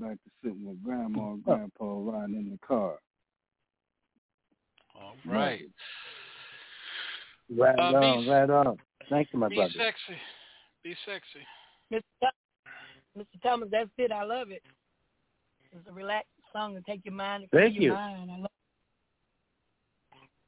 Back 0.00 0.12
to 0.24 0.30
sitting 0.42 0.66
with 0.66 0.82
grandma 0.82 1.32
and 1.32 1.44
grandpa 1.44 1.84
riding 1.84 2.36
in 2.36 2.50
the 2.50 2.58
car. 2.66 2.96
All 4.94 5.14
right. 5.26 5.62
Right 7.56 7.78
Uh, 7.78 7.82
on, 7.96 8.24
be- 8.24 8.30
right 8.30 8.50
on. 8.50 8.78
Thank 9.08 9.28
you, 9.32 9.38
my 9.38 9.48
Be 9.48 9.56
brother. 9.56 9.72
Be 9.72 9.78
sexy. 9.78 10.20
Be 10.84 10.96
sexy. 11.04 11.46
Mr. 11.92 12.02
Tho- 12.22 13.20
Mr. 13.20 13.42
Thomas, 13.42 13.68
that's 13.70 13.90
it. 13.98 14.12
I 14.12 14.22
love 14.24 14.50
it. 14.50 14.62
It's 15.72 15.86
a 15.88 15.92
relaxed 15.92 16.30
song 16.52 16.74
to 16.74 16.82
take 16.82 17.04
your 17.04 17.14
mind 17.14 17.42
and 17.44 17.50
Thank 17.52 17.78
you. 17.80 17.92
mind. 17.92 18.30
I 18.30 18.36
love 18.38 18.50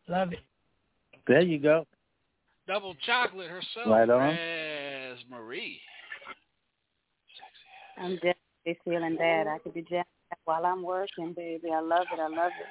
Love 0.08 0.32
it. 0.32 0.40
There 1.28 1.42
you 1.42 1.58
go. 1.60 1.86
Double 2.66 2.94
chocolate 3.06 3.48
herself. 3.48 3.86
Right 3.86 4.10
on. 4.10 4.18
Raz 4.20 5.18
Marie. 5.30 5.80
I'm 7.98 8.18
definitely 8.64 8.78
feeling 8.84 9.16
that. 9.18 9.46
I 9.48 9.58
could 9.58 9.74
be 9.74 9.82
jamming 9.82 10.04
that 10.30 10.38
while 10.44 10.64
I'm 10.64 10.82
working, 10.82 11.32
baby. 11.34 11.70
I 11.74 11.80
love 11.80 12.06
it. 12.12 12.20
I 12.20 12.28
love 12.28 12.52
it. 12.60 12.66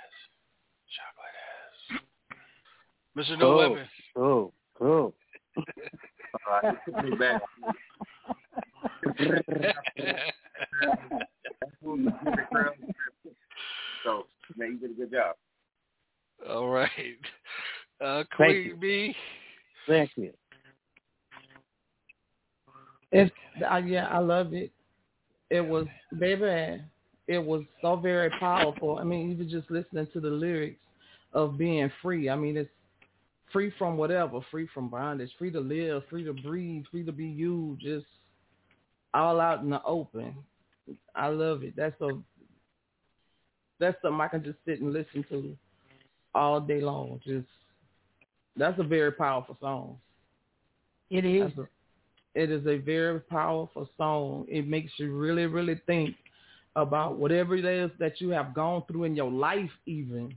Mr. 3.17 3.37
No 3.37 3.51
Cool. 3.51 3.57
Weapon. 3.57 3.87
Cool. 4.15 4.53
Cool. 4.77 5.13
All 6.47 6.61
right, 6.63 6.75
took 6.85 7.19
back. 7.19 7.41
so, 14.03 14.25
man, 14.55 14.79
you 14.81 14.87
did 14.87 14.91
a 14.91 14.93
good 14.93 15.11
job. 15.11 15.35
All 16.49 16.69
right. 16.69 16.89
Uh, 17.99 18.23
Thank 18.23 18.27
Queen 18.35 18.65
you. 18.65 18.75
B. 18.77 19.15
Thank 19.87 20.11
you. 20.15 20.31
It's 23.11 23.31
uh, 23.69 23.75
yeah, 23.77 24.07
I 24.07 24.19
love 24.19 24.53
it. 24.53 24.71
It 25.51 25.59
was 25.59 25.85
baby, 26.17 26.81
it 27.27 27.37
was 27.37 27.63
so 27.81 27.97
very 27.97 28.29
powerful. 28.39 28.97
I 28.97 29.03
mean, 29.03 29.31
even 29.31 29.49
just 29.49 29.69
listening 29.69 30.07
to 30.13 30.21
the 30.21 30.29
lyrics 30.29 30.79
of 31.33 31.57
being 31.57 31.91
free. 32.01 32.29
I 32.29 32.37
mean, 32.37 32.55
it's 32.55 32.69
free 33.51 33.71
from 33.77 33.97
whatever, 33.97 34.39
free 34.49 34.67
from 34.73 34.87
bondage, 34.87 35.29
free 35.37 35.51
to 35.51 35.59
live, 35.59 36.03
free 36.09 36.23
to 36.23 36.31
breathe, 36.31 36.85
free 36.89 37.03
to 37.03 37.11
be 37.11 37.25
you, 37.25 37.77
just 37.81 38.05
all 39.13 39.41
out 39.41 39.61
in 39.61 39.69
the 39.69 39.83
open. 39.83 40.33
I 41.13 41.27
love 41.27 41.63
it. 41.63 41.75
That's 41.75 41.99
a 41.99 42.11
that's 43.77 44.01
something 44.01 44.21
I 44.21 44.29
can 44.29 44.43
just 44.43 44.59
sit 44.65 44.79
and 44.79 44.93
listen 44.93 45.25
to 45.31 45.57
all 46.33 46.61
day 46.61 46.79
long. 46.79 47.19
Just 47.25 47.47
that's 48.55 48.79
a 48.79 48.83
very 48.83 49.11
powerful 49.11 49.57
song. 49.59 49.97
It 51.09 51.25
is. 51.25 51.51
That's 51.57 51.67
a- 51.67 51.80
it 52.35 52.49
is 52.49 52.65
a 52.67 52.77
very 52.77 53.19
powerful 53.19 53.89
song. 53.97 54.45
It 54.47 54.67
makes 54.67 54.91
you 54.97 55.15
really, 55.15 55.45
really 55.45 55.79
think 55.85 56.15
about 56.75 57.17
whatever 57.17 57.55
it 57.55 57.65
is 57.65 57.91
that 57.99 58.21
you 58.21 58.29
have 58.29 58.53
gone 58.53 58.83
through 58.87 59.03
in 59.05 59.15
your 59.15 59.31
life, 59.31 59.71
even, 59.85 60.33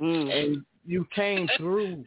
and 0.00 0.64
you 0.84 1.06
came 1.14 1.48
through. 1.56 2.04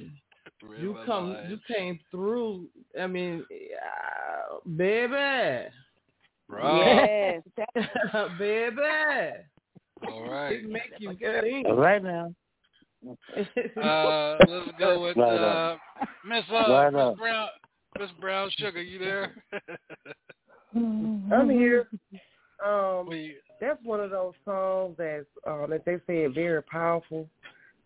you 0.77 0.97
come, 1.05 1.37
you 1.47 1.59
came 1.67 1.99
through. 2.09 2.67
I 2.99 3.07
mean, 3.07 3.45
uh, 3.51 4.57
baby, 4.75 5.69
Bro. 6.51 6.83
Yes. 6.83 7.41
baby. 8.37 8.81
All 10.05 10.29
right. 10.29 10.51
It 10.51 10.69
make 10.69 10.81
you 10.99 11.15
think. 11.17 11.65
All 11.65 11.77
right 11.77 12.03
now. 12.03 12.35
Uh, 13.81 14.37
let's 14.47 14.71
go 14.77 15.01
with 15.01 15.17
uh. 15.17 15.77
Miss 16.25 16.43
uh, 16.51 16.53
Right 16.53 16.89
Miss. 16.91 17.17
Brown. 17.17 17.47
Miss 17.99 18.09
Brown 18.19 18.49
Sugar, 18.57 18.81
you 18.81 18.99
there? 18.99 19.43
I'm 20.75 21.49
here. 21.49 21.87
Um, 22.65 23.09
that's 23.59 23.83
one 23.83 23.99
of 23.99 24.11
those 24.11 24.33
songs 24.45 24.95
that's 24.97 25.25
um, 25.45 25.67
that 25.69 25.85
they 25.85 25.97
say 26.07 26.23
is 26.23 26.33
very 26.33 26.61
powerful. 26.63 27.27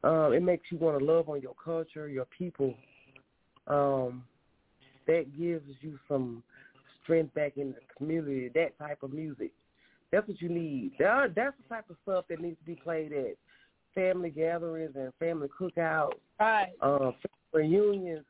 Um, 0.04 0.34
it 0.34 0.44
makes 0.44 0.72
you 0.72 0.78
want 0.78 1.00
to 1.00 1.06
love 1.06 1.30
on 1.30 1.42
your 1.42 1.56
culture, 1.64 2.08
your 2.08 2.26
people. 2.26 2.76
Um, 3.68 4.24
that 5.08 5.38
gives 5.38 5.66
you 5.82 6.00
some 6.08 6.44
strength 7.04 7.34
back 7.34 7.54
in 7.58 7.70
the 7.70 7.80
community. 7.98 8.50
That 8.54 8.78
type 8.78 9.04
of 9.04 9.14
music. 9.14 9.52
That's 10.12 10.28
what 10.28 10.42
you 10.42 10.50
need. 10.50 10.94
That, 11.00 11.34
that's 11.36 11.56
the 11.62 11.76
type 11.76 11.90
of 11.90 11.98
stuff 12.04 12.26
that 12.30 12.42
needs 12.42 12.58
to 12.60 12.66
be 12.66 12.76
played 12.76 13.12
at 13.12 13.36
family 13.94 14.30
gatherings 14.30 14.92
and 14.96 15.12
family 15.20 15.48
cookouts, 15.60 16.14
Right. 16.40 16.74
um, 16.82 17.14
family 17.54 17.70
reunions. 17.70 18.26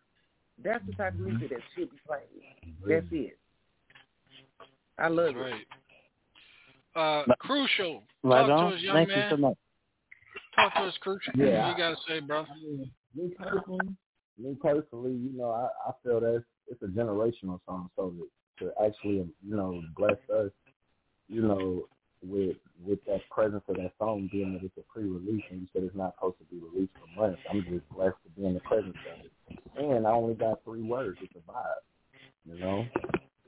That's 0.63 0.85
the 0.85 0.93
type 0.93 1.13
of 1.13 1.19
music 1.19 1.49
that 1.49 1.59
should 1.75 1.91
be 1.91 1.97
played. 2.07 2.21
That's 2.87 3.05
it. 3.11 3.37
I 4.97 5.07
love 5.09 5.35
That's 5.35 5.37
it. 5.37 5.67
right. 6.95 7.25
Uh, 7.27 7.35
crucial. 7.39 8.03
Right 8.23 8.47
Talk 8.47 8.49
on. 8.51 8.71
to 8.71 8.75
us, 8.77 8.81
young 8.81 8.95
Thank 8.95 9.09
man. 9.09 9.17
you 9.17 9.29
so 9.29 9.37
much. 9.37 9.57
Talk 10.55 10.73
to 10.75 10.81
us, 10.81 10.97
crucial. 11.01 11.33
Yeah. 11.35 11.67
What 11.67 11.77
you 11.77 11.83
got 11.83 11.89
to 11.89 11.95
say, 12.07 12.19
bro? 12.21 12.45
Me 13.15 13.33
personally, 13.37 13.95
me 14.37 14.57
personally, 14.61 15.11
you 15.11 15.37
know, 15.37 15.51
I, 15.51 15.67
I 15.89 15.91
feel 16.03 16.19
that 16.21 16.35
it's, 16.35 16.45
it's 16.67 16.81
a 16.83 16.87
generational 16.87 17.59
song. 17.65 17.89
So 17.95 18.13
to, 18.59 18.65
to 18.65 18.71
actually, 18.85 19.27
you 19.45 19.55
know, 19.55 19.81
bless 19.97 20.17
us, 20.33 20.51
you 21.27 21.41
know, 21.41 21.87
with 22.23 22.57
with 22.85 22.99
that 23.05 23.21
presence 23.29 23.63
of 23.67 23.75
that 23.77 23.91
song 23.97 24.29
being 24.31 24.53
that 24.53 24.63
it's 24.63 24.77
a 24.77 24.93
pre-release 24.93 25.43
and 25.49 25.61
you 25.61 25.67
said 25.73 25.83
it's 25.83 25.95
not 25.95 26.15
supposed 26.15 26.37
to 26.39 26.45
be 26.45 26.61
released 26.61 26.93
for 26.99 27.21
months. 27.21 27.41
I'm 27.49 27.63
just 27.63 27.87
blessed 27.89 28.15
to 28.23 28.29
be 28.39 28.45
in 28.45 28.53
the 28.53 28.59
presence 28.61 28.95
of 29.13 29.25
it. 29.25 29.31
And 29.77 30.07
I 30.07 30.11
only 30.11 30.35
got 30.35 30.63
three 30.63 30.81
words. 30.81 31.17
It's 31.21 31.33
a 31.35 31.51
vibe. 31.51 31.83
You 32.45 32.59
know, 32.59 32.85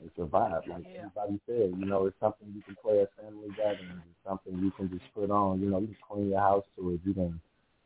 it's 0.04 0.18
a 0.18 0.22
vibe. 0.22 0.68
Like 0.68 0.86
everybody 0.96 1.40
said, 1.46 1.74
you 1.78 1.86
know, 1.86 2.06
it's 2.06 2.20
something 2.20 2.48
you 2.54 2.62
can 2.64 2.76
play 2.82 3.02
at 3.02 3.10
family 3.16 3.50
gatherings. 3.56 4.02
It's 4.10 4.28
something 4.28 4.58
you 4.58 4.72
can 4.72 4.90
just 4.90 5.06
put 5.14 5.30
on. 5.30 5.62
You 5.62 5.70
know, 5.70 5.80
you 5.80 5.88
can 5.88 5.98
clean 6.10 6.30
your 6.30 6.40
house 6.40 6.66
to 6.78 6.92
it. 6.92 7.02
You 7.06 7.14
can 7.14 7.40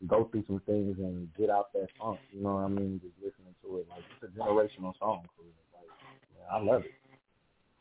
go 0.07 0.27
through 0.31 0.43
some 0.47 0.61
things 0.65 0.97
and 0.99 1.29
get 1.37 1.49
out 1.49 1.73
that 1.73 1.87
funk. 1.99 2.19
You 2.31 2.43
know 2.43 2.55
what 2.55 2.65
I 2.65 2.67
mean? 2.69 3.01
Just 3.03 3.13
listening 3.17 3.55
to 3.63 3.77
it. 3.77 3.87
Like 3.89 4.03
it's 4.21 4.33
a 4.33 4.39
generational 4.39 4.93
song 4.99 5.25
for 5.35 5.43
me. 5.43 5.51
Like, 5.73 5.89
man, 6.37 6.47
I 6.51 6.73
love 6.73 6.83
it. 6.83 6.91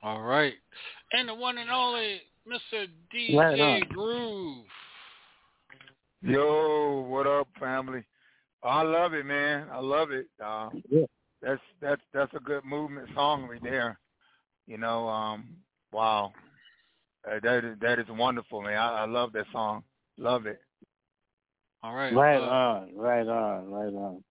All 0.03 0.22
right. 0.22 0.55
And 1.12 1.28
the 1.28 1.34
one 1.34 1.59
and 1.59 1.70
only 1.70 2.20
Mr. 2.51 2.86
DJ 3.14 3.86
Groove. 3.88 4.64
Yo, 6.22 7.07
what 7.09 7.26
up, 7.26 7.46
family? 7.59 8.03
I 8.62 8.82
love 8.82 9.14
it, 9.14 9.24
man. 9.24 9.68
I 9.72 9.78
love 9.78 10.11
it. 10.11 10.26
Uh, 10.44 10.68
That's 11.40 11.61
that's 11.80 12.03
that's 12.12 12.34
a 12.34 12.40
good 12.40 12.64
movement 12.64 13.09
song 13.14 13.48
right 13.48 13.62
there. 13.62 13.98
You 14.66 14.78
know, 14.78 15.09
um, 15.09 15.57
wow, 15.92 16.32
uh, 17.26 17.38
that 17.42 17.64
is 17.64 17.76
that 17.80 17.98
is 17.98 18.07
wonderful, 18.11 18.62
man. 18.62 18.76
I, 18.76 19.03
I 19.03 19.07
love 19.07 19.32
that 19.32 19.46
song. 19.53 19.84
Love 20.18 20.46
it. 20.46 20.61
All 21.82 21.94
right. 21.94 22.12
Right 22.12 22.36
uh, 22.36 22.40
on. 22.40 22.90
Right 22.94 23.26
on. 23.26 23.70
Right 23.70 23.94
on. 23.94 24.24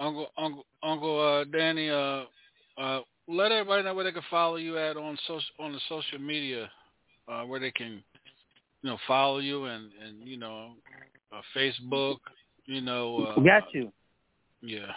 Uncle 0.00 0.28
Uncle 0.38 0.66
Uncle 0.82 1.20
uh, 1.20 1.44
Danny, 1.44 1.90
uh, 1.90 2.22
uh, 2.78 3.00
let 3.28 3.52
everybody 3.52 3.82
know 3.82 3.94
where 3.94 4.04
they 4.04 4.12
can 4.12 4.22
follow 4.30 4.56
you 4.56 4.78
at 4.78 4.96
on 4.96 5.16
social 5.26 5.42
on 5.60 5.72
the 5.72 5.80
social 5.88 6.18
media, 6.18 6.70
uh, 7.28 7.42
where 7.42 7.60
they 7.60 7.70
can, 7.70 8.02
you 8.82 8.90
know, 8.90 8.98
follow 9.06 9.38
you 9.38 9.66
and 9.66 9.90
and 10.02 10.26
you 10.26 10.38
know, 10.38 10.72
uh, 11.32 11.40
Facebook, 11.54 12.16
you 12.64 12.80
know. 12.80 13.26
Uh, 13.36 13.40
Got 13.40 13.74
you. 13.74 13.92
Yeah. 14.62 14.92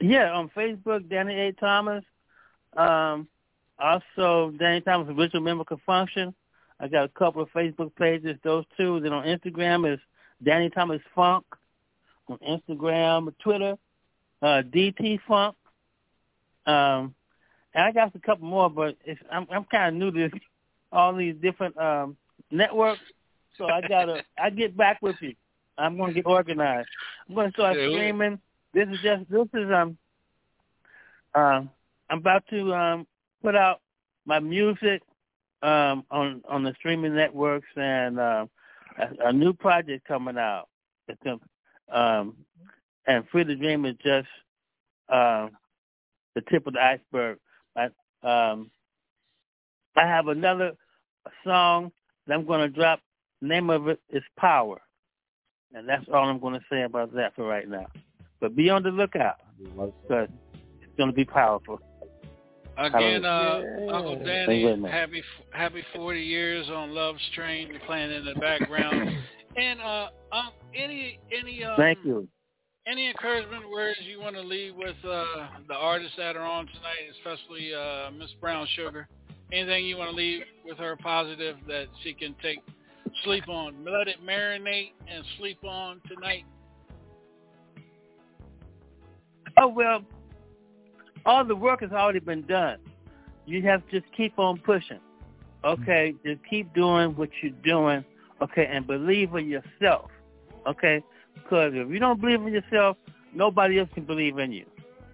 Yeah, 0.00 0.32
on 0.32 0.50
Facebook, 0.56 1.08
Danny 1.08 1.38
A. 1.38 1.52
Thomas. 1.52 2.02
Um, 2.76 3.28
also, 3.78 4.52
Danny 4.58 4.80
Thomas 4.80 5.08
Original 5.16 5.42
Member 5.42 5.64
of 5.70 5.80
Function. 5.86 6.34
I 6.80 6.88
got 6.88 7.04
a 7.04 7.08
couple 7.08 7.42
of 7.42 7.48
Facebook 7.52 7.94
pages, 7.94 8.36
those 8.42 8.64
two. 8.76 8.98
Then 8.98 9.12
on 9.12 9.24
Instagram 9.24 9.92
is 9.92 10.00
Danny 10.42 10.70
Thomas 10.70 11.00
Funk. 11.14 11.44
On 12.28 12.38
Instagram, 12.38 13.32
Twitter, 13.42 13.76
uh, 14.42 14.62
DT 14.62 15.18
Funk. 15.26 15.56
Um, 16.66 17.14
and 17.74 17.84
I 17.84 17.92
got 17.92 18.14
a 18.14 18.20
couple 18.20 18.46
more, 18.46 18.70
but 18.70 18.96
it's, 19.04 19.20
I'm 19.30 19.46
I'm 19.50 19.64
kind 19.64 19.94
of 19.94 20.00
new 20.00 20.10
to 20.10 20.30
this, 20.30 20.40
all 20.92 21.14
these 21.14 21.34
different 21.42 21.76
um, 21.78 22.16
networks. 22.50 23.06
So 23.58 23.66
I 23.66 23.82
gotta 23.82 24.24
I 24.38 24.50
get 24.50 24.76
back 24.76 25.00
with 25.02 25.16
you. 25.20 25.34
I'm 25.78 25.96
gonna 25.98 26.12
get 26.12 26.26
organized. 26.26 26.88
I'm 27.28 27.34
gonna 27.34 27.52
start 27.52 27.78
Yeah, 27.78 27.86
streaming. 27.86 28.38
This 28.74 28.88
is 28.88 29.00
just 29.02 29.30
this 29.30 29.48
is 29.54 29.70
um 29.72 29.96
um 31.34 31.70
I'm 32.10 32.18
about 32.18 32.44
to 32.50 32.72
um 32.74 33.06
put 33.42 33.56
out 33.56 33.80
my 34.26 34.40
music 34.40 35.02
um 35.62 36.04
on 36.10 36.42
on 36.48 36.62
the 36.62 36.74
streaming 36.78 37.14
networks 37.14 37.68
and 37.76 38.18
um 38.20 38.50
a, 38.98 39.28
a 39.28 39.32
new 39.32 39.52
project 39.52 40.06
coming 40.06 40.38
out. 40.38 40.68
It's 41.08 41.20
um 41.92 42.36
and 43.06 43.28
Free 43.28 43.44
the 43.44 43.56
Dream 43.56 43.84
is 43.84 43.96
just 43.96 44.28
um 45.08 45.50
the 46.34 46.42
tip 46.50 46.66
of 46.66 46.74
the 46.74 46.80
iceberg. 46.82 47.38
I, 47.76 47.84
um 48.22 48.70
I 49.96 50.06
have 50.06 50.28
another 50.28 50.72
song 51.44 51.92
that 52.26 52.34
I'm 52.34 52.46
going 52.46 52.60
to 52.60 52.68
drop. 52.68 53.00
The 53.40 53.48
name 53.48 53.70
of 53.70 53.88
it 53.88 54.00
is 54.10 54.22
Power. 54.38 54.80
And 55.74 55.88
that's 55.88 56.04
all 56.12 56.28
I'm 56.28 56.38
going 56.38 56.54
to 56.54 56.64
say 56.70 56.82
about 56.82 57.14
that 57.14 57.34
for 57.34 57.44
right 57.44 57.68
now. 57.68 57.86
But 58.40 58.56
be 58.56 58.70
on 58.70 58.82
the 58.82 58.90
lookout 58.90 59.36
because 59.58 60.28
it's 60.80 60.96
going 60.96 61.10
to 61.10 61.14
be 61.14 61.24
powerful. 61.24 61.78
Again, 62.76 63.24
uh, 63.24 63.62
Yeah. 63.62 63.92
Uncle 63.92 64.16
Danny, 64.24 64.60
you 64.60 64.66
very 64.66 64.76
much. 64.78 64.90
happy 64.90 65.22
happy 65.52 65.84
40 65.94 66.20
years 66.20 66.68
on 66.70 66.94
Love's 66.94 67.20
Train. 67.34 67.68
You're 67.68 67.80
playing 67.80 68.10
in 68.12 68.24
the 68.24 68.34
background. 68.40 69.16
and 69.56 69.80
uh, 69.80 70.08
um, 70.32 70.50
any 70.74 71.18
any 71.30 71.62
um, 71.64 71.76
Thank 71.76 71.98
you. 72.04 72.28
Any 72.86 73.08
encouragement 73.08 73.70
words 73.70 73.98
you 74.02 74.20
want 74.20 74.34
to 74.34 74.42
leave 74.42 74.74
with 74.74 74.96
uh, 75.04 75.24
the 75.68 75.74
artists 75.74 76.14
that 76.16 76.36
are 76.36 76.44
on 76.44 76.66
tonight, 76.66 77.10
especially 77.18 77.72
uh, 77.74 78.10
Miss 78.10 78.30
Brown 78.40 78.66
Sugar? 78.74 79.06
Anything 79.52 79.84
you 79.84 79.96
want 79.96 80.10
to 80.10 80.16
leave 80.16 80.42
with 80.64 80.78
her 80.78 80.96
positive 80.96 81.56
that 81.68 81.86
she 82.02 82.14
can 82.14 82.34
take 82.42 82.60
sleep 83.24 83.48
on? 83.48 83.84
Let 83.84 84.08
it 84.08 84.16
marinate 84.26 84.92
and 85.06 85.24
sleep 85.38 85.62
on 85.64 86.00
tonight. 86.08 86.44
Oh 89.58 89.68
well, 89.68 90.02
all 91.26 91.44
the 91.44 91.54
work 91.54 91.82
has 91.82 91.92
already 91.92 92.20
been 92.20 92.46
done. 92.46 92.78
You 93.44 93.62
have 93.62 93.86
to 93.90 94.00
just 94.00 94.10
keep 94.16 94.38
on 94.38 94.58
pushing. 94.58 95.00
Okay, 95.64 96.14
just 96.24 96.40
keep 96.48 96.72
doing 96.74 97.10
what 97.10 97.28
you're 97.42 97.52
doing. 97.62 98.04
Okay, 98.40 98.66
and 98.66 98.86
believe 98.86 99.34
in 99.34 99.48
yourself. 99.48 100.10
Okay, 100.66 101.04
because 101.34 101.72
if 101.74 101.88
you 101.90 101.98
don't 101.98 102.20
believe 102.20 102.40
in 102.42 102.52
yourself, 102.52 102.96
nobody 103.34 103.78
else 103.78 103.88
can 103.94 104.04
believe 104.04 104.38
in 104.38 104.52
you. 104.52 104.64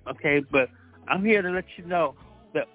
Okay, 0.09 0.41
but 0.51 0.69
I'm 1.07 1.25
here 1.25 1.43
to 1.43 1.51
let 1.51 1.65
you 1.77 1.85
know 1.85 2.15
that 2.55 2.69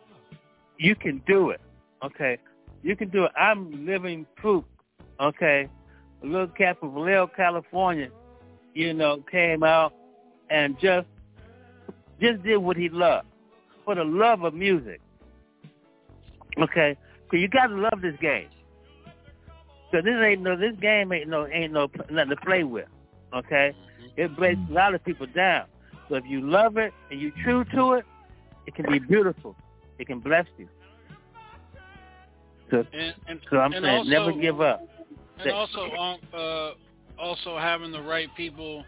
you 0.78 0.96
can 0.96 1.22
do 1.28 1.50
it. 1.50 1.62
Okay, 2.04 2.38
you 2.82 2.96
can 2.96 3.10
do 3.10 3.26
it. 3.26 3.32
I'm 3.38 3.86
living 3.86 4.26
proof. 4.36 4.64
Okay, 5.20 5.70
a 6.22 6.26
little 6.26 6.48
cat 6.48 6.80
from 6.80 6.94
Vallejo, 6.94 7.28
California, 7.36 8.10
you 8.74 8.94
know, 8.94 9.24
came 9.32 9.64
out 9.64 9.94
and 10.50 10.80
just 10.80 11.08
just 12.22 12.44
did 12.44 12.58
what 12.58 12.78
he 12.78 12.89
loved 12.89 13.28
for 13.86 13.96
the 13.96 14.04
love 14.04 14.44
of 14.44 14.54
music. 14.54 15.02
Okay, 16.60 16.96
because 17.24 17.41
you 17.41 17.48
got 17.48 17.68
to 17.68 17.76
love 17.76 18.02
this 18.02 18.16
game. 18.22 18.48
So 19.91 20.02
this 20.02 20.16
ain't 20.24 20.41
no 20.41 20.56
this 20.56 20.76
game 20.82 21.12
ain't 21.12 21.30
no 21.30 21.48
ain't 21.48 21.74
no 21.74 21.89
nothing 22.10 22.30
to 22.30 22.36
play 22.38 22.64
with. 22.64 22.88
Okay, 23.36 23.73
it 24.17 24.36
breaks 24.36 24.59
a 24.69 24.73
lot 24.73 24.93
of 24.93 25.03
people 25.03 25.27
down. 25.27 25.65
So 26.09 26.15
if 26.15 26.25
you 26.27 26.41
love 26.41 26.77
it 26.77 26.93
and 27.09 27.19
you 27.19 27.31
true 27.43 27.63
to 27.75 27.93
it, 27.93 28.05
it 28.67 28.75
can 28.75 28.86
be 28.91 28.99
beautiful. 28.99 29.55
It 29.99 30.07
can 30.07 30.19
bless 30.19 30.45
you. 30.57 30.67
So, 32.71 32.86
And, 32.93 33.13
and, 33.27 33.39
so 33.49 33.57
I'm 33.57 33.71
saying 33.71 33.86
also, 33.86 34.09
never 34.09 34.31
give 34.34 34.61
up. 34.61 34.81
And 35.39 35.51
also, 35.51 35.91
um, 35.91 36.19
uh, 36.34 36.71
also 37.19 37.57
having 37.57 37.91
the 37.91 38.01
right 38.01 38.29
people 38.36 38.84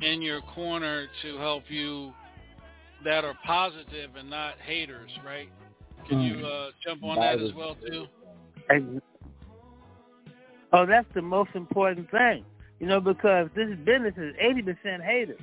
in 0.00 0.22
your 0.22 0.40
corner 0.42 1.06
to 1.22 1.36
help 1.38 1.64
you 1.68 2.12
that 3.04 3.24
are 3.24 3.36
positive 3.44 4.16
and 4.16 4.28
not 4.28 4.54
haters, 4.64 5.10
right? 5.24 5.48
Can 6.08 6.20
you 6.20 6.46
uh, 6.46 6.70
jump 6.84 7.02
on 7.02 7.16
that 7.16 7.40
as 7.40 7.52
well 7.54 7.76
too? 7.86 8.06
Oh, 10.72 10.86
that's 10.86 11.06
the 11.14 11.22
most 11.22 11.50
important 11.54 12.10
thing, 12.10 12.44
you 12.78 12.86
know, 12.86 13.00
because 13.00 13.48
this 13.54 13.68
business 13.84 14.14
is 14.16 14.34
eighty 14.38 14.62
percent 14.62 15.02
haters. 15.02 15.40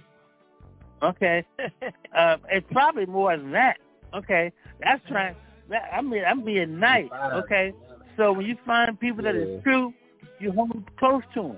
Okay, 1.02 1.46
uh, 2.16 2.38
it's 2.50 2.68
probably 2.72 3.06
more 3.06 3.36
than 3.36 3.52
that. 3.52 3.78
Okay, 4.14 4.52
that's 4.82 5.06
trying. 5.08 5.36
That, 5.70 5.90
I 5.92 6.02
mean, 6.02 6.24
I'm 6.26 6.44
being 6.44 6.80
nice. 6.80 7.10
Okay, 7.34 7.74
so 8.18 8.32
when 8.34 8.46
you 8.46 8.58
find 8.66 9.00
people 9.00 9.24
that 9.24 9.36
is 9.36 9.64
true, 9.64 9.94
you 10.40 10.52
hold 10.52 10.84
close 10.98 11.24
to 11.34 11.42
them. 11.42 11.58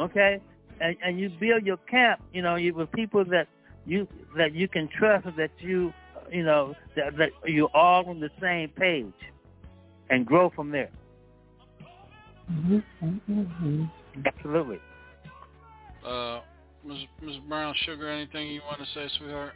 Okay, 0.00 0.40
and 0.80 0.96
and 1.02 1.18
you 1.20 1.30
build 1.30 1.64
your 1.64 1.78
camp. 1.78 2.20
You 2.32 2.42
know, 2.42 2.56
you 2.56 2.74
with 2.74 2.90
people 2.92 3.24
that 3.26 3.48
you 3.86 4.08
that 4.36 4.54
you 4.54 4.68
can 4.68 4.88
trust, 4.88 5.26
that 5.36 5.50
you 5.58 5.92
you 6.30 6.42
know 6.42 6.74
that, 6.96 7.16
that 7.16 7.30
you're 7.46 7.70
all 7.74 8.04
on 8.06 8.20
the 8.20 8.30
same 8.40 8.68
page, 8.70 9.12
and 10.10 10.26
grow 10.26 10.50
from 10.50 10.70
there. 10.70 10.90
Absolutely. 14.26 14.80
Uh, 16.04 16.40
Ms. 16.84 16.98
Ms. 17.20 17.36
Brown 17.48 17.74
Sugar, 17.84 18.08
anything 18.08 18.48
you 18.48 18.60
want 18.66 18.80
to 18.80 18.86
say, 18.94 19.08
sweetheart? 19.18 19.52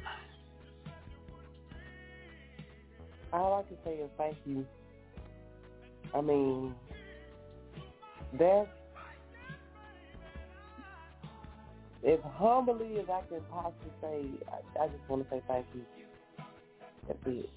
All 3.32 3.54
I 3.54 3.68
can 3.68 3.76
say 3.84 4.00
is 4.02 4.10
thank 4.16 4.36
you. 4.46 4.64
I 6.14 6.20
mean, 6.20 6.74
that's 8.38 8.68
as 12.06 12.18
humbly 12.36 12.98
as 13.00 13.06
I 13.10 13.22
can 13.28 13.40
possibly 13.50 13.90
say. 14.00 14.24
I, 14.48 14.84
I 14.84 14.88
just 14.88 15.08
want 15.08 15.24
to 15.24 15.30
say 15.30 15.42
thank 15.48 15.66
you. 15.74 15.82
That's 17.08 17.18
it. 17.26 17.50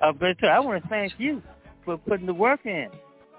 Uh, 0.00 0.12
but 0.12 0.42
uh, 0.44 0.48
I 0.48 0.60
want 0.60 0.82
to 0.82 0.88
thank 0.88 1.14
you 1.18 1.42
for 1.84 1.96
putting 1.98 2.26
the 2.26 2.34
work 2.34 2.60
in 2.66 2.88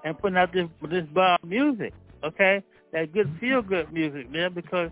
and 0.04 0.18
putting 0.18 0.36
out 0.36 0.52
this 0.52 0.66
this 0.90 1.04
bomb 1.14 1.38
music. 1.44 1.94
Okay, 2.22 2.62
that 2.92 3.12
good 3.12 3.30
feel 3.40 3.62
good 3.62 3.92
music, 3.92 4.30
man. 4.30 4.52
Because 4.52 4.90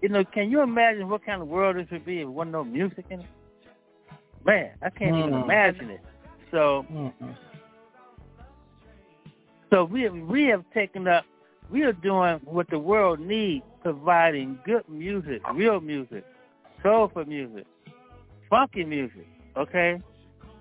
you 0.00 0.08
know, 0.08 0.24
can 0.24 0.50
you 0.50 0.60
imagine 0.62 1.08
what 1.08 1.24
kind 1.24 1.40
of 1.40 1.48
world 1.48 1.76
this 1.76 1.86
would 1.90 2.04
be 2.04 2.18
if 2.18 2.26
there 2.26 2.30
wasn't 2.30 2.52
no 2.52 2.64
music 2.64 3.06
in 3.10 3.20
it? 3.20 3.26
Man, 4.44 4.70
I 4.82 4.90
can't 4.90 5.16
even 5.16 5.32
Mm. 5.32 5.44
imagine 5.44 5.90
it. 5.90 6.00
So, 6.50 6.84
so 9.70 9.84
we 9.84 10.02
have, 10.02 10.14
we 10.14 10.44
have 10.46 10.64
taken 10.74 11.06
up. 11.06 11.24
We 11.70 11.82
are 11.84 11.92
doing 11.92 12.40
what 12.44 12.68
the 12.68 12.78
world 12.78 13.20
needs, 13.20 13.64
providing 13.82 14.58
good 14.64 14.86
music, 14.88 15.40
real 15.54 15.80
music, 15.80 16.24
soulful 16.82 17.24
music, 17.24 17.64
funky 18.50 18.84
music. 18.84 19.26
Okay, 19.56 20.00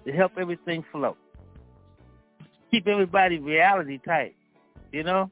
to 0.05 0.11
help 0.11 0.33
everything 0.37 0.83
flow. 0.91 1.17
Keep 2.69 2.87
everybody 2.87 3.39
reality 3.39 3.99
tight, 4.05 4.35
you 4.91 5.03
know? 5.03 5.31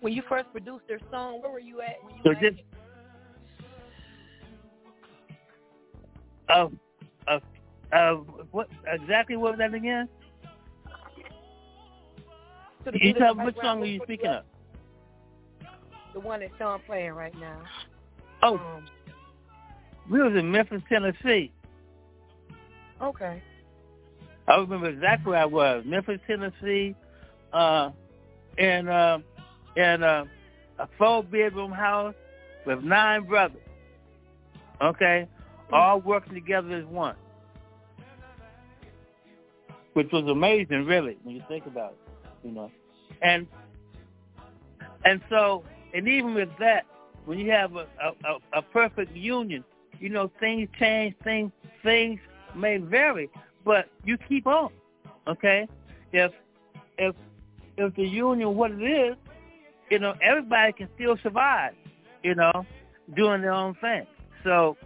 When 0.00 0.12
you 0.12 0.22
first 0.28 0.50
produced 0.52 0.84
their 0.88 0.98
song, 1.10 1.42
where 1.42 1.50
were 1.50 1.58
you 1.58 1.80
at 1.82 2.02
when 2.02 2.16
you 2.16 2.22
So 2.24 2.32
just 2.40 2.62
uh, 6.48 6.68
uh, 7.28 7.38
uh, 7.92 8.14
what 8.50 8.68
exactly 8.86 9.36
what 9.36 9.52
was 9.52 9.58
that 9.58 9.74
again? 9.74 10.08
So 12.84 12.92
You 12.94 13.12
tell 13.14 13.34
which 13.36 13.56
song 13.56 13.82
are 13.82 13.86
you 13.86 14.00
speaking 14.04 14.30
of? 14.30 14.44
The 16.14 16.20
one 16.20 16.40
that 16.40 16.50
Sean 16.58 16.80
playing 16.86 17.12
right 17.12 17.38
now. 17.38 17.60
Oh, 18.42 18.54
Um, 18.54 18.86
we 20.10 20.20
was 20.20 20.32
in 20.34 20.50
Memphis, 20.50 20.82
Tennessee. 20.88 21.52
okay. 23.02 23.42
I 24.48 24.56
remember 24.56 24.88
exactly 24.88 25.30
where 25.30 25.40
I 25.40 25.44
was. 25.44 25.84
Memphis, 25.86 26.18
Tennessee, 26.26 26.96
uh, 27.52 27.90
in 28.58 28.88
uh, 28.88 29.18
in 29.76 30.02
uh, 30.02 30.24
a 30.78 30.88
four 30.98 31.22
bedroom 31.22 31.72
house 31.72 32.14
with 32.66 32.82
nine 32.82 33.24
brothers. 33.24 33.62
Okay, 34.82 35.28
all 35.72 36.00
working 36.00 36.34
together 36.34 36.74
as 36.74 36.86
one, 36.86 37.16
which 39.92 40.10
was 40.10 40.24
amazing, 40.24 40.86
really, 40.86 41.18
when 41.22 41.36
you 41.36 41.42
think 41.48 41.66
about 41.66 41.92
it. 41.92 42.48
You 42.48 42.52
know, 42.52 42.70
and 43.20 43.46
and 45.04 45.20
so 45.28 45.64
and 45.92 46.08
even 46.08 46.34
with 46.34 46.48
that, 46.58 46.86
when 47.26 47.38
you 47.38 47.50
have 47.50 47.76
a 47.76 47.86
a, 48.02 48.12
a, 48.24 48.58
a 48.58 48.62
perfect 48.62 49.14
union, 49.14 49.64
you 49.98 50.08
know 50.08 50.30
things 50.40 50.68
change, 50.78 51.14
things 51.22 51.52
things 51.82 52.20
may 52.54 52.78
vary, 52.78 53.28
but 53.64 53.88
you 54.04 54.16
keep 54.16 54.46
on. 54.46 54.70
Okay, 55.28 55.68
if 56.12 56.32
if 56.98 57.14
if 57.76 57.94
the 57.96 58.06
union 58.06 58.56
what 58.56 58.70
it 58.70 58.82
is, 58.82 59.16
you 59.90 59.98
know 59.98 60.14
everybody 60.22 60.72
can 60.72 60.88
still 60.94 61.16
survive. 61.22 61.72
You 62.22 62.34
know, 62.34 62.66
doing 63.16 63.40
their 63.42 63.52
own 63.52 63.74
thing. 63.80 64.06
So 64.44 64.76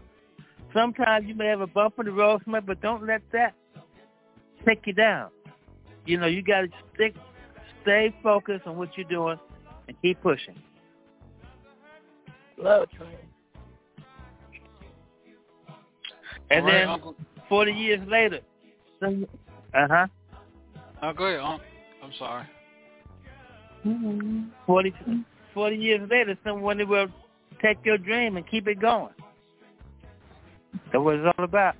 sometimes 0.72 1.26
you 1.26 1.34
may 1.34 1.46
have 1.46 1.60
a 1.60 1.66
bump 1.66 1.94
in 1.98 2.06
the 2.06 2.12
road, 2.12 2.42
somebody, 2.44 2.66
but 2.66 2.80
don't 2.80 3.06
let 3.06 3.22
that 3.32 3.54
take 4.66 4.86
you 4.86 4.92
down. 4.92 5.30
You 6.06 6.18
know, 6.18 6.26
you 6.26 6.42
got 6.42 6.62
to 6.62 6.68
stick, 6.94 7.14
stay 7.82 8.14
focused 8.22 8.66
on 8.66 8.76
what 8.76 8.90
you're 8.96 9.08
doing, 9.08 9.38
and 9.88 9.96
keep 10.02 10.20
pushing. 10.22 10.54
Love 12.58 12.88
train. 12.90 13.10
And 16.50 16.60
All 16.60 16.66
right, 16.66 16.78
then 16.80 16.88
Uncle. 16.88 17.14
40 17.48 17.72
years 17.72 18.08
later, 18.08 18.40
uh-huh, 19.02 20.06
Oh, 21.02 21.12
go 21.12 21.24
ahead, 21.24 21.60
I'm 22.02 22.12
sorry. 22.18 22.46
40, 24.66 24.94
40 25.52 25.76
years 25.76 26.08
later, 26.10 26.38
someone 26.44 26.86
will 26.88 27.08
take 27.62 27.78
your 27.84 27.98
dream 27.98 28.36
and 28.36 28.48
keep 28.48 28.66
it 28.66 28.80
going. 28.80 29.12
That's 30.92 31.02
what 31.04 31.16
it's 31.16 31.34
all 31.38 31.44
about. 31.44 31.76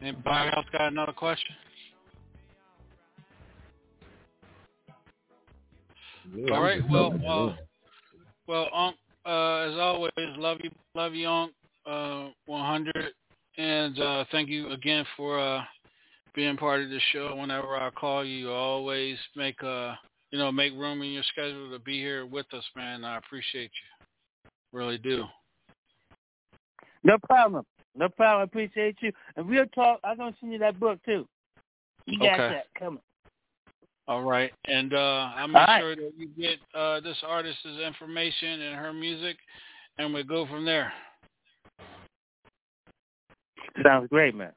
Anybody 0.00 0.50
else 0.56 0.66
got 0.72 0.92
another 0.92 1.12
question? 1.12 1.54
Yeah, 6.34 6.52
All 6.52 6.58
I'm 6.58 6.62
right. 6.62 6.80
just 6.80 6.92
Well, 6.92 7.10
loving 7.10 7.20
it. 7.22 7.26
uh, 7.26 7.52
well, 8.46 8.68
Unc, 8.72 8.96
uh, 9.26 9.72
as 9.72 9.78
always, 9.78 10.12
love 10.36 10.58
you, 10.62 10.70
love 10.94 11.14
you, 11.14 11.28
Unc, 11.28 11.52
uh, 11.86 12.28
100, 12.46 13.12
and 13.58 13.98
uh, 13.98 14.24
thank 14.30 14.48
you 14.48 14.70
again 14.70 15.04
for 15.16 15.38
uh, 15.40 15.62
being 16.38 16.56
part 16.56 16.80
of 16.82 16.88
the 16.88 17.00
show. 17.12 17.34
Whenever 17.34 17.76
I 17.76 17.90
call 17.90 18.24
you, 18.24 18.36
you 18.36 18.52
always 18.52 19.18
make 19.34 19.60
uh, 19.60 19.94
you 20.30 20.38
know, 20.38 20.52
make 20.52 20.72
room 20.74 21.02
in 21.02 21.10
your 21.10 21.24
schedule 21.24 21.68
to 21.72 21.80
be 21.80 21.98
here 21.98 22.26
with 22.26 22.46
us, 22.54 22.62
man. 22.76 23.04
I 23.04 23.18
appreciate 23.18 23.72
you, 23.72 24.78
really 24.78 24.98
do. 24.98 25.24
No 27.02 27.18
problem. 27.18 27.64
No 27.96 28.08
problem. 28.08 28.42
I 28.42 28.44
appreciate 28.44 28.98
you. 29.00 29.10
And 29.34 29.48
we'll 29.48 29.66
talk. 29.66 29.98
I'm 30.04 30.16
gonna 30.16 30.32
send 30.38 30.52
you 30.52 30.60
that 30.60 30.78
book 30.78 31.00
too. 31.04 31.26
You 32.06 32.20
got 32.20 32.34
Okay. 32.34 32.48
that 32.50 32.66
coming. 32.78 33.02
All 34.06 34.22
right, 34.22 34.52
and 34.66 34.94
uh, 34.94 35.32
I'll 35.34 35.48
make 35.48 35.66
right. 35.66 35.80
sure 35.80 35.96
that 35.96 36.12
you 36.16 36.28
get 36.38 36.58
uh, 36.72 37.00
this 37.00 37.18
artist's 37.26 37.66
information 37.84 38.60
and 38.60 38.76
her 38.76 38.92
music, 38.92 39.36
and 39.98 40.14
we 40.14 40.22
go 40.22 40.46
from 40.46 40.64
there. 40.64 40.92
Sounds 43.82 44.08
great, 44.08 44.36
man. 44.36 44.52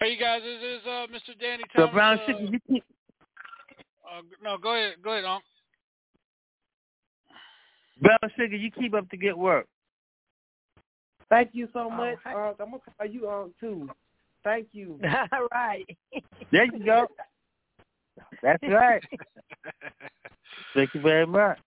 Hey, 0.00 0.12
you 0.12 0.18
guys, 0.18 0.42
this 0.42 0.62
is 0.62 0.86
uh, 0.86 1.06
Mr. 1.12 1.38
Danny 1.40 1.64
So 1.74 1.86
Thomas. 1.86 1.92
Brown 1.92 2.18
uh, 2.18 2.26
Sugar, 2.26 2.58
you 2.68 2.80
uh, 4.08 4.22
no, 4.42 4.56
go 4.56 4.74
ahead, 4.74 4.94
go 5.02 5.12
ahead, 5.12 5.24
Unc. 5.24 5.42
Brown 8.00 8.18
Sugar, 8.36 8.56
you 8.56 8.70
keep 8.70 8.94
up 8.94 9.08
the 9.10 9.16
good 9.16 9.34
work. 9.34 9.66
Thank 11.28 11.50
you 11.52 11.68
so 11.72 11.90
much. 11.90 12.16
right. 12.24 12.34
Uh, 12.34 12.54
I'm 12.60 12.70
gonna 12.70 12.78
call 12.96 13.06
you 13.08 13.28
on 13.28 13.50
too. 13.60 13.90
Thank 14.44 14.68
you. 14.72 15.00
All 15.32 15.48
right. 15.52 15.84
There 16.52 16.64
you 16.64 16.84
go. 16.84 17.06
That's 18.42 18.62
right. 18.62 19.02
Thank 20.74 20.94
you 20.94 21.00
very 21.00 21.26
much. 21.26 21.58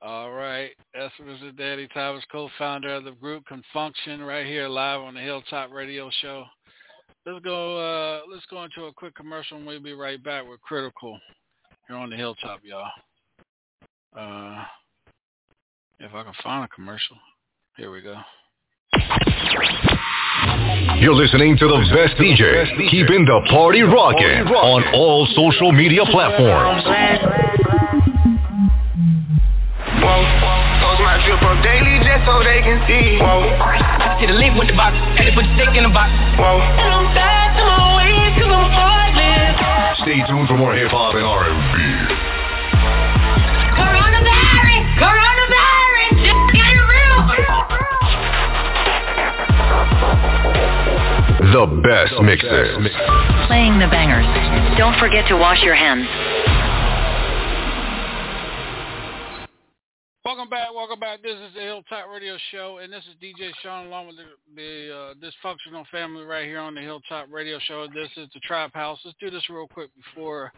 All 0.00 0.30
right, 0.30 0.70
that's 0.94 1.12
Mr. 1.20 1.56
Danny 1.56 1.88
Thomas, 1.92 2.22
co-founder 2.30 2.94
of 2.94 3.04
the 3.04 3.10
group 3.12 3.44
Con 3.46 3.64
Funk 3.72 3.96
Shun, 4.04 4.22
right 4.22 4.46
here 4.46 4.68
live 4.68 5.00
on 5.00 5.14
the 5.14 5.20
Hilltop 5.20 5.72
Radio 5.72 6.08
Show. 6.22 6.44
Let's 7.26 7.44
go. 7.44 7.78
Uh, 7.78 8.20
let's 8.32 8.46
go 8.46 8.64
into 8.64 8.84
a 8.84 8.92
quick 8.92 9.14
commercial, 9.14 9.58
and 9.58 9.66
we'll 9.66 9.82
be 9.82 9.92
right 9.92 10.22
back 10.22 10.48
with 10.48 10.60
Critical 10.62 11.18
here 11.86 11.96
on 11.96 12.10
the 12.10 12.16
Hilltop, 12.16 12.60
y'all. 12.62 12.88
Uh, 14.16 14.64
if 16.00 16.14
I 16.14 16.22
can 16.22 16.32
find 16.42 16.64
a 16.64 16.68
commercial, 16.68 17.16
here 17.76 17.90
we 17.90 18.00
go. 18.00 18.14
You're 21.00 21.14
listening 21.14 21.56
to 21.58 21.66
the 21.66 21.78
best 21.94 22.16
DJ, 22.18 22.90
keeping 22.90 23.24
the 23.24 23.46
party 23.50 23.82
rocking 23.82 24.48
on 24.50 24.82
all 24.94 25.26
social 25.34 25.70
media 25.70 26.04
platforms. 26.10 26.82
Drip 31.28 31.44
up 31.44 31.60
daily 31.60 32.00
just 32.00 32.24
so 32.24 32.40
they 32.40 32.64
can 32.64 32.80
see. 32.88 33.20
Whoa, 33.20 33.44
get 34.16 34.32
a 34.32 34.36
link 34.40 34.56
with 34.56 34.72
the 34.72 34.76
box, 34.76 34.96
and 34.96 35.28
they 35.28 35.32
put 35.36 35.44
the 35.44 35.52
stick 35.60 35.76
in 35.76 35.84
the 35.84 35.92
box. 35.92 36.08
Whoa, 36.40 36.56
and 36.56 36.88
I'm 36.88 37.12
back 37.12 37.52
to 37.60 37.64
my 37.68 38.00
ways 38.00 38.32
'cause 38.40 38.48
I'm 38.48 38.72
heartless. 38.72 40.00
Stay 40.00 40.24
tuned 40.24 40.48
for 40.48 40.56
more 40.56 40.72
hip 40.72 40.88
hop 40.90 41.12
and 41.12 41.26
R&B. 41.28 41.76
Coronavirus, 43.76 44.84
coronavirus, 44.96 46.16
just 46.24 46.42
get 46.56 46.72
it 46.72 46.80
real. 46.96 47.20
The 51.52 51.66
best 51.84 52.20
mixes. 52.22 52.88
Playing 53.46 53.78
the 53.78 53.86
bangers. 53.88 54.24
Don't 54.78 54.96
forget 54.96 55.26
to 55.28 55.36
wash 55.36 55.62
your 55.62 55.74
hands. 55.74 56.08
Welcome 60.28 60.50
back, 60.50 60.68
welcome 60.74 61.00
back. 61.00 61.22
This 61.22 61.36
is 61.36 61.54
the 61.54 61.62
Hilltop 61.62 62.04
Radio 62.12 62.36
Show, 62.52 62.80
and 62.82 62.92
this 62.92 63.02
is 63.04 63.14
DJ 63.14 63.50
Sean 63.62 63.86
along 63.86 64.08
with 64.08 64.16
the, 64.16 64.24
the 64.54 64.94
uh, 64.94 65.14
dysfunctional 65.14 65.86
family 65.90 66.22
right 66.22 66.44
here 66.44 66.58
on 66.58 66.74
the 66.74 66.82
Hilltop 66.82 67.28
Radio 67.30 67.58
Show. 67.60 67.86
This 67.86 68.10
is 68.18 68.28
the 68.34 68.40
Trap 68.40 68.74
House. 68.74 68.98
Let's 69.06 69.16
do 69.18 69.30
this 69.30 69.48
real 69.48 69.66
quick 69.66 69.88
before, 69.96 70.52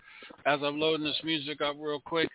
as 0.45 0.59
I'm 0.61 0.81
loading 0.81 1.05
this 1.07 1.21
music 1.23 1.61
up 1.61 1.77
real 1.79 2.01
quick. 2.05 2.29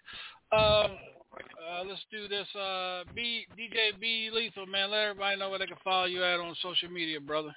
Um, 0.54 0.60
uh, 0.62 1.84
let's 1.86 2.00
do 2.10 2.30
this. 2.30 2.48
Uh, 2.56 3.04
B 3.14 3.46
DJ 3.60 4.00
B 4.00 4.30
Lethal, 4.32 4.66
man. 4.66 4.92
Let 4.92 5.02
everybody 5.02 5.38
know 5.38 5.50
where 5.50 5.60
they 5.60 5.66
can 5.66 5.76
follow 5.84 6.06
you 6.06 6.24
at 6.24 6.40
on 6.40 6.56
social 6.62 6.90
media, 6.90 7.20
brother. 7.20 7.54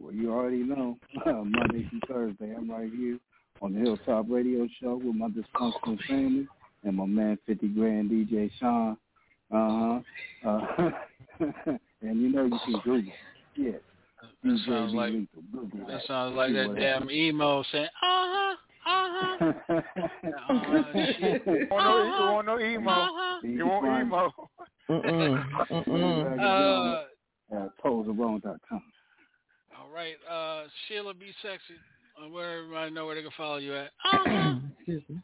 Well, 0.00 0.12
you 0.12 0.32
already 0.32 0.64
know. 0.64 0.98
Monday 1.24 1.88
through 1.88 2.00
Thursday, 2.08 2.56
I'm 2.56 2.68
right 2.68 2.90
here 2.92 3.20
on 3.62 3.72
the 3.72 3.78
Hilltop 3.78 4.26
Radio 4.28 4.66
Show 4.82 4.96
with 4.96 5.14
my 5.14 5.28
dysfunctional 5.28 6.04
family 6.08 6.48
and 6.88 6.96
my 6.96 7.06
man 7.06 7.38
50 7.46 7.68
Grand 7.68 8.10
DJ 8.10 8.50
Sean. 8.58 8.96
Uh-huh. 9.52 10.00
Uh, 10.46 10.90
and 12.02 12.20
you 12.20 12.30
know 12.30 12.44
you 12.44 12.58
can 12.64 12.80
Google. 12.84 13.12
Yeah. 13.54 13.72
That 14.42 14.50
DJ 14.50 14.66
sounds 14.66 14.94
like 14.94 15.12
Google 15.52 15.86
that 15.86 16.00
sounds 16.06 16.34
like 16.34 16.52
that 16.54 16.74
damn 16.76 17.10
emo 17.10 17.62
saying, 17.70 17.84
uh 17.84 17.88
huh, 18.02 18.56
uh 18.86 19.08
huh. 19.38 19.52
Oh, 20.50 20.82
shit. 21.20 21.42
You 21.46 21.66
want 21.70 21.84
no, 21.84 22.02
you 22.04 22.32
want 22.32 22.46
no 22.46 22.60
emo. 22.60 22.90
Uh-huh. 22.90 23.40
You 23.46 23.66
want 23.66 24.02
emo. 24.02 24.32
Mm-mm. 24.90 25.44
Mm-mm. 25.70 26.40
Uh, 26.40 27.56
at 27.56 27.70
poserone.com. 27.84 28.82
all 29.78 29.90
right, 29.94 30.14
uh, 30.30 30.64
Sheila 30.88 31.14
B 31.14 31.26
Sexy. 31.42 31.74
Uh, 32.20 32.28
where 32.30 32.58
everybody 32.58 32.90
know 32.90 33.06
where 33.06 33.14
they 33.14 33.22
can 33.22 33.30
follow 33.36 33.58
you 33.58 33.74
at. 33.74 33.90
Uh-huh. 34.12 34.56
Excuse 34.78 35.02
me. 35.08 35.20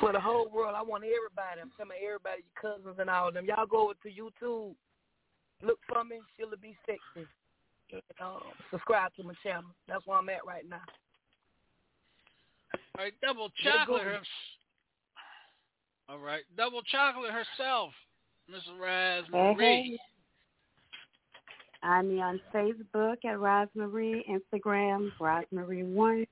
For 0.00 0.12
the 0.12 0.20
whole 0.20 0.48
world, 0.48 0.74
I 0.76 0.82
want 0.82 1.04
everybody. 1.04 1.60
I'm 1.60 1.70
telling 1.76 2.00
everybody, 2.02 2.42
your 2.42 2.72
cousins 2.72 2.96
and 2.98 3.10
all 3.10 3.28
of 3.28 3.34
them. 3.34 3.44
Y'all 3.44 3.66
go 3.66 3.84
over 3.84 3.94
to 4.02 4.08
YouTube. 4.08 4.74
Look 5.62 5.78
for 5.86 6.02
me. 6.04 6.20
She'll 6.36 6.48
be 6.60 6.74
sexy. 6.86 7.28
And, 7.92 8.02
uh, 8.18 8.38
subscribe 8.70 9.12
to 9.16 9.24
my 9.24 9.34
channel. 9.42 9.70
That's 9.86 10.06
where 10.06 10.16
I'm 10.16 10.28
at 10.30 10.46
right 10.46 10.66
now. 10.68 10.80
All 12.96 13.04
right, 13.04 13.12
double 13.20 13.50
chocolate. 13.62 14.02
Her- 14.02 14.22
all 16.08 16.18
right, 16.18 16.44
double 16.56 16.82
chocolate 16.82 17.32
herself, 17.32 17.92
Miss 18.48 18.66
Raspberry. 18.80 20.00
I'm 21.82 22.18
on 22.20 22.40
Facebook 22.52 23.24
at 23.24 23.38
Rosemary, 23.38 24.24
Instagram 24.28 25.12
Rosemary1, 25.18 26.26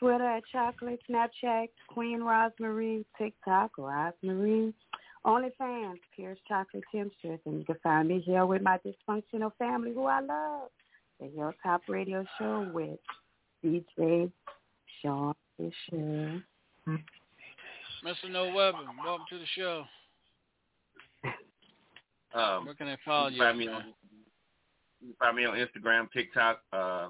Twitter 0.00 0.24
at 0.24 0.42
Chocolate, 0.50 0.98
Snapchat 1.08 1.68
Queen 1.88 2.22
Rosemary, 2.22 3.04
TikTok 3.18 3.76
Rosemary, 3.76 4.72
OnlyFans 5.26 5.98
Pierce 6.16 6.38
Chocolate 6.48 6.82
Temptress, 6.90 7.38
and 7.44 7.58
you 7.58 7.64
can 7.66 7.76
find 7.82 8.08
me 8.08 8.20
here 8.20 8.46
with 8.46 8.62
my 8.62 8.78
dysfunctional 8.78 9.52
family 9.58 9.92
who 9.92 10.06
I 10.06 10.20
love. 10.20 10.70
The 11.20 11.28
Hilltop 11.36 11.82
Radio 11.86 12.24
Show 12.38 12.70
with 12.72 12.98
DJ 13.62 14.32
Sean 15.02 15.34
Fisher. 15.58 16.42
Mr. 16.88 18.30
No 18.30 18.54
Weapon, 18.54 18.86
welcome 19.04 19.26
to 19.28 19.38
the 19.38 19.44
show. 19.54 19.84
Um, 22.32 22.64
Where 22.64 22.74
can 22.74 22.88
I 22.88 22.96
follow 23.04 23.28
you 23.28 23.36
you? 23.36 23.42
find 23.42 23.58
me 23.58 23.68
on 23.68 23.84
you 25.02 25.08
can 25.08 25.16
find 25.18 25.36
me 25.36 25.44
on 25.44 25.56
Instagram, 25.56 26.10
TikTok, 26.12 26.60
uh, 26.72 27.08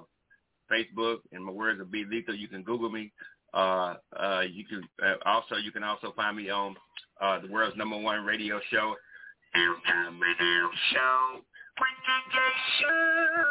Facebook, 0.71 1.17
and 1.31 1.43
my 1.43 1.51
words 1.51 1.79
are 1.79 1.85
be 1.85 2.05
lethal. 2.05 2.35
You 2.35 2.47
can 2.47 2.63
Google 2.63 2.89
me. 2.89 3.11
Uh, 3.53 3.95
uh, 4.17 4.41
you 4.49 4.63
can 4.65 4.81
uh, 5.03 5.15
also 5.25 5.55
you 5.55 5.71
can 5.71 5.83
also 5.83 6.13
find 6.15 6.37
me 6.37 6.49
on 6.49 6.75
uh, 7.19 7.39
the 7.39 7.47
world's 7.49 7.75
number 7.75 7.97
one 7.97 8.23
radio 8.25 8.59
show, 8.71 8.95
Hilltop 9.53 10.13
Radio 10.13 10.69
Show. 10.93 11.41
with 11.79 11.89
DJ 12.07 12.37
Sean. 12.79 13.45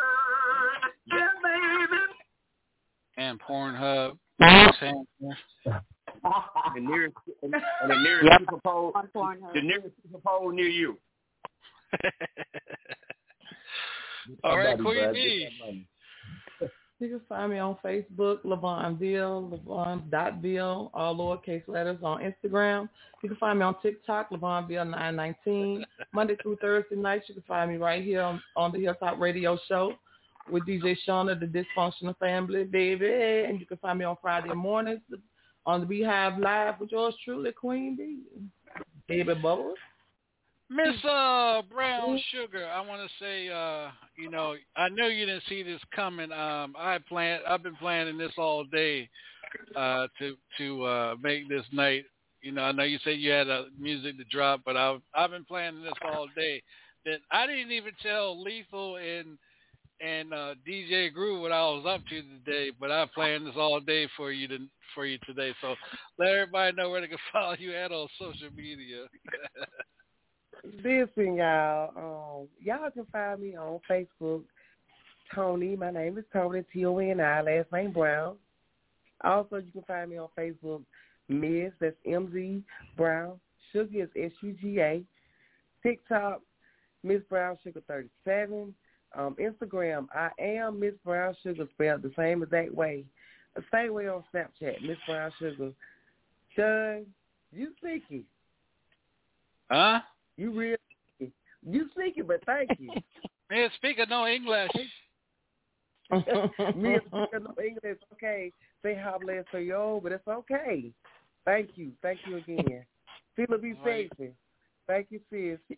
Yeah, 1.06 1.28
baby. 1.42 2.02
And 3.18 3.38
Pornhub. 3.40 4.16
Sam- 4.80 5.04
The 6.74 6.80
nearest, 6.80 7.16
and 7.42 7.52
the 7.52 7.96
nearest 8.02 8.24
Yep. 8.30 8.40
Super 8.40 8.56
Bowl, 8.62 8.92
the 9.54 9.60
nearest 9.62 9.94
Super 10.02 10.18
Bowl 10.22 10.50
near 10.52 10.66
you. 10.68 10.98
All 14.44 14.58
right, 14.58 14.76
Somebody, 14.76 14.98
Queen 14.98 15.04
Brad, 15.04 15.14
B. 15.14 15.86
You 17.00 17.08
can 17.08 17.20
find 17.30 17.50
me 17.50 17.58
on 17.58 17.78
Facebook, 17.82 18.42
dot 20.10 20.42
Bill, 20.42 20.90
all 20.92 21.16
lowercase 21.16 21.66
letters 21.66 21.98
on 22.02 22.20
Instagram. 22.20 22.90
You 23.22 23.30
can 23.30 23.38
find 23.38 23.58
me 23.58 23.64
on 23.64 23.74
TikTok, 23.80 24.30
Levon 24.30 24.68
Bill 24.68 24.84
nine 24.84 25.16
nineteen. 25.16 25.84
Monday 26.12 26.36
through 26.42 26.56
Thursday 26.56 26.96
nights, 26.96 27.24
you 27.28 27.34
can 27.34 27.44
find 27.44 27.70
me 27.70 27.78
right 27.78 28.04
here 28.04 28.20
on, 28.20 28.42
on 28.54 28.70
the 28.70 28.80
Hilltop 28.80 29.18
Radio 29.18 29.58
Show 29.66 29.94
with 30.50 30.66
DJ 30.66 30.94
Shauna, 31.08 31.40
the 31.40 31.46
Dysfunctional 31.46 32.18
Family, 32.18 32.64
baby. 32.64 33.44
And 33.48 33.58
you 33.58 33.64
can 33.64 33.78
find 33.78 33.98
me 33.98 34.04
on 34.04 34.18
Friday 34.20 34.52
mornings 34.52 35.00
on 35.64 35.80
the 35.80 35.86
Beehive 35.86 36.38
Live 36.38 36.80
with 36.80 36.92
yours 36.92 37.14
truly, 37.24 37.52
Queen 37.52 37.96
B. 37.96 38.18
Baby 39.08 39.34
Bubbles. 39.34 39.78
Miss 40.70 41.04
uh 41.04 41.62
Brown 41.68 42.20
Sugar, 42.30 42.64
I 42.64 42.80
want 42.80 43.02
to 43.02 43.24
say, 43.24 43.48
uh, 43.48 43.90
you 44.16 44.30
know, 44.30 44.54
I 44.76 44.88
know 44.88 45.08
you 45.08 45.26
didn't 45.26 45.42
see 45.48 45.64
this 45.64 45.80
coming. 45.94 46.30
Um, 46.30 46.76
I 46.78 46.98
planned, 47.08 47.42
I've 47.48 47.64
been 47.64 47.74
planning 47.74 48.16
this 48.16 48.32
all 48.38 48.62
day 48.62 49.08
uh, 49.74 50.06
to 50.20 50.36
to 50.58 50.84
uh, 50.84 51.14
make 51.20 51.48
this 51.48 51.64
night. 51.72 52.04
You 52.40 52.52
know, 52.52 52.62
I 52.62 52.70
know 52.70 52.84
you 52.84 52.98
said 53.02 53.18
you 53.18 53.32
had 53.32 53.50
uh, 53.50 53.64
music 53.80 54.16
to 54.18 54.24
drop, 54.30 54.60
but 54.64 54.76
I've 54.76 55.00
I've 55.12 55.32
been 55.32 55.44
planning 55.44 55.82
this 55.82 55.92
all 56.04 56.28
day. 56.36 56.62
That 57.04 57.18
I 57.32 57.48
didn't 57.48 57.72
even 57.72 57.92
tell 58.00 58.40
Lethal 58.40 58.96
and 58.96 59.38
and 60.00 60.32
uh, 60.32 60.54
DJ 60.66 61.12
Groove 61.12 61.40
what 61.40 61.50
I 61.50 61.62
was 61.62 61.84
up 61.84 62.02
to 62.10 62.22
today, 62.22 62.70
but 62.78 62.92
I 62.92 63.06
planned 63.12 63.44
this 63.44 63.56
all 63.56 63.80
day 63.80 64.06
for 64.16 64.30
you 64.30 64.46
to 64.46 64.58
for 64.94 65.04
you 65.04 65.18
today. 65.26 65.52
So 65.60 65.74
let 66.16 66.28
everybody 66.28 66.76
know 66.76 66.90
where 66.90 67.00
they 67.00 67.08
can 67.08 67.18
follow 67.32 67.56
you 67.58 67.74
at 67.74 67.90
on 67.90 68.06
social 68.20 68.54
media. 68.54 69.06
Listen, 70.64 71.34
y'all. 71.36 71.90
Um, 71.96 72.48
y'all 72.62 72.90
can 72.90 73.06
find 73.12 73.40
me 73.40 73.56
on 73.56 73.80
Facebook. 73.90 74.42
Tony, 75.34 75.76
my 75.76 75.90
name 75.90 76.18
is 76.18 76.24
Tony 76.32 76.64
T 76.72 76.84
O 76.84 76.98
N 76.98 77.20
I, 77.20 77.40
last 77.40 77.72
name 77.72 77.92
Brown. 77.92 78.36
Also, 79.22 79.56
you 79.56 79.70
can 79.72 79.82
find 79.82 80.10
me 80.10 80.18
on 80.18 80.28
Facebook, 80.36 80.82
Miss. 81.28 81.72
That's 81.80 81.96
M 82.04 82.30
Z 82.32 82.62
Brown. 82.96 83.38
Sugar 83.72 84.02
is 84.02 84.08
S 84.16 84.32
U 84.40 84.52
G 84.60 84.80
A. 84.80 85.02
TikTok, 85.82 86.42
Miss 87.02 87.22
Brown 87.28 87.56
Sugar 87.62 87.80
thirty 87.86 88.10
seven. 88.24 88.74
Um, 89.16 89.36
Instagram, 89.40 90.06
I 90.14 90.30
am 90.38 90.78
Miss 90.78 90.94
Brown 91.04 91.34
Sugar, 91.42 91.66
spelled 91.74 92.02
the 92.02 92.12
same 92.16 92.42
exact 92.42 92.72
way. 92.74 93.04
The 93.56 93.62
same 93.72 93.92
way 93.92 94.08
on 94.08 94.22
Snapchat, 94.32 94.82
Miss 94.82 94.98
Brown 95.06 95.32
Sugar. 95.38 95.72
Sean, 96.54 97.06
you 97.52 97.72
sneaky. 97.80 98.24
Huh? 99.70 100.00
You 100.40 100.52
real 100.52 100.76
sneaky. 101.18 101.34
You 101.68 101.90
sneaky, 101.94 102.22
but 102.22 102.42
thank 102.46 102.70
you. 102.78 102.88
Man, 103.50 103.68
speaking 103.76 104.06
no 104.08 104.26
English. 104.26 104.70
Me 106.10 106.94
and 106.94 107.02
speaking 107.08 107.44
no 107.44 107.54
English, 107.62 107.98
okay. 108.14 108.50
Say 108.82 108.94
how 108.94 109.18
blessed 109.18 109.48
are 109.52 109.60
you, 109.60 110.00
but 110.02 110.12
it's 110.12 110.26
okay. 110.26 110.92
Thank 111.44 111.72
you. 111.74 111.92
Thank 112.00 112.20
you 112.26 112.38
again. 112.38 112.86
Feel 113.36 113.58
be 113.58 113.74
safety. 113.84 114.30
Thank 114.86 115.08
you, 115.10 115.20
sis. 115.30 115.76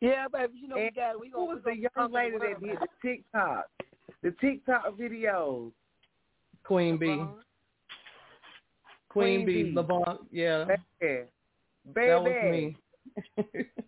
Yeah, 0.00 0.26
baby, 0.32 0.52
you 0.62 0.68
know 0.68 0.76
we 0.76 0.90
got 0.94 1.20
we 1.20 1.32
Who 1.34 1.46
was 1.46 1.58
the 1.64 1.74
young 1.74 2.12
lady 2.12 2.36
that 2.38 2.60
did 2.60 2.78
the 2.78 3.08
TikTok? 3.08 3.66
The 4.22 4.32
TikTok 4.40 4.96
videos. 4.96 5.72
Queen 6.62 6.96
B. 6.96 7.06
Queen, 7.06 7.34
Queen 9.08 9.46
B. 9.46 9.62
B. 9.64 9.74
Levon, 9.74 10.18
yeah. 10.30 10.64
Baby. 11.00 11.24
That 11.96 12.22
was 12.22 12.52
me. 12.52 12.76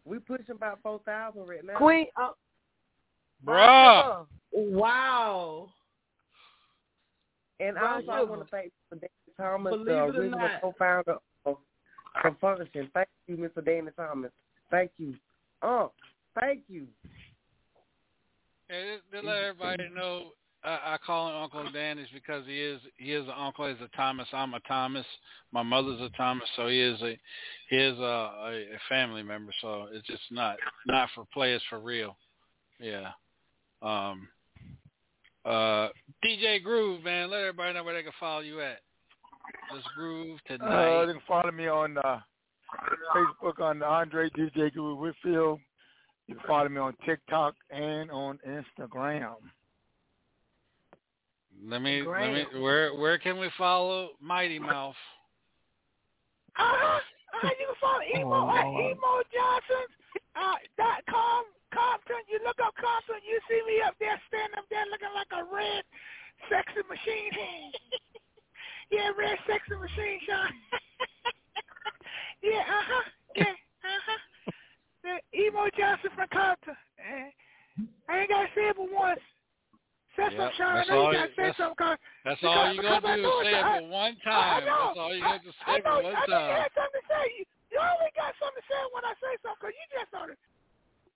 We 0.05 0.19
pushing 0.19 0.57
about 0.57 0.81
four 0.82 1.01
thousand 1.05 1.47
right 1.47 1.65
now. 1.65 1.77
Queen 1.77 2.07
uh, 2.20 2.31
Bruh. 3.44 4.27
Wow. 4.52 5.69
And 7.61 7.77
Brown 7.77 7.94
also, 7.94 8.11
I 8.11 8.20
sugar. 8.20 8.31
want 8.31 8.44
to 8.44 8.51
thank 8.51 8.73
Mr. 8.93 9.01
Danny 9.01 9.11
Thomas, 9.36 9.70
Believe 9.73 9.86
the 9.86 9.93
it 10.05 10.16
original 10.16 10.39
not. 10.39 10.61
co-founder 10.62 11.16
of 11.44 11.57
Con 12.23 12.36
Funk 12.40 12.61
Shun. 12.73 12.90
Thank 12.94 13.09
you, 13.27 13.36
Mr. 13.36 13.65
Danny 13.65 13.90
Thomas. 13.97 14.31
Thank 14.70 14.90
you. 14.98 15.15
Oh, 15.62 15.93
thank 16.39 16.62
you. 16.69 16.86
And 18.70 19.01
to 19.12 19.27
let 19.27 19.36
everybody 19.39 19.89
know, 19.94 20.32
I, 20.62 20.95
I 20.95 20.97
call 21.05 21.28
him 21.28 21.37
Uncle 21.43 21.73
Danish 21.73 22.09
because 22.12 22.45
he 22.47 22.61
is 22.61 22.81
he 22.97 23.12
is 23.12 23.24
an 23.27 23.35
uncle. 23.37 23.66
He's 23.69 23.81
a 23.82 23.89
Thomas. 23.97 24.28
I'm 24.32 24.55
a 24.55 24.61
Thomas. 24.61 25.07
My 25.53 25.62
mother's 25.62 26.01
a 26.01 26.11
Thomas, 26.16 26.49
so 26.57 26.69
he 26.69 26.81
is 26.81 27.01
a 27.03 27.19
he 27.70 27.77
is 27.77 27.99
a, 27.99 28.03
a, 28.03 28.51
a 28.53 28.78
family 28.89 29.23
member. 29.23 29.53
So 29.61 29.87
it's 29.93 30.07
just 30.07 30.23
not 30.31 30.57
not 30.87 31.09
for 31.15 31.24
play. 31.32 31.53
It's 31.55 31.65
for 31.70 31.78
real. 31.81 32.16
Yeah. 32.78 33.11
Um. 33.82 34.28
Uh. 35.45 35.89
DJ 36.24 36.62
Groove, 36.62 37.03
man. 37.05 37.31
Let 37.31 37.41
everybody 37.41 37.74
know 37.74 37.85
where 37.85 37.95
they 37.95 38.03
can 38.03 38.12
follow 38.20 38.41
you 38.41 38.61
at. 38.61 38.81
Just 39.74 39.89
Groove 39.97 40.39
Uh, 40.51 40.57
tonight. 40.59 41.07
they 41.07 41.12
can 41.15 41.23
follow 41.27 41.51
me 41.51 41.66
on 41.69 41.97
uh, 41.99 42.19
Facebook 43.15 43.61
on 43.61 43.82
Andre 43.82 44.28
DJ 44.31 44.73
Groove 44.73 44.99
Whitfield. 44.99 45.59
You 46.27 46.35
can 46.37 46.45
follow 46.47 46.69
me 46.69 46.78
on 46.78 46.95
TikTok 47.07 47.55
and 47.70 48.11
on 48.11 48.39
Instagram. 48.47 49.35
Let 51.66 51.82
me 51.82 52.03
let 52.03 52.32
me. 52.32 52.61
Where 52.61 52.95
where 52.95 53.19
can 53.19 53.39
we 53.39 53.51
follow 53.57 54.11
Mighty 54.20 54.59
Mouth? 54.59 54.95
Uh-huh. 56.59 56.99
Uh, 57.47 57.49
you 57.57 57.66
can 57.70 57.78
follow 57.81 58.03
Emo 58.11 58.51
Oh, 58.51 58.59
at 58.59 58.66
Lord. 58.66 58.99
Emo 58.99 59.12
Johnson 59.31 59.87
uh, 60.35 60.59
dot 60.77 61.01
com 61.09 61.47
Compton. 61.73 62.20
You 62.27 62.43
look 62.45 62.59
up 62.59 62.74
Compton, 62.74 63.23
you 63.23 63.39
see 63.47 63.62
me 63.70 63.81
up 63.87 63.95
there 64.03 64.19
standing 64.28 64.59
up 64.59 64.66
there 64.69 64.85
looking 64.91 65.15
like 65.15 65.31
a 65.31 65.47
red 65.47 65.87
sexy 66.51 66.82
machine. 66.91 67.31
yeah, 68.91 69.15
red 69.15 69.39
sexy 69.47 69.78
machine, 69.78 70.19
Sean. 70.27 70.51
yeah, 72.43 72.66
uh 72.66 72.85
huh. 72.91 73.07
Yeah, 73.39 73.55
uh 73.87 74.03
huh. 74.11 74.20
The 75.07 75.15
Emo 75.32 75.70
Johnson 75.78 76.11
from 76.19 76.28
Compton. 76.35 76.77
I 78.11 78.27
ain't 78.27 78.28
gotta 78.28 78.51
say 78.59 78.69
it 78.69 78.77
but 78.77 78.91
once. 78.91 79.23
Say 80.19 80.27
Yep, 80.27 80.32
something, 80.37 80.57
Sean. 80.59 80.66
I 80.66 80.74
that's 80.74 80.89
know 80.91 81.01
all 81.01 81.12
you 81.15 81.19
say 81.20 81.31
that's- 81.37 81.57
something. 81.57 81.77
'cause- 81.77 81.99
That's 82.24 82.41
because- 82.41 82.57
all 82.57 82.73
you 82.74 82.81
because 82.82 82.91
I 82.91 83.01
gotta 83.01 83.23
do 83.23 83.31
is 83.31 83.47
say 83.47 83.55
it 83.55 83.62
for 83.62 83.82
one 83.89 84.16
time. 84.20 84.65
know. 84.66 84.87
That's 84.91 84.99
all 84.99 85.15
you 85.15 85.23
got 85.23 85.43
to 85.43 85.49
I 85.49 85.77
say 85.77 85.78
know, 85.81 85.91
for 85.91 86.03
one 86.03 86.16
I 86.16 86.27
know 86.27 86.27
you 86.27 86.27
time. 86.51 86.62
had 86.62 86.73
something 86.74 87.01
to 87.01 87.07
say. 87.07 87.24
You, 87.39 87.45
you 87.70 87.78
always 87.78 88.12
got 88.19 88.35
something 88.43 88.61
to 88.62 88.66
say 88.66 88.81
when 88.91 89.05
I 89.07 89.15
say 89.23 89.32
something, 89.43 89.61
because 89.61 89.74
you 89.78 89.87
just 89.95 90.09
started, 90.11 90.37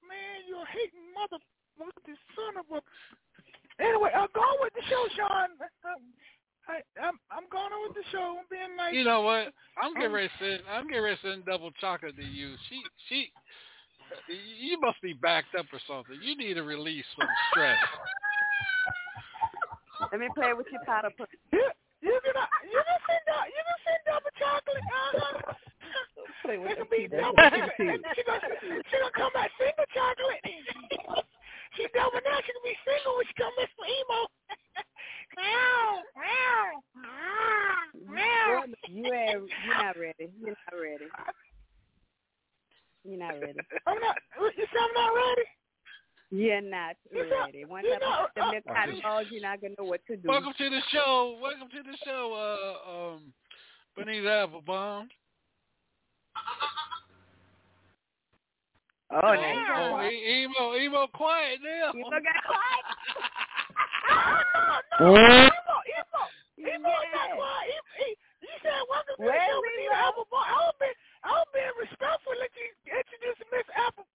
man, 0.07 0.37
you 0.47 0.55
a 0.61 0.67
hating 0.71 1.07
mother, 1.13 1.39
mother 1.79 2.17
son 2.39 2.57
of 2.57 2.67
a... 2.71 2.79
Anyway, 3.83 4.13
I'm 4.15 4.31
going 4.33 4.59
with 4.63 4.75
the 4.75 4.83
show, 4.87 5.03
Sean. 5.19 5.59
I, 6.71 6.81
I'm, 7.03 7.19
I'm 7.31 7.45
going 7.51 7.73
on 7.75 7.89
with 7.91 7.97
the 7.99 8.05
show. 8.11 8.39
I'm 8.39 8.47
being 8.49 8.77
nice. 8.77 8.95
You 8.95 9.03
know 9.05 9.21
what? 9.23 9.53
I'm 9.83 9.93
getting 9.95 10.13
ready 10.13 10.29
to 10.29 10.35
send. 10.39 10.63
I'm 10.71 10.87
getting 10.87 11.03
ready 11.03 11.17
to 11.17 11.23
send 11.29 11.45
double 11.45 11.73
chocolate 11.73 12.17
to 12.17 12.23
you. 12.25 12.55
She, 12.71 12.81
she, 13.09 13.33
you 14.63 14.81
must 14.81 15.03
be 15.03 15.13
backed 15.13 15.55
up 15.59 15.67
or 15.73 15.81
something. 15.87 16.17
You 16.23 16.37
need 16.39 16.55
to 16.55 16.63
release 16.63 17.05
some 17.19 17.29
stress. 17.51 17.77
Let 20.13 20.21
me 20.21 20.29
play 20.35 20.53
with 20.53 20.67
your 20.73 20.83
powder 20.85 21.11
puff. 21.17 21.29
You, 21.53 21.65
you 22.03 22.17
can, 22.21 22.37
uh, 22.37 22.47
you 22.67 22.81
can 22.81 23.01
send, 23.09 23.25
you 23.25 23.63
can 23.65 23.79
send 23.85 24.01
double 24.05 24.33
chocolate. 24.37 24.85
Uh-huh. 24.85 25.55
Play 26.45 26.59
with 26.59 26.73
It 26.73 26.77
can 26.77 26.89
be 26.93 27.09
double. 27.09 27.41
She, 27.41 27.61
what 27.61 27.79
you 27.81 28.13
she, 28.13 28.23
gonna, 28.29 28.45
she 28.85 28.97
gonna 29.01 29.17
come 29.17 29.33
out 29.33 29.49
single 29.57 29.89
chocolate. 29.97 30.45
she 31.77 31.89
double 31.97 32.21
now. 32.21 32.37
She 32.45 32.53
gonna 32.53 32.69
be 32.69 32.77
single 32.85 33.17
when 33.17 33.25
she 33.25 33.35
come 33.41 33.55
back 33.57 33.71
for 33.73 33.89
emo. 33.89 34.21
meow, 35.41 36.05
meow, 36.21 36.69
meow. 38.05 38.69
You 38.93 39.09
ain't. 39.09 39.49
You're 39.49 39.81
not 39.81 39.97
ready. 39.97 40.29
You're 40.37 40.53
not 40.53 40.77
ready. 40.77 41.09
You're 43.05 43.23
not 43.25 43.35
ready. 43.41 43.61
I'm 43.89 44.01
not. 44.01 44.17
You 44.37 44.65
say 44.69 44.81
I'm 44.81 44.95
not 44.95 45.13
ready? 45.17 45.49
You're 46.35 46.61
not 46.63 46.97
ready. 47.15 47.65
Once 47.65 47.87
you 47.87 47.95
I 47.95 47.99
know, 48.03 48.27
put 48.27 48.35
them 48.35 48.49
little 48.51 48.75
cotton 48.75 48.99
balls, 49.03 49.27
you're 49.31 49.43
not 49.43 49.61
gonna 49.63 49.75
know 49.79 49.87
what 49.87 50.01
to 50.11 50.17
do. 50.17 50.27
Welcome 50.27 50.53
to 50.59 50.67
the 50.71 50.81
show. 50.91 51.39
Welcome 51.41 51.69
to 51.71 51.83
the 51.87 51.97
show. 52.05 52.35
Uh, 52.35 52.91
um, 52.91 53.33
Benita 53.95 54.43
Applebaum. 54.43 55.07
Oh, 59.15 59.21
oh, 59.23 59.35
now. 59.35 59.95
oh, 59.95 60.03
e- 60.03 60.43
emo, 60.43 60.75
emo, 60.75 61.07
quiet 61.15 61.63
now. 61.63 61.95
You 61.95 62.03
got 62.03 62.43
quiet. 62.51 62.85
no, 64.99 65.15
no, 65.15 65.23
emo, 65.23 65.77
emo, 65.87 66.23
emo. 66.59 66.91
Not 67.15 67.31
quiet. 67.39 67.79
Emo, 67.95 68.19
You 68.43 68.55
said 68.59 68.75
welcome 68.91 69.15
to 69.15 69.23
the 69.23 69.39
show, 69.39 69.59
Benita 69.63 69.87
Emo? 69.87 70.03
Appleball. 70.03 70.43
I 70.51 70.59
was 70.67 70.75
being, 70.83 70.99
I 71.23 71.31
was 71.31 71.47
being 71.55 71.75
respectful. 71.79 72.35
Let 72.43 72.51
you 72.59 72.67
introduce 72.91 73.39
Miss 73.55 73.69
Apple. 73.79 74.09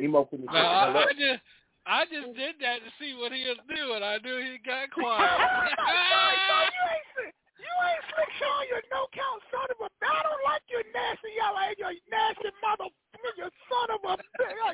Emo 0.00 0.28
No, 0.30 0.54
I, 0.54 1.10
I 1.10 1.12
just, 1.12 1.42
I 1.86 2.00
just 2.06 2.30
did 2.36 2.60
that 2.60 2.84
to 2.84 2.90
see 3.00 3.16
what 3.16 3.32
he 3.32 3.44
was 3.48 3.60
doing. 3.68 4.02
I 4.02 4.18
knew 4.22 4.38
he 4.40 4.60
got 4.62 4.92
quiet. 4.92 5.24
no, 5.76 6.22
no, 6.22 6.58
you 6.68 6.82
ain't 6.88 7.08
slick. 7.16 7.34
You 7.58 7.72
ain't 7.84 8.04
slick, 8.12 8.30
Sean. 8.38 8.62
You're 8.68 8.86
no 8.92 9.08
count 9.10 9.40
son 9.50 9.68
of 9.72 9.78
a. 9.82 9.88
I 10.04 10.20
don't 10.22 10.44
like 10.46 10.64
your 10.68 10.84
nasty 10.92 11.32
y'all. 11.36 11.56
You 11.74 11.98
nasty 12.12 12.50
mother. 12.60 12.92
You 13.36 13.48
son 13.66 13.88
of 13.96 14.02
a. 14.04 14.14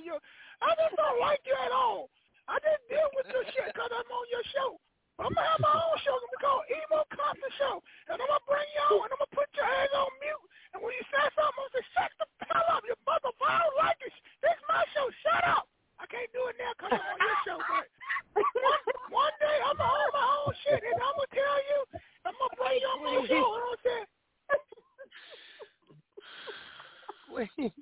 You, 0.05 0.18
I 0.60 0.70
just 0.76 0.94
don't 0.98 1.18
like 1.22 1.40
you 1.48 1.55
at 1.55 1.72
all. 1.72 2.10
I 2.51 2.60
just 2.60 2.82
deal 2.92 3.09
with 3.16 3.30
your 3.32 3.44
shit 3.56 3.72
because 3.72 3.88
I'm 3.88 4.10
on 4.10 4.26
your 4.28 4.44
show. 4.52 4.76
I'm 5.22 5.30
gonna 5.30 5.46
have 5.46 5.62
my 5.62 5.70
own 5.70 5.96
show. 6.02 6.18
It's 6.18 6.26
gonna 6.26 6.34
be 6.34 6.42
called 6.42 6.66
Emo 6.66 7.01
Compton 7.14 7.52
Show, 7.56 7.78
and 8.10 8.18
I'm 8.18 8.26
gonna 8.26 8.51
bring 8.51 8.66
you 8.74 8.82
on, 8.90 9.06
and 9.06 9.14
I'm 9.14 9.20
gonna 9.22 9.38
put 9.38 9.46
your 9.55 9.64
ass 9.64 9.94
on 9.94 10.10
mute. 10.18 10.44
And 10.74 10.82
when 10.82 10.90
you 10.92 11.05
say 11.06 11.22
something, 11.38 11.55
I 11.55 11.70
say 11.70 11.84
shut 11.94 12.10
the 12.18 12.26
hell 12.51 12.66
up, 12.74 12.82
you 12.82 12.98
motherfucker. 13.06 13.46
I 13.46 13.62
don't 13.62 13.78
like 13.78 13.98
this. 14.02 14.14
This 14.42 14.59
my 14.66 14.82
show. 14.90 15.06
Shut 15.22 15.46
up. 15.46 15.70
I 16.02 16.05
can't 16.10 16.26
do 16.34 16.51
it 16.51 16.59
now 16.59 16.74
because 16.74 16.98
I'm 16.98 17.14
on 17.14 17.18
your 17.22 17.38
show. 17.46 17.59
But 17.62 17.86
one, 18.34 18.82
one 19.14 19.34
day 19.38 19.56
I'm 19.62 19.78
going 19.78 19.86
to 19.86 19.94
own 19.94 20.10
my 20.10 20.26
own 20.42 20.52
shit 20.66 20.82
and 20.82 20.98
I'm 20.98 21.14
going 21.14 21.30
to 21.30 21.38
tell 21.38 21.59
you, 21.62 21.78
I'm 22.26 22.34
going 22.34 22.51
to 22.51 22.59
play 22.59 22.74
you 22.82 22.88
on 22.90 22.98
my 23.06 23.14
show. 23.24 23.38
You 23.38 23.40
know 23.40 23.55
what 23.55 23.70
I'm 23.70 23.78
saying? 23.86 24.06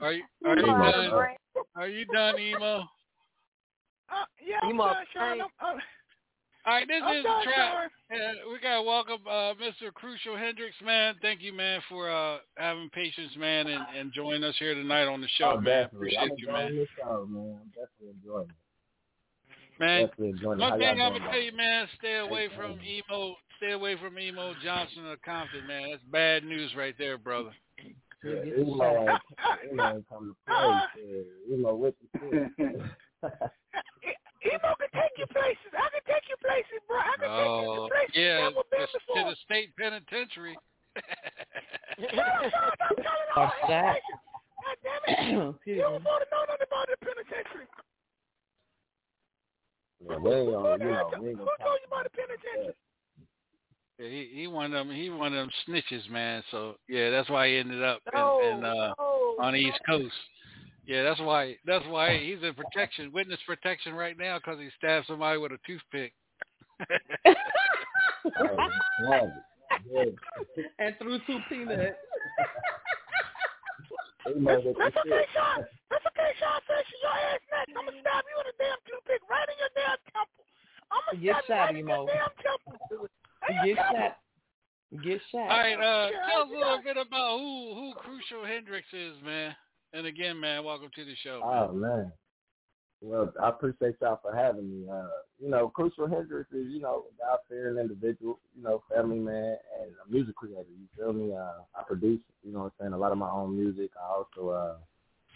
Are 0.01 0.12
you 0.12 0.24
are 0.44 0.56
you 0.56 0.64
done? 0.64 1.36
Are 1.77 1.89
you 1.89 2.05
done, 2.06 2.39
emo? 2.39 2.85
Uh, 4.12 4.28
yeah, 4.44 4.60
I'm 4.62 4.77
done, 4.77 5.05
Sean. 5.12 5.40
I'm, 5.40 5.77
uh, 5.77 5.81
all 6.64 6.74
right, 6.74 6.86
this 6.86 7.02
I'm 7.05 7.16
is 7.16 7.24
done, 7.24 7.39
the 7.40 7.44
trap. 7.44 7.90
Sean. 8.10 8.20
Uh, 8.20 8.32
we 8.52 8.60
gotta 8.60 8.82
welcome 8.82 9.18
uh, 9.28 9.55
Mr. 9.59 9.93
Crucial 9.93 10.36
Hendrix, 10.36 10.76
man. 10.84 11.14
Thank 11.20 11.43
you, 11.43 11.52
man, 11.52 11.80
for 11.89 12.09
uh, 12.09 12.39
having 12.56 12.89
patience, 12.90 13.32
man, 13.36 13.66
and, 13.66 13.82
and 13.98 14.12
joining 14.12 14.44
us 14.44 14.55
here 14.60 14.74
tonight 14.74 15.06
on 15.06 15.20
the 15.20 15.26
show, 15.39 15.55
Oh, 15.56 15.60
man. 15.60 15.64
definitely. 15.84 16.14
Appreciate 16.14 16.20
I'm 16.22 16.39
you, 16.39 16.47
man. 16.52 16.76
this 16.76 16.89
show, 16.97 17.26
man. 17.28 17.59
I'm 17.62 17.68
definitely 17.70 18.14
enjoying 18.22 18.48
it. 18.48 19.80
Man, 19.80 20.06
Definitely 20.06 20.28
enjoying 20.30 20.59
one 20.60 20.68
y'all 20.68 20.78
thing 20.78 21.01
I'm 21.01 21.12
gonna 21.18 21.30
tell 21.32 21.40
you, 21.40 21.56
man, 21.56 21.89
stay 21.98 22.18
away 22.18 22.48
from 22.56 22.78
emo. 22.86 23.34
Stay 23.56 23.72
away 23.72 23.97
from 23.97 24.16
emo 24.18 24.52
Johnson 24.62 25.06
or 25.06 25.16
Compton, 25.24 25.66
man. 25.66 25.90
That's 25.90 26.02
bad 26.12 26.44
news 26.44 26.70
right 26.76 26.94
there, 26.98 27.18
brother. 27.18 27.51
Yeah, 28.22 28.44
emo 28.59 29.18
emo 29.72 30.05
come 30.09 30.36
to 30.36 30.36
play. 30.47 30.80
Yeah, 31.48 31.56
emo 31.56 31.74
with 31.74 31.94
the 32.12 32.51
shit. 32.60 33.32
Emo 34.43 34.74
can 34.74 34.90
take 34.90 35.14
you 35.19 35.27
places. 35.31 35.70
I 35.70 35.86
can 35.94 36.02
take 36.06 36.27
you 36.27 36.36
places, 36.43 36.82
bro. 36.90 36.98
I 36.98 37.14
can 37.14 37.31
take 37.31 37.47
you 37.47 37.66
Oh, 37.70 37.86
to 37.86 37.94
places 37.94 38.14
you 38.14 38.23
yeah, 38.27 38.51
never 38.51 38.66
been 38.70 38.82
to, 38.82 38.86
to 38.90 38.98
before. 38.98 39.31
the 39.31 39.36
state 39.47 39.70
penitentiary. 39.78 40.59
Off 43.36 43.55
that. 43.69 44.02
God 44.02 44.77
damn 44.82 45.02
it. 45.06 45.55
You 45.66 45.82
don't 45.82 46.05
want 46.05 46.23
to 46.24 46.28
know 46.31 46.43
nothing 46.48 46.66
about 46.66 46.86
the 46.90 46.97
penitentiary. 47.01 47.66
Yeah, 50.02 50.19
we 50.19 50.31
ain't 50.35 50.51
gonna, 50.51 50.85
you 50.85 50.90
know, 50.90 51.10
Who 51.14 51.47
told 51.62 51.78
you 51.78 51.86
about 51.86 52.05
the 52.05 52.10
penitentiary? 52.10 52.74
Yeah, 53.98 54.09
he 54.09 54.31
he 54.35 54.47
one 54.48 54.66
of 54.66 54.73
them. 54.73 54.90
He 54.94 55.10
one 55.10 55.32
of 55.32 55.39
them 55.39 55.51
snitches, 55.69 56.09
man. 56.10 56.43
So 56.51 56.74
yeah, 56.89 57.10
that's 57.10 57.28
why 57.31 57.48
he 57.48 57.56
ended 57.59 57.82
up 57.82 58.01
No, 58.12 58.40
in, 58.43 58.59
in 58.59 58.64
uh, 58.64 58.94
no, 58.98 59.36
on 59.39 59.52
the 59.52 59.62
no. 59.62 59.69
East 59.69 59.81
Coast. 59.86 60.14
Yeah, 60.86 61.04
that's 61.04 61.20
why. 61.20 61.56
That's 61.64 61.86
why 61.86 62.18
he's 62.18 62.42
in 62.42 62.54
protection, 62.54 63.12
witness 63.12 63.38
protection 63.46 63.94
right 63.94 64.18
now, 64.18 64.38
because 64.38 64.59
he 64.59 64.68
stabbed 64.78 65.06
somebody 65.06 65.38
with 65.38 65.52
a 65.52 65.59
toothpick. 65.66 66.12
Love 69.04 69.28
it. 69.28 70.18
Yeah. 70.56 70.62
and 70.78 70.94
threw 70.98 71.18
two 71.26 71.38
peanuts. 71.48 71.96
Emo 74.28 74.56
with 74.56 74.64
the 74.64 74.74
That's 74.78 74.96
a 75.04 75.09
good 75.09 75.26
shot. 75.34 75.64
That's 75.90 76.06
okay, 76.06 76.30
Sean. 76.38 76.60
Finish 76.66 76.86
your 77.02 77.10
ass 77.10 77.40
next. 77.50 77.74
I'm 77.74 77.86
going 77.86 77.96
to 77.96 78.00
stab 78.02 78.22
you 78.30 78.36
with 78.38 78.54
a 78.54 78.56
damn 78.59 78.78
toothpick 78.86 79.22
right 79.30 79.48
in 79.50 79.56
your 79.59 79.72
damn 79.74 79.98
temple. 80.14 80.44
I'm 80.92 81.02
going 81.10 81.18
to 81.18 81.24
Get 81.26 81.36
stab 81.44 81.50
you 81.50 81.50
shot, 81.50 81.66
right 81.66 81.78
in 81.78 81.86
your 81.86 82.06
damn 82.06 82.34
temple. 82.38 82.74
In 83.50 83.54
Get 83.66 83.76
temple. 83.82 83.98
shot. 83.98 84.14
Get 85.02 85.20
shot. 85.32 85.48
All 85.50 85.62
right, 85.62 85.80
uh, 85.80 86.06
tell 86.30 86.42
us 86.46 86.50
a 86.52 86.59
little 86.59 86.82
bit 86.84 86.96
about 87.00 87.38
who 87.40 87.74
who 87.74 87.86
Crucial 87.98 88.44
Hendrix 88.46 88.86
is, 88.92 89.16
man. 89.24 89.56
And 89.94 90.06
again, 90.06 90.40
man, 90.40 90.64
welcome 90.64 90.90
to 90.94 91.05
the 91.05 91.14
show. 91.23 91.43
Oh 91.44 91.73
man. 91.73 92.12
Well, 93.02 93.32
I 93.43 93.48
appreciate 93.48 93.97
y'all 94.01 94.20
for 94.23 94.35
having 94.35 94.70
me. 94.70 94.89
Uh, 94.89 95.09
you 95.40 95.51
know, 95.51 95.69
Crucial 95.69 96.09
Hendrix 96.09 96.52
is, 96.52 96.69
you 96.70 96.81
know, 96.81 97.02
a 97.10 97.19
God 97.19 97.39
fearing 97.48 97.77
individual, 97.78 98.39
you 98.56 98.62
know, 98.62 98.85
family 98.94 99.19
man 99.19 99.56
and 99.81 99.90
a 100.06 100.10
music 100.10 100.36
creator, 100.36 100.64
you 100.70 100.86
feel 100.97 101.12
me? 101.12 101.35
Uh 101.35 101.62
I 101.78 101.82
produce, 101.86 102.20
you 102.43 102.52
know 102.52 102.60
what 102.60 102.64
I'm 102.66 102.73
saying, 102.81 102.93
a 102.93 102.98
lot 102.98 103.12
of 103.12 103.19
my 103.19 103.28
own 103.28 103.59
music. 103.59 103.90
I 104.01 104.06
also 104.14 104.51
uh 104.51 104.77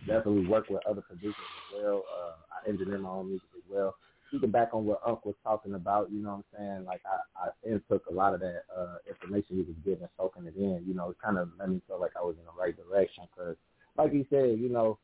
definitely 0.07 0.47
work 0.47 0.71
with 0.71 0.87
other 0.87 1.03
producers 1.03 1.35
as 1.37 1.83
well. 1.83 2.05
Uh 2.09 2.33
I 2.55 2.69
engineer 2.71 2.99
my 2.99 3.11
own 3.11 3.29
music 3.29 3.49
as 3.57 3.65
well. 3.69 3.97
Speaking 4.29 4.51
back 4.51 4.71
on 4.73 4.87
what 4.87 5.01
Unc 5.07 5.25
was 5.27 5.37
talking 5.45 5.75
about, 5.75 6.11
you 6.11 6.23
know 6.23 6.31
what 6.31 6.37
I'm 6.37 6.59
saying, 6.59 6.85
like 6.87 7.03
I, 7.05 7.47
I 7.47 7.49
intook 7.69 8.07
a 8.09 8.15
lot 8.15 8.33
of 8.33 8.41
that 8.41 8.63
uh 8.75 8.97
information 9.07 9.57
he 9.57 9.63
was 9.63 9.77
giving, 9.85 10.09
soaking 10.17 10.47
it 10.47 10.57
in, 10.57 10.85
you 10.87 10.95
know, 10.95 11.11
it 11.11 11.17
kind 11.23 11.37
of 11.37 11.51
made 11.59 11.69
me 11.69 11.81
feel 11.87 12.01
like 12.01 12.13
I 12.17 12.23
was 12.23 12.37
in 12.39 12.45
the 12.45 12.59
right 12.59 12.77
direction 12.77 13.25
because 13.35 13.57
like 13.99 14.13
he 14.13 14.27
said, 14.31 14.59
you 14.59 14.69
know, 14.69 14.99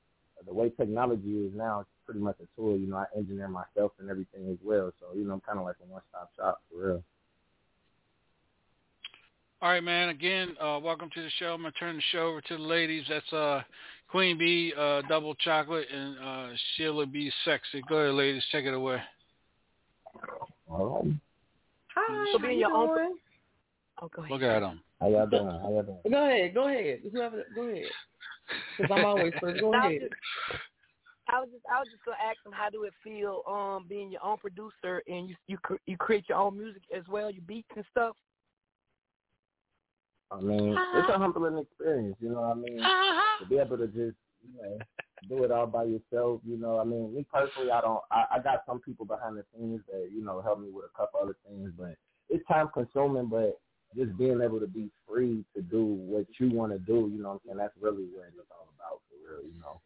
the 0.46 0.52
way 0.52 0.70
technology 0.70 1.46
is 1.46 1.52
now, 1.54 1.80
it's 1.80 1.90
pretty 2.04 2.20
much 2.20 2.36
a 2.40 2.46
tool. 2.56 2.76
You 2.76 2.88
know, 2.88 2.96
I 2.96 3.06
engineer 3.16 3.48
myself 3.48 3.92
and 3.98 4.10
everything 4.10 4.50
as 4.50 4.58
well. 4.62 4.92
So, 5.00 5.16
you 5.16 5.24
know, 5.24 5.34
I'm 5.34 5.40
kind 5.40 5.58
of 5.58 5.64
like 5.64 5.76
a 5.82 5.90
one-stop 5.90 6.30
shop 6.36 6.62
for 6.70 6.86
real. 6.86 7.02
All 9.60 9.68
right, 9.68 9.82
man. 9.84 10.08
Again, 10.08 10.56
uh, 10.60 10.80
welcome 10.82 11.08
to 11.14 11.22
the 11.22 11.30
show. 11.38 11.54
I'm 11.54 11.60
gonna 11.62 11.70
turn 11.72 11.94
the 11.96 12.02
show 12.10 12.26
over 12.26 12.40
to 12.40 12.56
the 12.56 12.62
ladies. 12.62 13.04
That's 13.08 13.32
uh, 13.32 13.62
Queen 14.10 14.36
Bee, 14.36 14.74
uh, 14.76 15.02
Double 15.08 15.36
Chocolate, 15.36 15.86
and 15.94 16.18
uh, 16.18 16.56
Sheila 16.74 17.06
B. 17.06 17.30
Sexy. 17.44 17.80
Go 17.88 17.98
ahead, 17.98 18.14
ladies. 18.14 18.42
Take 18.50 18.64
it 18.64 18.74
away. 18.74 18.98
All 20.68 21.04
right. 21.04 21.14
Hi. 21.94 22.26
So 22.32 22.38
how 22.38 22.44
being 22.44 22.58
you 22.58 22.66
your 22.66 22.72
own- 22.76 22.88
doing? 22.88 23.16
Oh, 24.02 24.08
go 24.08 24.22
ahead. 24.22 24.32
Look 24.32 24.42
at 24.42 24.60
them. 24.60 24.80
How 25.00 25.08
y'all 25.08 25.26
doing? 25.28 25.46
How 25.46 25.70
y'all 25.70 25.82
doing? 25.84 25.98
Go 26.10 26.26
ahead. 26.26 26.54
Go 26.54 26.68
ahead. 26.68 27.00
Whoever. 27.12 27.44
Go 27.54 27.62
ahead. 27.62 27.84
Because 28.76 28.90
I'm 28.94 29.04
always 29.04 29.32
first. 29.40 29.60
Go 29.60 29.72
I 29.74 29.86
was 29.86 29.96
ahead. 29.96 30.00
just, 30.00 30.14
I 31.28 31.40
was 31.40 31.48
just, 31.52 31.64
I 31.72 31.78
was 31.78 31.88
just 31.90 32.04
gonna 32.04 32.16
ask 32.22 32.42
them 32.44 32.52
how 32.52 32.70
do 32.70 32.84
it 32.84 32.94
feel, 33.02 33.42
um, 33.48 33.86
being 33.88 34.10
your 34.10 34.24
own 34.24 34.38
producer 34.38 35.02
and 35.06 35.28
you 35.28 35.36
you 35.46 35.58
cr- 35.58 35.82
you 35.86 35.96
create 35.96 36.28
your 36.28 36.38
own 36.38 36.58
music 36.58 36.82
as 36.96 37.02
well, 37.08 37.30
you 37.30 37.40
beats 37.40 37.68
and 37.76 37.84
stuff. 37.90 38.16
I 40.32 40.40
mean, 40.40 40.76
it's 40.94 41.08
a 41.10 41.18
humbling 41.18 41.58
experience. 41.58 42.16
You 42.20 42.30
know 42.30 42.40
what 42.40 42.56
I 42.56 42.60
mean? 42.60 42.80
To 43.40 43.46
be 43.46 43.58
able 43.58 43.76
to 43.76 43.86
just, 43.86 44.16
you 44.42 44.62
know, 44.62 44.78
do 45.28 45.44
it 45.44 45.50
all 45.50 45.66
by 45.66 45.84
yourself. 45.84 46.40
You 46.44 46.56
know, 46.56 46.78
I 46.78 46.84
mean, 46.84 47.14
me 47.14 47.26
personally, 47.30 47.70
I 47.70 47.80
don't. 47.82 48.00
I, 48.10 48.24
I 48.34 48.38
got 48.38 48.62
some 48.66 48.80
people 48.80 49.04
behind 49.04 49.36
the 49.36 49.44
scenes 49.54 49.82
that 49.92 50.08
you 50.12 50.24
know 50.24 50.40
help 50.40 50.60
me 50.60 50.70
with 50.70 50.86
a 50.86 50.96
couple 50.96 51.20
other 51.20 51.36
things, 51.46 51.70
but 51.76 51.96
it's 52.30 52.46
time 52.48 52.68
consuming. 52.72 53.26
But 53.26 53.60
just 53.96 54.16
being 54.16 54.40
able 54.42 54.60
to 54.60 54.66
be 54.66 54.90
free 55.08 55.44
to 55.54 55.62
do 55.62 55.84
what 55.84 56.26
you 56.38 56.50
want 56.50 56.72
to 56.72 56.78
do, 56.78 57.10
you 57.12 57.22
know 57.22 57.40
and 57.48 57.58
That's 57.58 57.74
really 57.80 58.06
what 58.14 58.26
it's 58.28 58.50
all 58.50 58.68
about 58.76 59.00
for 59.08 59.34
real, 59.34 59.44
you 59.44 59.60
know. 59.60 59.80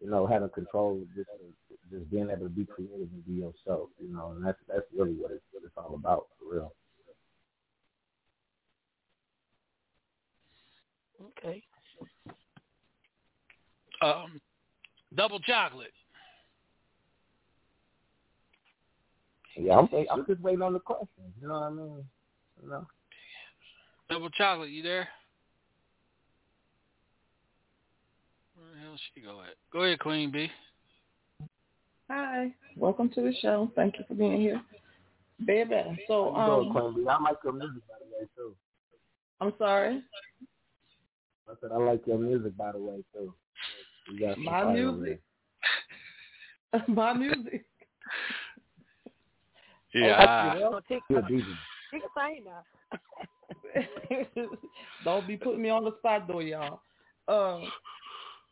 You 0.00 0.10
know, 0.10 0.26
having 0.26 0.48
control, 0.50 1.02
just 1.16 1.28
just 1.90 2.10
being 2.10 2.30
able 2.30 2.44
to 2.44 2.48
be 2.50 2.64
creative 2.64 3.08
and 3.12 3.26
be 3.26 3.32
yourself, 3.32 3.88
you 3.98 4.14
know, 4.14 4.30
and 4.30 4.44
that's 4.46 4.58
that's 4.68 4.86
really 4.96 5.14
what 5.14 5.32
it's 5.32 5.42
what 5.50 5.64
it's 5.64 5.72
all 5.76 5.94
about 5.94 6.26
for 6.38 6.54
real. 6.54 6.72
Okay. 11.38 11.62
Um, 14.00 14.40
Double 15.16 15.40
Chocolate. 15.40 15.92
Yeah, 19.56 19.78
I'm 19.78 19.88
I'm 20.12 20.24
just 20.26 20.40
waiting 20.40 20.62
on 20.62 20.74
the 20.74 20.78
questions, 20.78 21.34
you 21.40 21.48
know 21.48 21.54
what 21.54 21.62
I 21.64 21.70
mean? 21.70 22.04
You 22.62 22.70
know. 22.70 22.86
Double 24.10 24.30
Chocolate, 24.30 24.70
you 24.70 24.82
there? 24.82 25.06
Where 28.54 28.66
the 28.74 28.80
hell 28.80 28.98
she 29.14 29.20
go 29.20 29.40
at? 29.42 29.54
Go 29.70 29.82
ahead, 29.82 29.98
Queen 29.98 30.30
Bee. 30.30 30.50
Hi. 32.10 32.54
Welcome 32.74 33.10
to 33.10 33.20
the 33.20 33.34
show. 33.42 33.70
Thank 33.76 33.98
you 33.98 34.04
for 34.08 34.14
being 34.14 34.40
here. 34.40 34.62
Baby. 35.44 35.98
So, 36.08 36.32
How 36.34 36.46
you 36.46 36.62
doing, 36.64 36.76
um, 36.76 36.92
Queen 36.94 37.04
Bee? 37.04 37.10
I 37.10 37.20
like 37.20 37.36
your 37.44 37.52
music 37.52 37.82
by 37.86 37.94
the 38.00 38.16
way 38.16 38.28
too. 38.34 38.54
I'm 39.42 39.52
sorry. 39.58 40.02
I 41.46 41.52
said 41.60 41.70
I 41.72 41.76
like 41.76 42.06
your 42.06 42.18
music 42.18 42.56
by 42.56 42.72
the 42.72 42.78
way 42.78 43.04
too. 43.12 43.34
You 44.10 44.20
got 44.20 44.38
My 44.38 44.72
music. 44.72 45.20
My 46.88 47.12
music. 47.12 47.66
Yeah. 49.94 50.54
Oh, 50.56 50.70
well, 50.70 50.82
You're 51.10 51.18
a 51.18 51.22
DJ. 51.22 51.44
You 51.92 52.00
can 52.00 52.08
say 52.16 52.42
now. 52.44 52.62
Don't 55.04 55.26
be 55.26 55.36
putting 55.36 55.62
me 55.62 55.70
on 55.70 55.84
the 55.84 55.96
spot 55.98 56.26
though, 56.28 56.40
y'all. 56.40 56.80
Uh, 57.26 57.60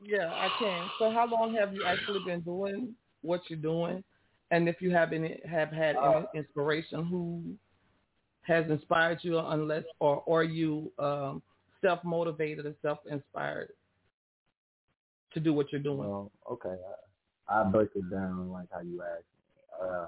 yeah, 0.02 0.32
I 0.32 0.48
can. 0.58 0.90
So, 0.98 1.10
how 1.10 1.26
long 1.26 1.54
have 1.54 1.72
you 1.72 1.84
actually 1.84 2.20
been 2.24 2.40
doing 2.40 2.94
what 3.22 3.42
you're 3.48 3.58
doing? 3.58 4.04
And 4.50 4.68
if 4.68 4.76
you 4.80 4.90
have 4.92 5.12
any, 5.12 5.40
have 5.48 5.70
had 5.70 5.96
any 5.96 6.26
inspiration, 6.34 7.04
who 7.04 7.42
has 8.42 8.64
inspired 8.70 9.18
you, 9.22 9.38
unless 9.38 9.84
or 9.98 10.22
or 10.26 10.44
you 10.44 10.92
um, 10.98 11.42
self 11.80 12.04
motivated 12.04 12.66
and 12.66 12.74
self 12.82 12.98
inspired 13.10 13.70
to 15.34 15.40
do 15.40 15.52
what 15.52 15.72
you're 15.72 15.80
doing? 15.80 15.98
Well, 16.08 16.30
okay. 16.50 16.76
I, 17.48 17.58
I'll 17.58 17.70
break 17.70 17.90
it 17.94 18.10
down 18.10 18.50
like 18.50 18.68
how 18.72 18.80
you 18.80 19.02
asked 19.02 19.24
me. 19.24 19.88
Uh, 19.88 20.06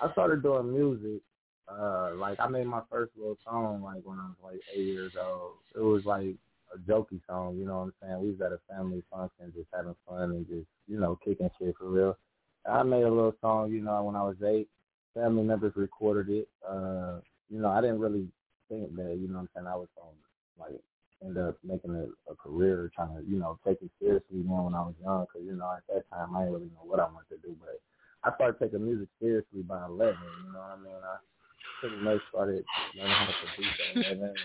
I 0.00 0.12
started 0.12 0.42
doing 0.42 0.72
music. 0.72 1.22
Uh, 1.68 2.12
like 2.16 2.38
I 2.38 2.46
made 2.46 2.66
my 2.66 2.82
first 2.90 3.12
little 3.16 3.38
song 3.44 3.82
like 3.82 4.02
when 4.04 4.18
I 4.18 4.26
was 4.26 4.36
like 4.42 4.60
eight 4.74 4.86
years 4.86 5.12
old. 5.20 5.54
It 5.74 5.80
was 5.80 6.04
like 6.04 6.36
a 6.74 6.78
jokey 6.90 7.20
song, 7.26 7.56
you 7.56 7.66
know 7.66 7.78
what 7.78 7.82
I'm 7.82 7.94
saying? 8.02 8.22
We 8.22 8.30
was 8.30 8.40
at 8.40 8.52
a 8.52 8.60
family 8.68 9.02
function 9.10 9.52
just 9.54 9.68
having 9.74 9.94
fun 10.08 10.30
and 10.30 10.46
just, 10.46 10.66
you 10.86 10.98
know, 10.98 11.18
kicking 11.24 11.50
shit 11.58 11.76
for 11.76 11.88
real. 11.88 12.16
I 12.70 12.82
made 12.82 13.02
a 13.02 13.10
little 13.10 13.34
song, 13.40 13.72
you 13.72 13.80
know, 13.80 14.02
when 14.04 14.16
I 14.16 14.22
was 14.22 14.36
eight. 14.44 14.68
Family 15.14 15.42
members 15.44 15.72
recorded 15.76 16.28
it. 16.28 16.48
Uh, 16.68 17.20
you 17.48 17.60
know, 17.60 17.70
I 17.70 17.80
didn't 17.80 18.00
really 18.00 18.28
think 18.68 18.94
that, 18.96 19.16
you 19.18 19.28
know 19.28 19.38
what 19.38 19.40
I'm 19.40 19.48
saying, 19.54 19.66
I 19.66 19.76
was 19.76 19.88
gonna 19.96 20.70
like 20.70 20.80
end 21.24 21.38
up 21.38 21.56
making 21.64 21.94
a, 21.94 22.30
a 22.30 22.34
career 22.36 22.90
trying 22.94 23.16
to, 23.16 23.22
you 23.28 23.38
know, 23.38 23.58
take 23.66 23.80
it 23.82 23.90
seriously 24.00 24.38
more 24.44 24.64
when 24.64 24.74
I 24.74 24.82
was 24.82 24.94
young 25.02 25.26
because, 25.26 25.46
you 25.46 25.56
know, 25.56 25.72
at 25.72 25.82
that 25.92 26.08
time 26.10 26.36
I 26.36 26.40
didn't 26.40 26.54
really 26.54 26.70
know 26.74 26.84
what 26.84 27.00
I 27.00 27.04
wanted 27.04 27.30
to 27.30 27.48
do. 27.48 27.56
But 27.58 27.80
I 28.22 28.34
started 28.34 28.58
taking 28.60 28.84
music 28.84 29.08
seriously 29.20 29.62
by 29.62 29.86
11, 29.86 30.16
you 30.46 30.52
know 30.52 30.58
what 30.58 30.78
I 30.78 30.82
mean? 30.82 30.94
I 31.02 31.16
pretty 31.80 31.96
much 31.96 32.20
started 32.30 32.64
learning 32.96 33.12
how 33.12 33.26
to 33.26 33.32
produce 33.54 33.74
at 33.90 33.96
11 34.18 34.24
and 34.24 34.36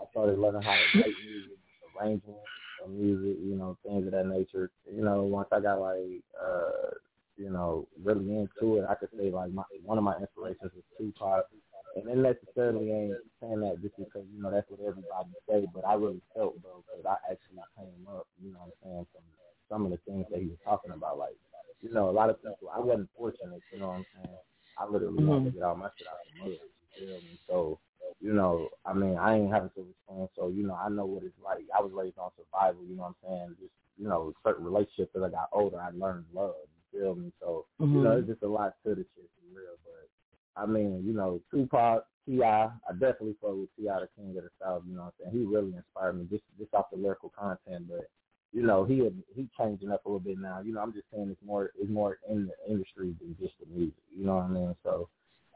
I 0.00 0.04
started 0.10 0.38
learning 0.38 0.62
how 0.62 0.74
to 0.74 0.98
write 0.98 1.14
music, 1.24 1.58
arrangement, 1.98 2.38
from 2.80 2.98
music, 2.98 3.38
you 3.42 3.56
know, 3.56 3.76
things 3.84 4.06
of 4.06 4.12
that 4.12 4.26
nature. 4.26 4.70
You 4.90 5.04
know, 5.04 5.22
once 5.22 5.48
I 5.52 5.60
got 5.60 5.80
like 5.80 6.22
uh, 6.40 6.90
you 7.36 7.50
know, 7.50 7.88
really 8.02 8.36
into 8.36 8.78
it, 8.78 8.86
I 8.88 8.94
could 8.94 9.10
say 9.18 9.30
like 9.30 9.52
my 9.52 9.64
one 9.84 9.98
of 9.98 10.04
my 10.04 10.16
inspirations 10.18 10.72
was 10.74 10.84
Tupac. 10.98 11.46
And 11.94 12.08
it 12.08 12.16
necessarily 12.16 12.90
ain't 12.90 13.20
saying 13.40 13.60
that 13.60 13.76
just 13.82 13.92
because, 13.98 14.24
you 14.32 14.40
know, 14.40 14.50
that's 14.50 14.64
what 14.70 14.80
everybody 14.80 15.28
say, 15.44 15.68
but 15.74 15.84
I 15.84 15.92
really 15.92 16.22
felt 16.34 16.56
though, 16.62 16.82
because 16.88 17.04
I 17.04 17.20
actually 17.30 17.60
came 17.76 18.08
up, 18.08 18.26
you 18.40 18.48
know 18.50 18.64
what 18.64 18.72
I'm 18.72 19.04
saying, 19.04 19.06
from 19.12 19.22
some 19.68 19.84
of 19.84 19.90
the 19.92 20.00
things 20.08 20.24
that 20.30 20.40
he 20.40 20.46
was 20.46 20.56
talking 20.64 20.92
about. 20.92 21.18
Like, 21.18 21.36
you 21.82 21.92
know, 21.92 22.08
a 22.08 22.16
lot 22.16 22.30
of 22.30 22.40
people, 22.40 22.72
I 22.72 22.80
wasn't 22.80 23.10
fortunate, 23.16 23.60
you 23.72 23.80
know 23.80 23.88
what 23.88 24.00
I'm 24.00 24.06
saying? 24.16 24.38
I 24.78 24.86
literally 24.86 25.22
mm-hmm. 25.22 25.32
had 25.32 25.44
to 25.44 25.50
get 25.50 25.62
all 25.62 25.76
my 25.76 25.88
shit 25.96 26.06
out 26.08 26.20
of 26.20 26.26
the 26.32 26.40
mud, 26.40 26.58
you 26.58 27.06
feel 27.06 27.16
me? 27.16 27.38
So, 27.48 27.78
you 28.20 28.32
know, 28.32 28.68
I 28.86 28.92
mean, 28.92 29.16
I 29.16 29.36
ain't 29.36 29.52
having 29.52 29.70
to 29.76 29.82
respond, 29.82 30.28
so, 30.36 30.48
you 30.48 30.62
know, 30.66 30.74
I 30.74 30.88
know 30.88 31.06
what 31.06 31.24
it's 31.24 31.34
like. 31.44 31.64
I 31.76 31.82
was 31.82 31.92
raised 31.92 32.18
on 32.18 32.30
survival, 32.36 32.84
you 32.84 32.96
know 32.96 33.02
what 33.02 33.14
I'm 33.22 33.28
saying? 33.28 33.56
Just, 33.60 33.72
you 33.98 34.08
know, 34.08 34.32
certain 34.44 34.64
relationships 34.64 35.14
as 35.16 35.22
I 35.22 35.28
got 35.28 35.48
older, 35.52 35.80
I 35.80 35.90
learned 35.90 36.26
love, 36.32 36.54
you 36.92 37.00
feel 37.00 37.14
me? 37.14 37.32
So, 37.40 37.66
mm-hmm. 37.80 37.96
you 37.96 38.04
know, 38.04 38.18
it's 38.18 38.28
just 38.28 38.42
a 38.42 38.48
lot 38.48 38.74
to 38.84 38.94
the 38.94 39.04
shit, 39.14 39.28
for 39.34 39.58
real, 39.58 39.76
but 39.84 40.62
I 40.62 40.66
mean, 40.66 41.02
you 41.04 41.12
know, 41.12 41.40
Tupac, 41.50 42.04
T.I., 42.26 42.46
I 42.46 42.92
definitely 42.92 43.36
fuck 43.40 43.56
with 43.56 43.74
T.I., 43.76 44.00
the 44.00 44.08
King 44.16 44.36
of 44.38 44.44
the 44.44 44.50
South, 44.62 44.82
you 44.86 44.94
know 44.94 45.10
what 45.10 45.14
I'm 45.26 45.32
saying? 45.32 45.38
He 45.38 45.44
really 45.44 45.74
inspired 45.74 46.18
me 46.18 46.26
just 46.30 46.44
just 46.58 46.72
off 46.74 46.90
the 46.92 46.98
lyrical 46.98 47.32
content, 47.36 47.88
but 47.88 48.08
you 48.52 48.62
know, 48.62 48.84
he 48.84 49.08
he 49.34 49.48
changing 49.58 49.90
up 49.90 50.04
a 50.04 50.08
little 50.08 50.20
bit 50.20 50.38
now. 50.38 50.60
You 50.60 50.74
know, 50.74 50.80
I'm 50.80 50.92
just 50.92 51.06
saying 51.12 51.28
it's 51.30 51.46
more 51.46 51.70
it's 51.80 51.90
more 51.90 52.18
in 52.28 52.46
the 52.48 52.72
industry 52.72 53.14
than 53.20 53.36
just 53.40 53.54
the 53.60 53.66
music. 53.74 53.94
You 54.16 54.26
know 54.26 54.36
what 54.36 54.44
I 54.44 54.48
mean? 54.48 54.76
So, 54.84 55.08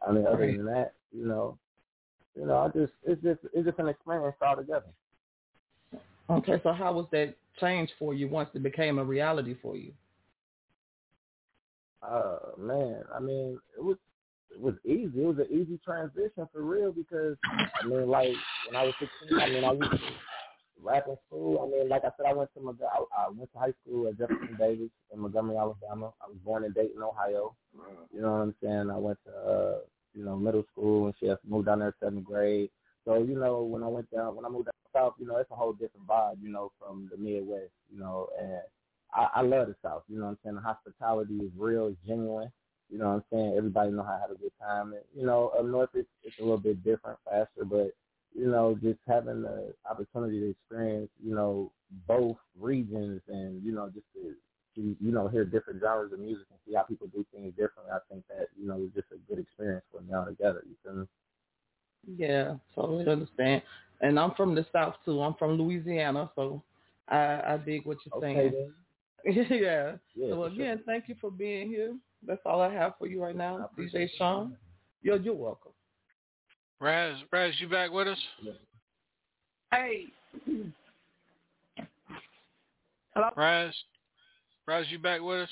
I 0.06 0.12
mean, 0.12 0.27
other 0.27 0.47
than 0.47 0.64
that, 0.66 0.94
you 1.12 1.27
know, 1.27 1.59
you 2.35 2.47
know, 2.47 2.59
I 2.59 2.68
just 2.68 2.93
it's 3.05 3.23
just 3.23 3.40
it's 3.52 3.66
just 3.66 3.78
an 3.78 3.89
experience 3.89 4.36
altogether. 4.40 4.86
Okay, 6.28 6.60
so 6.62 6.73
how 6.73 6.93
was 6.93 7.06
that 7.12 7.35
change 7.60 7.90
for 7.98 8.14
you 8.14 8.28
once 8.28 8.51
it 8.55 8.62
became 8.62 8.98
a 8.98 9.05
reality 9.05 9.56
for 9.62 9.77
you? 9.77 9.93
Uh, 12.02 12.39
man, 12.59 13.02
I 13.14 13.20
mean, 13.20 13.59
it 13.77 13.85
was 13.85 13.97
it 14.51 14.60
was 14.60 14.74
easy. 14.85 15.23
It 15.23 15.27
was 15.27 15.39
an 15.39 15.48
easy 15.51 15.78
transition 15.85 16.48
for 16.52 16.62
real 16.62 16.93
because 16.93 17.36
I 17.82 17.86
mean, 17.86 18.09
like 18.09 18.35
when 18.66 18.77
I 18.77 18.85
was 18.85 18.94
16, 18.98 19.39
I 19.39 19.48
mean, 19.51 19.64
I 19.64 19.73
used 19.73 19.90
to 19.90 19.98
rap 20.82 21.04
in 21.08 21.16
school. 21.26 21.60
I 21.62 21.70
mean, 21.70 21.88
like 21.88 22.04
I 22.04 22.10
said, 22.16 22.26
I 22.28 22.32
went 22.32 22.50
to 22.54 22.60
my 22.60 22.72
I, 22.92 23.26
I 23.26 23.28
went 23.30 23.52
to 23.52 23.58
high 23.58 23.74
school 23.82 24.08
at 24.08 24.18
Jefferson 24.18 24.56
Davis 24.58 24.90
in 25.12 25.20
Montgomery, 25.20 25.56
Alabama. 25.56 26.12
I 26.22 26.28
was 26.28 26.36
born 26.44 26.64
in 26.64 26.72
Dayton, 26.72 27.02
Ohio. 27.02 27.54
You 28.12 28.22
know 28.22 28.32
what 28.32 28.42
I'm 28.42 28.54
saying? 28.62 28.90
I 28.90 28.96
went 28.96 29.18
to 29.26 29.32
uh, 29.32 29.78
you 30.14 30.24
know 30.24 30.36
middle 30.36 30.64
school 30.72 31.06
and 31.06 31.14
shit. 31.20 31.38
Moved 31.46 31.66
down 31.66 31.80
there 31.80 31.94
seventh 32.02 32.24
grade. 32.24 32.70
So 33.04 33.18
you 33.18 33.38
know 33.38 33.62
when 33.62 33.82
I 33.82 33.88
went 33.88 34.10
down 34.10 34.36
when 34.36 34.44
I 34.44 34.48
moved 34.48 34.66
down 34.66 34.72
south, 34.94 35.14
you 35.18 35.26
know 35.26 35.36
it's 35.36 35.50
a 35.50 35.54
whole 35.54 35.72
different 35.72 36.06
vibe. 36.06 36.42
You 36.42 36.50
know 36.50 36.72
from 36.78 37.08
the 37.10 37.16
Midwest. 37.16 37.72
You 37.92 38.00
know 38.00 38.28
and 38.40 38.60
I, 39.12 39.28
I 39.36 39.42
love 39.42 39.68
the 39.68 39.76
South. 39.82 40.02
You 40.08 40.18
know 40.18 40.26
what 40.26 40.30
I'm 40.32 40.38
saying? 40.44 40.56
The 40.56 40.62
hospitality 40.62 41.36
is 41.36 41.50
real, 41.56 41.88
it's 41.88 41.98
genuine. 42.06 42.50
You 42.90 42.98
know 42.98 43.08
what 43.08 43.14
I'm 43.14 43.24
saying? 43.32 43.54
Everybody 43.56 43.90
know 43.90 44.02
how 44.02 44.14
to 44.14 44.20
have 44.20 44.30
a 44.30 44.38
good 44.38 44.52
time. 44.60 44.92
And, 44.92 45.02
you 45.14 45.26
know, 45.26 45.52
up 45.58 45.64
north 45.64 45.90
it's, 45.94 46.08
it's 46.22 46.38
a 46.38 46.42
little 46.42 46.58
bit 46.58 46.84
different, 46.84 47.18
faster, 47.24 47.64
but 47.64 47.90
you 48.36 48.50
know, 48.50 48.78
just 48.82 48.98
having 49.08 49.42
the 49.42 49.72
opportunity 49.90 50.40
to 50.40 50.50
experience, 50.50 51.10
you 51.24 51.34
know, 51.34 51.72
both 52.06 52.36
regions 52.58 53.22
and, 53.28 53.64
you 53.64 53.72
know, 53.72 53.88
just 53.88 54.06
to, 54.14 54.34
to 54.74 54.96
you 55.00 55.12
know, 55.12 55.28
hear 55.28 55.44
different 55.44 55.80
genres 55.80 56.12
of 56.12 56.18
music 56.18 56.46
and 56.50 56.58
see 56.66 56.74
how 56.74 56.82
people 56.82 57.06
do 57.08 57.24
things 57.32 57.52
differently, 57.52 57.92
I 57.92 57.98
think 58.10 58.24
that, 58.28 58.48
you 58.60 58.68
know, 58.68 58.76
was 58.76 58.90
just 58.94 59.06
a 59.12 59.16
good 59.30 59.40
experience 59.40 59.84
for 59.90 60.02
me 60.02 60.14
altogether, 60.14 60.62
you 60.66 60.74
feel 60.84 61.00
me? 61.00 61.06
Yeah, 62.16 62.56
totally 62.74 63.08
understand. 63.08 63.62
And 64.00 64.20
I'm 64.20 64.32
from 64.32 64.54
the 64.54 64.66
South 64.72 64.94
too. 65.04 65.22
I'm 65.22 65.34
from 65.34 65.52
Louisiana, 65.52 66.30
so 66.34 66.62
I, 67.08 67.40
I 67.46 67.60
dig 67.64 67.86
what 67.86 67.98
you're 68.04 68.16
okay, 68.18 68.52
saying. 69.24 69.46
yeah. 69.50 69.92
yeah. 70.14 70.28
So 70.28 70.44
again, 70.44 70.76
sure. 70.76 70.84
thank 70.86 71.08
you 71.08 71.16
for 71.20 71.30
being 71.30 71.68
here. 71.68 71.96
That's 72.26 72.42
all 72.44 72.60
I 72.60 72.72
have 72.72 72.92
for 72.98 73.06
you 73.06 73.22
right 73.22 73.34
now, 73.34 73.70
DJ 73.78 74.08
Sean. 74.18 74.56
You're 75.02 75.16
you're 75.16 75.34
welcome. 75.34 75.72
Raz, 76.80 77.16
Raz, 77.32 77.54
you 77.58 77.68
back 77.68 77.90
with 77.90 78.08
us? 78.08 78.18
Hey. 79.72 80.04
Hello? 83.14 83.30
Raz, 83.34 83.74
Raz, 84.66 84.86
you 84.90 84.98
back 84.98 85.22
with 85.22 85.40
us? 85.42 85.50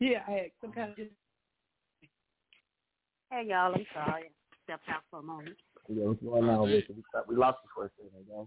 Yeah, 0.00 0.22
I 0.26 0.30
had 0.30 0.50
some 0.60 0.72
kind 0.72 0.92
of. 0.92 0.96
Hey 3.30 3.46
y'all, 3.46 3.74
I'm 3.74 3.84
sorry. 3.92 4.30
Stepped 4.64 4.88
out 4.88 5.02
for 5.10 5.18
a 5.18 5.22
moment. 5.22 5.56
Yeah, 5.88 6.06
what's 6.06 6.22
going 6.22 6.48
on 6.48 6.62
with 6.62 6.84
you? 6.88 7.04
We 7.28 7.36
lost 7.36 7.58
you 7.62 7.70
for 7.74 7.84
a 7.84 7.90
second, 7.96 8.20
again. 8.20 8.46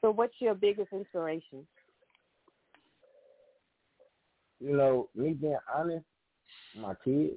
So, 0.00 0.10
what's 0.10 0.34
your 0.38 0.54
biggest 0.54 0.92
inspiration? 0.92 1.66
You 4.60 4.76
know, 4.76 5.08
me 5.16 5.32
being 5.32 5.56
honest, 5.74 6.04
my 6.76 6.94
kids. 7.04 7.34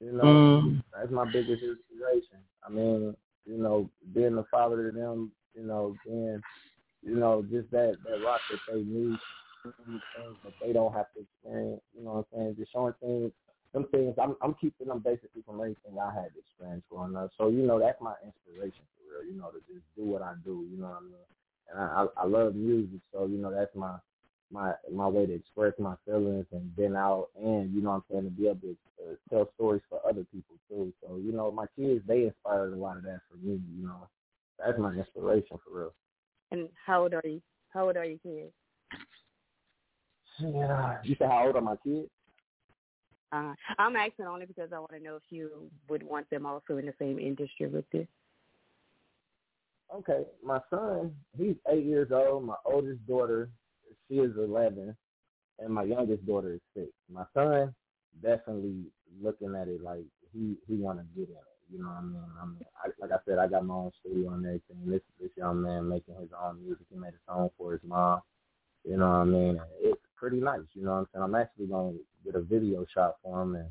You 0.00 0.12
know, 0.12 0.24
mm. 0.24 0.82
that's 0.94 1.10
my 1.10 1.24
biggest 1.24 1.62
inspiration. 1.62 2.38
I 2.64 2.70
mean, 2.70 3.16
you 3.44 3.58
know, 3.58 3.90
being 4.14 4.38
a 4.38 4.44
father 4.50 4.90
to 4.90 4.96
them, 4.96 5.32
you 5.54 5.64
know, 5.64 5.96
being, 6.06 6.40
you 7.02 7.16
know, 7.16 7.42
just 7.50 7.70
that 7.72 7.96
that 8.04 8.24
rock 8.24 8.40
that 8.50 8.60
they 8.72 8.80
need, 8.82 9.18
things 9.64 10.36
that 10.44 10.52
they 10.62 10.72
don't 10.72 10.92
have 10.92 11.06
to 11.14 11.20
experience. 11.22 11.82
You 11.96 12.04
know 12.04 12.12
what 12.12 12.26
I'm 12.32 12.38
saying? 12.38 12.56
Just 12.58 12.72
showing 12.72 12.94
things, 13.00 13.32
some 13.72 13.88
things. 13.88 14.14
I'm 14.22 14.36
I'm 14.40 14.54
keeping 14.60 14.86
them 14.86 15.00
basically 15.00 15.42
from 15.44 15.56
everything 15.56 15.98
I 16.00 16.14
had 16.14 16.30
to 16.34 16.38
experience 16.38 16.84
growing 16.90 17.16
up. 17.16 17.30
So 17.36 17.48
you 17.48 17.66
know, 17.66 17.80
that's 17.80 18.00
my 18.00 18.14
inspiration 18.24 18.84
for 18.94 19.18
real. 19.18 19.32
You 19.32 19.40
know, 19.40 19.50
to 19.50 19.58
just 19.66 19.84
do 19.96 20.04
what 20.04 20.22
I 20.22 20.34
do. 20.44 20.64
You 20.70 20.78
know 20.78 20.88
what 20.88 20.98
I 20.98 21.04
mean? 21.04 21.26
And 21.72 21.80
I 21.80 22.06
I, 22.06 22.22
I 22.22 22.26
love 22.26 22.54
music, 22.54 23.00
so 23.12 23.26
you 23.26 23.38
know, 23.38 23.50
that's 23.50 23.74
my 23.74 23.96
my 24.52 24.72
my 24.92 25.06
way 25.06 25.26
to 25.26 25.34
express 25.34 25.72
my 25.78 25.94
feelings 26.06 26.46
and 26.52 26.74
been 26.76 26.96
out 26.96 27.28
and 27.36 27.72
you 27.74 27.82
know 27.82 27.90
what 27.90 27.96
I'm 27.96 28.02
saying 28.10 28.24
to 28.24 28.30
be 28.30 28.48
able 28.48 28.60
to 28.60 28.76
uh, 29.02 29.14
tell 29.30 29.50
stories 29.54 29.82
for 29.88 30.00
other 30.08 30.24
people 30.32 30.56
too. 30.68 30.92
So 31.02 31.16
you 31.16 31.32
know 31.32 31.50
my 31.50 31.66
kids 31.76 32.02
they 32.06 32.24
inspired 32.24 32.72
a 32.72 32.76
lot 32.76 32.96
of 32.96 33.02
that 33.04 33.20
for 33.30 33.36
me. 33.36 33.60
You 33.76 33.86
know 33.86 34.08
that's 34.58 34.78
my 34.78 34.92
inspiration 34.92 35.58
for 35.64 35.78
real. 35.78 35.94
And 36.50 36.68
how 36.86 37.02
old 37.02 37.14
are 37.14 37.22
you? 37.24 37.42
How 37.70 37.86
old 37.86 37.96
are 37.96 38.04
your 38.04 38.18
kids? 38.18 38.52
Yeah, 40.40 40.98
you 41.02 41.16
said 41.18 41.28
how 41.28 41.46
old 41.46 41.56
are 41.56 41.60
my 41.60 41.76
kids? 41.84 42.08
Uh, 43.30 43.52
I'm 43.78 43.96
asking 43.96 44.24
only 44.24 44.46
because 44.46 44.70
I 44.74 44.78
want 44.78 44.92
to 44.92 45.00
know 45.00 45.16
if 45.16 45.22
you 45.30 45.70
would 45.90 46.02
want 46.02 46.30
them 46.30 46.46
also 46.46 46.78
in 46.78 46.86
the 46.86 46.94
same 46.98 47.18
industry 47.18 47.66
with 47.66 47.84
you. 47.92 48.06
Okay, 49.94 50.24
my 50.44 50.60
son, 50.70 51.14
he's 51.36 51.56
eight 51.70 51.84
years 51.84 52.08
old. 52.12 52.44
My 52.44 52.54
oldest 52.64 53.06
daughter, 53.06 53.48
she 54.08 54.16
is 54.16 54.32
11, 54.36 54.96
and 55.58 55.74
my 55.74 55.82
youngest 55.82 56.26
daughter 56.26 56.54
is 56.54 56.60
six. 56.74 56.88
My 57.12 57.24
son 57.34 57.74
definitely 58.22 58.84
looking 59.22 59.54
at 59.54 59.68
it 59.68 59.82
like 59.82 60.04
he 60.32 60.56
he 60.66 60.74
want 60.76 60.98
to 60.98 61.04
get 61.14 61.28
in 61.28 61.34
it. 61.34 61.58
You 61.70 61.82
know 61.82 61.88
what 61.88 61.98
I 61.98 62.02
mean? 62.02 62.22
I 62.40 62.46
mean, 62.46 62.64
I, 62.82 62.88
like 63.00 63.12
I 63.12 63.18
said, 63.26 63.38
I 63.38 63.46
got 63.46 63.64
my 63.64 63.74
own 63.74 63.92
studio 64.00 64.32
and 64.32 64.44
everything. 64.44 64.76
This 64.86 65.02
this 65.20 65.30
young 65.36 65.62
man 65.62 65.88
making 65.88 66.14
his 66.20 66.30
own 66.42 66.62
music. 66.64 66.86
He 66.90 66.98
made 66.98 67.12
a 67.12 67.30
song 67.30 67.50
for 67.58 67.72
his 67.72 67.82
mom. 67.84 68.20
You 68.84 68.96
know 68.96 69.08
what 69.08 69.16
I 69.16 69.24
mean? 69.24 69.60
It's 69.82 70.00
pretty 70.16 70.38
nice. 70.40 70.60
You 70.72 70.84
know 70.84 70.92
what 70.92 70.98
I'm 70.98 71.06
saying? 71.12 71.24
I'm 71.24 71.34
actually 71.34 71.66
gonna 71.66 71.92
get 72.24 72.34
a 72.34 72.40
video 72.40 72.86
shot 72.94 73.16
for 73.22 73.42
him 73.42 73.56
and 73.56 73.68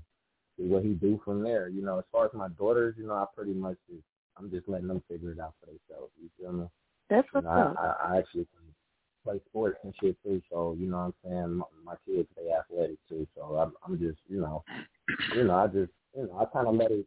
see 0.57 0.67
what 0.67 0.83
he 0.83 0.93
do 0.93 1.19
from 1.25 1.41
there. 1.43 1.69
You 1.69 1.81
know, 1.81 1.97
as 1.97 2.05
far 2.11 2.25
as 2.25 2.31
my 2.33 2.49
daughters, 2.49 2.95
you 2.97 3.07
know, 3.07 3.15
I 3.15 3.25
pretty 3.35 3.53
much 3.53 3.77
just 3.89 4.03
I'm 4.37 4.51
just 4.51 4.69
letting 4.69 4.87
them 4.87 5.01
figure 5.09 5.31
it 5.31 5.39
out 5.39 5.55
for 5.59 5.67
themselves. 5.67 6.11
You 6.21 6.29
feel 6.39 6.53
me? 6.53 6.67
That's 7.09 7.27
what's 7.31 7.45
you 7.45 7.49
know, 7.49 7.75
I, 7.79 7.85
I, 7.85 8.13
I 8.13 8.17
actually 8.19 8.47
play 9.27 9.41
sports 9.49 9.79
and 9.83 9.93
shit 10.01 10.15
too. 10.23 10.41
So 10.49 10.75
you 10.79 10.87
know 10.87 10.97
what 10.97 11.03
I'm 11.03 11.13
saying. 11.23 11.53
My, 11.55 11.65
my 11.83 11.95
kids 12.05 12.27
stay 12.33 12.51
athletic 12.51 12.97
too. 13.09 13.27
So 13.35 13.57
I'm, 13.57 13.73
I'm 13.85 13.99
just 13.99 14.19
you 14.27 14.39
know, 14.39 14.63
you 15.35 15.43
know 15.43 15.55
I 15.55 15.67
just 15.67 15.91
you 16.15 16.27
know 16.27 16.37
I 16.39 16.45
kind 16.45 16.67
of 16.67 16.75
let 16.75 16.91
it. 16.91 17.05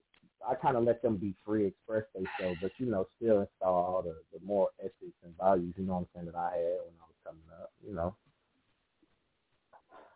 I 0.49 0.55
kind 0.55 0.77
of 0.77 0.85
let 0.85 1.03
them 1.03 1.17
be 1.17 1.35
free, 1.45 1.67
express 1.67 2.05
themselves, 2.15 2.59
but 2.63 2.73
you 2.79 2.87
know, 2.87 3.07
still 3.17 3.41
install 3.41 3.75
all 3.75 4.03
the 4.03 4.17
the 4.33 4.45
more 4.45 4.69
ethics 4.81 5.17
and 5.25 5.37
values. 5.39 5.75
You 5.77 5.85
know 5.85 5.95
what 5.95 6.01
I'm 6.01 6.07
saying 6.15 6.27
that 6.27 6.39
I 6.39 6.53
had 6.53 6.81
when 6.85 6.97
I 7.01 7.07
was 7.07 7.21
coming 7.25 7.43
up. 7.61 7.73
You 7.87 7.95
know. 7.95 8.15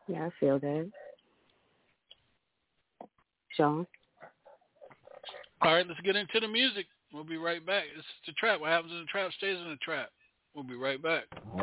Yeah, 0.07 0.27
I 0.27 0.31
feel 0.39 0.59
that. 0.59 0.91
Sean. 3.57 3.87
All 5.63 5.75
right, 5.75 5.87
let's 5.87 6.01
get 6.01 6.17
into 6.17 6.41
the 6.41 6.49
music. 6.49 6.87
We'll 7.13 7.25
be 7.25 7.37
right 7.37 7.65
back. 7.65 7.85
It's 7.97 8.07
the 8.27 8.33
trap. 8.33 8.61
What 8.61 8.71
happens 8.71 8.93
in 8.93 9.01
the 9.01 9.07
trap 9.07 9.31
stays 9.33 9.57
in 9.57 9.71
the 9.71 9.77
trap. 9.77 10.11
We'll 10.55 10.63
be 10.63 10.77
right 10.77 11.03
back. 11.03 11.25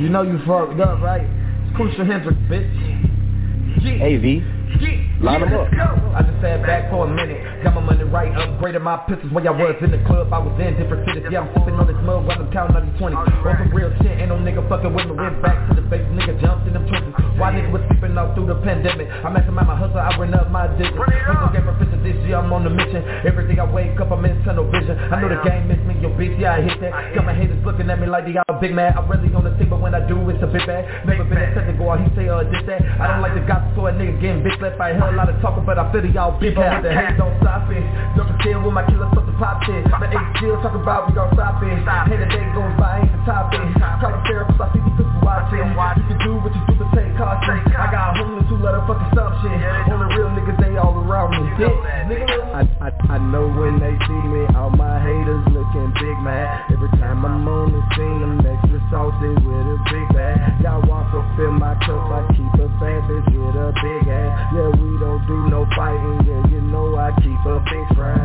you 0.00 0.08
know 0.08 0.22
you 0.22 0.38
fucked 0.44 0.80
up, 0.80 1.00
right? 1.00 1.24
Crucial 1.76 2.04
Hendrix, 2.04 2.36
bitch. 2.50 2.92
AV. 4.02 4.42
Line 5.22 5.38
'em 5.42 5.54
up. 5.54 5.70
I 6.18 6.22
just 6.26 6.42
sat 6.42 6.66
back 6.66 6.90
for 6.90 7.06
a 7.06 7.08
minute. 7.08 7.62
Got 7.62 7.78
my 7.78 7.80
money 7.80 8.02
right, 8.02 8.34
upgraded 8.34 8.82
my 8.82 8.96
pistols 9.06 9.30
when 9.30 9.46
I 9.46 9.54
was 9.54 9.78
in 9.80 9.92
the 9.94 10.02
club. 10.02 10.34
I 10.34 10.38
was 10.42 10.50
in 10.58 10.74
different 10.74 11.06
cities. 11.06 11.30
Yeah, 11.30 11.46
I'm 11.46 11.54
sipping 11.54 11.78
on 11.78 11.86
this 11.86 11.96
mug 12.02 12.26
while 12.26 12.42
I'm 12.42 12.50
counting 12.50 12.74
on 12.74 12.90
these 12.90 12.98
20s. 12.98 13.14
On 13.14 13.54
some 13.54 13.70
real 13.70 13.94
shit, 14.02 14.18
ain't 14.18 14.34
no 14.34 14.36
nigga 14.42 14.66
fucking 14.68 14.90
with 14.92 15.06
me. 15.06 15.14
Went 15.14 15.40
back 15.40 15.62
to 15.70 15.78
the 15.78 15.82
base, 15.86 16.02
nigga 16.10 16.34
jumped 16.42 16.66
in 16.66 16.74
them 16.74 16.90
trenches. 16.90 17.14
Why 17.38 17.54
nigga 17.54 17.70
was 17.70 17.86
sleeping 17.86 18.18
off 18.18 18.34
through 18.34 18.50
the 18.50 18.58
pandemic? 18.66 19.06
I'm 19.22 19.30
maximized 19.38 19.70
my 19.70 19.78
hustle, 19.78 20.02
I 20.02 20.10
ran 20.18 20.34
up 20.34 20.50
my 20.50 20.66
digits. 20.74 20.98
Hustle 20.98 21.54
game 21.54 21.70
proficient 21.70 22.02
this 22.02 22.18
year, 22.26 22.42
I'm 22.42 22.52
on 22.52 22.66
the 22.66 22.74
mission. 22.74 23.06
Every 23.22 23.46
day 23.46 23.62
I 23.62 23.64
wake 23.70 23.94
up, 24.02 24.10
I'm 24.10 24.26
in 24.26 24.42
tunnel 24.42 24.66
vision. 24.74 24.98
I 24.98 25.22
know 25.22 25.30
the 25.30 25.38
game 25.46 25.70
miss 25.70 25.78
me, 25.86 26.02
yo 26.02 26.10
bitch, 26.18 26.34
yeah, 26.34 26.58
I 26.58 26.66
hit 26.66 26.82
that. 26.82 27.14
Got 27.14 27.30
my 27.30 27.34
haters 27.34 27.62
looking 27.62 27.86
at 27.88 28.02
me 28.02 28.10
like 28.10 28.26
they 28.26 28.34
all 28.42 28.58
big 28.58 28.74
mad. 28.74 28.98
I'm 28.98 29.06
really 29.06 29.30
on 29.38 29.46
the 29.46 29.54
team, 29.54 29.70
but 29.70 29.78
when 29.78 29.94
I 29.94 30.02
do, 30.02 30.18
it's 30.34 30.42
a 30.42 30.50
big 30.50 30.66
bag. 30.66 30.82
Never 31.06 31.22
been 31.24 31.38
a 31.38 31.54
second 31.54 31.78
go 31.78 31.94
out, 31.94 32.02
he 32.02 32.10
say, 32.18 32.26
uh, 32.26 32.42
this 32.42 32.66
that. 32.66 32.82
I 32.98 33.06
don't 33.06 33.22
like 33.22 33.38
the 33.38 33.46
gossip, 33.46 33.70
so 33.78 33.86
a 33.86 33.92
nigga 33.94 34.18
getting 34.20 34.42
big 34.42 34.60
left. 34.60 34.78
by 34.78 34.92
heard 34.92 35.11
a 35.12 35.16
lot 35.16 35.28
of 35.28 35.36
talking, 35.44 35.64
but 35.68 35.76
I 35.78 35.92
feel 35.92 36.04
y'all 36.08 36.32
big 36.40 36.56
ass. 36.56 36.80
The 36.80 36.92
hate 36.92 37.20
don't 37.20 37.36
stop 37.44 37.68
it. 37.68 37.84
Don't 38.16 38.32
chill 38.40 38.64
with 38.64 38.72
my 38.72 38.84
killer, 38.88 39.08
fuck 39.12 39.28
the 39.28 39.36
pop 39.36 39.60
shit. 39.68 39.84
The 39.84 40.08
eight 40.08 40.28
still 40.40 40.56
talking 40.64 40.80
about 40.80 41.08
we 41.08 41.12
gon' 41.12 41.28
stop 41.36 41.60
it. 41.60 41.76
Hey, 42.08 42.16
the 42.16 42.28
day 42.32 42.44
goes 42.56 42.72
by, 42.80 43.04
ain't 43.04 43.12
the 43.12 43.20
topic. 43.28 43.60
Call 44.00 44.12
a 44.16 44.20
therapist, 44.24 44.60
I 44.60 44.66
see 44.72 44.80
these 44.80 44.96
people 44.96 45.20
watching. 45.20 45.60
You 45.60 46.04
can 46.08 46.18
do 46.24 46.32
what 46.40 46.52
you 46.56 46.62
do, 46.64 46.74
but 46.80 46.88
take 46.96 47.12
caution. 47.20 47.60
I 47.76 47.86
got 47.92 48.16
homeless 48.16 48.48
who 48.48 48.56
let 48.64 48.72
her 48.72 48.84
fucking 48.88 49.10
stop 49.12 49.36
shit. 49.44 49.52
Only 49.92 50.08
real 50.16 50.32
niggas, 50.32 50.58
they 50.58 50.74
all 50.80 50.96
around 50.96 51.36
me. 51.36 51.44
I, 52.56 52.64
I, 52.80 52.88
I 53.12 53.18
know 53.20 53.48
when 53.52 53.78
they 53.78 53.92
see 54.08 54.22
me, 54.32 54.48
all 54.56 54.72
my 54.72 54.96
haters 55.00 55.44
looking 55.52 55.92
big 56.00 56.16
mad. 56.24 56.72
Every 56.72 56.88
time 56.96 57.24
I'm 57.24 57.46
on 57.48 57.72
the 57.72 57.82
scene, 57.94 58.20
I'm 58.24 58.40
extra 58.40 58.80
salty 58.88 59.32
with 59.44 59.76
a 59.76 59.78
big 59.92 60.06
bag. 60.16 60.40
Y'all 60.64 60.82
want 60.88 61.12
to 61.12 61.20
fill 61.36 61.52
my 61.52 61.76
cup, 61.84 62.00
I 62.12 62.24
keep 62.32 62.52
a 62.56 62.68
bad 62.80 63.00
bitch 63.08 63.28
with 63.28 63.56
a 63.60 63.72
big 63.76 64.01
a 67.46 67.60
big 67.60 67.96
fry. 67.96 68.16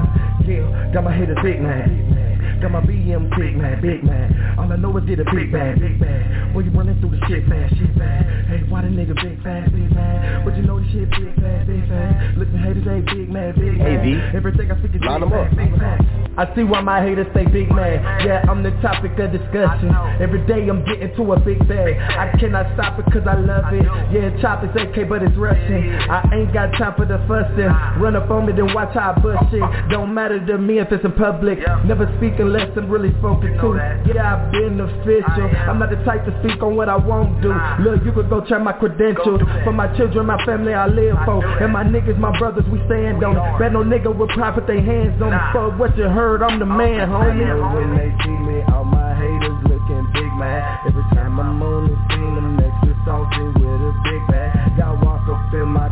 Yeah, 0.46 0.92
got 0.94 1.04
my 1.04 1.16
haters 1.16 1.38
big 1.44 1.62
man. 1.62 2.27
Got 2.62 2.72
my 2.72 2.82
BM 2.82 3.30
big 3.38 3.56
man, 3.56 3.82
big 3.82 4.04
man. 4.04 4.56
All 4.58 4.72
I 4.72 4.76
know 4.78 4.96
is 4.98 5.06
get 5.06 5.20
a 5.20 5.26
big 5.26 5.52
bag, 5.52 5.80
big 5.80 6.00
bag. 6.00 6.54
Boy, 6.54 6.62
you 6.62 6.72
running 6.72 7.00
through 7.00 7.12
the 7.12 7.22
shit 7.28 7.46
fast, 7.48 7.78
shit 7.78 7.94
fast. 7.98 8.26
Hey, 8.50 8.64
why 8.68 8.82
the 8.82 8.88
nigga 8.90 9.14
big 9.14 9.38
fast, 9.44 9.72
big 9.72 9.94
man? 9.94 10.44
But 10.44 10.58
you 10.58 10.64
know 10.64 10.80
the 10.80 10.88
shit 10.90 11.10
big 11.12 11.36
fast, 11.38 11.68
big 11.68 11.86
fast. 11.88 12.38
Listen, 12.38 12.58
haters 12.58 12.84
say 12.86 13.02
big 13.14 13.30
man, 13.30 13.54
big 13.54 13.78
man. 13.78 13.86
Hey, 13.86 13.98
V. 14.02 14.38
Everything 14.38 14.72
I 14.72 14.80
speak 14.80 14.96
is 14.96 15.02
Line 15.06 15.22
big 15.22 15.32
'em 15.32 15.38
up. 15.38 15.56
big 15.56 15.72
fast. 15.78 16.04
I 16.38 16.46
see 16.56 16.64
why 16.64 16.82
my 16.82 17.02
haters 17.02 17.28
say 17.34 17.46
big 17.46 17.70
man. 17.70 18.02
Yeah, 18.26 18.46
I'm 18.50 18.62
the 18.64 18.72
topic 18.82 19.18
of 19.20 19.32
discussion. 19.32 19.90
Every 20.22 20.42
day 20.46 20.68
I'm 20.70 20.86
getting 20.86 21.14
to 21.16 21.34
a 21.34 21.40
big 21.40 21.62
bag. 21.68 21.98
I 21.98 22.34
cannot 22.38 22.74
stop 22.74 22.98
it 22.98 23.06
cause 23.14 23.26
I 23.26 23.38
love 23.38 23.74
it. 23.74 23.86
Yeah, 24.14 24.34
chop 24.42 24.64
is 24.64 24.70
AK, 24.74 25.10
but 25.10 25.22
it's 25.22 25.36
Russian. 25.38 25.94
I 26.10 26.26
ain't 26.34 26.54
got 26.54 26.74
time 26.74 26.94
for 26.98 27.06
the 27.06 27.18
fussing. 27.30 27.70
Run 28.02 28.16
up 28.16 28.30
on 28.30 28.46
me, 28.46 28.54
then 28.54 28.74
watch 28.74 28.94
how 28.94 29.14
I 29.14 29.20
bust 29.20 29.50
shit. 29.52 29.62
Don't 29.90 30.14
matter 30.14 30.38
to 30.44 30.58
me 30.58 30.78
if 30.80 30.92
it's 30.92 31.04
in 31.06 31.12
public. 31.14 31.58
Never 31.86 32.06
speak 32.48 32.62
unless 32.64 32.78
I'm 32.78 32.90
really 32.90 33.12
spoken 33.20 33.58
to. 33.58 33.68
Yeah, 34.14 34.36
I've 34.36 34.52
been 34.52 34.80
official. 34.80 35.48
I'm 35.68 35.80
not 35.80 35.90
the 35.90 35.98
type 36.04 36.26
to 36.26 36.34
speak 36.44 36.62
on 36.64 36.76
what 36.76 36.90
I 36.90 36.96
won't 36.98 37.42
do. 37.42 37.54
Look, 37.84 38.04
you 38.04 38.12
could 38.12 38.30
go 38.30 38.42
check 38.46 38.62
my 38.62 38.74
credentials. 38.74 39.42
For 39.64 39.74
my 39.74 39.88
children, 39.98 40.26
my 40.26 40.44
family, 40.46 40.74
I 40.74 40.88
live 40.88 41.18
for. 41.26 41.44
And 41.46 41.74
my 41.74 41.84
niggas, 41.84 42.18
my 42.18 42.38
brothers, 42.40 42.66
we 42.72 42.80
stand 42.86 43.24
on 43.24 43.36
it. 43.36 43.60
Bet 43.60 43.74
no 43.74 43.84
nigga 43.84 44.16
will 44.16 44.28
try 44.30 44.52
put 44.52 44.68
their 44.68 44.82
hands 44.82 45.22
on 45.22 45.32
me. 45.32 45.40
Fuck 45.54 45.80
what 45.80 45.98
you 45.98 46.08
heard, 46.08 46.42
I'm 46.42 46.60
the 46.60 46.66
man, 46.66 47.12
I 47.12 47.34
know 47.34 47.56
homie. 47.58 47.76
when 47.76 47.90
they 47.98 48.12
see 48.24 48.30
me, 48.30 48.62
all 48.74 48.84
my 48.84 49.14
haters 49.16 49.60
looking 49.68 50.06
big 50.14 50.32
mad. 50.40 50.88
Every 50.88 51.04
time 51.16 51.40
I'm 51.40 51.62
on 51.62 51.92
the 51.92 51.98
scene, 52.10 52.38
I'm 52.38 52.60
extra 52.60 52.96
salty 53.06 53.44
with 53.60 53.88
a 53.88 53.94
big 54.04 54.22
bag. 54.32 54.78
Y'all 54.78 54.98
want 55.04 55.26
to 55.28 55.36
fill 55.52 55.66
my 55.66 55.87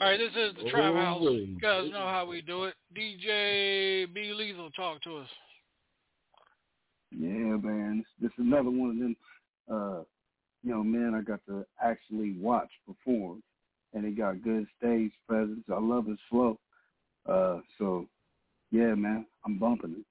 All 0.00 0.08
right, 0.08 0.18
this 0.18 0.30
is 0.30 0.56
the 0.56 0.70
Trap 0.70 0.94
House. 0.94 1.20
You 1.20 1.58
guys 1.60 1.90
know 1.92 1.98
how 1.98 2.24
we 2.26 2.40
do 2.40 2.64
it. 2.64 2.74
DJ 2.96 4.12
B 4.14 4.32
Lethal, 4.34 4.70
talk 4.70 5.02
to 5.02 5.18
us. 5.18 5.28
Yeah, 7.10 7.28
man. 7.28 7.98
This, 7.98 8.30
this 8.30 8.32
is 8.38 8.46
another 8.46 8.70
one 8.70 8.90
of 8.90 8.96
them, 8.96 9.16
uh, 9.70 10.02
you 10.62 10.72
know, 10.72 10.82
man, 10.82 11.14
I 11.14 11.20
got 11.20 11.40
to 11.48 11.66
actually 11.84 12.32
watch 12.38 12.70
perform. 12.86 13.42
And 13.92 14.06
he 14.06 14.12
got 14.12 14.42
good 14.42 14.66
stage 14.78 15.12
presence. 15.28 15.64
I 15.70 15.78
love 15.80 16.06
his 16.06 16.18
flow. 16.30 16.58
Uh, 17.28 17.58
so, 17.76 18.06
yeah, 18.70 18.94
man, 18.94 19.26
I'm 19.44 19.58
bumping 19.58 19.96
it. 19.98 20.04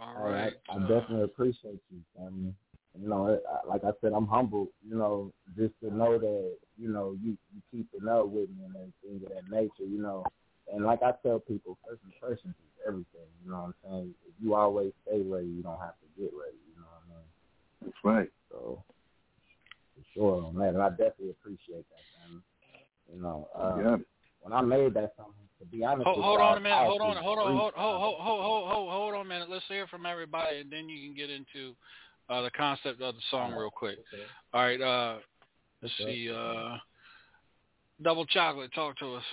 All 0.00 0.26
Hey, 0.26 0.32
right. 0.32 0.52
I, 0.68 0.76
I 0.76 0.78
definitely 0.80 1.24
appreciate 1.24 1.80
you, 1.90 2.00
family. 2.16 2.54
You 3.00 3.08
know, 3.08 3.40
like 3.66 3.84
I 3.84 3.92
said, 4.00 4.12
I'm 4.12 4.26
humbled. 4.26 4.68
You 4.86 4.96
know, 4.96 5.32
just 5.56 5.72
to 5.82 5.94
know 5.94 6.18
that 6.18 6.56
you 6.78 6.88
know 6.88 7.16
you 7.22 7.36
you 7.54 7.62
keeping 7.70 8.08
up 8.08 8.28
with 8.28 8.50
me 8.50 8.64
and 8.64 8.76
everything 8.76 9.26
of 9.26 9.32
that 9.32 9.50
nature. 9.50 9.88
You 9.88 10.02
know, 10.02 10.24
and 10.72 10.84
like 10.84 11.02
I 11.02 11.12
tell 11.22 11.38
people, 11.38 11.78
first 11.86 12.02
impressions 12.04 12.54
is 12.54 12.72
everything. 12.86 13.28
You 13.44 13.50
know 13.50 13.56
what 13.56 13.64
I'm 13.64 13.74
saying? 13.84 14.14
If 14.28 14.34
you 14.42 14.54
always 14.54 14.92
stay 15.06 15.22
ready, 15.22 15.48
you 15.48 15.62
don't 15.62 15.80
have 15.80 15.96
to 16.00 16.20
get 16.20 16.32
ready. 16.36 16.60
You 16.68 16.76
know 16.80 16.88
what 16.92 17.02
I 17.02 17.16
mean? 17.16 17.28
That's 17.82 18.04
right. 18.04 18.30
So 18.50 18.84
for 19.96 20.04
sure 20.14 20.44
on 20.44 20.56
that, 20.58 20.74
and 20.74 20.82
I 20.82 20.90
definitely 20.90 21.30
appreciate 21.30 21.86
that, 21.88 22.04
man. 22.20 22.42
You 23.12 23.22
know, 23.22 23.48
uh, 23.54 23.76
Yeah. 23.78 23.96
when 24.40 24.52
I 24.52 24.60
made 24.60 24.94
that 24.94 25.14
song, 25.16 25.32
to 25.60 25.66
be 25.66 25.84
honest, 25.84 26.06
Hold, 26.06 26.18
with 26.18 26.24
hold 26.24 26.40
y'all, 26.40 26.50
on 26.52 26.58
a 26.58 26.60
minute. 26.60 26.76
I 26.76 26.86
Hold 26.86 27.00
on. 27.00 27.16
Hold 27.16 27.38
on. 27.38 27.44
breathed. 27.46 27.60
Hold, 27.60 27.74
hold, 27.76 28.00
hold, 28.00 28.20
hold, 28.20 28.44
hold, 28.44 28.68
hold, 28.68 28.90
hold 28.90 29.14
on 29.14 29.20
a 29.20 29.28
minute. 29.28 29.48
Let's 29.50 29.64
hear 29.68 29.86
from 29.86 30.06
everybody, 30.06 30.58
and 30.58 30.70
then 30.70 30.88
you 30.88 31.06
can 31.06 31.16
get 31.16 31.30
into 31.30 31.74
uh, 32.28 32.42
the 32.42 32.50
concept 32.50 33.00
of 33.00 33.14
the 33.14 33.20
song 33.30 33.52
real 33.52 33.70
quick. 33.70 33.98
All 34.52 34.62
right. 34.62 34.80
Uh, 34.80 35.18
let's 35.82 35.94
Okay. 36.00 36.12
see. 36.12 36.30
Uh, 36.30 36.76
Double 38.02 38.26
Chocolate, 38.26 38.72
talk 38.74 38.96
to 38.98 39.14
us. 39.14 39.24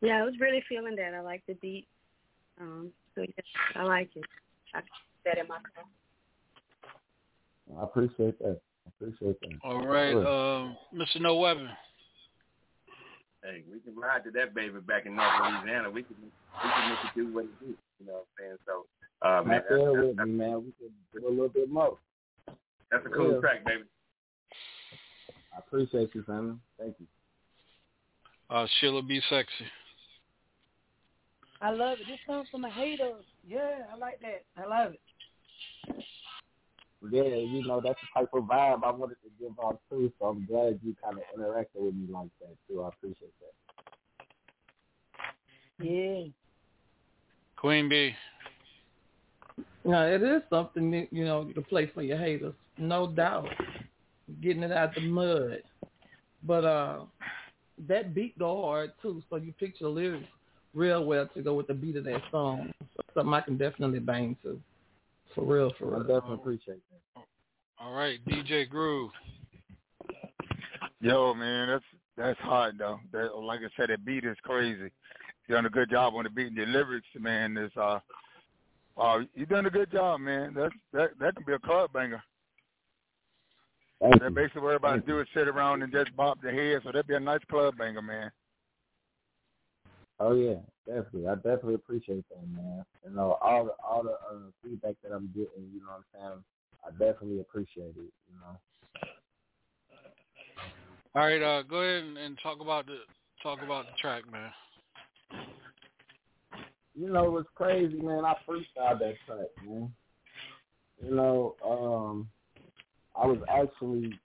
Yeah, 0.00 0.20
I 0.20 0.24
was 0.24 0.34
really 0.38 0.62
feeling 0.68 0.94
that. 0.96 1.14
I 1.14 1.20
like 1.20 1.42
the 1.48 1.54
beat. 1.54 1.88
Um, 2.60 2.92
so 3.14 3.22
yeah, 3.22 3.80
I 3.80 3.82
like 3.84 4.10
it. 4.14 4.24
I 4.74 4.80
can 4.80 4.88
that 5.24 5.38
in 5.38 5.48
my 5.48 5.56
car. 5.74 5.84
I 7.80 7.82
appreciate 7.82 8.38
that. 8.40 8.60
I 8.86 8.90
appreciate 8.90 9.40
that. 9.40 9.58
All 9.64 9.86
right. 9.86 10.12
Sure. 10.12 10.26
Um, 10.26 10.76
Mr. 10.94 11.20
No 11.20 11.36
Weapon. 11.36 11.68
Hey, 13.42 13.62
we 13.70 13.80
can 13.80 13.98
ride 13.98 14.24
to 14.24 14.30
that 14.32 14.54
baby 14.54 14.80
back 14.80 15.06
in 15.06 15.16
North 15.16 15.32
Louisiana. 15.40 15.90
We 15.90 16.02
can 16.02 16.16
we 16.20 16.70
can 16.70 16.88
make 16.90 16.98
it 17.04 17.10
do 17.16 17.34
what 17.34 17.44
it 17.44 17.60
do. 17.60 17.74
You 18.00 18.06
know 18.06 18.12
what 18.12 18.26
I'm 18.40 18.56
saying? 18.56 18.56
So, 18.66 18.84
uh, 19.24 19.42
man, 19.42 19.48
Right 19.48 19.62
there 19.68 19.78
that's, 19.78 20.06
with 20.06 20.16
that's, 20.16 20.28
me, 20.28 20.34
man. 20.34 20.64
We 20.64 20.72
could 20.72 21.22
do 21.22 21.28
a 21.28 21.30
little 21.30 21.48
bit 21.48 21.70
more. 21.70 21.98
that's 22.90 23.04
a 23.06 23.08
cool 23.08 23.32
Yeah. 23.32 23.40
track, 23.40 23.64
baby. 23.64 23.84
I 25.52 25.58
appreciate 25.58 26.14
you, 26.14 26.22
family. 26.24 26.56
Thank 26.78 26.96
you. 27.00 27.06
Uh, 28.50 28.66
Sheila 28.78 29.02
be 29.02 29.20
Sexy. 29.30 29.66
I 31.60 31.70
love 31.70 31.98
it. 32.00 32.06
This 32.06 32.18
comes 32.26 32.48
from 32.50 32.64
a 32.64 32.70
hater. 32.70 33.14
Yeah, 33.46 33.86
I 33.92 33.96
like 33.96 34.20
that. 34.20 34.44
I 34.56 34.66
love 34.66 34.92
it. 34.92 35.00
Yeah, 37.10 37.22
you 37.22 37.66
know 37.66 37.80
that's 37.82 38.00
the 38.00 38.20
type 38.20 38.30
of 38.32 38.44
vibe 38.44 38.82
I 38.82 38.90
wanted 38.90 39.16
to 39.22 39.30
give 39.38 39.58
off 39.58 39.76
too. 39.90 40.10
So 40.18 40.26
I'm 40.26 40.46
glad 40.46 40.80
you 40.82 40.94
kind 41.02 41.18
of 41.18 41.24
interacted 41.38 41.80
with 41.82 41.94
me 41.94 42.06
like 42.10 42.28
that 42.40 42.56
too. 42.68 42.82
I 42.82 42.88
appreciate 42.88 43.32
that. 43.40 44.26
Yeah. 45.84 46.24
Queen 47.56 47.88
B. 47.88 48.14
Yeah, 49.84 50.04
it 50.04 50.22
is 50.22 50.42
something 50.48 50.90
that, 50.92 51.08
you 51.10 51.24
know 51.24 51.44
to 51.44 51.60
play 51.60 51.90
for 51.92 52.02
your 52.02 52.18
haters, 52.18 52.54
no 52.78 53.06
doubt. 53.06 53.48
Getting 54.40 54.62
it 54.62 54.72
out 54.72 54.94
the 54.94 55.02
mud, 55.02 55.62
but 56.44 56.64
uh, 56.64 57.00
that 57.86 58.14
beat 58.14 58.38
go 58.38 58.62
hard 58.62 58.92
too. 59.02 59.22
So 59.28 59.36
you 59.36 59.52
picked 59.52 59.80
your 59.80 59.90
lyrics 59.90 60.26
real 60.72 61.04
well 61.04 61.28
to 61.34 61.42
go 61.42 61.54
with 61.54 61.66
the 61.66 61.74
beat 61.74 61.96
of 61.96 62.04
that 62.04 62.22
song. 62.30 62.72
So 62.96 63.02
something 63.14 63.34
I 63.34 63.42
can 63.42 63.58
definitely 63.58 63.98
bang 63.98 64.36
to, 64.42 64.58
for 65.34 65.44
real, 65.44 65.72
for 65.78 65.90
real. 65.90 65.96
I 65.96 66.00
definitely 66.00 66.34
appreciate 66.36 66.80
that. 66.90 67.22
All 67.78 67.92
right. 67.92 68.18
DJ 68.26 68.68
Groove. 68.68 69.10
Yo, 71.00 71.34
man, 71.34 71.68
that's 71.68 71.84
that's 72.16 72.40
hard 72.40 72.78
though. 72.78 72.98
That, 73.12 73.36
like 73.36 73.60
I 73.60 73.68
said, 73.76 73.90
the 73.90 73.98
beat 73.98 74.24
is 74.24 74.36
crazy. 74.42 74.90
You 75.46 75.54
done 75.54 75.66
a 75.66 75.70
good 75.70 75.90
job 75.90 76.14
on 76.14 76.24
the 76.24 76.30
beat. 76.30 76.46
And 76.46 76.56
your 76.56 76.66
lyrics, 76.66 77.06
man, 77.18 77.58
is 77.58 77.70
uh, 77.76 77.98
uh, 78.96 79.20
you 79.34 79.46
done 79.46 79.66
a 79.66 79.70
good 79.70 79.90
job, 79.90 80.20
man. 80.20 80.54
That's 80.54 80.74
that 80.92 81.10
that 81.20 81.34
can 81.36 81.44
be 81.44 81.52
a 81.52 81.58
club 81.58 81.92
banger. 81.92 82.22
Thank 84.00 84.20
that 84.20 84.34
basically 84.34 84.62
what 84.62 84.74
everybody 84.74 85.00
do 85.06 85.20
is 85.20 85.26
sit 85.34 85.48
around 85.48 85.82
and 85.82 85.92
just 85.92 86.14
bop 86.16 86.40
their 86.42 86.52
head. 86.52 86.82
So 86.84 86.90
that'd 86.92 87.06
be 87.06 87.14
a 87.14 87.20
nice 87.20 87.40
club 87.50 87.76
banger, 87.78 88.02
man. 88.02 88.30
Oh 90.20 90.34
yeah, 90.34 90.56
definitely. 90.86 91.28
I 91.28 91.34
definitely 91.36 91.74
appreciate 91.74 92.24
that, 92.28 92.46
man. 92.54 92.84
You 93.04 93.14
know, 93.14 93.38
all 93.40 93.64
the 93.64 93.72
all 93.82 94.02
the 94.02 94.12
uh, 94.12 94.50
feedback 94.62 94.94
that 95.02 95.12
I'm 95.12 95.28
getting, 95.28 95.70
you 95.72 95.80
know 95.80 95.92
what 95.92 96.04
I'm 96.20 96.30
saying. 96.32 96.44
I 96.86 96.90
definitely 96.90 97.40
appreciate 97.40 97.94
it. 97.96 98.12
You 98.28 98.40
know. 98.40 98.58
All 101.16 101.22
right, 101.22 101.42
uh, 101.42 101.62
go 101.62 101.76
ahead 101.76 102.04
and, 102.04 102.18
and 102.18 102.38
talk 102.42 102.60
about 102.60 102.86
the 102.86 102.98
talk 103.42 103.62
about 103.62 103.86
the 103.86 103.92
track, 104.00 104.24
man. 104.30 104.50
You 106.94 107.10
know, 107.10 107.24
it 107.24 107.32
was 107.32 107.46
crazy, 107.54 108.00
man. 108.00 108.24
I 108.24 108.34
freestyled 108.48 109.00
that 109.00 109.14
track, 109.26 109.48
man. 109.66 109.92
You 111.02 111.14
know, 111.14 111.56
um, 111.64 112.28
I 113.16 113.26
was 113.26 113.38
actually 113.48 114.18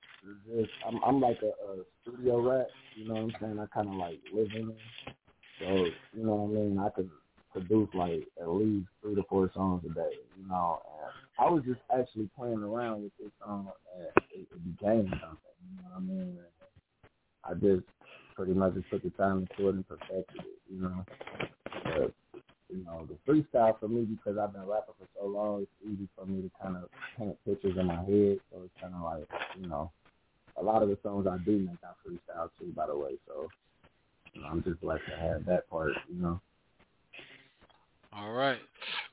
just 0.46 0.70
I'm 0.88 1.04
I'm 1.04 1.20
like 1.20 1.40
a, 1.42 1.48
a 1.48 1.84
studio 2.02 2.42
rat, 2.42 2.68
you 2.96 3.08
know 3.08 3.16
what 3.16 3.22
I'm 3.22 3.36
saying? 3.42 3.60
I 3.60 3.66
kinda 3.76 3.98
like 3.98 4.20
live 4.34 4.50
in 4.56 4.70
it. 4.70 5.14
So, 5.60 5.86
you 6.14 6.26
know 6.26 6.36
what 6.36 6.58
I 6.58 6.62
mean, 6.62 6.80
I 6.80 6.90
could 6.90 7.10
produce 7.52 7.90
like 7.94 8.28
at 8.40 8.50
least 8.50 8.88
three 9.02 9.16
to 9.16 9.24
four 9.30 9.52
songs 9.54 9.84
a 9.90 9.94
day, 9.94 10.14
you 10.38 10.48
know. 10.48 10.82
And 11.04 11.48
I 11.48 11.50
was 11.52 11.64
just 11.66 11.80
actually 11.94 12.30
playing 12.38 12.60
around 12.64 13.04
with 13.04 13.12
this 13.20 13.32
song 13.44 13.70
and 13.98 14.08
it, 14.32 14.48
it 14.52 14.78
became 14.78 15.10
something, 15.10 15.58
you 15.76 15.84
know 15.84 15.90
what 15.90 15.98
I 15.98 16.00
mean? 16.00 16.38
I 17.44 17.54
just 17.54 17.86
pretty 18.36 18.54
much 18.54 18.76
just 18.76 18.90
took 18.90 19.04
the 19.04 19.10
time 19.12 19.48
to 19.58 19.70
it 19.70 19.76
and 19.76 19.88
perfected 19.88 20.42
it, 20.42 20.60
you 20.72 20.82
know. 20.82 21.06
But 21.84 22.14
you 22.70 22.84
know, 22.86 23.08
the 23.08 23.18
freestyle 23.32 23.80
for 23.80 23.88
me 23.88 24.02
because 24.02 24.38
I've 24.38 24.54
been 24.54 24.66
rapping 24.66 24.96
for 25.00 25.08
so 25.20 25.28
long, 25.28 25.62
it's 25.62 25.72
easy 25.84 26.08
for 26.16 26.26
me 26.26 26.42
to 26.42 26.52
kind 26.62 26.78
of 26.78 26.90
paint 27.18 27.38
pictures 27.46 27.78
in 27.78 27.88
my 27.88 27.96
head. 27.96 28.40
So 28.52 28.64
it's 28.64 28.74
kind 28.82 28.94
of 28.94 29.02
like, 29.02 29.28
you 29.60 29.68
know, 29.68 29.92
a 30.58 30.64
lot 30.64 30.84
of 30.84 30.90
the 30.90 30.98
songs 31.04 31.28
I 31.28 31.38
do 31.46 31.58
make 31.60 31.78
I 31.84 31.94
freestyle 32.08 32.50
too, 32.60 32.72
by 32.76 32.88
the 32.88 32.98
way. 32.98 33.12
So 33.28 33.48
you 34.34 34.42
know, 34.42 34.48
I'm 34.48 34.64
just 34.64 34.82
blessed 34.82 35.04
to 35.10 35.18
have 35.18 35.46
that 35.46 35.70
part, 35.70 35.94
you 36.08 36.22
know. 36.22 36.40
All 38.14 38.34
right. 38.34 38.60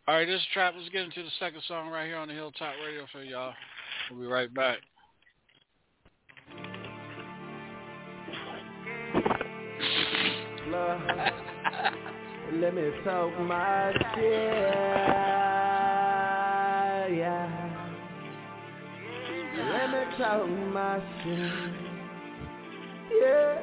All 0.08 0.14
right, 0.14 0.26
this 0.26 0.40
is 0.40 0.46
Trap. 0.52 0.74
Let's 0.76 0.88
get 0.90 1.02
into 1.02 1.22
the 1.22 1.30
second 1.38 1.62
song 1.68 1.90
right 1.90 2.06
here 2.06 2.16
on 2.16 2.28
the 2.28 2.34
Hilltop 2.34 2.74
Radio 2.84 3.06
for 3.12 3.22
y'all. 3.22 3.52
We'll 4.10 4.20
be 4.20 4.26
right 4.26 4.52
back. 4.54 4.78
Let 12.52 12.74
me 12.74 12.90
talk 13.04 13.38
my 13.40 13.92
shit. 14.14 14.22
Yeah. 17.18 17.48
Let 19.72 19.90
me 19.90 20.02
talk 20.16 20.48
my 20.48 21.00
shit. 21.22 21.52
Yeah. 23.20 23.54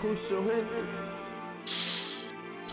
Crucial 0.00 0.42
Hendrix. 0.42 1.23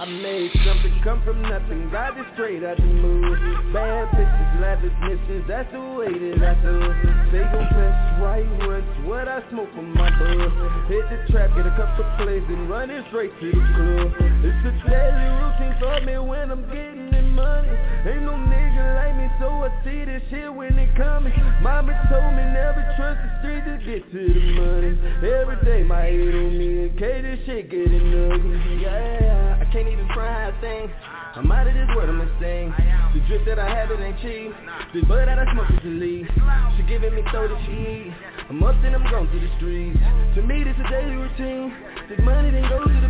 I 0.01 0.05
made 0.05 0.49
something 0.65 0.99
come 1.03 1.21
from 1.21 1.43
nothing, 1.43 1.91
got 1.91 2.17
it 2.17 2.25
straight 2.33 2.63
out 2.63 2.75
the 2.77 2.89
mood 2.89 3.37
Bad 3.71 4.09
bitches, 4.17 4.59
lavish 4.59 4.97
missions, 5.05 5.45
that's 5.47 5.71
the 5.71 5.77
way 5.77 6.09
that 6.09 6.41
I 6.41 6.57
do. 6.57 6.81
They 7.29 7.45
gon' 7.45 7.69
press 7.69 7.93
right 8.17 8.49
once, 8.65 8.89
what 9.05 9.27
I 9.27 9.47
smoke 9.51 9.69
from 9.75 9.93
my 9.93 10.09
bud 10.09 10.89
Hit 10.89 11.05
the 11.05 11.31
trap, 11.31 11.53
get 11.55 11.67
a 11.67 11.75
couple 11.77 12.05
plays 12.17 12.41
and 12.49 12.67
run 12.67 12.89
it 12.89 13.05
straight 13.09 13.29
to 13.29 13.45
the 13.45 13.61
club 13.77 14.09
It's 14.41 14.65
a 14.65 14.89
daily 14.89 15.29
routine 15.37 15.77
for 15.77 16.01
me 16.01 16.17
when 16.17 16.49
I'm 16.49 16.65
getting 16.73 17.05
in 17.05 17.10
money. 17.31 17.71
Ain't 18.05 18.23
no 18.23 18.33
nigga 18.35 18.83
like 18.95 19.15
me, 19.17 19.27
so 19.39 19.47
I 19.63 19.69
see 19.83 20.05
this 20.05 20.21
shit 20.29 20.53
when 20.53 20.77
it 20.77 20.95
coming. 20.95 21.33
Mama 21.61 21.93
told 22.09 22.35
me 22.35 22.43
never 22.51 22.83
trust 22.97 23.19
the 23.23 23.31
street 23.39 23.63
to 23.65 23.75
get 23.85 24.03
to 24.11 24.21
the 24.33 24.45
money. 24.59 24.93
Every 25.21 25.57
day 25.65 25.83
my 25.83 26.01
head 26.05 26.35
on 26.35 26.57
me 26.57 26.89
in 26.89 26.97
case 26.97 27.21
this 27.21 27.39
shit 27.45 27.69
getting 27.69 28.09
ugly 28.09 28.81
Yeah, 28.81 29.59
I 29.61 29.65
can't 29.71 29.87
even 29.87 30.07
try 30.13 30.49
a 30.49 30.61
thing 30.61 30.89
I'm 31.35 31.51
out 31.51 31.67
of 31.67 31.73
this 31.73 31.87
world, 31.95 32.09
I'm 32.09 32.21
insane 32.21 32.73
The 33.13 33.19
drip 33.27 33.45
that 33.45 33.59
I 33.59 33.69
have, 33.69 33.91
it 33.91 33.99
ain't 34.01 34.19
cheap. 34.19 34.51
This 34.93 35.05
bud 35.05 35.27
that 35.27 35.39
I 35.39 35.45
smoke 35.53 35.71
is 35.71 35.79
elite. 35.85 36.27
She 36.75 36.83
giving 36.83 37.15
me 37.15 37.23
throw 37.31 37.47
that 37.47 37.61
she 37.65 37.71
eat. 37.71 38.13
I'm 38.49 38.61
up 38.63 38.75
then 38.81 38.95
I'm 38.95 39.07
going 39.09 39.29
through 39.29 39.39
the 39.39 39.51
streets. 39.55 39.97
To 40.35 40.41
me 40.43 40.63
this 40.63 40.75
a 40.75 40.89
daily 40.89 41.15
routine. 41.15 41.71
Take 42.09 42.19
money 42.19 42.51
then 42.51 42.67
go 42.67 42.83
to 42.83 42.99
the 42.99 43.07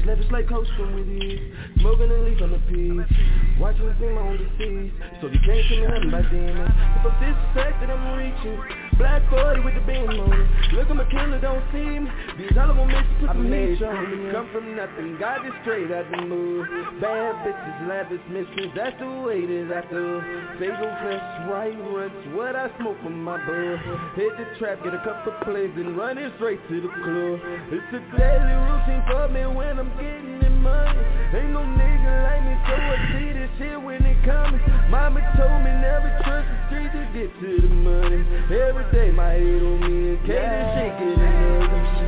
beach 0.00 0.06
Lavish 0.06 0.30
like 0.30 0.48
coach 0.48 0.66
from 0.76 0.94
with 0.94 1.08
ease 1.08 1.40
Smoking 1.78 2.10
a 2.10 2.14
leaf 2.14 2.40
on 2.42 2.50
the 2.52 2.58
peach 2.68 3.18
Watching 3.58 3.86
the 3.86 3.94
team 3.94 4.18
on 4.18 4.36
the 4.36 4.48
seas 4.58 4.92
So 5.20 5.26
you 5.28 5.38
can't 5.40 5.66
tell 5.68 6.00
me 6.00 6.06
nothing 6.06 6.08
about 6.08 6.30
demons 6.30 6.74
If 6.96 7.06
I'm 7.06 7.12
disrespected 7.20 7.90
I'm 7.90 8.18
reaching 8.18 8.79
Black 9.00 9.24
40 9.32 9.64
with 9.64 9.72
the 9.72 9.80
beam 9.88 10.12
on. 10.12 10.28
It 10.28 10.76
Look 10.76 10.92
at 10.92 10.96
my 10.96 11.08
killer, 11.08 11.40
don't 11.40 11.64
see 11.72 12.04
me. 12.04 12.10
These 12.36 12.52
all 12.60 12.68
of 12.68 12.76
them 12.76 12.92
miss 12.92 13.08
put 13.16 13.32
some 13.32 13.48
heat 13.48 13.80
on. 13.80 13.96
Me 14.12 14.28
Come 14.28 14.46
from 14.52 14.76
nothing, 14.76 15.16
got 15.16 15.40
it 15.40 15.56
straight 15.64 15.88
out 15.88 16.04
the 16.12 16.20
mood 16.28 16.68
Bad 17.00 17.40
bitches, 17.40 17.88
lavish 17.88 18.20
missions, 18.28 18.76
that's 18.76 19.00
the 19.00 19.08
way 19.24 19.40
that 19.48 19.72
I 19.72 19.82
do. 19.88 20.20
Fatal 20.60 20.92
fresh, 21.00 21.26
right 21.48 21.80
once, 21.80 22.12
what 22.36 22.52
I 22.54 22.68
smoke 22.76 23.00
from 23.00 23.24
my 23.24 23.40
bud 23.40 23.80
Hit 24.20 24.36
the 24.36 24.44
trap, 24.60 24.84
get 24.84 24.92
a 24.92 25.00
couple 25.00 25.32
plays 25.48 25.72
and 25.80 25.96
run 25.96 26.18
it 26.18 26.32
straight 26.36 26.60
to 26.68 26.76
the 26.84 26.92
club 26.92 27.40
It's 27.72 27.90
a 27.96 28.00
daily 28.20 28.56
routine 28.68 29.02
for 29.08 29.32
me 29.32 29.48
when 29.48 29.80
I'm 29.80 29.88
getting 29.96 30.44
in 30.44 30.50
money. 30.60 31.00
Ain't 31.32 31.52
no 31.52 31.64
nigga 31.64 32.12
like 32.26 32.42
me, 32.44 32.54
so 32.68 32.74
I 32.76 32.96
see 33.16 33.32
this 33.32 33.50
shit 33.58 33.80
when 33.80 34.02
it 34.04 34.18
comes. 34.24 34.60
Mama 34.90 35.20
told 35.36 35.64
me 35.64 35.72
never 35.80 36.10
trust 36.24 36.46
the 36.46 36.58
street 36.68 36.90
to 36.92 37.02
get 37.16 37.30
to 37.40 37.50
the 37.64 37.72
money. 37.72 38.20
Every 38.50 38.86
day 38.92 39.10
my 39.12 39.34
head 39.34 39.62
on 39.62 39.80
me 39.80 40.10
in 40.10 40.18
case 40.18 40.26
this 40.26 40.74
shit 40.74 40.98
getting 40.98 41.22
ugly 41.22 41.99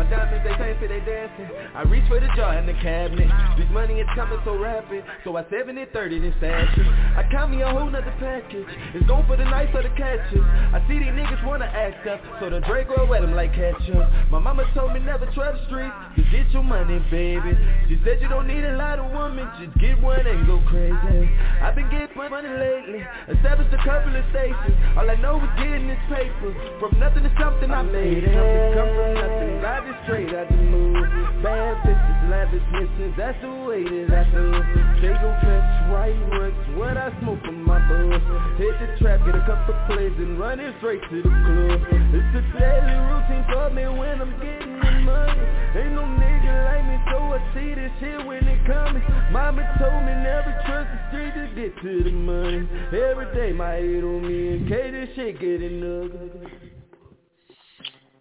my 0.00 0.08
diamonds, 0.08 0.40
they 0.48 0.56
fancy, 0.56 0.86
they 0.88 1.04
dancing. 1.04 1.44
I 1.76 1.82
reach 1.84 2.08
for 2.08 2.16
the 2.18 2.32
jar 2.32 2.56
in 2.56 2.64
the 2.64 2.72
cabinet. 2.80 3.28
This 3.60 3.68
money 3.68 4.00
is 4.00 4.08
coming 4.16 4.40
so 4.48 4.56
rapid. 4.56 5.04
So 5.24 5.36
I 5.36 5.44
70-30 5.44 5.92
this 6.24 6.32
action 6.40 6.88
I 7.20 7.28
count 7.30 7.52
me 7.52 7.60
a 7.60 7.68
whole 7.68 7.84
nother 7.84 8.14
package. 8.16 8.64
It's 8.96 9.04
going 9.04 9.26
for 9.26 9.36
the 9.36 9.44
night 9.44 9.68
for 9.72 9.82
the 9.82 9.92
catches. 10.00 10.40
I 10.72 10.80
see 10.88 11.04
these 11.04 11.12
niggas 11.12 11.44
wanna 11.44 11.68
act 11.68 12.06
up. 12.08 12.16
So 12.40 12.48
the 12.48 12.64
will 12.64 13.12
wet 13.12 13.20
them 13.20 13.36
like 13.36 13.52
ketchup. 13.52 14.08
My 14.32 14.40
mama 14.40 14.64
told 14.72 14.94
me 14.96 15.00
never 15.00 15.28
trust 15.36 15.60
the 15.60 15.64
streets. 15.68 15.96
Just 16.16 16.32
get 16.32 16.48
your 16.48 16.64
money, 16.64 16.96
baby. 17.12 17.52
She 17.92 18.00
said 18.00 18.24
you 18.24 18.28
don't 18.32 18.48
need 18.48 18.64
a 18.64 18.80
lot 18.80 18.98
of 18.98 19.12
women. 19.12 19.44
Just 19.60 19.76
get 19.84 20.00
one 20.00 20.24
and 20.24 20.46
go 20.46 20.64
crazy. 20.64 21.28
I've 21.60 21.76
been 21.76 21.90
getting 21.92 22.16
money 22.16 22.48
lately. 22.48 23.04
Established 23.28 23.74
a 23.76 23.82
couple 23.84 24.16
of 24.16 24.24
stations. 24.32 24.76
All 24.96 25.04
I 25.04 25.20
know 25.20 25.36
is 25.44 25.52
getting 25.60 25.92
this 25.92 26.00
paper. 26.08 26.56
From 26.80 26.96
nothing 26.96 27.24
to 27.28 27.32
something 27.36 27.68
I 27.68 27.82
made 27.82 28.24
it. 28.24 28.32
Come 28.32 28.88
from 28.96 29.12
nothing, 29.12 29.60
I 29.60 29.89
it 29.90 29.96
straight 30.04 30.30
out 30.34 30.48
the 30.48 30.56
mood 30.56 31.04
Bad 31.42 31.82
bitches, 31.82 32.20
lavish 32.30 32.62
missions, 32.70 33.14
that's 33.16 33.40
the 33.42 33.50
way 33.64 33.82
that 33.82 34.12
I 34.12 34.24
do. 34.30 34.52
They 35.00 35.14
gon' 35.16 35.40
fetch 35.40 35.72
right 35.90 36.20
once, 36.28 36.54
what 36.76 36.96
I 36.96 37.08
smoke 37.20 37.40
from 37.42 37.64
my 37.64 37.80
bud 37.88 38.20
Hit 38.60 38.76
the 38.78 38.88
trap, 39.00 39.24
get 39.24 39.34
a 39.34 39.44
couple 39.48 39.74
plays 39.88 40.12
and 40.18 40.38
run 40.38 40.60
it 40.60 40.74
straight 40.78 41.00
to 41.00 41.16
the 41.16 41.32
club. 41.32 41.80
It's 42.12 42.32
a 42.36 42.42
daily 42.60 42.98
routine 43.08 43.44
for 43.48 43.70
me 43.72 43.88
when 43.88 44.20
I'm 44.20 44.36
getting 44.38 44.78
the 44.78 44.92
money. 45.00 45.46
Ain't 45.80 45.96
no 45.96 46.04
nigga 46.04 46.52
like 46.68 46.84
me, 46.84 46.96
so 47.08 47.18
I 47.32 47.40
see 47.56 47.74
this 47.74 47.92
shit 48.00 48.26
when 48.26 48.44
it 48.46 48.60
coming 48.66 49.02
Mama 49.32 49.64
told 49.80 50.04
me 50.04 50.12
never 50.12 50.52
trust 50.66 50.92
the 50.92 51.00
street 51.08 51.32
to 51.34 51.48
get 51.56 51.72
to 51.80 52.04
the 52.04 52.12
money. 52.12 52.68
Every 52.92 53.32
day 53.34 53.52
my 53.56 53.80
head 53.80 54.04
on 54.04 54.22
me 54.28 54.60
in 54.60 54.68
case 54.68 54.92
this 54.92 55.08
shit 55.16 55.40
getting 55.40 55.80
ugly 55.80 56.52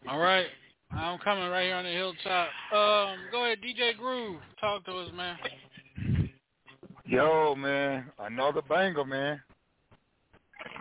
All 0.07 0.19
right. 0.19 0.47
I'm 0.91 1.19
coming 1.19 1.47
right 1.49 1.65
here 1.65 1.75
on 1.75 1.83
the 1.85 1.91
hilltop. 1.91 2.49
Um, 2.73 3.17
go 3.31 3.45
ahead, 3.45 3.59
DJ 3.61 3.95
Groove. 3.97 4.39
Talk 4.59 4.85
to 4.85 4.91
us, 4.97 5.09
man. 5.15 5.37
Yo, 7.05 7.55
man, 7.55 8.05
another 8.19 8.61
banger, 8.61 9.05
man. 9.05 9.41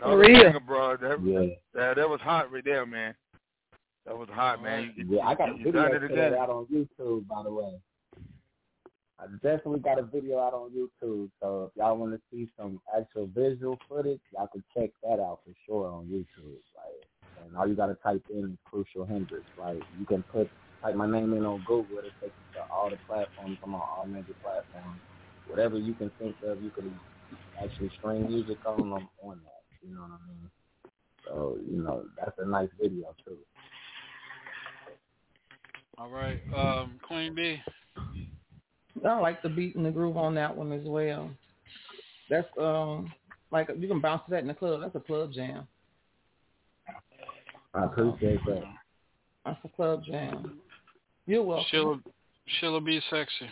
For 0.01 0.07
Another 0.13 0.17
real? 0.19 0.43
banger, 0.45 0.61
bro. 0.61 0.97
That, 0.97 1.23
Yeah. 1.23 1.55
that 1.75 1.97
that 1.97 2.09
was 2.09 2.21
hot 2.21 2.51
right 2.53 2.65
there, 2.65 2.85
man. 2.87 3.15
That 4.07 4.17
was 4.17 4.29
hot, 4.31 4.63
man. 4.63 4.93
You, 4.97 5.17
Yeah, 5.17 5.27
I 5.27 5.35
got 5.35 5.51
a 5.51 5.55
video 5.55 5.85
it 5.85 6.03
again. 6.05 6.35
out 6.35 6.51
on 6.51 6.67
YouTube, 6.67 7.27
by 7.27 7.43
the 7.43 7.53
way. 7.53 7.81
I 9.21 9.27
definitely 9.43 9.81
got 9.81 9.99
a 9.99 10.03
video 10.03 10.39
out 10.39 10.55
on 10.55 10.71
YouTube, 10.71 11.31
so 11.41 11.65
if 11.65 11.77
y'all 11.77 11.97
want 11.97 12.13
to 12.13 12.21
see 12.31 12.49
some 12.57 12.81
actual 12.97 13.27
visual 13.27 13.77
footage, 13.89 14.21
y'all 14.33 14.47
can 14.47 14.63
check 14.77 14.91
that 15.03 15.19
out 15.19 15.41
for 15.45 15.53
sure 15.67 15.91
on 15.91 16.07
YouTube. 16.07 16.57
Like, 16.77 17.08
and 17.47 17.57
all 17.57 17.67
you 17.67 17.75
gotta 17.75 17.95
type 17.95 18.25
in 18.31 18.45
is 18.45 18.59
Crucial 18.65 19.07
Hendrix. 19.07 19.45
Like, 19.57 19.79
you 19.99 20.07
can 20.07 20.23
put 20.25 20.51
type 20.83 20.95
my 20.95 21.07
name 21.11 21.33
in 21.33 21.45
on 21.45 21.63
Google, 21.67 21.99
it'll 21.99 22.11
take 22.23 22.33
you 22.39 22.47
to 22.55 22.61
all 22.73 22.91
the 22.91 22.99
platforms. 23.09 23.59
I'm 23.63 23.75
on 23.75 23.81
all 23.81 24.07
major 24.07 24.35
platforms. 24.43 25.01
Whatever 25.47 25.79
you 25.79 25.95
can 25.95 26.11
think 26.19 26.37
of, 26.45 26.63
you 26.63 26.71
can 26.71 26.99
actually 27.63 27.91
stream 27.99 28.27
music 28.29 28.59
on 28.67 28.91
them 28.91 29.09
on 29.23 29.41
that. 29.45 29.87
You 29.87 29.95
know 29.95 30.03
what 30.03 30.11
I 30.11 30.29
mean? 30.29 30.51
So 31.27 31.59
you 31.71 31.83
know 31.83 32.05
that's 32.17 32.39
a 32.39 32.47
nice 32.47 32.69
video 32.81 33.15
too. 33.25 33.37
All 35.99 36.09
right. 36.09 36.41
Um, 36.55 36.99
Queen 37.03 37.35
B. 37.35 37.61
I 39.05 39.19
like 39.21 39.43
the 39.43 39.49
beat 39.49 39.77
and 39.77 39.85
the 39.85 39.91
groove 39.91 40.17
on 40.17 40.35
that 40.35 40.57
one 40.57 40.73
as 40.73 40.85
well. 40.85 41.31
That's 42.31 42.49
um 42.61 43.13
like 43.51 43.69
you 43.79 43.89
can 43.89 44.01
bounce 44.01 44.23
to 44.27 44.31
that 44.33 44.41
in 44.41 44.49
the 44.49 44.55
club. 44.55 44.81
That's 44.81 44.95
a 44.97 45.01
club 45.01 45.33
jam. 45.33 45.67
I 47.75 47.85
appreciate 47.85 48.41
that. 48.47 48.63
That's 49.45 49.59
a 49.65 49.69
club 49.69 50.03
jam. 50.05 50.59
You're 51.27 51.43
welcome. 51.43 51.67
She'll 51.71 52.01
she'll 52.61 52.81
be 52.81 53.01
sexy. 53.11 53.51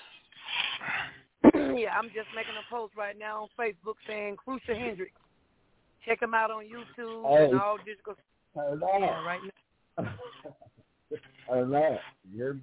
yeah, 1.54 1.96
I'm 1.96 2.06
just 2.06 2.28
making 2.34 2.54
a 2.58 2.74
post 2.74 2.94
right 2.96 3.18
now 3.18 3.42
on 3.42 3.48
Facebook 3.58 3.94
saying 4.06 4.36
Crucial 4.36 4.74
Hendrix. 4.74 5.12
Check 6.06 6.22
him 6.22 6.34
out 6.34 6.50
on 6.50 6.64
YouTube 6.64 7.28
Hey. 7.28 7.44
and 7.46 7.60
all 7.60 7.78
digital. 7.78 8.14
Turn 8.54 8.80
Yeah, 9.00 9.24
right 9.24 9.40
now. 9.98 10.04
Turn 11.48 11.70
that. 11.70 12.00
You're 12.32 12.58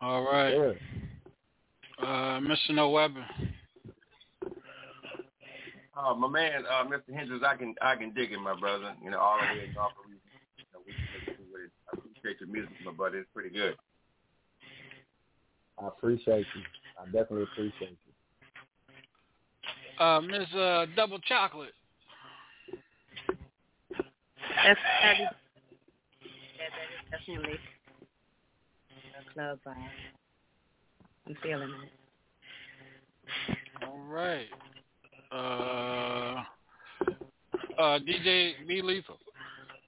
All 0.00 0.22
right. 0.24 0.54
good. 0.54 0.78
Uh, 1.98 2.40
Mr. 2.40 2.70
No 2.74 2.90
Weapon. 2.90 3.24
Uh, 5.96 6.14
my 6.14 6.28
man, 6.28 6.62
uh, 6.70 6.84
Mr. 6.84 7.14
Hendrix, 7.14 7.42
I 7.46 7.56
can 7.56 7.74
I 7.80 7.96
can 7.96 8.12
dig 8.12 8.32
it, 8.32 8.38
my 8.38 8.54
brother. 8.58 8.94
You 9.02 9.10
know, 9.10 9.18
all 9.18 9.38
the 9.38 9.58
way 9.58 9.64
in 9.66 9.72
North 9.74 9.92
you 10.58 10.64
know, 10.74 10.80
we 10.86 10.92
can 10.92 11.04
listen 11.14 11.34
to 11.36 11.42
it. 11.42 11.46
I 11.92 11.98
appreciate 11.98 12.40
your 12.40 12.48
music, 12.48 12.76
my 12.84 12.92
buddy. 12.92 13.18
It's 13.18 13.28
pretty 13.34 13.50
good. 13.50 13.76
I 15.82 15.88
appreciate 15.88 16.46
you. 16.54 16.62
I 16.98 17.04
definitely 17.06 17.42
appreciate 17.42 17.98
you. 18.06 20.04
Uh, 20.04 20.20
Ms. 20.20 20.54
Uh, 20.54 20.86
Double 20.94 21.18
Chocolate. 21.20 21.72
That's 24.64 24.80
that 25.02 25.14
is, 25.14 25.28
yeah, 26.22 26.68
that 26.72 26.88
is 26.92 27.20
definitely 27.26 27.58
a 29.20 29.32
club 29.32 29.58
vibe. 29.66 29.76
I'm 31.26 31.36
feeling 31.42 31.70
it. 31.70 31.92
All 33.86 33.98
right. 33.98 34.46
Uh, 35.30 36.42
uh, 37.78 37.98
DJ 37.98 38.52
B 38.66 38.80
Lethal. 38.82 39.18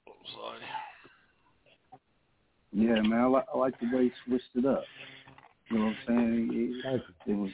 Oh, 0.08 0.12
sorry. 0.34 0.60
Yeah, 2.72 3.00
man, 3.02 3.20
I, 3.20 3.26
li- 3.26 3.42
I 3.54 3.58
like 3.58 3.74
the 3.80 3.96
way 3.96 4.04
he 4.04 4.12
switched 4.26 4.44
it 4.54 4.66
up. 4.66 4.84
You 5.70 5.78
know 5.78 5.84
what 5.86 6.14
I'm 6.14 6.16
saying? 6.16 6.72
It, 6.84 7.30
it 7.30 7.34
was 7.34 7.50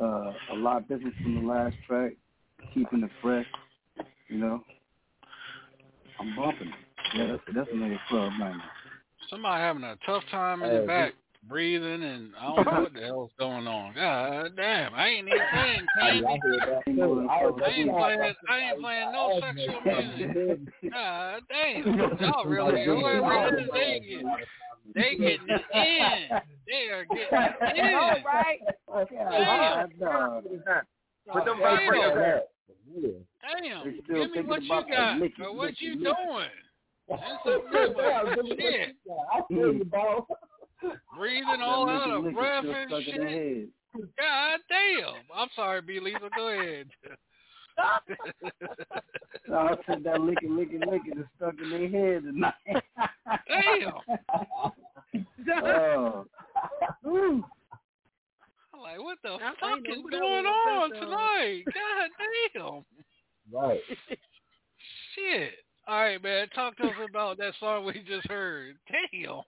uh, 0.00 0.54
a 0.54 0.56
lot 0.56 0.88
different 0.88 1.14
from 1.22 1.34
the 1.34 1.52
last 1.52 1.76
track, 1.86 2.12
keeping 2.72 3.02
it 3.02 3.10
fresh. 3.20 3.46
You 4.28 4.38
know, 4.38 4.64
I'm 6.20 6.36
bumping 6.36 6.68
it. 6.68 6.74
Yeah, 7.16 7.26
that's, 7.32 7.42
that's 7.54 7.68
another 7.72 8.00
club 8.08 8.32
night. 8.38 8.60
Somebody 9.30 9.60
having 9.60 9.84
a 9.84 9.96
tough 10.06 10.22
time 10.30 10.62
in 10.62 10.70
Hey, 10.70 10.80
the 10.80 10.86
back, 10.86 11.14
breathing, 11.46 12.02
and 12.02 12.32
I 12.38 12.54
don't 12.54 12.64
know 12.64 12.80
what 12.82 12.94
the 12.94 13.00
hell's 13.06 13.30
going 13.38 13.66
on. 13.66 13.94
God 13.94 14.56
damn, 14.56 14.94
I 14.94 15.08
ain't 15.08 15.28
even 15.28 15.40
playing 15.52 15.86
candy. 16.00 16.26
I 16.26 16.30
ain't 16.32 16.42
playing. 17.58 17.90
I 18.48 18.60
ain't 18.60 18.80
playing 18.80 19.12
no 19.12 19.40
sexual 19.40 19.80
music. 19.84 20.58
God 20.90 21.42
damn, 21.48 21.98
y'all 22.20 22.46
really, 22.46 22.84
whoever 22.84 23.56
it 23.56 23.62
is, 23.62 23.70
they 23.72 24.00
get, 24.00 24.24
they 24.94 25.10
getting 25.16 25.48
in. 25.50 26.28
They 26.66 26.88
are 26.92 27.04
getting 27.04 27.86
in. 27.86 27.94
All 27.94 28.14
right. 28.24 28.60
Damn. 28.98 29.88
Put 31.30 31.44
them 31.44 31.58
Damn. 31.60 31.78
vibrators 31.78 32.40
Damn, 33.42 33.84
They 33.84 34.00
still 34.04 34.26
give 34.34 34.44
me 34.44 34.50
what 34.50 34.62
you 34.62 34.68
got, 34.68 35.20
or 35.46 35.56
what 35.56 35.80
you 35.80 35.94
doing. 35.96 36.48
That's 37.08 37.22
a 37.46 37.58
good 37.70 37.94
one. 37.94 38.56
Shit. 38.58 38.96
I 39.32 39.40
feel 39.48 39.72
you, 39.72 39.84
bro. 39.84 40.26
Breathing 41.16 41.62
all 41.62 41.88
out 41.88 42.10
of 42.10 42.24
Licky, 42.24 42.32
licky 42.32 42.34
breath 42.34 42.64
and 42.64 42.88
stuck 42.88 43.14
in 43.14 43.20
their 43.20 43.30
shit. 43.30 43.68
God 44.18 44.60
damn. 44.68 45.14
I'm 45.34 45.48
sorry, 45.56 45.80
B. 45.82 46.00
Lethal. 46.00 46.28
Go 46.36 46.48
ahead. 46.48 46.88
No, 49.48 49.56
I 49.56 49.76
said 49.86 50.04
that 50.04 50.16
licky, 50.16 50.44
licky, 50.44 50.78
licky 50.84 51.18
is 51.18 51.24
stuck 51.36 51.54
in 51.62 51.70
their 51.70 51.88
head 51.88 52.24
tonight. 52.24 52.54
Damn. 53.48 53.92
oh. 55.64 56.26
Woo. 57.02 57.44
I'm 58.74 58.80
like, 58.80 58.98
what 58.98 59.18
the 59.22 59.30
I 59.30 59.52
fuck 59.58 59.78
is 59.88 60.02
going 60.10 60.46
on 60.46 60.90
That's, 60.90 61.02
tonight? 61.02 61.62
God 61.66 62.10
damn. 62.54 62.84
Right. 63.50 63.80
Shit. 65.14 65.52
All 65.86 66.00
right, 66.00 66.22
man. 66.22 66.48
Talk 66.54 66.76
to 66.76 66.84
us 66.84 66.92
about 67.08 67.38
that 67.38 67.54
song 67.58 67.86
we 67.86 68.04
just 68.06 68.28
heard. 68.28 68.76
Damn. 68.90 69.40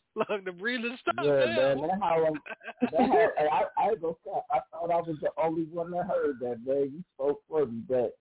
Look, 0.14 0.44
the 0.44 0.52
breathing 0.52 0.96
stuff. 1.00 1.14
Yeah, 1.22 1.46
man. 1.46 1.80
That's 1.80 2.00
how 2.00 2.26
I'm. 2.26 2.40
That's 2.82 2.96
how, 2.96 3.30
I, 3.50 3.64
I 3.90 3.94
gonna. 3.96 4.14
I 4.50 4.58
thought 4.70 4.90
I 4.90 5.00
was 5.00 5.16
the 5.20 5.30
only 5.42 5.64
one 5.64 5.90
that 5.92 6.06
heard 6.06 6.38
that, 6.40 6.58
man. 6.66 6.92
You 6.92 7.04
spoke 7.14 7.40
for 7.48 7.66
me. 7.66 7.82
But 7.88 8.12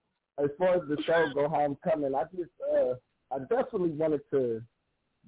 as 0.42 0.50
far 0.58 0.76
as 0.76 0.82
the 0.88 0.98
show 1.06 1.30
go, 1.34 1.50
how 1.50 1.62
I'm 1.62 1.78
coming, 1.84 2.16
I 2.16 2.24
just, 2.36 2.52
uh, 2.74 2.94
I 3.34 3.40
definitely 3.40 3.92
wanted 3.92 4.22
to 4.32 4.62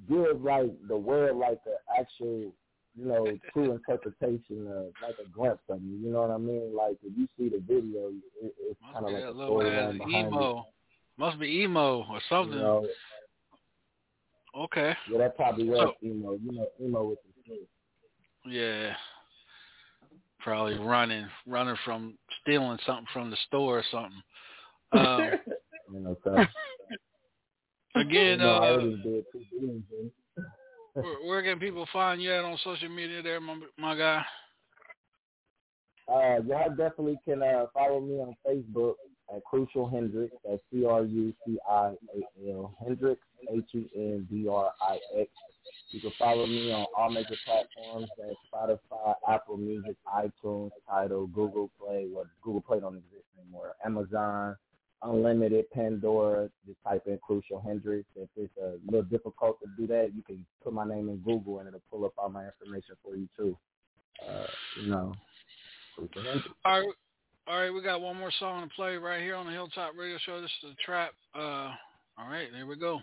give 0.10 0.41
like 0.41 0.72
the 0.88 0.98
world 0.98 1.38
like 1.38 1.64
the 1.65 1.76
actual, 1.99 2.53
you 2.95 3.06
know, 3.06 3.38
true 3.52 3.74
interpretation 3.74 4.68
of 4.68 4.94
like 5.02 5.15
a 5.24 5.30
glimpse 5.30 5.64
of 5.70 5.82
me. 5.82 5.98
You 6.06 6.14
know 6.14 6.22
what 6.22 6.32
I 6.32 6.38
mean? 6.38 6.76
Like 6.76 6.98
if 7.03 7.18
you 7.18 7.28
see 7.38 7.49
the 7.49 7.61
video, 7.61 8.10
it, 8.41 8.53
it's 8.60 8.80
kind 8.94 9.06
of 9.06 9.11
like 9.11 9.24
a 9.24 9.34
storyline 9.34 9.98
behind 9.98 10.34
it. 10.34 10.64
Must 11.18 11.40
be 11.40 11.61
emo 11.61 12.06
or 12.10 12.20
something. 12.28 12.57
You 12.57 12.64
know, 12.64 12.88
Okay. 14.56 14.96
yeah, 15.10 15.18
that 15.18 15.36
probably 15.36 15.68
was 15.68 15.80
So- 16.02 16.08
emo. 16.08 16.34
You 16.34 16.52
know, 16.52 16.68
emo 16.82 17.04
with 17.10 17.20
the. 17.48 18.50
Yeah. 18.50 18.94
Probably 20.40 20.78
running, 20.78 21.26
running 21.48 21.78
from 21.86 22.18
stealing 22.42 22.78
something 22.86 23.08
from 23.14 23.30
the 23.32 23.38
store 23.48 23.80
or 23.80 23.84
something. 23.92 24.22
Um, 24.92 25.32
You 25.94 26.00
know, 26.00 26.18
again, 27.96 28.32
you 28.32 28.38
know, 28.38 28.56
uh, 28.56 28.60
already 28.62 28.96
did 29.04 29.26
two 29.32 29.42
beans, 29.52 29.84
man. 29.92 30.12
where, 30.94 31.16
where 31.26 31.44
can 31.44 31.60
people 31.60 31.86
find 31.94 32.22
you 32.22 32.34
at 32.34 32.44
on 32.44 32.58
social 32.64 32.90
media 32.90 33.22
there, 33.22 33.40
my, 33.40 33.60
my 33.78 33.96
guy? 33.96 34.24
Uh, 36.08 36.42
y'all 36.48 36.70
definitely 36.70 37.20
can 37.26 37.44
uh, 37.44 37.66
follow 37.74 38.00
me 38.00 38.16
on 38.16 38.34
Facebook 38.48 38.96
at 39.36 39.44
Crucial 39.44 39.90
Hendrix. 39.90 40.34
That's 40.48 40.62
C 40.72 40.86
R 40.86 41.04
U 41.04 41.34
C 41.46 41.58
I 41.70 41.96
A 42.16 42.52
L 42.52 42.76
Hendrix 42.84 43.22
H 43.52 43.64
E 43.74 43.90
N 43.96 44.28
D 44.30 44.48
R 44.48 44.72
I 44.82 45.00
X. 45.20 45.30
You 45.92 46.02
can 46.02 46.12
follow 46.18 46.46
me 46.46 46.72
on 46.72 46.86
all 46.98 47.10
major 47.10 47.36
platforms. 47.46 48.10
That's 48.18 48.36
Spotify, 48.52 49.14
Apple 49.30 49.58
Music, 49.58 49.96
iTunes, 50.08 50.72
Tidal, 50.90 51.28
Google 51.28 51.70
Play. 51.80 52.08
Well, 52.12 52.26
Google 52.42 52.62
Play 52.62 52.80
don't 52.80 52.96
exist 52.96 53.26
anymore. 53.40 53.74
Amazon, 53.86 54.56
Unlimited, 55.04 55.70
Pandora. 55.72 56.50
Just 56.66 56.80
type 56.84 57.04
in 57.06 57.20
Crucial 57.26 57.62
Hendrix. 57.62 58.06
If 58.16 58.30
it's 58.36 58.54
a 58.58 58.78
little 58.86 59.04
difficult 59.04 59.60
to 59.62 59.68
do 59.78 59.88
that, 59.88 60.12
you 60.16 60.24
can 60.24 60.46
put 60.64 60.74
my 60.74 60.86
name 60.86 61.10
in 61.10 61.18
Google 61.18 61.60
and 61.60 61.68
it'll 61.68 61.82
pull 61.92 62.06
up 62.06 62.14
all 62.18 62.30
my 62.30 62.46
information 62.46 62.96
for 63.04 63.16
you 63.16 63.28
too. 63.38 63.58
Uh, 64.28 64.48
you 64.82 64.90
know. 64.90 65.14
Crucial 65.96 66.24
Hendrix. 66.24 66.96
All 67.48 67.60
right, 67.60 67.74
we 67.74 67.82
got 67.82 68.02
one 68.02 68.18
more 68.18 68.32
song 68.40 68.68
to 68.68 68.76
play 68.76 68.95
right 68.95 69.22
here 69.22 69.36
on 69.36 69.45
the 69.45 69.52
Hilltop 69.52 69.94
Radio 69.98 70.18
Show. 70.26 70.41
This 70.41 70.52
is 70.64 70.70
the 70.70 70.76
trap. 70.84 71.11
Uh, 71.36 71.72
all 72.18 72.30
right, 72.30 72.48
there 72.53 72.65
we 72.65 72.78
go. 72.78 73.02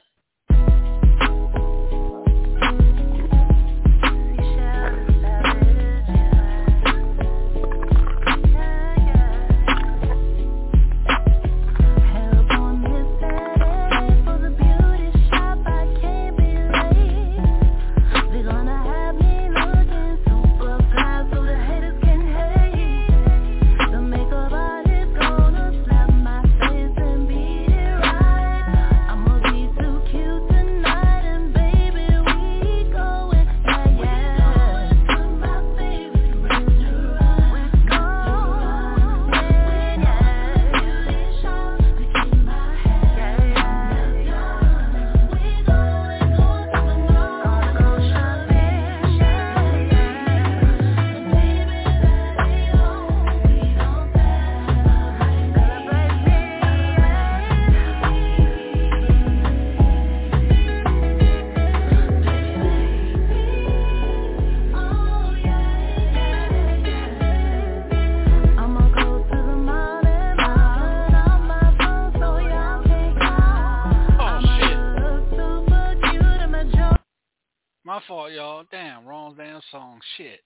Fault, 78.10 78.32
y'all. 78.32 78.64
Damn, 78.72 79.06
wrong 79.06 79.38
damn 79.38 79.60
song. 79.70 80.00
Shit. 80.16 80.40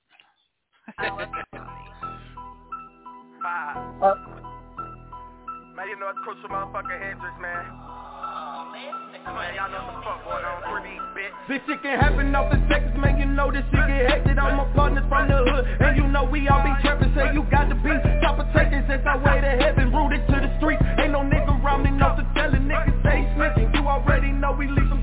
Five. 1.00 1.16
Uh, 4.04 4.14
man, 5.72 5.88
you 5.88 5.96
know 5.96 6.12
it's 6.12 6.20
crucial 6.28 6.52
motherfucking 6.52 7.00
Hendrix, 7.00 7.32
man. 7.40 7.64
Man, 9.24 9.56
y'all 9.56 9.72
know 9.72 9.80
what 9.80 9.96
the 9.96 10.04
fuck 10.04 10.20
going 10.28 10.44
on. 10.44 10.60
Three 10.76 11.00
bitch. 11.16 11.32
This 11.48 11.64
shit 11.64 11.80
can 11.80 11.98
happen 11.98 12.34
off 12.36 12.52
the 12.52 12.60
seconds, 12.68 13.00
man, 13.00 13.16
you 13.16 13.24
know 13.24 13.48
this 13.50 13.64
shit 13.72 13.80
get 13.88 14.12
hectic 14.12 14.36
All 14.36 14.52
my 14.52 14.68
partners 14.76 15.04
from 15.08 15.28
the 15.28 15.40
hood, 15.40 15.64
and 15.80 15.96
you 15.96 16.04
know 16.04 16.24
we 16.28 16.46
all 16.48 16.60
be 16.60 16.68
trapping 16.84 17.16
Say 17.16 17.32
you 17.32 17.48
got 17.48 17.72
to 17.72 17.76
be 17.80 17.96
chopper 18.20 18.44
taking 18.52 18.84
since 18.84 19.08
I 19.08 19.16
way 19.16 19.40
to 19.40 19.52
heaven 19.64 19.88
Rooted 19.88 20.20
to 20.28 20.36
the 20.36 20.52
street, 20.60 20.76
ain't 21.00 21.16
no 21.16 21.24
nigga 21.24 21.56
around 21.64 21.84
me, 21.84 21.96
no 21.96 22.12
to 22.12 22.28
tellin' 22.36 22.68
Niggas 22.68 23.00
say 23.00 23.24
snitching, 23.32 23.72
you 23.72 23.88
already 23.88 24.32
know 24.32 24.52
we 24.52 24.68
leave 24.68 24.93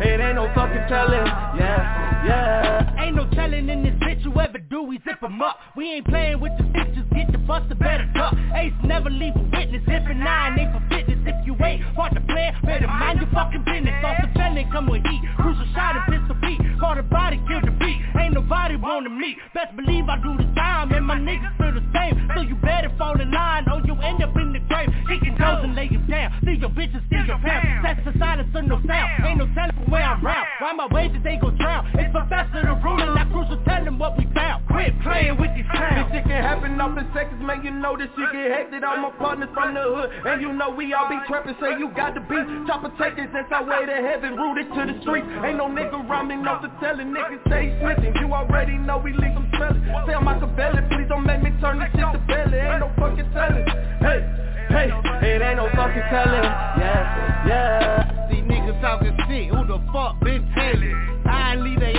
it 0.00 0.20
ain't 0.20 0.36
no 0.36 0.50
fucking 0.54 0.86
tellin', 0.88 1.26
yeah, 1.56 2.24
yeah. 2.24 3.04
Ain't 3.04 3.16
no 3.16 3.28
telling 3.30 3.68
in 3.68 3.82
this 3.82 3.94
bitch 3.94 4.22
whoever 4.22 4.58
do 4.58 4.82
we 4.82 4.96
zip 5.04 5.18
zip 5.18 5.30
'em 5.30 5.42
up. 5.42 5.58
We 5.76 5.90
ain't 5.94 6.06
playing 6.06 6.40
with 6.40 6.52
the 6.58 6.64
bitch, 6.64 6.94
just 6.94 7.10
get 7.10 7.32
the 7.32 7.38
buster 7.38 7.74
better 7.74 8.04
duck. 8.14 8.34
Ace 8.54 8.72
never 8.84 9.10
leave 9.10 9.34
a 9.36 9.42
witness, 9.42 9.82
if 9.86 10.06
and 10.08 10.20
nine 10.20 10.58
ain't 10.58 10.72
for 10.72 10.82
fitness 10.88 11.18
If 11.26 11.46
you 11.46 11.56
ain't 11.64 11.82
hard 11.96 12.14
to 12.14 12.20
play, 12.22 12.54
better 12.64 12.86
mind 12.86 13.20
your 13.20 13.30
fucking 13.30 13.64
business. 13.64 14.04
Off 14.04 14.16
the 14.22 14.28
felon 14.38 14.70
come 14.70 14.86
with 14.88 15.02
heat, 15.04 15.22
crucial 15.36 15.66
shot 15.74 15.96
and 15.96 16.04
pistol 16.06 16.36
beat. 16.40 16.60
Call 16.80 16.94
the 16.94 17.02
body, 17.02 17.40
kill 17.48 17.60
the 17.60 17.72
beat, 17.72 18.00
ain't 18.18 18.34
nobody 18.34 18.76
wanna 18.76 19.10
meet. 19.10 19.36
Best 19.54 19.74
believe 19.76 20.08
I 20.08 20.16
do 20.22 20.36
the 20.36 20.48
time, 20.54 20.92
and 20.92 21.04
my 21.06 21.16
niggas 21.16 21.56
feel 21.58 21.72
the 21.72 21.84
same. 21.92 22.30
So 22.34 22.40
you 22.42 22.54
better 22.56 22.90
fall 22.98 23.20
in 23.20 23.30
line, 23.30 23.68
or 23.68 23.80
you 23.84 23.94
end 24.00 24.22
up 24.22 24.36
in 24.36 24.52
the 24.52 24.57
grave 24.78 24.94
Kicking 25.08 25.36
toes 25.40 25.64
and 25.64 25.74
lay 25.74 25.88
you 25.90 25.98
down, 26.04 26.36
leave 26.44 26.60
your 26.60 26.70
bitches, 26.70 27.00
steal 27.08 27.24
your 27.24 27.40
pound. 27.40 27.80
That's 27.80 28.00
the 28.04 28.12
silence 28.18 28.52
of 28.54 28.64
no 28.68 28.76
sound, 28.84 29.08
ain't 29.24 29.38
no 29.40 29.48
telling 29.56 29.72
from 29.72 29.88
where 29.90 30.04
I'm 30.04 30.20
round. 30.20 30.46
Why 30.60 30.72
my 30.72 30.86
wages 30.92 31.24
they 31.24 31.40
go 31.40 31.50
drown, 31.50 31.88
it's 31.96 32.12
Professor 32.12 32.60
the 32.60 32.76
ruler, 32.84 33.08
not 33.16 33.32
crucial 33.32 33.56
tell 33.64 33.84
them 33.84 33.98
what 33.98 34.18
we 34.18 34.28
found. 34.36 34.68
Quit 34.68 34.92
playing 35.00 35.40
with 35.40 35.48
these 35.56 35.64
This 35.64 35.80
clowns. 35.80 36.12
Shit 36.12 36.28
can 36.28 36.42
happen 36.44 36.76
off 36.80 36.92
in 36.98 37.08
seconds, 37.16 37.40
man, 37.40 37.64
you 37.64 37.72
know 37.72 37.96
this 37.96 38.12
shit 38.12 38.28
get 38.36 38.52
hectic. 38.52 38.84
All 38.84 39.00
my 39.00 39.10
partners 39.16 39.48
from 39.56 39.72
the 39.72 39.80
hood, 39.80 40.12
and 40.28 40.42
you 40.44 40.52
know 40.52 40.68
we 40.68 40.92
all 40.92 41.08
be 41.08 41.16
trapping. 41.24 41.56
Say 41.56 41.80
you 41.80 41.88
got 41.96 42.12
to 42.12 42.20
be 42.20 42.36
chopper 42.68 42.92
taking 43.00 43.32
since 43.32 43.48
our 43.48 43.64
way 43.64 43.88
to 43.88 43.96
heaven. 44.04 44.36
Rooted 44.36 44.68
to 44.76 44.82
the 44.92 44.96
street, 45.00 45.24
ain't 45.40 45.56
no 45.56 45.72
nigga 45.72 46.04
around 46.04 46.28
me, 46.28 46.36
no 46.36 46.60
to 46.60 46.68
tellin' 46.84 47.16
Niggas 47.16 47.40
say 47.48 47.72
snitching, 47.80 48.12
you 48.20 48.28
already 48.28 48.76
know 48.76 49.00
we 49.00 49.16
leave 49.16 49.32
them 49.32 49.48
smellin' 49.56 49.80
Say 50.04 50.12
I'm 50.12 50.28
Machiavelli, 50.28 50.84
please 50.92 51.08
don't 51.08 51.24
make 51.24 51.40
me 51.40 51.50
turn 51.64 51.80
this 51.80 51.88
shit 51.96 52.04
to 52.04 52.20
belly. 52.28 52.60
Ain't 52.60 52.84
no 52.84 52.92
fucking 53.00 53.32
tellin', 53.32 53.64
hey, 54.04 54.47
hey, 54.68 54.90
it 55.26 55.42
ain't 55.42 55.56
no 55.56 55.68
fucking 55.74 56.02
tellin', 56.10 56.44
yeah, 56.44 57.46
yeah. 57.46 58.30
See 58.30 58.42
niggas 58.42 58.80
talking 58.80 59.16
shit, 59.28 59.48
who 59.48 59.66
the 59.66 59.80
fuck 59.92 60.20
been 60.20 60.46
telling? 60.54 61.22
I 61.26 61.56
leave 61.56 61.80
they 61.80 61.97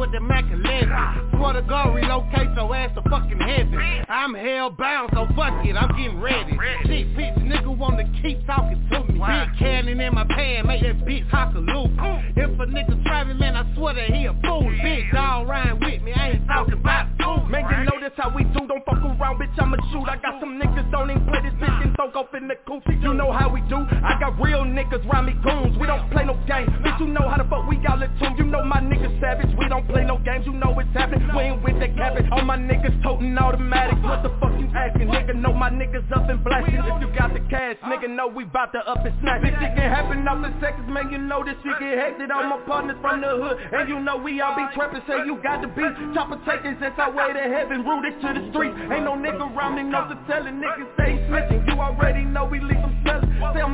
with 0.00 0.12
the 0.12 0.20
Mac 0.20 0.44
11 0.50 1.30
Swear 1.36 1.52
to 1.52 1.62
God, 1.62 1.94
relocate 1.94 2.52
your 2.56 2.74
ass 2.74 2.90
to 2.94 3.02
fucking 3.08 3.38
heaven. 3.38 4.04
I'm 4.08 4.34
hell 4.34 4.70
bound, 4.70 5.10
so 5.12 5.26
fuck 5.36 5.64
it, 5.64 5.76
I'm 5.76 5.88
getting 5.96 6.20
ready. 6.20 6.52
Shit, 6.84 7.16
bitch, 7.16 7.36
nigga 7.44 7.76
wanna 7.76 8.04
keep 8.20 8.44
talking 8.46 8.76
to 8.90 9.04
me. 9.04 9.20
Big 9.20 9.48
cannon 9.58 10.00
in 10.00 10.14
my 10.14 10.24
pan, 10.24 10.66
make 10.66 10.82
that 10.82 11.04
bitch 11.04 11.28
hock 11.28 11.54
a 11.54 11.58
loop. 11.58 11.92
If 12.36 12.60
a 12.60 12.66
nigga 12.66 13.02
driving, 13.04 13.38
man, 13.38 13.56
I 13.56 13.74
swear 13.74 13.94
that 13.94 14.10
he 14.10 14.24
a 14.24 14.34
fool. 14.44 14.70
Big 14.82 15.12
dog 15.12 15.48
riding 15.48 15.80
with 15.80 16.02
me, 16.02 16.12
I 16.12 16.30
ain't 16.32 16.46
talking 16.46 16.74
about 16.74 17.08
food. 17.20 17.48
Man, 17.48 17.64
you 17.68 17.84
know 17.84 18.00
that's 18.00 18.16
how 18.16 18.32
we 18.34 18.44
do, 18.44 18.66
don't 18.66 18.84
fuck 18.84 19.04
around, 19.04 19.40
bitch, 19.40 19.56
I'ma 19.58 19.76
shoot. 19.92 20.08
I 20.08 20.16
got 20.16 20.40
some 20.40 20.60
niggas 20.60 20.90
don't 20.90 21.10
even 21.10 21.24
play 21.26 21.40
this 21.42 21.54
bitch 21.60 21.84
and 21.84 21.94
throw 21.96 22.08
off 22.20 22.34
in 22.34 22.48
the 22.48 22.56
coop 22.66 22.84
You 22.88 23.14
know 23.14 23.32
how 23.32 23.48
we 23.52 23.60
do, 23.68 23.76
I 23.76 24.16
got 24.20 24.40
real 24.40 24.64
niggas 24.64 25.04
round 25.10 25.26
me 25.26 25.34
goons. 25.42 25.76
We 25.78 25.86
don't 25.86 26.10
play 26.10 26.24
no 26.24 26.36
games, 26.48 26.70
bitch, 26.84 27.00
you 27.00 27.08
know 27.08 27.28
how 27.28 27.36
the 27.36 27.48
fuck 27.48 27.68
we 27.68 27.76
got 27.76 28.02
it 28.02 28.10
too 28.18 28.28
You 28.36 28.44
know 28.44 28.64
my 28.64 28.80
niggas 28.80 29.20
savage, 29.20 29.56
we 29.58 29.68
don't 29.68 29.86
play 29.90 30.04
no 30.04 30.18
games, 30.18 30.46
you 30.46 30.54
know 30.54 30.72
it's 30.78 30.90
happening. 30.94 31.28
We 31.34 31.42
ain't 31.50 31.62
with 31.62 31.78
that 31.80 31.94
cabbage, 31.96 32.26
all 32.32 32.42
my 32.42 32.56
niggas 32.56 32.94
toting 33.02 33.36
automatics 33.36 34.00
What 34.02 34.22
the 34.22 34.30
fuck 34.40 34.54
you 34.58 34.70
asking, 34.70 35.08
nigga, 35.10 35.34
know 35.34 35.52
my 35.52 35.70
niggas 35.70 36.06
up 36.14 36.30
and 36.30 36.42
blasting. 36.42 36.78
If 36.78 36.96
you 37.02 37.10
got 37.14 37.34
the 37.34 37.42
cash, 37.50 37.76
nigga, 37.84 38.08
know 38.08 38.28
we 38.28 38.44
bout 38.44 38.72
to 38.72 38.80
up 38.86 39.04
and 39.04 39.14
snatch 39.20 39.42
This 39.42 39.54
shit 39.58 39.74
can 39.74 39.90
happen 39.90 40.26
off 40.26 40.42
the 40.42 40.52
seconds, 40.62 40.86
man, 40.88 41.10
you 41.10 41.18
know 41.18 41.42
this 41.44 41.58
shit 41.62 41.74
get 41.80 41.98
hectic. 41.98 42.30
All 42.30 42.46
my 42.46 42.62
partners 42.66 42.96
from 43.00 43.20
the 43.20 43.30
hood, 43.34 43.58
and 43.58 43.88
you 43.88 43.98
know 44.00 44.16
we 44.16 44.40
all 44.40 44.54
be 44.54 44.64
trapping. 44.74 45.02
Say 45.06 45.26
you 45.26 45.36
got 45.42 45.60
to 45.62 45.68
be 45.68 45.82
chopper 46.14 46.38
taking 46.46 46.78
since 46.78 46.94
I 46.96 47.10
way 47.10 47.32
to 47.34 47.44
heaven. 47.50 47.82
Rooted 47.82 48.20
to 48.22 48.28
the 48.34 48.42
street, 48.54 48.72
ain't 48.90 49.04
no 49.04 49.18
nigga 49.18 49.42
around 49.42 49.74
me, 49.76 49.82
no 49.82 50.06
to 50.06 50.16
tellin' 50.26 50.60
Niggas 50.60 50.90
say 50.96 51.18
snitching, 51.26 51.66
you 51.66 51.74
already 51.80 52.24
know 52.24 52.44
we 52.44 52.60
leave 52.60 52.80
them 52.80 52.94
sellin' 53.04 53.30
Say 53.54 53.60
I'm 53.60 53.72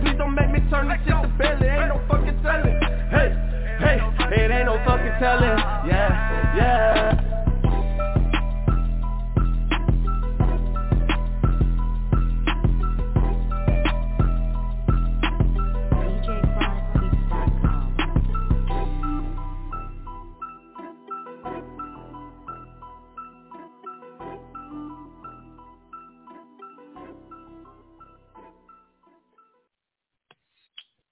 please 0.00 0.16
don't 0.16 0.34
make 0.34 0.50
me 0.50 0.60
turn 0.70 0.88
this 0.88 0.98
shit 1.04 1.16
to 1.20 1.28
belly. 1.36 1.68
Ain't 1.68 1.88
no 1.88 2.00
fucking 2.08 2.38
tellin', 2.42 2.78
hey, 3.10 3.30
hey, 3.80 4.11
it 4.32 4.50
ain't 4.50 4.66
no 4.66 4.82
fucking 4.84 5.12
tellin', 5.18 5.58
yeah, 5.86 6.56
yeah 6.56 7.32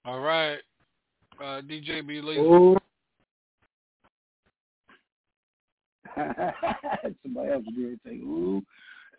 All 0.03 0.19
right. 0.19 0.57
Uh, 1.39 1.61
DJ 1.61 2.05
B. 2.05 2.21
Lee. 2.21 2.37
Ooh. 2.37 2.75
Somebody 7.23 7.51
else 7.51 7.63
would 7.65 7.75
be 7.75 7.85
able 7.85 7.95
to 7.95 7.99
say, 8.05 8.15
ooh. 8.15 8.61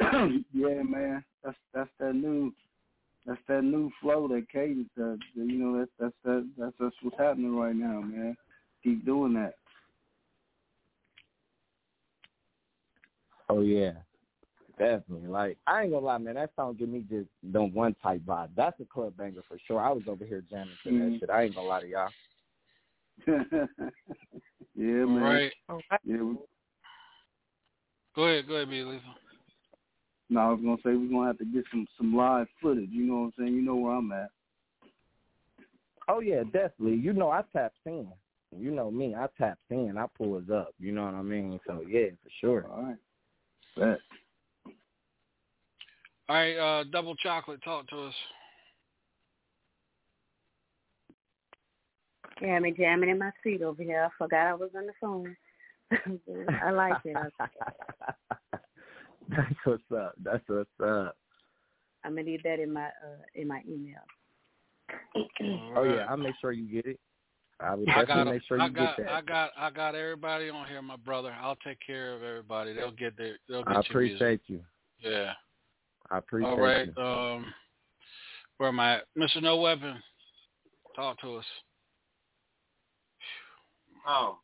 yeah, 0.53 0.83
man. 0.83 1.25
That's 1.45 1.57
that's 1.75 1.91
that 1.99 2.15
new 2.15 2.53
that's 3.27 3.41
that 3.49 3.63
new 3.63 3.91
flow, 4.01 4.27
that 4.29 4.47
cadence, 4.53 4.89
that, 4.97 5.19
that 5.37 5.45
you 5.47 5.59
know, 5.59 5.79
that's 5.79 5.91
that's 5.99 6.15
that 6.25 6.49
that's 6.59 6.75
that's 6.81 6.97
what's 7.03 7.19
happening 7.19 7.57
right 7.57 7.77
now, 7.77 8.01
man. 8.01 8.37
Keep 8.83 9.05
doing 9.07 9.35
that. 9.35 9.55
Oh 13.49 13.61
yeah, 13.61 13.93
definitely. 14.79 15.29
Like 15.29 15.59
I 15.67 15.83
ain't 15.83 15.93
gonna 15.93 16.07
lie, 16.07 16.19
man. 16.19 16.35
That 16.35 16.51
song 16.57 16.77
give 16.79 16.89
me 16.89 17.05
just 17.09 17.29
the 17.53 17.63
one 17.63 17.95
type 18.03 18.23
vibe. 18.23 18.51
That's 18.57 18.81
a 18.81 18.85
club 18.85 19.17
banger 19.17 19.43
for 19.47 19.59
sure. 19.67 19.81
I 19.81 19.91
was 19.91 20.03
over 20.09 20.25
here 20.25 20.43
jamming 20.51 20.77
to 20.85 20.91
Mhm. 20.91 21.13
that 21.13 21.21
shit. 21.21 21.31
I 21.31 21.43
ain't 21.45 21.55
gonna 21.55 21.69
lie 21.69 21.81
to 21.81 21.89
y'all. 21.89 22.11
yeah, 24.75 25.05
man. 25.05 25.23
Right. 25.23 25.53
Yeah, 26.05 26.23
we, 26.23 26.37
Go 28.15 28.25
ahead, 28.25 28.47
go 28.47 28.57
ahead, 28.57 28.71
B. 28.71 28.83
Lee. 28.83 29.01
no, 30.29 30.41
I 30.41 30.49
was 30.51 30.61
gonna 30.63 30.77
say 30.79 30.97
we're 30.97 31.11
gonna 31.11 31.29
have 31.29 31.39
to 31.39 31.45
get 31.45 31.65
some 31.71 31.87
some 31.97 32.15
live 32.15 32.47
footage. 32.61 32.91
You 32.91 33.05
know 33.05 33.15
what 33.15 33.21
I'm 33.21 33.33
saying? 33.39 33.55
You 33.55 33.63
know 33.63 33.77
where 33.77 33.95
I'm 33.95 34.13
at. 34.13 34.31
Oh 36.09 36.21
yeah, 36.21 36.43
definitely. 36.45 36.97
You 36.97 37.13
know 37.13 37.31
I 37.31 37.43
tapped 37.53 37.79
in. 37.87 38.09
You 38.59 38.71
know 38.71 38.91
me, 38.91 39.15
I 39.15 39.29
tapped 39.39 39.61
in. 39.71 39.97
I 39.97 40.07
pull 40.17 40.41
pulls 40.41 40.51
up. 40.51 40.75
You 40.79 40.93
know 40.93 41.05
what 41.05 41.15
I 41.15 41.23
mean? 41.23 41.59
So 41.67 41.83
yeah, 41.89 42.09
for 42.23 42.31
sure. 42.41 42.67
All 42.71 42.83
right. 42.83 42.97
Bet. 43.77 43.99
All 46.29 46.37
right, 46.37 46.57
uh, 46.57 46.85
double 46.85 47.17
chocolate, 47.17 47.63
talk 47.65 47.89
to 47.89 48.05
us. 48.05 48.15
Yeah, 52.41 52.59
me 52.59 52.73
jamming 52.77 53.11
in 53.11 53.19
my 53.19 53.31
seat 53.43 53.63
over 53.63 53.83
here. 53.83 54.05
I 54.05 54.09
forgot 54.17 54.47
I 54.47 54.55
was 54.55 54.71
on 54.77 54.87
the 54.87 54.93
phone. 55.01 55.37
I 56.63 56.71
like 56.71 56.99
it. 57.05 57.17
That's 59.29 59.55
what's 59.65 59.83
up. 59.95 60.15
That's 60.23 60.43
what's 60.49 60.69
up. 60.85 61.17
I'm 62.05 62.17
gonna 62.17 62.27
leave 62.27 62.43
that 62.43 62.59
in 62.59 62.73
my 62.73 62.87
uh 62.87 63.23
in 63.35 63.47
my 63.49 63.63
email. 63.69 64.01
Oh 65.77 65.85
yeah, 65.85 66.07
I'll 66.09 66.17
make 66.17 66.35
sure 66.41 66.53
you 66.53 66.71
get 66.71 66.87
it. 66.87 67.01
I 67.61 67.75
would 67.75 67.89
I 67.89 68.01
definitely 68.01 68.25
got, 68.25 68.31
make 68.31 68.43
sure 68.45 68.59
I 68.59 68.67
you 68.67 68.73
got, 68.73 68.97
get 68.97 69.07
that. 69.07 69.13
I 69.13 69.21
got, 69.21 69.51
I 69.57 69.71
got 69.71 69.95
everybody 69.95 70.51
on 70.51 70.67
here, 70.67 70.83
my 70.83 70.97
brother. 70.97 71.35
I'll 71.41 71.57
take 71.57 71.79
care 71.85 72.15
of 72.15 72.23
everybody. 72.23 72.73
They'll 72.73 72.91
get 72.91 73.17
their, 73.17 73.39
they'll 73.49 73.65
get 73.65 73.77
I 73.77 73.81
appreciate 73.81 74.41
you. 74.49 74.61
Yeah. 74.99 75.33
I 76.11 76.19
appreciate 76.19 76.51
All 76.51 76.59
right. 76.59 76.89
you. 76.97 77.03
Um, 77.03 77.55
where 78.59 78.69
am 78.69 78.81
I? 78.81 78.97
at? 78.97 79.05
Mr. 79.17 79.41
No 79.43 79.59
Weapon, 79.59 80.03
talk 80.97 81.21
to 81.21 81.37
us. 81.37 81.45
Oh, 84.07 84.39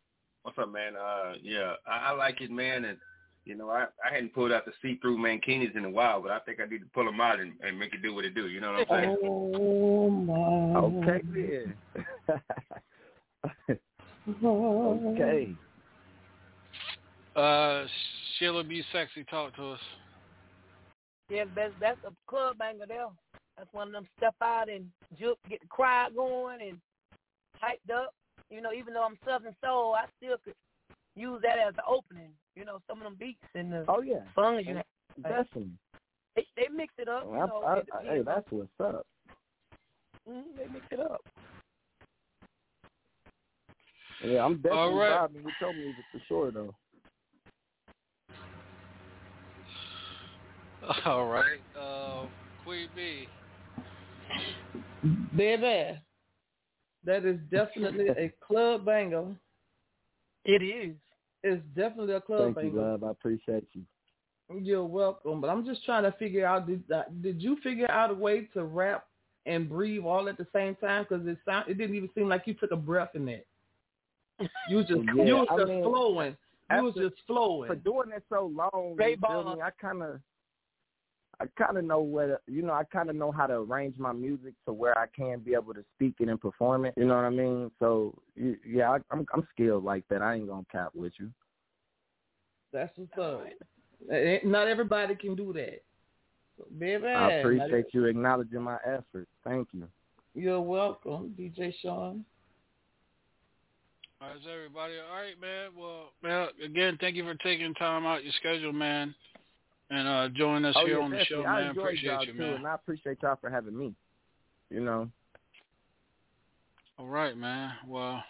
what's 0.48 0.58
up, 0.66 0.72
man? 0.72 0.94
Uh, 0.96 1.34
yeah, 1.42 1.74
I, 1.86 2.10
I 2.10 2.12
like 2.12 2.40
it, 2.40 2.50
man. 2.50 2.86
And 2.86 2.96
you 3.44 3.54
know, 3.54 3.68
I 3.68 3.84
I 4.04 4.14
hadn't 4.14 4.34
pulled 4.34 4.50
out 4.50 4.64
the 4.64 4.72
see-through 4.80 5.18
mankinis 5.18 5.76
in 5.76 5.84
a 5.84 5.90
while, 5.90 6.22
but 6.22 6.30
I 6.30 6.38
think 6.40 6.58
I 6.60 6.64
need 6.64 6.78
to 6.78 6.86
pull 6.94 7.04
them 7.04 7.20
out 7.20 7.38
and, 7.38 7.52
and 7.60 7.78
make 7.78 7.92
it 7.92 8.02
do 8.02 8.14
what 8.14 8.24
it 8.24 8.34
do. 8.34 8.48
You 8.48 8.60
know 8.60 8.72
what 8.72 8.90
I'm 8.90 9.04
saying? 9.04 9.18
Oh 9.22 10.10
my. 10.10 10.78
Okay 10.80 11.20
then. 11.34 11.74
okay. 14.44 15.54
Uh, 17.36 17.84
Sheila 18.38 18.64
B. 18.64 18.82
Sexy, 18.90 19.24
talk 19.24 19.54
to 19.56 19.72
us. 19.72 19.80
Yeah, 21.28 21.44
that's 21.54 21.74
that's 21.78 21.98
a 22.06 22.12
club 22.26 22.56
banger 22.56 22.86
there. 22.88 23.06
That's 23.58 23.68
one 23.72 23.88
of 23.88 23.92
them 23.92 24.06
step 24.16 24.34
out 24.42 24.70
and 24.70 24.86
juke, 25.18 25.38
get 25.50 25.60
the 25.60 25.66
crowd 25.66 26.14
going 26.16 26.60
and 26.62 26.78
hyped 27.62 27.94
up. 27.94 28.14
You 28.50 28.60
know, 28.62 28.72
even 28.72 28.94
though 28.94 29.04
I'm 29.04 29.18
Southern 29.26 29.54
Soul, 29.62 29.94
I 29.94 30.06
still 30.16 30.36
could 30.44 30.54
use 31.16 31.40
that 31.42 31.58
as 31.58 31.74
the 31.76 31.82
opening. 31.88 32.30
You 32.56 32.64
know, 32.64 32.78
some 32.88 32.98
of 32.98 33.04
them 33.04 33.16
beats 33.18 33.38
and 33.54 33.72
the 33.72 33.84
Oh 33.88 34.00
yeah, 34.02 34.20
songs 34.34 34.64
you 34.66 34.76
have. 34.76 34.84
definitely. 35.22 35.70
They, 36.36 36.46
they 36.56 36.68
mix 36.74 36.92
it 36.98 37.08
up. 37.08 37.24
I, 37.32 37.40
You 37.40 37.46
know, 37.46 37.62
I, 37.66 37.74
they- 37.76 38.10
I, 38.10 38.14
hey, 38.16 38.22
that's 38.22 38.46
what's 38.50 38.68
up. 38.80 39.06
Mhm, 40.28 40.42
they 40.56 40.66
mix 40.72 40.84
it 40.90 41.00
up. 41.00 41.20
Yeah, 44.24 44.44
I'm 44.44 44.56
definitely 44.56 44.78
All 44.78 44.94
right. 44.94 45.30
vibing 45.30 45.42
with 45.44 45.54
your 45.60 45.72
music 45.74 46.04
for 46.10 46.20
sure 46.26 46.50
though. 46.50 46.74
All 51.04 51.26
right. 51.26 51.60
Uh, 51.78 52.26
Queen 52.64 52.88
B. 52.96 53.26
Baby, 55.36 55.98
that 57.04 57.24
is 57.24 57.38
definitely 57.50 58.08
a 58.08 58.32
club 58.46 58.84
banger. 58.84 59.34
It 60.44 60.62
is. 60.62 60.96
It's 61.42 61.62
definitely 61.76 62.14
a 62.14 62.20
club 62.20 62.54
Thank 62.54 62.56
you, 62.56 62.70
banger. 62.70 62.90
love. 62.90 63.04
I 63.04 63.10
appreciate 63.10 63.66
you. 63.72 63.82
You're 64.62 64.84
welcome. 64.84 65.40
But 65.40 65.50
I'm 65.50 65.64
just 65.64 65.84
trying 65.84 66.04
to 66.04 66.12
figure 66.12 66.46
out 66.46 66.66
did 66.66 66.82
uh, 66.90 67.02
did 67.20 67.42
you 67.42 67.58
figure 67.62 67.90
out 67.90 68.10
a 68.10 68.14
way 68.14 68.48
to 68.54 68.64
rap 68.64 69.06
and 69.46 69.68
breathe 69.68 70.04
all 70.04 70.28
at 70.28 70.38
the 70.38 70.46
same 70.54 70.74
time? 70.76 71.06
Because 71.08 71.26
it 71.26 71.38
sound 71.44 71.68
it 71.68 71.74
didn't 71.74 71.96
even 71.96 72.10
seem 72.14 72.28
like 72.28 72.42
you 72.46 72.54
took 72.54 72.70
a 72.70 72.76
breath 72.76 73.10
in 73.14 73.26
that. 73.26 73.46
You 74.68 74.78
was 74.78 74.86
just 74.86 75.00
Yeah, 75.14 75.24
you 75.24 75.36
was 75.36 75.48
I 75.50 75.58
just 75.58 75.68
mean, 75.68 75.82
flowing. 75.82 76.36
You 76.70 76.82
was 76.84 76.94
just 76.94 77.14
flowing. 77.26 77.68
For 77.68 77.76
doing 77.76 78.10
it 78.14 78.22
so 78.28 78.52
long, 78.54 78.94
Great 78.96 79.12
you 79.12 79.16
ball. 79.18 79.56
me? 79.56 79.62
I 79.62 79.70
kind 79.70 80.02
of, 80.02 80.20
I 81.40 81.46
kind 81.56 81.78
of 81.78 81.84
know 81.84 82.00
what 82.00 82.42
you 82.46 82.62
know. 82.62 82.72
I 82.72 82.84
kind 82.84 83.10
of 83.10 83.16
know 83.16 83.30
how 83.30 83.46
to 83.46 83.54
arrange 83.54 83.96
my 83.96 84.12
music 84.12 84.54
to 84.66 84.72
where 84.72 84.98
I 84.98 85.06
can 85.06 85.38
be 85.38 85.54
able 85.54 85.72
to 85.74 85.84
speak 85.94 86.14
it 86.18 86.28
and 86.28 86.40
perform 86.40 86.84
it. 86.84 86.94
You 86.96 87.04
know 87.06 87.14
what 87.14 87.24
I 87.24 87.30
mean? 87.30 87.70
So 87.78 88.14
you- 88.34 88.58
yeah, 88.66 88.90
I, 88.90 88.98
I'm 89.10 89.24
I'm 89.32 89.46
skilled 89.52 89.84
like 89.84 90.04
that. 90.08 90.20
I 90.20 90.34
ain't 90.34 90.48
gonna 90.48 90.66
cap 90.70 90.90
with 90.94 91.12
you. 91.18 91.30
That's 92.72 92.92
what's 92.96 93.16
up. 93.18 93.44
Not 94.44 94.68
everybody 94.68 95.14
can 95.14 95.34
do 95.34 95.52
that. 95.54 95.82
So, 96.56 96.66
baby, 96.78 97.06
I 97.06 97.30
appreciate 97.30 97.86
you 97.92 98.04
acknowledging 98.06 98.62
my 98.62 98.78
efforts. 98.84 99.30
Thank 99.44 99.68
you. 99.72 99.88
You're 100.34 100.60
welcome, 100.60 101.34
DJ 101.38 101.72
Sean. 101.80 102.24
How's 104.20 104.40
everybody? 104.52 104.94
All 104.98 105.16
right, 105.16 105.40
man. 105.40 105.70
Well, 105.76 106.10
man, 106.22 106.48
again, 106.64 106.98
thank 107.00 107.14
you 107.14 107.22
for 107.22 107.34
taking 107.36 107.72
time 107.74 108.04
out 108.04 108.24
your 108.24 108.32
schedule, 108.32 108.72
man, 108.72 109.14
and 109.90 110.08
uh 110.08 110.28
joining 110.28 110.64
us 110.64 110.74
oh, 110.78 110.86
here 110.86 110.98
yeah, 110.98 111.04
on 111.04 111.10
the 111.10 111.24
show. 111.24 111.44
I 111.44 111.62
man. 111.62 111.70
Appreciate 111.70 112.10
y'all 112.10 112.24
too, 112.24 112.34
man. 112.34 112.54
and 112.54 112.66
I 112.66 112.74
appreciate 112.74 113.18
y'all 113.22 113.38
for 113.40 113.50
having 113.50 113.76
me. 113.76 113.94
You 114.70 114.80
know. 114.80 115.08
All 116.98 117.06
right, 117.06 117.36
man. 117.36 117.72
Well, 117.86 118.22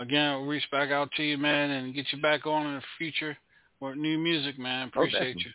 again, 0.00 0.38
we'll 0.38 0.46
reach 0.46 0.68
back 0.70 0.90
out 0.90 1.10
to 1.16 1.22
you, 1.22 1.36
man, 1.36 1.70
and 1.70 1.94
get 1.94 2.06
you 2.12 2.20
back 2.20 2.46
on 2.46 2.66
in 2.66 2.74
the 2.76 2.82
future 2.98 3.36
with 3.80 3.96
new 3.96 4.18
music, 4.18 4.58
man. 4.58 4.86
Oh, 4.86 5.00
Appreciate 5.00 5.18
definitely. 5.18 5.42
you. 5.44 5.50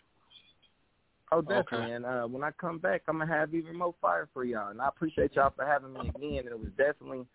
Oh, 1.33 1.41
definitely. 1.41 1.93
And 1.93 2.05
uh, 2.05 2.23
when 2.23 2.43
I 2.43 2.51
come 2.51 2.77
back, 2.77 3.03
I'm 3.07 3.19
gonna 3.19 3.31
have 3.31 3.53
even 3.53 3.77
more 3.77 3.95
fire 4.01 4.27
for 4.33 4.43
y'all. 4.43 4.69
And 4.69 4.81
I 4.81 4.89
appreciate 4.89 5.35
y'all 5.35 5.53
for 5.55 5.65
having 5.65 5.93
me 5.93 6.11
again. 6.15 6.45
It 6.45 6.59
was 6.59 6.69
definitely 6.77 7.25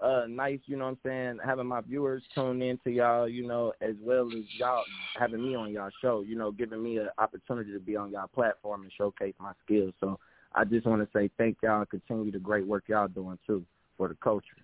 uh 0.00 0.24
nice, 0.28 0.60
you 0.66 0.76
know 0.76 0.84
what 0.84 0.90
I'm 0.90 0.98
saying, 1.04 1.38
having 1.44 1.66
my 1.66 1.80
viewers 1.80 2.22
tune 2.34 2.62
in 2.62 2.78
to 2.84 2.90
y'all, 2.90 3.28
you 3.28 3.46
know, 3.46 3.72
as 3.80 3.94
well 4.00 4.28
as 4.28 4.44
y'all 4.58 4.84
having 5.18 5.42
me 5.42 5.54
on 5.54 5.72
y'all 5.72 5.90
show, 6.02 6.22
you 6.22 6.36
know, 6.36 6.50
giving 6.50 6.82
me 6.82 6.98
an 6.98 7.08
opportunity 7.18 7.72
to 7.72 7.80
be 7.80 7.96
on 7.96 8.10
y'all 8.10 8.28
platform 8.28 8.82
and 8.82 8.92
showcase 8.96 9.34
my 9.40 9.52
skills. 9.64 9.94
So 10.00 10.18
I 10.54 10.64
just 10.64 10.86
want 10.86 11.02
to 11.02 11.18
say 11.18 11.30
thank 11.38 11.58
y'all 11.62 11.80
and 11.80 11.90
continue 11.90 12.30
the 12.30 12.38
great 12.38 12.66
work 12.66 12.84
y'all 12.88 13.08
doing 13.08 13.38
too 13.46 13.64
for 13.96 14.08
the 14.08 14.16
culture. 14.16 14.56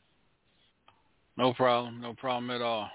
No 1.36 1.54
problem. 1.54 2.00
No 2.00 2.14
problem 2.14 2.50
at 2.50 2.60
all. 2.60 2.90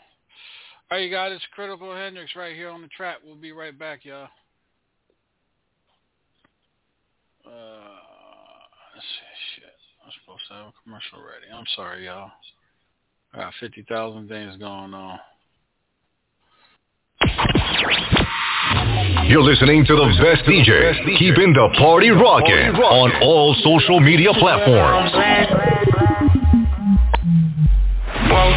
All 0.90 0.98
right, 0.98 1.04
you 1.04 1.10
got 1.10 1.32
it's 1.32 1.44
Critical 1.54 1.94
Hendrix 1.94 2.36
right 2.36 2.56
here 2.56 2.70
on 2.70 2.82
the 2.82 2.88
trap. 2.88 3.18
We'll 3.26 3.36
be 3.36 3.52
right 3.52 3.78
back, 3.78 4.06
y'all. 4.06 4.30
Uh, 7.46 7.50
let's 8.94 9.06
see. 10.08 10.14
Shit. 10.14 10.28
I'm 10.28 10.38
supposed 10.38 10.48
to 10.48 10.54
have 10.54 10.68
a 10.68 10.74
commercial 10.84 11.20
ready. 11.20 11.48
I'm 11.54 11.66
sorry, 11.76 12.06
y'all. 12.06 12.32
I 13.34 13.38
got 13.38 13.54
50,000 13.60 14.28
things 14.28 14.58
going 14.58 14.94
on. 14.94 15.20
You're 19.28 19.44
listening 19.44 19.86
to 19.86 19.96
the 19.96 20.08
best 20.24 20.48
DJ, 20.48 20.96
keeping 21.20 21.52
the 21.52 21.68
party 21.78 22.10
rocking 22.10 22.80
on 22.80 23.12
all 23.22 23.54
social 23.60 24.00
media 24.00 24.32
platforms. 24.32 25.12
Whoa, 28.32 28.48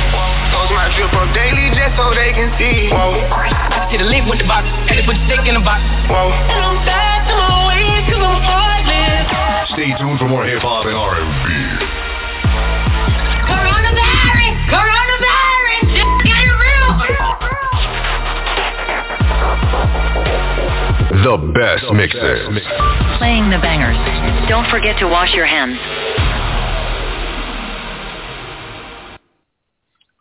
post 0.55 0.71
my 0.71 0.87
drip 0.95 1.11
up 1.11 1.35
daily 1.35 1.75
just 1.75 1.99
so 1.99 2.15
they 2.15 2.31
can 2.31 2.55
see. 2.55 2.87
Whoa, 2.87 3.19
get 3.91 4.01
a 4.01 4.07
link 4.07 4.31
with 4.31 4.39
the 4.39 4.47
box, 4.47 4.71
and 4.71 4.95
they 4.95 5.03
put 5.03 5.19
the 5.19 5.25
stick 5.27 5.43
in 5.51 5.59
the 5.59 5.65
box. 5.67 5.83
Whoa, 6.07 6.31
and 6.31 6.63
I'm 6.63 6.87
back 6.87 7.27
to 7.27 7.35
my 7.35 7.67
ways 7.67 8.07
cause 8.07 8.23
I'm 8.23 8.39
heartless. 8.39 8.80
Stay 9.75 9.95
tuned 9.99 10.19
for 10.19 10.29
more 10.29 10.45
hip 10.45 10.63
hop 10.63 10.85
and 10.85 10.97
R&B. 10.97 11.23
Coronavirus, 13.47 14.57
coronavirus, 14.67 15.83
just 15.95 16.11
get 16.27 16.43
real. 16.59 16.91
The 21.23 21.37
best 21.55 21.87
mixes. 21.95 22.67
Playing 23.19 23.51
the 23.51 23.59
bangers. 23.63 23.95
Don't 24.49 24.69
forget 24.71 24.99
to 24.99 25.07
wash 25.07 25.33
your 25.35 25.47
hands. 25.47 25.79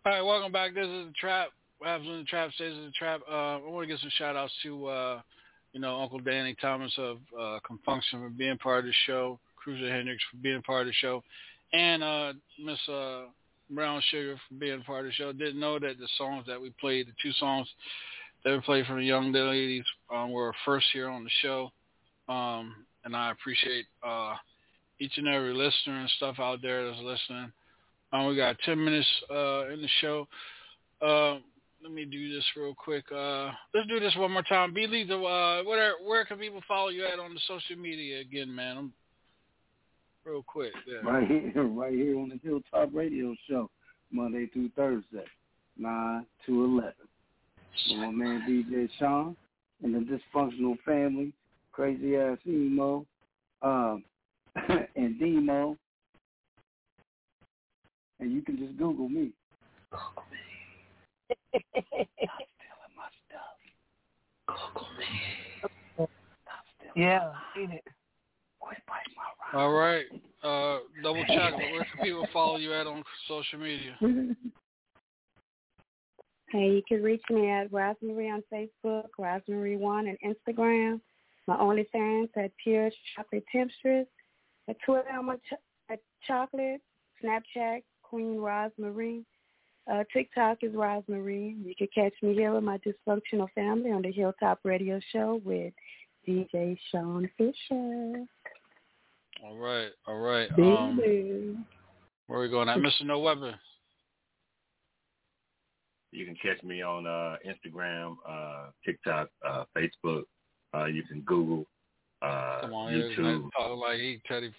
All 0.05 0.11
right, 0.13 0.21
welcome 0.21 0.51
back. 0.51 0.75
This 0.75 0.85
is 0.85 1.07
the 1.07 1.13
Trap. 1.19 1.49
What 1.79 1.87
happens 1.87 2.07
when 2.07 2.19
the 2.19 2.25
Trap 2.25 2.51
stays 2.53 2.73
in 2.77 2.85
the 2.85 2.91
Trap? 2.91 3.21
Uh, 3.27 3.57
I 3.57 3.61
want 3.65 3.83
to 3.83 3.87
give 3.87 3.99
some 3.99 4.11
shout 4.11 4.35
outs 4.35 4.53
to, 4.63 4.85
uh, 4.85 5.21
you 5.73 5.79
know, 5.79 6.01
Uncle 6.01 6.19
Danny 6.19 6.55
Thomas 6.61 6.93
of 6.97 7.17
uh, 7.39 7.59
Con 7.65 7.79
Funk 7.85 8.03
Shun 8.09 8.21
for 8.21 8.29
being 8.29 8.57
part 8.57 8.79
of 8.79 8.85
the 8.85 8.93
show, 9.05 9.39
Crucial 9.55 9.87
Hendrix 9.87 10.23
for 10.31 10.37
being 10.37 10.61
part 10.61 10.81
of 10.81 10.87
the 10.87 10.93
show, 10.93 11.23
and 11.73 12.03
uh, 12.03 12.33
Miss 12.63 12.79
uh, 12.89 13.25
Brown 13.69 14.01
Sugar 14.09 14.35
for 14.47 14.55
being 14.55 14.81
part 14.81 15.01
of 15.01 15.05
the 15.07 15.13
show. 15.13 15.31
Didn't 15.31 15.59
know 15.59 15.79
that 15.79 15.99
the 15.99 16.07
songs 16.17 16.45
that 16.47 16.59
we 16.59 16.71
played, 16.79 17.07
the 17.07 17.13
two 17.21 17.31
songs 17.33 17.67
that 18.43 18.53
we 18.53 18.59
played 18.61 18.85
from 18.85 18.97
the 18.97 19.05
Young 19.05 19.31
Ladies, 19.31 19.85
um, 20.13 20.31
were 20.31 20.53
first 20.65 20.87
here 20.93 21.09
on 21.09 21.23
the 21.23 21.29
show. 21.41 21.71
Um, 22.27 22.85
and 23.05 23.15
I 23.15 23.31
appreciate 23.31 23.85
uh, 24.05 24.35
each 24.99 25.17
and 25.17 25.27
every 25.27 25.53
listener 25.53 25.99
and 25.99 26.09
stuff 26.17 26.35
out 26.39 26.61
there 26.61 26.87
that's 26.87 27.01
listening. 27.01 27.51
Um, 28.11 28.27
we 28.27 28.35
got 28.35 28.57
10 28.65 28.83
minutes 28.83 29.07
uh, 29.29 29.69
in 29.69 29.81
the 29.81 29.89
show. 30.01 30.27
Uh, 31.01 31.39
let 31.83 31.91
me 31.91 32.05
do 32.05 32.33
this 32.33 32.43
real 32.57 32.75
quick. 32.75 33.05
Uh, 33.11 33.51
let's 33.73 33.87
do 33.87 33.99
this 33.99 34.15
one 34.15 34.31
more 34.31 34.43
time. 34.43 34.73
Be 34.73 34.87
Lethal, 34.87 35.25
uh, 35.25 35.63
where, 35.63 35.93
where 36.05 36.25
can 36.25 36.37
people 36.37 36.61
follow 36.67 36.89
you 36.89 37.05
at 37.05 37.19
on 37.19 37.33
the 37.33 37.39
social 37.47 37.77
media 37.77 38.19
again, 38.19 38.53
man? 38.53 38.77
I'm 38.77 38.93
real 40.25 40.43
quick. 40.43 40.73
There. 40.87 41.01
Right 41.03 41.27
here, 41.27 41.63
right 41.63 41.93
here 41.93 42.17
on 42.19 42.29
the 42.29 42.39
Hilltop 42.43 42.89
Radio 42.93 43.35
Show, 43.49 43.69
Monday 44.11 44.47
through 44.47 44.69
Thursday, 44.75 45.25
nine 45.77 46.25
to 46.45 46.63
eleven. 46.63 46.93
With 47.89 47.99
my 47.99 48.11
man 48.11 48.43
DJ 48.47 48.89
Sean 48.99 49.35
and 49.83 49.95
the 49.95 50.19
dysfunctional 50.35 50.77
family, 50.85 51.31
crazy 51.71 52.17
ass 52.17 52.37
emo, 52.45 53.05
um, 53.61 54.03
and 54.95 55.19
Demo. 55.19 55.77
And 58.19 58.33
you 58.33 58.41
can 58.41 58.57
just 58.57 58.77
Google 58.77 59.07
me. 59.07 59.31
Yeah, 66.95 67.31
seen 67.55 67.71
it. 67.71 67.83
All 69.53 69.71
right. 69.71 70.05
Uh, 70.43 70.79
double 71.01 71.23
check. 71.27 71.55
Where 71.57 71.85
can 71.85 72.03
people 72.03 72.27
follow 72.33 72.57
you 72.57 72.73
at 72.73 72.87
on 72.87 73.03
social 73.27 73.59
media? 73.59 73.95
Hey, 76.51 76.71
you 76.71 76.81
can 76.87 77.03
reach 77.03 77.21
me 77.29 77.47
at 77.47 77.71
Rosemary 77.71 78.27
on 78.31 78.41
Facebook, 78.51 79.05
Rosemary1 79.19 79.83
on 79.83 80.17
Instagram. 80.25 80.99
My 81.47 81.55
OnlyFans 81.55 82.29
at 82.37 82.51
Pure 82.63 82.89
Chocolate 83.15 83.43
Temptress. 83.51 84.07
At 84.67 84.75
Twitter, 84.83 85.09
I'm 85.13 85.29
at, 85.29 85.43
Ch- 85.43 85.61
at 85.91 85.99
Chocolate. 86.25 86.81
Snapchat, 87.23 87.83
Queen 88.01 88.37
Rosemary. 88.37 89.23
Uh, 89.91 90.03
TikTok 90.13 90.59
is 90.61 90.73
Rosemary. 90.73 91.55
You 91.63 91.73
can 91.75 91.87
catch 91.93 92.13
me 92.21 92.33
here 92.33 92.53
with 92.53 92.63
my 92.63 92.79
dysfunctional 92.79 93.47
family 93.55 93.91
on 93.91 94.01
the 94.01 94.11
Hilltop 94.11 94.59
Radio 94.63 94.99
Show 95.11 95.41
with 95.43 95.73
DJ 96.27 96.77
Sean 96.91 97.29
Fisher. 97.37 98.25
All 99.43 99.57
right. 99.57 99.89
All 100.07 100.19
right. 100.19 100.49
Um, 100.57 101.65
where 102.27 102.39
are 102.39 102.41
we 102.43 102.49
going 102.49 102.69
at? 102.69 102.77
Mr. 102.77 103.05
No 103.05 103.19
Weapon. 103.19 103.55
You 106.11 106.25
can 106.25 106.35
catch 106.35 106.63
me 106.63 106.81
on 106.81 107.05
uh, 107.05 107.37
Instagram, 107.47 108.17
uh, 108.27 108.67
TikTok, 108.85 109.29
uh, 109.47 109.63
Facebook. 109.75 110.23
Uh, 110.73 110.85
you 110.85 111.03
can 111.03 111.21
Google, 111.21 111.65
uh, 112.21 112.61
Come 112.61 112.73
on, 112.73 112.93
YouTube. 112.93 113.19
man. 113.19 113.49
Talking 113.57 113.79
like 113.79 113.97
he 113.97 114.21
Teddy 114.27 114.51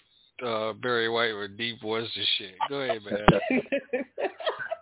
uh, 0.45 0.73
Barry 0.73 1.09
White 1.09 1.33
with 1.33 1.57
deep 1.57 1.81
voice 1.81 2.09
and 2.15 2.25
shit. 2.37 2.55
Go 2.69 2.81
ahead, 2.81 3.01
man. 3.03 3.61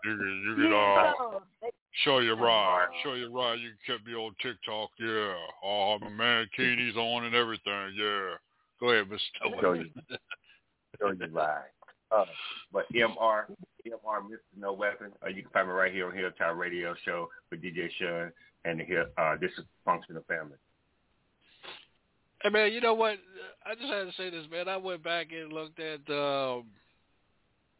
You 0.05 0.17
can, 0.17 0.43
you 0.47 0.55
can 0.55 0.73
uh, 0.73 1.69
show 2.03 2.19
your 2.19 2.37
ride. 2.37 2.87
Show 3.03 3.13
your 3.13 3.31
ride. 3.31 3.59
You 3.59 3.71
can 3.85 3.97
keep 3.97 4.07
me 4.07 4.13
on 4.13 4.33
TikTok. 4.41 4.89
Yeah. 4.99 5.33
Oh, 5.63 5.97
my 6.01 6.09
man 6.09 6.47
Keeney's 6.55 6.95
on 6.95 7.25
and 7.25 7.35
everything. 7.35 7.93
Yeah. 7.97 8.35
Go 8.79 8.91
ahead, 8.91 9.09
Mr. 9.09 9.61
Show 9.61 9.73
you, 9.73 9.89
show 10.99 11.11
you 11.11 11.33
ride. 11.33 11.63
Uh, 12.11 12.25
but 12.71 12.85
MR, 12.93 13.45
MR, 13.85 14.21
Mr. 14.23 14.37
No 14.57 14.73
Weapon. 14.73 15.11
Uh, 15.23 15.27
you 15.27 15.43
can 15.43 15.51
find 15.51 15.67
me 15.67 15.73
right 15.73 15.91
here 15.91 16.07
on 16.07 16.15
Hilltop 16.15 16.55
Radio 16.57 16.95
Show 17.05 17.29
with 17.51 17.61
DJ 17.61 17.89
Sean 17.99 18.31
and 18.65 18.79
the 18.79 18.83
Hill, 18.83 19.05
uh, 19.17 19.35
This 19.39 19.51
is 19.57 19.65
Functional 19.85 20.23
Family. 20.27 20.57
Hey 22.41 22.49
man, 22.49 22.71
you 22.71 22.79
know 22.79 22.93
what? 22.93 23.17
I 23.65 23.75
just 23.75 23.91
had 23.91 24.05
to 24.05 24.13
say 24.15 24.29
this, 24.29 24.45
man. 24.49 24.69
I 24.69 24.77
went 24.77 25.03
back 25.03 25.27
and 25.33 25.51
looked 25.51 25.79
at 25.79 25.99
um, 26.09 26.67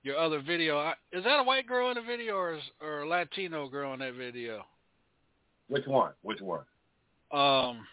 your 0.04 0.18
other 0.18 0.42
video. 0.42 0.78
I, 0.78 0.94
is 1.12 1.24
that 1.24 1.40
a 1.40 1.44
white 1.44 1.68
girl 1.68 1.90
in 1.90 1.96
the 1.96 2.02
video 2.02 2.36
or 2.36 2.56
is, 2.56 2.62
or 2.82 3.02
a 3.02 3.08
Latino 3.08 3.68
girl 3.68 3.94
in 3.94 4.00
that 4.00 4.16
video? 4.16 4.64
Which 5.68 5.86
one? 5.86 6.12
Which 6.22 6.42
one? 6.42 6.62
Um, 7.32 7.86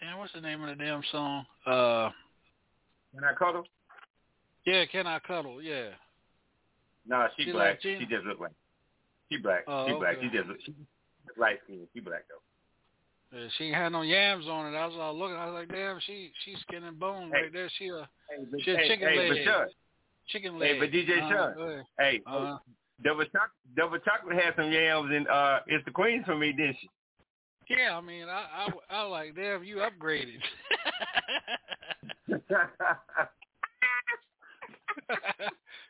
damn, 0.00 0.18
what's 0.18 0.32
the 0.32 0.40
name 0.40 0.62
of 0.62 0.68
the 0.76 0.82
damn 0.82 1.02
song? 1.12 1.44
Uh, 1.66 2.10
Can 3.14 3.24
I 3.24 3.34
cuddle? 3.38 3.64
yeah, 4.64 4.84
can 4.86 5.06
I 5.06 5.18
cuddle? 5.18 5.60
Yeah. 5.62 5.90
No, 7.06 7.26
she, 7.36 7.44
She 7.44 7.52
black. 7.52 7.76
Latina? 7.76 8.00
She 8.00 8.06
just 8.06 8.24
look 8.26 8.40
like. 8.40 8.52
She 9.30 9.38
black. 9.38 9.64
Oh, 9.66 9.86
she 9.86 9.94
black. 9.94 10.16
okay. 10.16 10.28
She 10.30 10.36
just 10.36 10.48
look. 10.48 10.58
She 10.64 10.74
light 11.38 11.58
skin. 11.64 11.86
She 11.94 12.00
black 12.00 12.24
though. 12.28 13.38
Yeah, 13.38 13.48
she 13.58 13.64
ain't 13.64 13.74
had 13.74 13.92
no 13.92 14.00
yams 14.02 14.46
on 14.46 14.72
it. 14.72 14.76
I 14.76 14.86
was 14.86 14.96
all 14.98 15.16
looking. 15.18 15.36
I 15.36 15.46
was 15.46 15.54
like, 15.54 15.68
damn, 15.68 15.98
she 16.06 16.30
she's 16.44 16.58
skin 16.60 16.84
and 16.84 16.98
bone 16.98 17.30
Hey. 17.34 17.42
right 17.42 17.52
there. 17.52 17.68
She 17.78 17.88
a 17.88 18.08
but- 18.50 18.60
she 18.62 18.70
a 18.72 18.76
hey, 18.76 18.88
chicken 18.88 19.08
hey, 19.08 19.16
but 19.16 19.36
leg. 19.36 19.44
Sean, 19.44 19.66
chicken 20.28 20.58
leg. 20.58 20.72
Hey, 20.74 20.78
but 20.80 20.90
DJ 20.90 21.22
Uh, 21.22 21.28
Sean, 21.28 21.84
hey, 21.98 22.20
Uh-huh. 22.26 22.58
Double 23.04 23.24
Chocolate, 23.24 23.50
Double 23.76 23.98
Chocolate 24.00 24.36
had 24.42 24.54
some 24.56 24.72
yams 24.72 25.10
and 25.12 25.28
uh, 25.28 25.60
it's 25.68 25.84
the 25.84 25.90
queen 25.90 26.24
for 26.24 26.34
me, 26.36 26.52
didn't 26.52 26.76
she? 26.80 26.88
Yeah, 27.70 27.96
I 27.96 28.00
mean, 28.00 28.28
I 28.28 28.44
I, 28.90 28.96
I 28.96 29.02
like, 29.02 29.36
damn, 29.36 29.62
you 29.62 29.76
upgraded. 29.76 30.40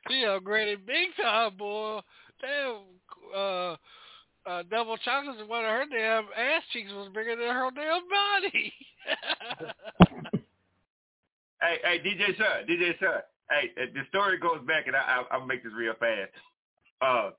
she 0.08 0.14
upgraded 0.24 0.86
big 0.86 1.08
time, 1.20 1.56
boy. 1.56 2.00
Damn, 2.40 2.78
uh, 3.34 3.76
uh, 4.46 4.62
double 4.70 4.96
chocolates 4.98 5.40
and 5.40 5.48
one 5.48 5.64
of 5.64 5.70
her 5.70 5.84
damn 5.90 6.24
ass 6.36 6.62
cheeks 6.72 6.90
was 6.92 7.08
bigger 7.14 7.36
than 7.36 7.48
her 7.48 7.70
damn 7.74 8.02
body. 8.08 8.72
Hey, 11.60 11.78
hey, 11.82 11.98
DJ 11.98 12.36
Sean, 12.36 12.66
DJ 12.70 12.96
Sean. 13.00 13.20
Hey, 13.50 13.70
uh, 13.80 13.86
the 13.94 14.02
story 14.08 14.38
goes 14.38 14.60
back, 14.66 14.86
and 14.86 14.96
I, 14.96 15.00
I, 15.00 15.36
I'll 15.36 15.46
make 15.46 15.64
this 15.64 15.72
real 15.72 15.94
fast. 15.98 16.30
Uh, 17.00 17.30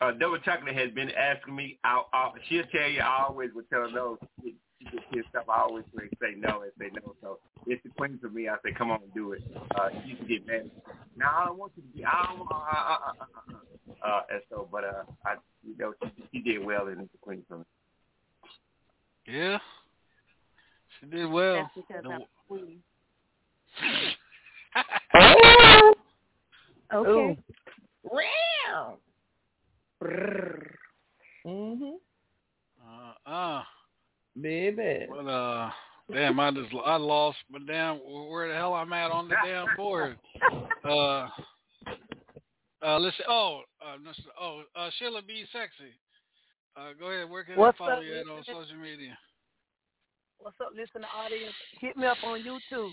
uh, 0.00 0.12
Double 0.12 0.38
Chocolate 0.38 0.74
has 0.76 0.90
been 0.92 1.10
asking 1.10 1.54
me. 1.54 1.78
I, 1.84 2.02
I, 2.12 2.30
she'll 2.48 2.64
tell 2.72 2.88
you. 2.88 3.00
I 3.00 3.24
always 3.28 3.50
would 3.54 3.68
tell 3.68 3.80
her 3.80 3.90
no. 3.90 4.18
She, 4.42 4.54
she 4.78 4.84
gets 4.86 5.04
pissed 5.12 5.34
off. 5.36 5.48
I 5.48 5.60
always 5.62 5.84
say, 5.96 6.08
say 6.20 6.34
no 6.36 6.62
and 6.62 6.72
say 6.78 6.90
no. 6.94 7.14
So 7.20 7.38
it's 7.66 7.82
the 7.82 7.90
queen 7.90 8.18
for 8.20 8.30
me. 8.30 8.48
I 8.48 8.56
say, 8.64 8.72
come 8.76 8.90
on 8.90 9.02
and 9.02 9.12
do 9.12 9.32
it. 9.32 9.42
Uh, 9.74 9.88
she 10.06 10.14
can 10.14 10.26
get 10.26 10.46
mad. 10.46 10.70
Now 11.16 11.36
I 11.36 11.46
don't 11.46 11.58
want 11.58 11.72
you 11.76 11.82
to 11.82 11.88
be. 11.88 12.04
I 12.04 12.26
don't. 12.28 12.40
Uh, 12.50 12.54
uh, 12.54 12.78
uh, 12.78 13.12
uh, 13.20 14.06
uh, 14.06 14.08
uh, 14.08 14.20
and 14.30 14.42
so, 14.48 14.68
but 14.70 14.84
uh, 14.84 15.02
I, 15.26 15.34
you 15.66 15.76
know, 15.76 15.92
she, 16.16 16.24
she 16.32 16.40
did 16.40 16.64
well, 16.64 16.86
and 16.86 17.00
it's 17.02 17.12
the 17.12 17.18
queen 17.18 17.42
for 17.48 17.58
me. 17.58 17.64
yeah, 19.26 19.58
she 21.00 21.06
did 21.06 21.26
well. 21.26 21.68
That's 21.76 21.86
because 21.88 22.02
The- 22.04 22.10
I'm 22.10 22.20
queen. 22.48 22.82
Ooh. 25.16 25.94
Okay. 26.94 27.38
Wow. 28.04 28.98
Mhm. 31.46 31.92
Uh, 32.80 33.30
uh, 33.30 33.62
Baby. 34.40 35.06
but 35.08 35.26
uh, 35.26 35.70
damn, 36.12 36.38
I 36.40 36.50
just 36.50 36.68
I 36.84 36.96
lost, 36.96 37.38
but 37.50 37.66
damn, 37.66 37.96
where 37.96 38.48
the 38.48 38.54
hell 38.54 38.74
I'm 38.74 38.92
at 38.92 39.10
on 39.10 39.28
the 39.28 39.36
damn 39.44 39.66
board? 39.76 40.18
Uh, 40.84 41.28
uh, 42.82 42.98
listen. 42.98 43.24
Oh, 43.28 43.62
uh, 43.84 43.96
no, 44.02 44.12
oh, 44.40 44.62
uh, 44.76 44.90
Sheila 44.98 45.22
B. 45.22 45.44
Sexy. 45.52 45.92
Uh, 46.76 46.92
go 46.98 47.06
ahead. 47.06 47.28
Where 47.28 47.44
can 47.44 47.56
What's 47.56 47.76
I 47.76 47.78
follow 47.78 47.98
up, 47.98 48.04
you 48.04 48.14
at 48.14 48.28
on 48.28 48.38
listener? 48.38 48.54
social 48.62 48.76
media? 48.76 49.18
What's 50.38 50.56
up, 50.60 50.70
listening 50.70 51.08
audience? 51.16 51.54
Hit 51.80 51.96
me 51.96 52.06
up 52.06 52.18
on 52.24 52.40
YouTube. 52.40 52.92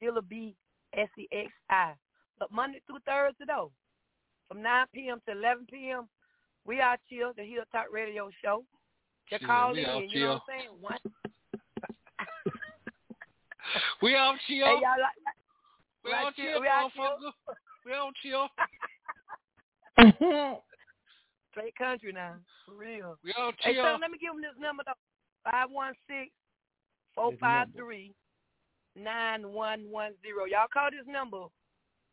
Sheila 0.00 0.22
B 0.22 0.54
S 0.96 1.08
E 1.18 1.28
X 1.32 1.50
I. 1.70 1.92
But 2.38 2.52
Monday 2.52 2.80
through 2.86 2.98
Thursday 3.06 3.44
though, 3.46 3.70
from 4.48 4.62
9 4.62 4.86
p.m. 4.94 5.20
to 5.26 5.32
11 5.32 5.66
p.m. 5.70 6.08
We 6.66 6.80
are 6.80 6.96
chill, 7.08 7.32
the 7.36 7.44
Hilltop 7.44 7.86
Radio 7.92 8.30
Show. 8.44 8.64
Just 9.28 9.42
Shit, 9.42 9.48
call 9.48 9.72
we 9.72 9.84
in, 9.84 9.90
out 9.90 10.08
you 10.08 10.20
know 10.20 10.28
what 10.28 10.34
I'm 10.34 10.40
saying? 10.48 10.68
One, 10.80 10.98
We 14.02 14.16
out 14.16 14.36
chill. 14.46 14.66
hey, 14.66 14.72
y'all 14.72 15.00
like, 15.00 15.16
we 16.04 16.12
right 16.12 16.26
out 16.26 16.34
chill, 16.36 16.52
chill, 16.52 16.60
we 16.60 16.68
out 16.68 16.90
motherfucker. 16.98 17.32
We 17.84 17.92
out 17.92 18.14
chill. 18.22 18.48
straight 21.50 21.74
country 21.76 22.12
now, 22.12 22.34
for 22.64 22.74
real. 22.74 23.18
We 23.24 23.34
out 23.38 23.54
Hey, 23.60 23.74
chill. 23.74 23.84
son, 23.84 24.00
let 24.00 24.10
me 24.10 24.16
give 24.18 24.32
them 24.32 24.40
this 24.40 24.54
number 24.58 24.82
though. 24.86 24.94
Five 25.50 25.70
one 25.70 25.92
six 26.08 26.30
four 27.14 27.32
five 27.40 27.68
three 27.76 28.14
nine 28.98 29.52
one 29.52 29.90
one 29.90 30.12
zero. 30.22 30.44
Y'all 30.44 30.66
call 30.72 30.90
this 30.90 31.06
number. 31.06 31.46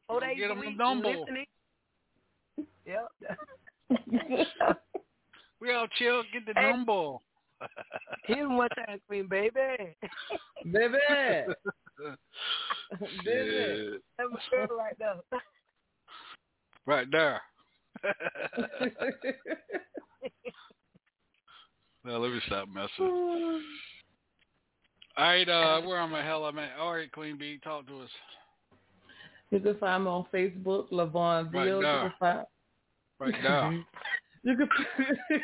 Four 0.08 0.20
Don't 0.20 0.30
days 0.30 0.38
get 0.40 0.50
a 0.50 0.54
'em 0.54 0.60
the 0.60 0.66
week. 0.68 0.78
number. 0.78 1.10
Listening. 1.10 1.46
Yep. 2.86 3.08
We 5.62 5.72
all 5.74 5.88
chill. 5.98 6.22
Get 6.34 6.46
the 6.46 6.54
Hey. 6.60 6.70
number. 6.72 7.16
Hit 8.26 8.38
him 8.38 8.58
one 8.58 8.70
time, 8.70 9.00
Queen 9.08 9.28
baby. 9.28 9.96
Baby. 10.66 10.98
Baby. 13.00 13.18
Shit. 13.24 14.02
That's 14.18 14.30
my 14.32 14.40
girl 14.52 14.68
right 14.78 14.98
there. 15.00 15.16
Right 16.86 17.08
there. 17.12 17.42
Now 22.04 22.18
let 22.18 22.32
me 22.32 22.40
stop 22.46 22.68
messing. 22.68 23.64
All 25.18 25.26
right, 25.26 25.48
uh, 25.48 25.82
where 25.82 25.98
am 26.00 26.14
I? 26.14 26.24
Hell, 26.24 26.44
I'm 26.44 26.60
at. 26.60 26.72
All 26.78 26.94
right, 26.94 27.10
Queen 27.10 27.38
Bee, 27.38 27.58
talk 27.64 27.88
to 27.88 28.02
us. 28.02 28.10
You 29.50 29.62
can 29.62 29.78
find 29.78 30.04
me 30.04 30.10
on 30.10 30.26
Facebook, 30.34 30.92
Lavon 30.92 31.54
Right 31.54 31.68
you 31.68 31.82
can 31.82 32.14
find 32.20 32.46
Right 33.20 33.34
now. 33.44 33.72
you 34.44 34.58
can 34.58 34.68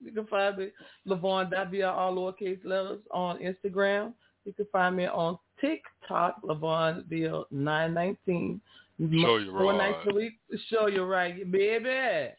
you 0.00 0.12
can 0.12 0.26
find 0.26 0.58
me 0.58 0.70
Lavon 1.06 1.52
W 1.52 1.84
all 1.84 2.16
lowercase 2.16 2.64
letters 2.64 2.98
on 3.12 3.38
Instagram. 3.38 4.12
You 4.44 4.52
can 4.52 4.66
find 4.72 4.96
me 4.96 5.06
on 5.06 5.38
TikTok, 5.60 6.42
Lavon 6.42 7.08
Bill 7.08 7.46
nine 7.52 7.94
nineteen. 7.94 8.60
Show 8.98 9.36
you 9.36 9.52
right. 9.52 9.60
Four 9.60 9.72
right. 9.72 9.92
nights 9.92 10.08
a 10.10 10.14
week. 10.14 10.32
Show 10.68 10.88
you 10.88 11.04
right, 11.04 11.48
baby. 11.52 12.32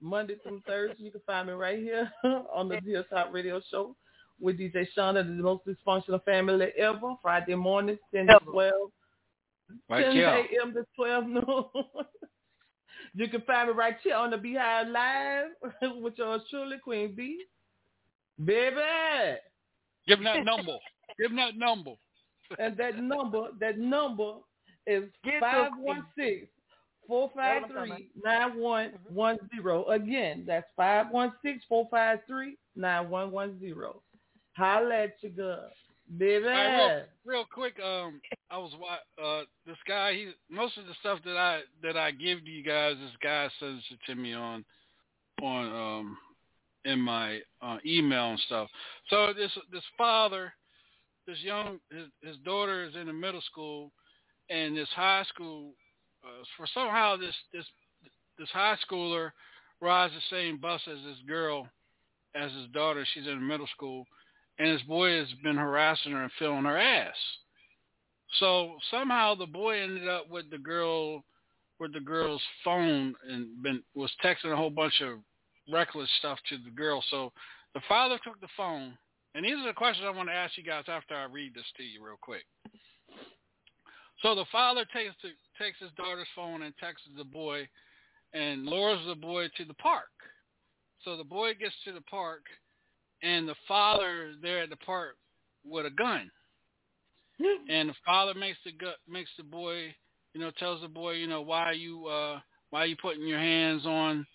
Monday 0.00 0.36
through 0.44 0.62
Thursday, 0.68 1.02
you 1.02 1.10
can 1.10 1.22
find 1.26 1.48
me 1.48 1.54
right 1.54 1.78
here 1.80 2.08
on 2.54 2.68
the 2.68 2.78
Hilltop 2.84 3.32
Radio 3.32 3.60
Show 3.70 3.96
with 4.40 4.58
DJ 4.58 4.86
Shauna, 4.96 5.24
the 5.24 5.42
most 5.42 5.62
dysfunctional 5.66 6.22
family 6.24 6.68
ever. 6.78 7.14
Friday 7.22 7.54
morning, 7.54 7.98
10 8.14 8.26
to 8.26 8.38
12. 8.50 8.72
Right 9.88 10.04
10 10.04 10.12
here. 10.12 10.28
a.m. 10.28 10.72
to 10.74 10.86
12 10.96 11.26
noon. 11.26 11.44
you 13.14 13.28
can 13.28 13.40
find 13.42 13.68
me 13.68 13.74
right 13.74 13.96
here 14.02 14.14
on 14.14 14.30
the 14.30 14.36
Beehive 14.36 14.88
Live 14.88 15.46
with 16.02 16.14
yours 16.18 16.42
truly, 16.50 16.78
Queen 16.82 17.14
B. 17.14 17.44
Baby. 18.44 18.76
Give 20.06 20.18
him 20.18 20.24
that 20.24 20.44
number. 20.44 20.76
Give 21.18 21.30
him 21.30 21.36
that 21.36 21.56
number. 21.56 21.92
And 22.60 22.76
that 22.76 23.02
number, 23.02 23.48
that 23.58 23.76
number 23.76 24.34
is 24.86 25.02
Get 25.24 25.40
five 25.40 25.72
the- 25.76 25.82
one 25.82 26.04
six 26.16 26.46
four 27.08 27.28
five 27.34 27.62
three 27.72 28.08
nine 28.24 28.56
one 28.56 28.92
one 29.08 29.36
zero. 29.52 29.84
Again, 29.86 30.44
that's 30.46 30.66
five 30.76 31.06
one 31.10 31.32
six 31.44 31.64
four 31.68 31.88
five 31.90 32.20
three 32.28 32.56
nine 32.76 33.10
one 33.10 33.32
one 33.32 33.58
zero. 33.58 34.00
Holla 34.56 35.04
at 35.04 35.16
your 35.20 35.32
girl, 35.32 35.70
baby. 36.18 36.44
Right, 36.46 36.76
real, 37.24 37.34
real 37.34 37.44
quick, 37.52 37.74
um, 37.80 38.20
I 38.50 38.58
was 38.58 38.72
wa- 38.80 39.22
uh 39.22 39.42
this 39.66 39.76
guy. 39.86 40.14
He 40.14 40.30
most 40.48 40.78
of 40.78 40.86
the 40.86 40.94
stuff 41.00 41.18
that 41.24 41.36
I 41.36 41.60
that 41.82 41.96
I 41.96 42.10
give 42.10 42.44
to 42.44 42.50
you 42.50 42.62
guys, 42.62 42.96
this 43.00 43.16
guy 43.22 43.48
sends 43.60 43.82
it 43.90 43.98
to 44.06 44.14
me 44.14 44.32
on 44.32 44.64
on 45.42 45.66
um 45.66 46.18
in 46.84 47.00
my 47.00 47.40
uh, 47.60 47.78
email 47.84 48.30
and 48.30 48.40
stuff. 48.46 48.68
So 49.10 49.32
this 49.36 49.50
this 49.72 49.82
father, 49.98 50.52
this 51.26 51.38
young 51.42 51.78
his, 51.90 52.06
his 52.22 52.36
daughter 52.44 52.84
is 52.84 52.94
in 52.94 53.08
the 53.08 53.12
middle 53.12 53.42
school, 53.42 53.90
and 54.48 54.76
this 54.76 54.88
high 54.94 55.24
school 55.28 55.72
uh, 56.24 56.44
for 56.56 56.66
somehow 56.72 57.16
this 57.16 57.34
this 57.52 57.66
this 58.38 58.48
high 58.52 58.76
schooler 58.88 59.30
rides 59.80 60.14
the 60.14 60.36
same 60.36 60.58
bus 60.58 60.80
as 60.90 60.98
this 61.04 61.18
girl 61.28 61.68
as 62.34 62.52
his 62.52 62.68
daughter. 62.72 63.04
She's 63.12 63.26
in 63.26 63.46
middle 63.46 63.68
school, 63.74 64.06
and 64.58 64.68
his 64.68 64.82
boy 64.82 65.18
has 65.18 65.28
been 65.42 65.56
harassing 65.56 66.12
her 66.12 66.22
and 66.22 66.32
filling 66.38 66.64
her 66.64 66.78
ass. 66.78 67.16
So 68.40 68.76
somehow 68.90 69.34
the 69.34 69.46
boy 69.46 69.80
ended 69.80 70.08
up 70.08 70.28
with 70.30 70.50
the 70.50 70.58
girl, 70.58 71.24
with 71.78 71.92
the 71.92 72.00
girl's 72.00 72.42
phone, 72.64 73.14
and 73.28 73.62
been 73.62 73.82
was 73.94 74.10
texting 74.24 74.52
a 74.52 74.56
whole 74.56 74.70
bunch 74.70 75.00
of 75.00 75.18
reckless 75.70 76.10
stuff 76.18 76.38
to 76.48 76.58
the 76.64 76.70
girl. 76.70 77.02
So 77.10 77.32
the 77.74 77.80
father 77.88 78.18
took 78.24 78.40
the 78.40 78.48
phone, 78.56 78.96
and 79.34 79.44
these 79.44 79.54
are 79.54 79.66
the 79.66 79.72
questions 79.72 80.06
I 80.06 80.16
want 80.16 80.28
to 80.28 80.34
ask 80.34 80.56
you 80.56 80.64
guys 80.64 80.84
after 80.88 81.14
I 81.14 81.24
read 81.24 81.54
this 81.54 81.64
to 81.76 81.82
you 81.82 82.04
real 82.04 82.18
quick. 82.20 82.44
So 84.22 84.34
the 84.34 84.46
father 84.50 84.84
takes 84.94 85.14
the, 85.22 85.30
takes 85.62 85.78
his 85.78 85.90
daughter's 85.96 86.28
phone 86.34 86.62
and 86.62 86.74
texts 86.78 87.08
the 87.16 87.24
boy, 87.24 87.68
and 88.32 88.64
lures 88.64 89.00
the 89.06 89.14
boy 89.14 89.48
to 89.56 89.64
the 89.64 89.74
park. 89.74 90.08
So 91.04 91.16
the 91.16 91.24
boy 91.24 91.54
gets 91.54 91.74
to 91.84 91.92
the 91.92 92.00
park, 92.02 92.42
and 93.22 93.48
the 93.48 93.54
father 93.66 94.32
there 94.42 94.62
at 94.62 94.70
the 94.70 94.76
park 94.76 95.16
with 95.64 95.86
a 95.86 95.90
gun. 95.90 96.30
and 97.68 97.90
the 97.90 97.94
father 98.04 98.34
makes 98.34 98.58
the 98.64 98.72
gu- 98.72 99.02
makes 99.08 99.30
the 99.36 99.44
boy, 99.44 99.94
you 100.34 100.40
know, 100.40 100.50
tells 100.58 100.80
the 100.80 100.88
boy, 100.88 101.12
you 101.12 101.26
know, 101.26 101.42
why 101.42 101.62
are 101.62 101.74
you 101.74 102.06
uh 102.06 102.40
why 102.70 102.82
are 102.82 102.86
you 102.86 102.96
putting 103.00 103.26
your 103.26 103.38
hands 103.38 103.86
on 103.86 104.26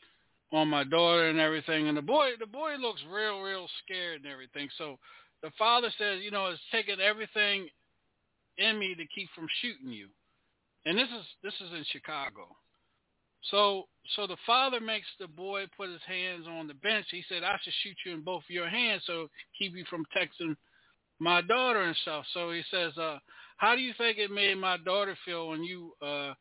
on 0.52 0.68
my 0.68 0.84
daughter 0.84 1.30
and 1.30 1.40
everything. 1.40 1.88
And 1.88 1.98
the 1.98 2.02
boy 2.02 2.32
the 2.40 2.46
boy 2.46 2.76
looks 2.80 3.02
real 3.12 3.42
real 3.42 3.68
scared 3.84 4.24
and 4.24 4.32
everything. 4.32 4.70
So 4.78 4.98
the 5.42 5.52
father 5.58 5.90
says, 5.98 6.20
you 6.22 6.32
know, 6.32 6.48
it's 6.48 6.62
taking 6.72 7.00
everything 7.00 7.68
in 8.58 8.78
me 8.78 8.96
to 8.96 9.06
keep 9.08 9.30
from 9.34 9.48
shooting 9.62 9.92
you. 9.92 10.08
And 10.86 10.98
this 10.98 11.08
is 11.08 11.26
this 11.44 11.54
is 11.56 11.74
in 11.74 11.86
Chicago. 11.92 12.56
So 13.50 13.88
so 14.16 14.28
the 14.28 14.38
father 14.46 14.80
makes 14.80 15.08
the 15.20 15.28
boy 15.28 15.66
put 15.78 15.90
his 15.90 16.02
hands 16.08 16.46
on 16.48 16.68
the 16.68 16.74
bench. 16.76 17.06
He 17.12 17.24
said, 17.30 17.44
I 17.44 17.58
should 17.62 17.74
shoot 17.84 17.96
you 18.06 18.14
in 18.14 18.22
both 18.22 18.44
your 18.48 18.70
hands 18.70 19.04
so 19.06 19.28
keep 19.58 19.76
you 19.76 19.86
from 19.90 20.06
texting 20.16 20.56
my 21.20 21.42
daughter 21.42 21.82
and 21.82 21.96
stuff. 22.02 22.26
So 22.34 22.52
he 22.52 22.64
says, 22.72 22.98
uh, 22.98 23.20
how 23.58 23.76
do 23.76 23.82
you 23.82 23.94
think 23.98 24.18
it 24.18 24.32
made 24.32 24.58
my 24.58 24.78
daughter 24.78 25.16
feel 25.24 25.50
when 25.50 25.64
you 25.64 25.94
uh 26.02 26.34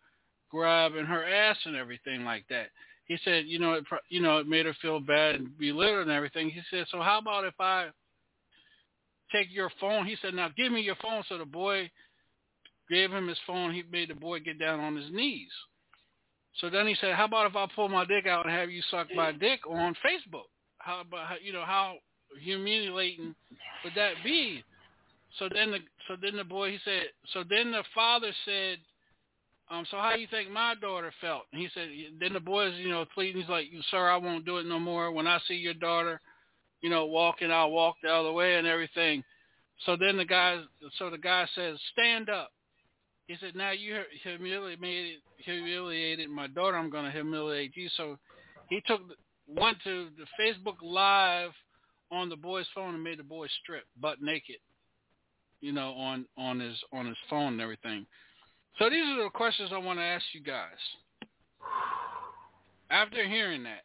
grabbing 0.51 1.05
her 1.05 1.25
ass 1.25 1.57
and 1.65 1.77
everything 1.77 2.25
like 2.25 2.45
that? 2.49 2.69
He 3.05 3.19
said, 3.25 3.47
you 3.47 3.59
know, 3.59 3.75
it 3.75 3.85
you 4.09 4.21
know, 4.21 4.39
it 4.39 4.49
made 4.49 4.67
her 4.67 4.77
feel 4.81 5.01
bad 5.01 5.37
and 5.37 5.59
belittled 5.59 6.03
and 6.03 6.11
everything. 6.11 6.51
He 6.51 6.61
said, 6.71 6.87
so 6.91 7.01
how 7.01 7.19
about 7.19 7.45
if 7.45 7.55
I 7.59 7.89
take 9.33 9.49
your 9.51 9.71
phone? 9.81 10.07
He 10.07 10.17
said, 10.23 10.35
now 10.35 10.49
give 10.57 10.73
me 10.73 10.81
your 10.81 10.97
phone. 10.97 11.23
So 11.29 11.39
the 11.39 11.45
boy 11.45 11.91
gave 12.89 13.11
him 13.11 13.29
his 13.29 13.39
phone. 13.47 13.73
He 13.73 13.85
made 13.91 14.11
the 14.11 14.15
boy 14.15 14.41
get 14.41 14.59
down 14.59 14.81
on 14.81 14.97
his 14.97 15.11
knees. 15.13 15.51
So 16.61 16.69
then 16.69 16.87
he 16.87 16.95
said, 17.01 17.15
"How 17.15 17.25
about 17.25 17.47
if 17.47 17.57
I 17.57 17.67
pull 17.75 17.89
my 17.89 18.05
dick 18.05 18.27
out 18.27 18.47
and 18.47 18.55
have 18.55 18.71
you 18.71 18.83
suck 18.91 19.09
my 19.15 19.33
dick 19.33 19.61
on 19.67 19.95
Facebook? 20.05 20.49
How 20.79 21.01
about 21.01 21.43
you 21.43 21.53
know 21.53 21.65
how 21.65 21.97
humiliating 22.41 23.35
would 23.85 23.95
that 23.95 24.15
be?" 24.23 24.63
So 25.39 25.49
then 25.53 25.71
the 25.71 25.79
so 26.09 26.17
then 26.21 26.37
the 26.37 26.45
boy 26.45 26.73
he 26.73 26.79
said 26.85 27.05
so 27.33 27.45
then 27.49 27.73
the 27.73 27.85
father 27.95 28.33
said, 28.45 28.79
um, 29.71 29.87
so 29.91 29.99
how 29.99 30.15
do 30.15 30.21
you 30.21 30.27
think 30.31 30.51
my 30.51 30.75
daughter 30.75 31.13
felt? 31.21 31.43
And 31.53 31.63
he 31.63 31.69
said 31.73 31.89
then 32.19 32.33
the 32.33 32.41
boy's 32.41 32.75
you 32.77 32.89
know 32.89 33.05
pleading. 33.15 33.41
He's 33.41 33.51
like, 33.51 33.67
"Sir, 33.91 34.09
I 34.09 34.17
won't 34.17 34.45
do 34.45 34.59
it 34.59 34.67
no 34.67 34.81
more. 34.81 35.13
When 35.13 35.29
I 35.29 35.39
see 35.47 35.55
your 35.55 35.75
daughter, 35.75 36.21
you 36.81 36.91
know, 36.91 37.07
walking, 37.07 37.53
I'll 37.53 37.71
walk 37.71 37.97
the 38.03 38.13
other 38.13 38.33
way 38.33 38.57
and 38.57 38.67
everything." 38.67 39.23
So 39.87 39.97
then 39.97 40.17
the 40.17 40.25
guy 40.25 40.61
so 40.99 41.09
the 41.09 41.19
guy 41.19 41.47
says, 41.55 41.79
"Stand 41.93 42.29
up." 42.29 42.51
He 43.31 43.37
said, 43.41 43.55
"Now 43.55 43.71
you 43.71 44.03
humiliated 44.25 45.21
humiliated 45.37 46.29
my 46.31 46.49
daughter. 46.49 46.77
I'm 46.77 46.91
going 46.91 47.05
to 47.05 47.13
humiliate 47.13 47.77
you." 47.77 47.89
So 47.97 48.19
he 48.69 48.83
took 48.89 49.03
went 49.47 49.79
to 49.85 50.09
the 50.19 50.27
Facebook 50.37 50.79
Live 50.83 51.53
on 52.11 52.29
the 52.29 52.35
boy's 52.35 52.67
phone 52.75 52.93
and 52.93 53.05
made 53.05 53.21
the 53.21 53.23
boy 53.23 53.47
strip 53.63 53.85
butt 54.01 54.21
naked, 54.21 54.57
you 55.61 55.71
know, 55.71 55.93
on 55.93 56.27
on 56.37 56.59
his 56.59 56.77
on 56.93 57.07
his 57.07 57.17
phone 57.29 57.53
and 57.53 57.61
everything. 57.61 58.05
So 58.81 58.91
these 58.91 59.05
are 59.05 59.23
the 59.23 59.31
questions 59.31 59.71
I 59.73 59.79
want 59.79 60.01
to 60.01 60.05
ask 60.05 60.25
you 60.33 60.43
guys. 60.43 60.81
After 62.91 63.29
hearing 63.29 63.63
that, 63.63 63.85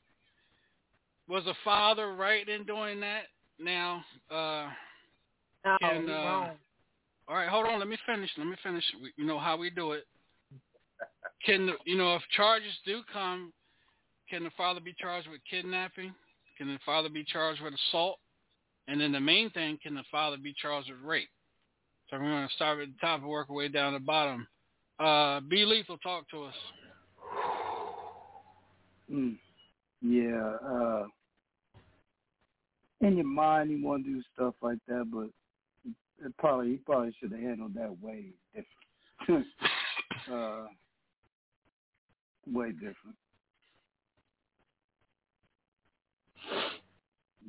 was 1.28 1.46
a 1.46 1.54
father 1.64 2.16
right 2.16 2.50
in 2.50 2.66
doing 2.66 3.00
that? 3.02 3.26
Now, 3.60 4.04
uh, 4.32 4.70
No, 5.64 5.78
can, 5.82 6.10
uh. 6.10 6.50
All 7.28 7.36
right, 7.36 7.50
hold 7.50 7.66
on. 7.68 7.80
Let 7.80 7.88
me 7.88 7.98
finish. 8.06 8.30
Let 8.38 8.48
me 8.48 8.56
finish. 8.64 8.84
We- 9.02 9.14
You 9.18 9.26
know 9.26 9.40
how 9.40 9.58
we 9.58 9.70
do 9.70 9.94
it. 9.94 10.06
Can 11.46 11.68
the, 11.68 11.74
you 11.86 11.98
know 11.98 12.16
if 12.16 12.24
charges 12.36 12.74
do 12.86 13.02
come, 13.12 13.54
can 14.30 14.44
the 14.44 14.52
father 14.52 14.80
be 14.80 14.94
charged 15.00 15.28
with 15.28 15.42
kidnapping? 15.50 16.14
Can 16.58 16.68
the 16.68 16.80
father 16.86 17.10
be 17.10 17.24
charged 17.24 17.62
with 17.62 17.74
assault? 17.74 18.20
And 18.88 19.02
then 19.02 19.12
the 19.12 19.20
main 19.20 19.50
thing, 19.52 19.78
can 19.82 19.96
the 19.96 20.04
father 20.12 20.38
be 20.38 20.54
charged 20.54 20.90
with 20.90 21.02
rape? 21.02 21.30
So 22.10 22.18
we're 22.18 22.30
going 22.30 22.48
to 22.48 22.54
start 22.54 22.80
at 22.80 22.88
the 22.88 23.00
top 23.02 23.22
and 23.22 23.30
work 23.30 23.50
our 23.50 23.56
way 23.56 23.68
down 23.68 23.94
to 23.94 24.00
the 24.00 24.06
bottom. 24.06 24.48
Uh, 25.00 25.40
be 25.42 25.66
lethal. 25.66 25.98
Talk 25.98 26.30
to 26.30 26.44
us. 26.44 26.56
Mm. 29.12 29.38
Yeah. 30.02 30.54
Uh, 30.66 31.06
in 33.02 33.18
your 33.18 33.26
mind, 33.26 33.72
you 33.72 33.84
want 33.84 34.06
to 34.06 34.14
do 34.14 34.24
stuff 34.34 34.54
like 34.62 34.78
that, 34.88 35.06
but 35.12 35.30
it 36.24 36.38
probably 36.38 36.72
he 36.72 36.78
probably 36.78 37.16
should 37.20 37.32
have 37.32 37.42
handled 37.42 37.74
that 37.76 38.02
way 38.02 38.26
different. 38.54 39.46
uh, 40.32 40.66
way 42.48 42.72
different. 42.72 43.16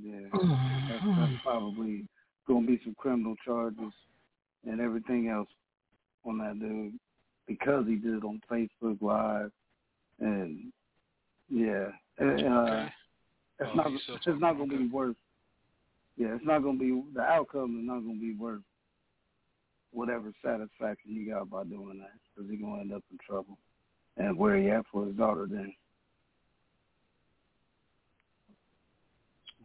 Yeah, 0.01 0.29
that's, 0.89 1.05
that's 1.19 1.33
probably 1.43 2.07
gonna 2.49 2.67
be 2.67 2.81
some 2.85 2.95
criminal 2.99 3.35
charges 3.45 3.93
and 4.67 4.81
everything 4.81 5.29
else 5.29 5.49
on 6.25 6.39
that 6.39 6.59
dude 6.59 6.99
because 7.47 7.87
he 7.87 7.97
did 7.97 8.15
it 8.15 8.25
on 8.25 8.41
Facebook 8.51 9.01
Live, 9.01 9.53
and 10.21 10.73
yeah, 11.49 11.89
uh, 12.21 12.25
uh, 12.25 12.89
it's 13.59 13.71
Oh, 13.73 13.75
not 13.75 13.93
it's 13.93 14.41
not 14.41 14.59
gonna 14.59 14.79
be 14.79 14.89
worth. 14.89 15.17
Yeah, 16.17 16.35
it's 16.35 16.45
not 16.45 16.63
gonna 16.63 16.79
be 16.79 17.03
the 17.15 17.21
outcome 17.21 17.79
is 17.79 17.87
not 17.87 18.01
gonna 18.01 18.19
be 18.19 18.35
worth 18.35 18.63
whatever 19.93 20.33
satisfaction 20.45 21.15
you 21.15 21.33
got 21.33 21.51
by 21.51 21.65
doing 21.65 21.99
that 21.99 22.13
because 22.35 22.51
he's 22.51 22.61
gonna 22.61 22.81
end 22.81 22.93
up 22.93 23.05
in 23.11 23.19
trouble. 23.27 23.59
And 24.17 24.37
where 24.37 24.57
he 24.57 24.71
at 24.71 24.85
for 24.91 25.07
his 25.07 25.17
daughter 25.17 25.47
then? 25.51 25.75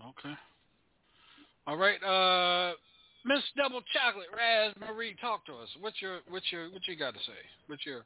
Okay. 0.01 0.35
All 1.67 1.77
right. 1.77 2.01
Uh, 2.03 2.73
Miss 3.23 3.43
Double 3.55 3.81
Chocolate, 3.93 4.27
Rosemary, 4.35 5.15
talk 5.21 5.45
to 5.45 5.53
us. 5.53 5.69
What's 5.79 6.01
your 6.01 6.19
what's 6.29 6.51
your 6.51 6.69
what 6.71 6.81
you 6.87 6.97
got 6.97 7.13
to 7.13 7.19
say? 7.19 7.41
What's 7.67 7.85
your 7.85 8.03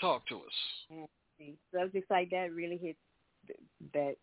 talk 0.00 0.26
to 0.28 0.36
us? 0.36 1.08
See, 1.38 1.56
subjects 1.74 2.10
like 2.10 2.30
that 2.30 2.52
really 2.52 2.76
hit 2.76 2.96
that 3.92 4.14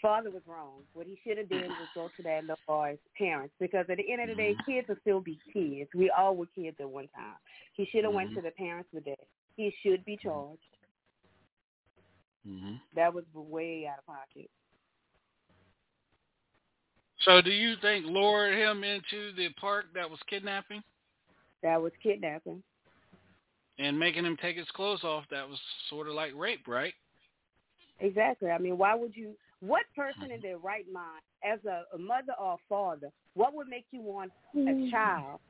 father 0.00 0.30
was 0.30 0.42
wrong. 0.46 0.82
What 0.92 1.06
he 1.06 1.18
should 1.24 1.38
have 1.38 1.48
done 1.48 1.68
was 1.68 1.88
go 1.94 2.10
to 2.16 2.22
that 2.22 2.42
little 2.42 2.56
boy's 2.66 2.98
parents 3.16 3.54
because 3.60 3.86
at 3.88 3.96
the 3.96 4.12
end 4.12 4.22
of 4.22 4.28
the 4.28 4.34
day, 4.34 4.54
mm-hmm. 4.54 4.70
kids 4.70 4.88
will 4.88 4.96
still 5.00 5.20
be 5.20 5.38
kids. 5.52 5.90
We 5.94 6.10
all 6.10 6.36
were 6.36 6.46
kids 6.54 6.76
at 6.80 6.88
one 6.88 7.08
time. 7.14 7.36
He 7.74 7.86
should 7.90 8.04
have 8.04 8.12
went 8.12 8.30
to 8.30 8.36
mm-hmm. 8.36 8.46
the 8.46 8.50
parents 8.52 8.88
with 8.92 9.04
that. 9.04 9.26
He 9.56 9.72
should 9.82 10.04
be 10.04 10.16
mm-hmm. 10.16 10.28
charged. 10.28 10.60
Mm-hmm. 12.46 12.74
That 12.94 13.12
was 13.12 13.24
way 13.34 13.88
out 13.90 13.98
of 13.98 14.06
pocket. 14.06 14.50
So, 17.22 17.42
do 17.42 17.50
you 17.50 17.74
think 17.82 18.06
lured 18.06 18.54
him 18.54 18.84
into 18.84 19.32
the 19.36 19.48
park 19.60 19.86
that 19.94 20.08
was 20.08 20.20
kidnapping 20.30 20.82
That 21.62 21.82
was 21.82 21.92
kidnapping. 22.02 22.62
and 23.78 23.98
making 23.98 24.24
him 24.24 24.36
take 24.40 24.56
his 24.56 24.68
clothes 24.74 25.02
off? 25.02 25.24
That 25.30 25.48
was 25.48 25.58
sort 25.90 26.08
of 26.08 26.14
like 26.14 26.32
rape, 26.36 26.66
right? 26.68 26.94
Exactly. 28.00 28.50
I 28.50 28.58
mean, 28.58 28.78
why 28.78 28.94
would 28.94 29.16
you? 29.16 29.34
What 29.60 29.84
person 29.96 30.30
in 30.30 30.40
their 30.40 30.58
right 30.58 30.86
mind, 30.92 31.22
as 31.44 31.58
a, 31.64 31.84
a 31.94 31.98
mother 31.98 32.34
or 32.40 32.54
a 32.54 32.56
father, 32.68 33.10
what 33.34 33.54
would 33.54 33.68
make 33.68 33.86
you 33.90 34.00
want 34.00 34.32
a 34.56 34.90
child 34.90 35.40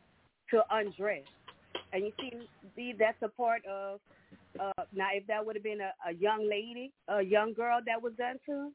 to 0.50 0.62
undress? 0.70 1.24
And 1.92 2.04
you 2.04 2.12
see, 2.18 2.32
see 2.74 2.94
that's 2.98 3.22
a 3.22 3.28
part 3.28 3.64
of. 3.66 4.00
Uh, 4.58 4.82
now, 4.94 5.08
if 5.12 5.26
that 5.26 5.44
would 5.44 5.56
have 5.56 5.62
been 5.62 5.80
a, 5.80 5.92
a 6.08 6.14
young 6.14 6.48
lady, 6.48 6.90
a 7.08 7.22
young 7.22 7.52
girl 7.52 7.80
that 7.86 8.02
was 8.02 8.12
done 8.18 8.36
to, 8.46 8.72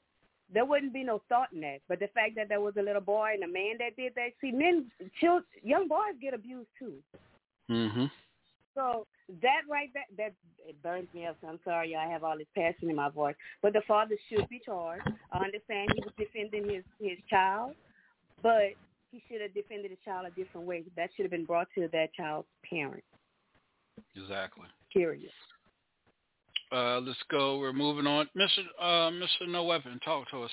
there 0.54 0.66
wouldn't 0.66 0.94
be 0.94 1.04
no 1.04 1.22
thought 1.30 1.52
in 1.54 1.62
that. 1.62 1.80
But 1.90 2.00
the 2.00 2.08
fact 2.08 2.36
that 2.36 2.48
there 2.50 2.62
was 2.62 2.76
a 2.78 2.82
little 2.82 3.02
boy 3.02 3.32
and 3.34 3.44
a 3.44 3.48
man 3.48 3.78
that 3.80 3.96
did 3.96 4.14
that, 4.16 4.30
see, 4.40 4.52
men, 4.52 4.86
children, 5.20 5.44
young 5.64 5.88
boys 5.88 6.14
get 6.22 6.34
abused 6.34 6.70
too. 6.78 6.94
Mm-hmm. 7.70 8.06
So 8.76 9.06
that 9.42 9.62
right 9.70 9.90
that 9.94 10.06
that 10.18 10.34
it 10.68 10.82
burns 10.82 11.08
me 11.14 11.26
up. 11.26 11.38
So 11.42 11.48
I'm 11.48 11.60
sorry, 11.64 11.96
I 11.96 12.08
have 12.08 12.24
all 12.24 12.38
this 12.38 12.48
passion 12.56 12.90
in 12.90 12.96
my 12.96 13.10
voice. 13.10 13.36
But 13.62 13.74
the 13.74 13.82
father 13.88 14.16
should 14.30 14.50
be 14.50 14.62
charged. 14.66 15.08
I 15.32 15.38
understand 15.38 15.92
he 15.94 16.02
was 16.04 16.14
defending 16.18 16.74
his 16.74 16.84
his 17.00 17.20
child, 17.30 17.76
but 18.42 18.74
he 19.12 19.22
should 19.30 19.42
have 19.42 19.54
defended 19.54 19.92
the 19.92 19.98
child 20.04 20.26
a 20.26 20.32
different 20.32 20.66
way. 20.66 20.84
That 20.96 21.12
should 21.16 21.24
have 21.24 21.32
been 21.32 21.46
brought 21.46 21.68
to 21.76 21.88
that 21.92 22.14
child's 22.14 22.48
parent. 22.68 23.04
Exactly. 24.16 24.66
Period. 24.92 25.30
Uh, 26.72 27.00
let's 27.02 27.20
go. 27.30 27.60
We're 27.60 27.74
moving 27.74 28.08
on, 28.08 28.28
Mister 28.34 28.64
uh, 28.82 29.12
Mister 29.12 29.46
No 29.48 29.66
Weapon. 29.66 30.00
Talk 30.04 30.28
to 30.32 30.44
us. 30.44 30.52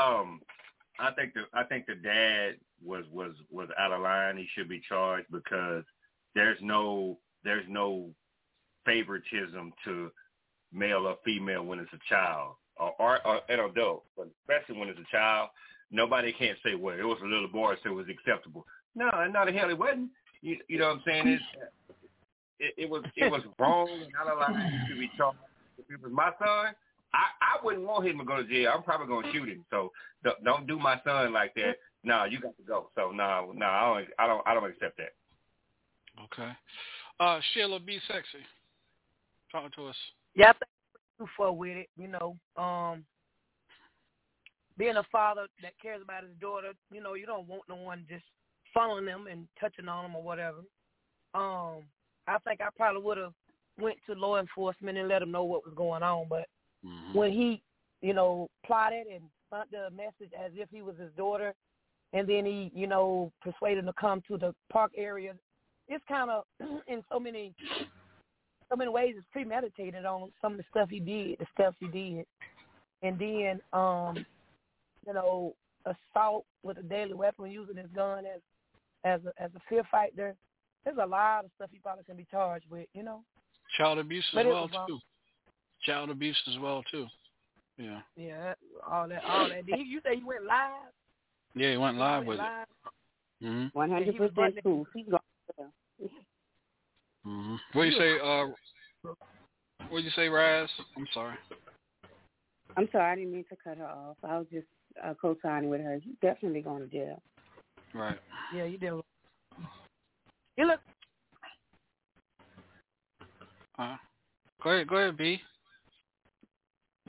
Um, 0.00 0.40
I 0.98 1.10
think 1.10 1.34
the 1.34 1.42
I 1.52 1.64
think 1.64 1.84
the 1.86 1.96
dad 1.96 2.54
was 2.82 3.04
was 3.12 3.32
was 3.50 3.68
out 3.78 3.92
of 3.92 4.00
line. 4.00 4.38
He 4.38 4.48
should 4.54 4.68
be 4.68 4.80
charged 4.88 5.26
because 5.30 5.84
there's 6.38 6.58
no 6.62 7.18
there's 7.42 7.64
no 7.68 8.10
favoritism 8.86 9.72
to 9.84 10.10
male 10.72 11.06
or 11.06 11.16
female 11.24 11.64
when 11.64 11.80
it's 11.80 11.92
a 11.92 11.98
child 12.08 12.54
or, 12.76 12.92
or, 13.00 13.26
or 13.26 13.40
an 13.48 13.58
adult, 13.58 14.04
but 14.16 14.28
especially 14.42 14.78
when 14.78 14.88
it's 14.88 15.00
a 15.00 15.10
child. 15.16 15.50
Nobody 15.90 16.32
can't 16.32 16.58
say, 16.64 16.74
well, 16.74 16.96
it 16.96 17.02
was 17.02 17.18
a 17.24 17.26
little 17.26 17.48
boy, 17.48 17.74
so 17.82 17.90
it 17.90 17.94
was 17.94 18.06
acceptable. 18.08 18.64
No, 18.94 19.10
no, 19.32 19.46
the 19.46 19.52
hell 19.52 19.70
it 19.70 19.78
wasn't. 19.78 20.10
You, 20.42 20.58
you 20.68 20.78
know 20.78 20.88
what 20.88 20.96
I'm 20.96 21.02
saying? 21.06 21.28
It's, 21.28 21.42
it, 22.60 22.74
it 22.84 22.90
was 22.90 23.02
it 23.16 23.30
was 23.30 23.42
wrong 23.58 23.88
out 24.20 24.28
of 24.28 24.54
to 24.54 24.98
be 24.98 25.10
charged. 25.16 25.38
If 25.78 25.86
it 25.90 26.02
was 26.02 26.12
my 26.12 26.30
son, 26.38 26.74
I 27.14 27.24
I 27.40 27.64
wouldn't 27.64 27.86
want 27.86 28.06
him 28.06 28.18
to 28.18 28.24
go 28.24 28.36
to 28.36 28.44
jail. 28.44 28.72
I'm 28.74 28.82
probably 28.82 29.08
gonna 29.08 29.32
shoot 29.32 29.48
him. 29.48 29.64
So 29.70 29.90
don't, 30.22 30.44
don't 30.44 30.66
do 30.66 30.78
my 30.78 31.00
son 31.04 31.32
like 31.32 31.54
that. 31.54 31.76
No, 32.04 32.24
you 32.24 32.40
got 32.40 32.56
to 32.56 32.62
go. 32.62 32.90
So 32.94 33.10
no, 33.10 33.52
no, 33.54 33.66
I 33.66 33.80
don't 33.80 34.08
I 34.18 34.26
don't 34.26 34.46
I 34.46 34.54
don't 34.54 34.70
accept 34.70 34.98
that. 34.98 35.14
Okay. 36.24 36.50
Uh, 37.20 37.40
Sheila, 37.52 37.80
be 37.80 37.98
sexy. 38.06 38.44
Talk 39.50 39.74
to 39.76 39.86
us. 39.86 39.96
Yeah, 40.34 40.50
I 40.50 40.52
think 40.52 40.70
too 41.18 41.26
far 41.36 41.52
with 41.52 41.76
it. 41.76 41.88
You 41.96 42.08
know, 42.08 42.36
um, 42.56 43.04
being 44.76 44.96
a 44.96 45.02
father 45.10 45.46
that 45.62 45.72
cares 45.80 46.00
about 46.02 46.22
his 46.22 46.32
daughter, 46.40 46.72
you 46.92 47.02
know, 47.02 47.14
you 47.14 47.26
don't 47.26 47.48
want 47.48 47.62
no 47.68 47.76
one 47.76 48.04
just 48.08 48.24
following 48.72 49.04
them 49.04 49.26
and 49.30 49.48
touching 49.60 49.88
on 49.88 50.04
them 50.04 50.16
or 50.16 50.22
whatever. 50.22 50.58
Um, 51.34 51.82
I 52.26 52.38
think 52.46 52.60
I 52.60 52.68
probably 52.76 53.02
would 53.02 53.18
have 53.18 53.32
went 53.80 53.96
to 54.06 54.14
law 54.14 54.38
enforcement 54.38 54.98
and 54.98 55.08
let 55.08 55.20
them 55.20 55.32
know 55.32 55.44
what 55.44 55.64
was 55.64 55.74
going 55.74 56.02
on. 56.02 56.26
But 56.28 56.46
mm-hmm. 56.84 57.16
when 57.16 57.32
he, 57.32 57.62
you 58.02 58.14
know, 58.14 58.48
plotted 58.64 59.06
and 59.06 59.24
sent 59.50 59.70
the 59.70 59.90
message 59.94 60.32
as 60.38 60.52
if 60.54 60.68
he 60.70 60.82
was 60.82 60.96
his 60.98 61.10
daughter, 61.16 61.54
and 62.12 62.28
then 62.28 62.44
he, 62.46 62.70
you 62.74 62.86
know, 62.86 63.32
persuaded 63.42 63.80
him 63.80 63.86
to 63.86 63.92
come 64.00 64.22
to 64.28 64.38
the 64.38 64.54
park 64.72 64.92
area, 64.96 65.34
it's 65.88 66.04
kind 66.08 66.30
of 66.30 66.44
in 66.88 67.02
so 67.10 67.18
many, 67.18 67.54
so 68.70 68.76
many 68.76 68.90
ways 68.90 69.14
it's 69.16 69.26
premeditated 69.32 70.04
on 70.04 70.30
some 70.40 70.52
of 70.52 70.58
the 70.58 70.64
stuff 70.70 70.88
he 70.90 71.00
did, 71.00 71.38
the 71.38 71.46
stuff 71.54 71.74
he 71.80 71.86
did, 71.88 72.26
and 73.02 73.18
then, 73.18 73.60
um, 73.72 74.24
you 75.06 75.12
know, 75.14 75.54
assault 75.86 76.44
with 76.62 76.78
a 76.78 76.82
deadly 76.82 77.14
weapon, 77.14 77.50
using 77.50 77.76
his 77.76 77.86
gun 77.94 78.24
as, 78.26 78.40
as 79.04 79.20
a, 79.26 79.42
as 79.42 79.50
a 79.56 79.60
fear 79.68 79.82
fighter 79.90 80.34
there's 80.84 80.96
a 81.02 81.06
lot 81.06 81.44
of 81.44 81.50
stuff 81.56 81.68
he 81.72 81.78
probably 81.80 82.04
can 82.04 82.16
be 82.16 82.26
charged 82.30 82.64
with, 82.70 82.86
you 82.94 83.02
know. 83.02 83.22
Child 83.76 83.98
abuse 83.98 84.24
But 84.32 84.40
as 84.40 84.46
it 84.46 84.48
well 84.50 84.62
was, 84.62 84.70
um, 84.78 84.86
too. 84.86 84.98
Child 85.84 86.10
abuse 86.10 86.36
as 86.50 86.58
well 86.60 86.82
too. 86.90 87.06
Yeah. 87.76 88.00
Yeah, 88.16 88.54
all 88.90 89.06
that, 89.08 89.22
all 89.24 89.48
that. 89.48 89.66
Did 89.66 89.74
he, 89.76 89.82
you 89.82 90.00
say 90.04 90.16
he 90.16 90.24
went 90.24 90.44
live? 90.44 90.70
Yeah, 91.54 91.72
he 91.72 91.76
went 91.76 91.96
He 91.96 92.00
live 92.00 92.18
went 92.20 92.28
with 92.28 92.38
live? 92.38 92.66
it. 93.40 93.44
Mhm. 93.44 93.70
One 93.74 93.90
hundred 93.90 94.14
he 94.14 94.18
was 94.20 94.30
percent 94.30 94.56
running- 94.64 94.86
He's 94.94 95.06
gone. 95.56 95.72
Mhm. 97.26 97.58
What 97.72 97.82
do 97.84 97.88
you 97.88 97.98
say? 97.98 98.18
Uh, 98.20 98.46
what 99.88 99.98
do 99.98 100.04
you 100.04 100.10
say, 100.10 100.28
Raz? 100.28 100.70
I'm 100.96 101.06
sorry. 101.12 101.36
I'm 102.76 102.88
sorry, 102.92 103.12
I 103.12 103.14
didn't 103.16 103.32
mean 103.32 103.44
to 103.50 103.56
cut 103.56 103.78
her 103.78 103.86
off. 103.86 104.16
I 104.22 104.38
was 104.38 104.46
just 104.52 104.66
uh, 105.04 105.14
co-signing 105.20 105.68
with 105.68 105.80
her. 105.80 105.98
He's 105.98 106.14
definitely 106.22 106.60
going 106.60 106.82
to 106.82 106.88
jail. 106.88 107.20
Right. 107.92 108.18
Yeah, 108.54 108.64
you 108.64 108.78
did. 108.78 108.92
You 110.56 110.66
look. 110.66 110.80
Uh, 113.78 113.96
go 114.62 114.70
ahead. 114.70 114.88
Go 114.88 114.96
ahead, 114.96 115.16
B. 115.16 115.40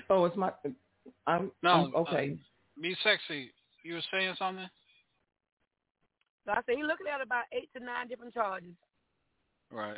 Oh, 0.10 0.26
it's 0.26 0.38
my. 0.38 0.52
I'm. 1.28 1.52
No. 1.62 1.70
I'm- 1.70 1.94
okay. 1.96 2.32
Uh, 2.32 2.82
be 2.82 2.96
sexy. 3.04 3.52
You 3.84 3.96
were 3.96 4.02
saying 4.12 4.36
something? 4.40 4.70
So 6.46 6.52
I 6.52 6.56
said 6.66 6.76
he's 6.76 6.86
looking 6.86 7.08
at 7.14 7.22
about 7.22 7.46
eight 7.52 7.70
to 7.76 7.84
nine 7.84 8.08
different 8.08 8.34
charges. 8.34 8.74
Right. 9.72 9.98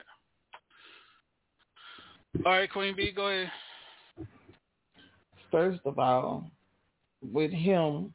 All 2.46 2.52
right, 2.54 2.72
Queen 2.72 2.96
B, 2.96 3.12
go 3.16 3.28
ahead. 3.28 3.52
First 5.52 5.82
of 5.86 6.00
all, 6.00 6.50
with 7.22 7.52
him 7.52 8.14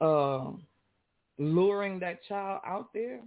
uh, 0.00 0.50
luring 1.38 2.00
that 2.00 2.24
child 2.28 2.60
out 2.66 2.88
there, 2.92 3.20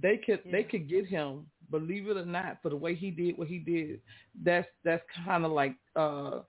they 0.00 0.16
could 0.24 0.40
they 0.50 0.62
could 0.62 0.88
get 0.88 1.06
him. 1.06 1.46
Believe 1.70 2.08
it 2.08 2.16
or 2.16 2.24
not, 2.26 2.58
for 2.62 2.68
the 2.68 2.76
way 2.76 2.94
he 2.94 3.10
did 3.10 3.38
what 3.38 3.48
he 3.48 3.58
did, 3.58 4.00
that's 4.42 4.68
that's 4.84 5.02
kind 5.24 5.44
of 5.44 5.52
like 5.52 5.74
uh, 5.96 6.40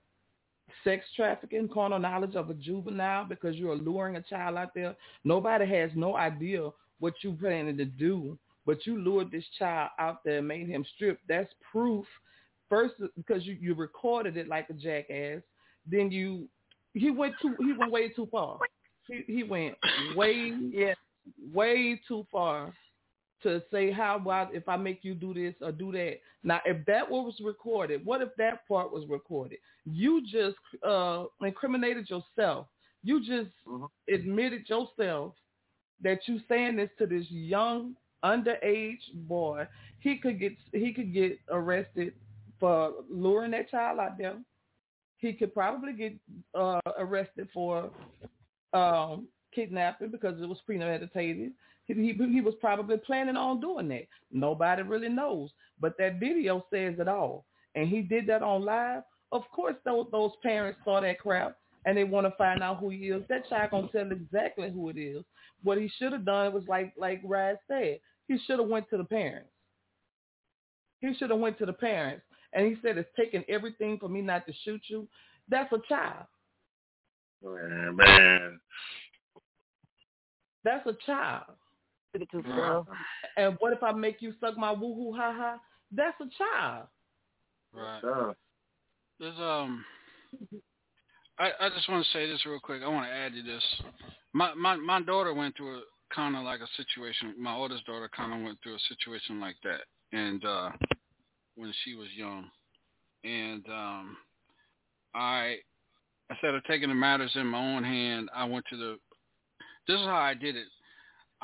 sex 0.82 1.04
trafficking, 1.14 1.68
carnal 1.72 1.98
knowledge 1.98 2.34
of 2.34 2.50
a 2.50 2.54
juvenile 2.54 3.24
because 3.24 3.56
you're 3.56 3.76
luring 3.76 4.16
a 4.16 4.22
child 4.22 4.56
out 4.56 4.74
there. 4.74 4.96
Nobody 5.24 5.66
has 5.66 5.90
no 5.94 6.16
idea 6.16 6.70
what 7.00 7.14
you 7.22 7.36
planning 7.40 7.76
to 7.76 7.84
do, 7.84 8.38
but 8.66 8.86
you 8.86 8.98
lured 8.98 9.30
this 9.30 9.44
child 9.58 9.90
out 9.98 10.24
there 10.24 10.38
and 10.38 10.48
made 10.48 10.68
him 10.68 10.84
strip. 10.94 11.18
That's 11.28 11.52
proof. 11.70 12.06
First, 12.68 12.94
because 13.16 13.44
you, 13.44 13.56
you 13.60 13.74
recorded 13.74 14.36
it 14.36 14.48
like 14.48 14.70
a 14.70 14.74
jackass. 14.74 15.42
Then 15.90 16.10
you 16.10 16.48
he 16.94 17.10
went 17.10 17.34
too 17.42 17.54
he 17.58 17.72
went 17.72 17.92
way 17.92 18.08
too 18.08 18.28
far. 18.30 18.58
He 19.06 19.22
he 19.26 19.42
went 19.42 19.74
way 20.16 20.54
yeah 20.70 20.94
way 21.52 22.00
too 22.08 22.26
far 22.32 22.72
to 23.44 23.62
say 23.70 23.92
how 23.92 24.16
about 24.16 24.54
if 24.54 24.68
I 24.68 24.76
make 24.76 25.00
you 25.02 25.14
do 25.14 25.32
this 25.32 25.54
or 25.60 25.70
do 25.70 25.92
that. 25.92 26.20
Now, 26.42 26.60
if 26.64 26.84
that 26.86 27.08
was 27.08 27.34
recorded, 27.42 28.04
what 28.04 28.20
if 28.20 28.30
that 28.36 28.66
part 28.66 28.92
was 28.92 29.04
recorded? 29.08 29.58
You 29.84 30.22
just 30.22 30.56
uh, 30.86 31.24
incriminated 31.40 32.10
yourself. 32.10 32.66
You 33.02 33.20
just 33.20 33.50
admitted 34.12 34.68
yourself 34.68 35.34
that 36.02 36.20
you 36.26 36.40
saying 36.48 36.76
this 36.76 36.90
to 36.98 37.06
this 37.06 37.26
young 37.28 37.94
underage 38.24 39.12
boy. 39.14 39.66
He 40.00 40.16
could 40.16 40.40
get 40.40 40.52
he 40.72 40.92
could 40.92 41.12
get 41.12 41.38
arrested 41.50 42.14
for 42.58 42.92
luring 43.10 43.52
that 43.52 43.70
child 43.70 44.00
out 44.00 44.18
there. 44.18 44.36
He 45.18 45.32
could 45.32 45.54
probably 45.54 45.92
get 45.92 46.14
uh, 46.54 46.80
arrested 46.98 47.48
for 47.52 47.90
um, 48.72 49.28
kidnapping 49.54 50.10
because 50.10 50.40
it 50.40 50.48
was 50.48 50.58
premeditated. 50.66 51.52
He, 51.86 51.94
he, 51.94 52.12
he 52.32 52.40
was 52.40 52.54
probably 52.60 52.96
planning 52.96 53.36
on 53.36 53.60
doing 53.60 53.88
that. 53.88 54.06
Nobody 54.32 54.82
really 54.82 55.08
knows, 55.08 55.50
but 55.80 55.96
that 55.98 56.18
video 56.18 56.64
says 56.72 56.94
it 56.98 57.08
all. 57.08 57.44
And 57.74 57.88
he 57.88 58.00
did 58.00 58.26
that 58.28 58.42
on 58.42 58.64
live. 58.64 59.02
Of 59.32 59.42
course, 59.50 59.74
those 59.84 60.06
those 60.12 60.30
parents 60.42 60.78
saw 60.84 61.00
that 61.00 61.18
crap 61.18 61.56
and 61.86 61.96
they 61.96 62.04
want 62.04 62.26
to 62.26 62.32
find 62.38 62.62
out 62.62 62.78
who 62.78 62.90
he 62.90 63.08
is. 63.08 63.22
That 63.28 63.48
child 63.48 63.72
gonna 63.72 63.88
tell 63.88 64.10
exactly 64.10 64.70
who 64.70 64.88
it 64.90 64.96
is. 64.96 65.24
What 65.62 65.78
he 65.78 65.90
should 65.98 66.12
have 66.12 66.24
done 66.24 66.52
was 66.52 66.64
like 66.68 66.94
like 66.96 67.20
Raz 67.24 67.56
said. 67.68 67.98
He 68.28 68.38
should 68.46 68.60
have 68.60 68.68
went 68.68 68.88
to 68.90 68.96
the 68.96 69.04
parents. 69.04 69.50
He 71.00 71.12
should 71.14 71.30
have 71.30 71.40
went 71.40 71.58
to 71.58 71.66
the 71.66 71.72
parents. 71.72 72.24
And 72.54 72.66
he 72.66 72.76
said, 72.80 72.96
it's 72.96 73.10
taking 73.16 73.44
everything 73.48 73.98
for 73.98 74.08
me 74.08 74.20
not 74.20 74.46
to 74.46 74.52
shoot 74.64 74.80
you. 74.86 75.08
That's 75.48 75.72
a 75.72 75.78
child. 75.88 76.26
Man, 77.42 77.96
man. 77.96 78.60
That's 80.62 80.86
a 80.86 80.96
child. 81.04 81.44
And 83.36 83.56
what 83.58 83.72
if 83.72 83.82
I 83.82 83.92
make 83.92 84.20
you 84.20 84.32
suck 84.40 84.56
my 84.56 84.72
woo 84.72 84.94
hoo 84.94 85.14
ha 85.16 85.34
ha? 85.36 85.58
That's 85.92 86.16
a 86.20 86.26
child. 86.38 86.86
Right. 87.72 88.00
There's 89.20 89.38
um. 89.38 89.84
I 91.38 91.50
I 91.60 91.68
just 91.70 91.88
want 91.88 92.04
to 92.04 92.12
say 92.12 92.28
this 92.28 92.44
real 92.46 92.60
quick. 92.60 92.82
I 92.84 92.88
want 92.88 93.06
to 93.06 93.12
add 93.12 93.32
to 93.32 93.42
this. 93.42 93.62
My 94.32 94.54
my 94.54 94.76
my 94.76 95.02
daughter 95.02 95.34
went 95.34 95.56
through 95.56 95.78
a 95.78 95.82
kind 96.14 96.36
of 96.36 96.44
like 96.44 96.60
a 96.60 96.68
situation. 96.76 97.34
My 97.38 97.54
oldest 97.54 97.86
daughter 97.86 98.08
kind 98.14 98.32
of 98.32 98.44
went 98.44 98.58
through 98.62 98.76
a 98.76 98.88
situation 98.88 99.40
like 99.40 99.56
that, 99.64 99.80
and 100.12 100.44
uh 100.44 100.70
when 101.56 101.72
she 101.84 101.94
was 101.94 102.08
young, 102.16 102.46
and 103.22 103.64
um, 103.68 104.16
I 105.14 105.56
instead 106.30 106.54
of 106.54 106.64
taking 106.64 106.88
the 106.88 106.94
matters 106.94 107.32
in 107.34 107.46
my 107.46 107.58
own 107.58 107.84
hand, 107.84 108.28
I 108.34 108.44
went 108.44 108.64
to 108.70 108.76
the. 108.76 108.98
This 109.86 110.00
is 110.00 110.06
how 110.06 110.16
I 110.16 110.34
did 110.34 110.56
it. 110.56 110.66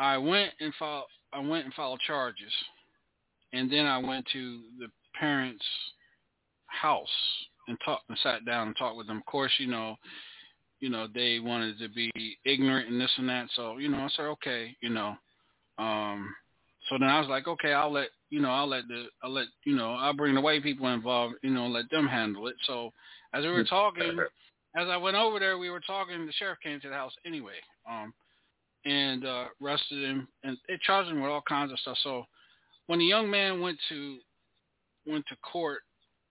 I 0.01 0.17
went 0.17 0.53
and 0.61 0.73
filed. 0.79 1.05
I 1.33 1.41
went 1.41 1.67
and 1.67 1.75
filed 1.75 2.01
charges, 2.07 2.53
and 3.53 3.71
then 3.71 3.87
I 3.87 3.99
went 3.99 4.27
to 4.33 4.61
the 4.79 4.87
parents' 5.19 5.65
house 6.67 7.07
and 7.69 7.77
talked 7.85 8.09
and 8.09 8.19
sat 8.23 8.45
down 8.47 8.69
and 8.69 8.77
talked 8.77 8.97
with 8.97 9.07
them. 9.07 9.19
Of 9.19 9.27
course, 9.27 9.53
you 9.59 9.67
know, 9.67 9.97
you 10.81 10.89
know 10.89 11.07
they 11.15 11.39
wanted 11.39 11.79
to 11.81 11.89
be 11.89 12.11
ignorant 12.47 12.89
and 12.89 12.99
this 12.99 13.13
and 13.19 13.29
that. 13.29 13.49
So 13.55 13.77
you 13.77 13.91
know, 13.91 13.99
I 13.99 14.09
said 14.17 14.23
okay, 14.23 14.75
you 14.81 14.89
know. 14.89 15.15
Um, 15.79 16.35
so 16.89 16.97
then 16.99 17.09
I 17.09 17.21
was 17.21 17.29
like, 17.29 17.47
okay, 17.47 17.75
I'll 17.75 17.93
let 17.93 18.09
you 18.31 18.41
know, 18.41 18.51
I'll 18.51 18.69
let 18.69 18.89
the, 18.89 19.07
I'll 19.23 19.31
let 19.31 19.47
you 19.65 19.77
know, 19.77 19.93
I'll 19.95 20.15
bring 20.15 20.35
the 20.35 20.41
white 20.41 20.63
people 20.63 20.89
involved, 20.89 21.35
you 21.43 21.51
know, 21.51 21.67
let 21.67 21.91
them 21.91 22.09
handle 22.09 22.47
it. 22.47 22.57
So 22.67 22.91
as 23.35 23.45
we 23.45 23.51
were 23.51 23.65
talking, 23.65 24.19
as 24.77 24.89
I 24.89 24.97
went 24.97 25.17
over 25.17 25.39
there, 25.39 25.59
we 25.59 25.69
were 25.69 25.81
talking. 25.81 26.25
The 26.25 26.33
sheriff 26.33 26.59
came 26.63 26.81
to 26.81 26.89
the 26.89 26.95
house 26.95 27.13
anyway, 27.27 27.57
um, 27.89 28.15
and 28.85 29.27
uh, 29.27 29.45
arrested 29.63 30.03
him, 30.03 30.29
and 30.43 30.57
they 30.69 30.79
charged 30.83 31.11
him 31.11 31.21
with 31.21 31.31
all 31.31 31.43
kinds 31.49 31.73
of 31.73 31.79
stuff. 31.81 31.99
So 32.03 32.25
when 32.87 32.99
the 32.99 33.05
young 33.05 33.31
man 33.31 33.61
went 33.61 33.79
to 33.89 34.19
went 35.07 35.25
to 35.29 35.37
court, 35.37 35.81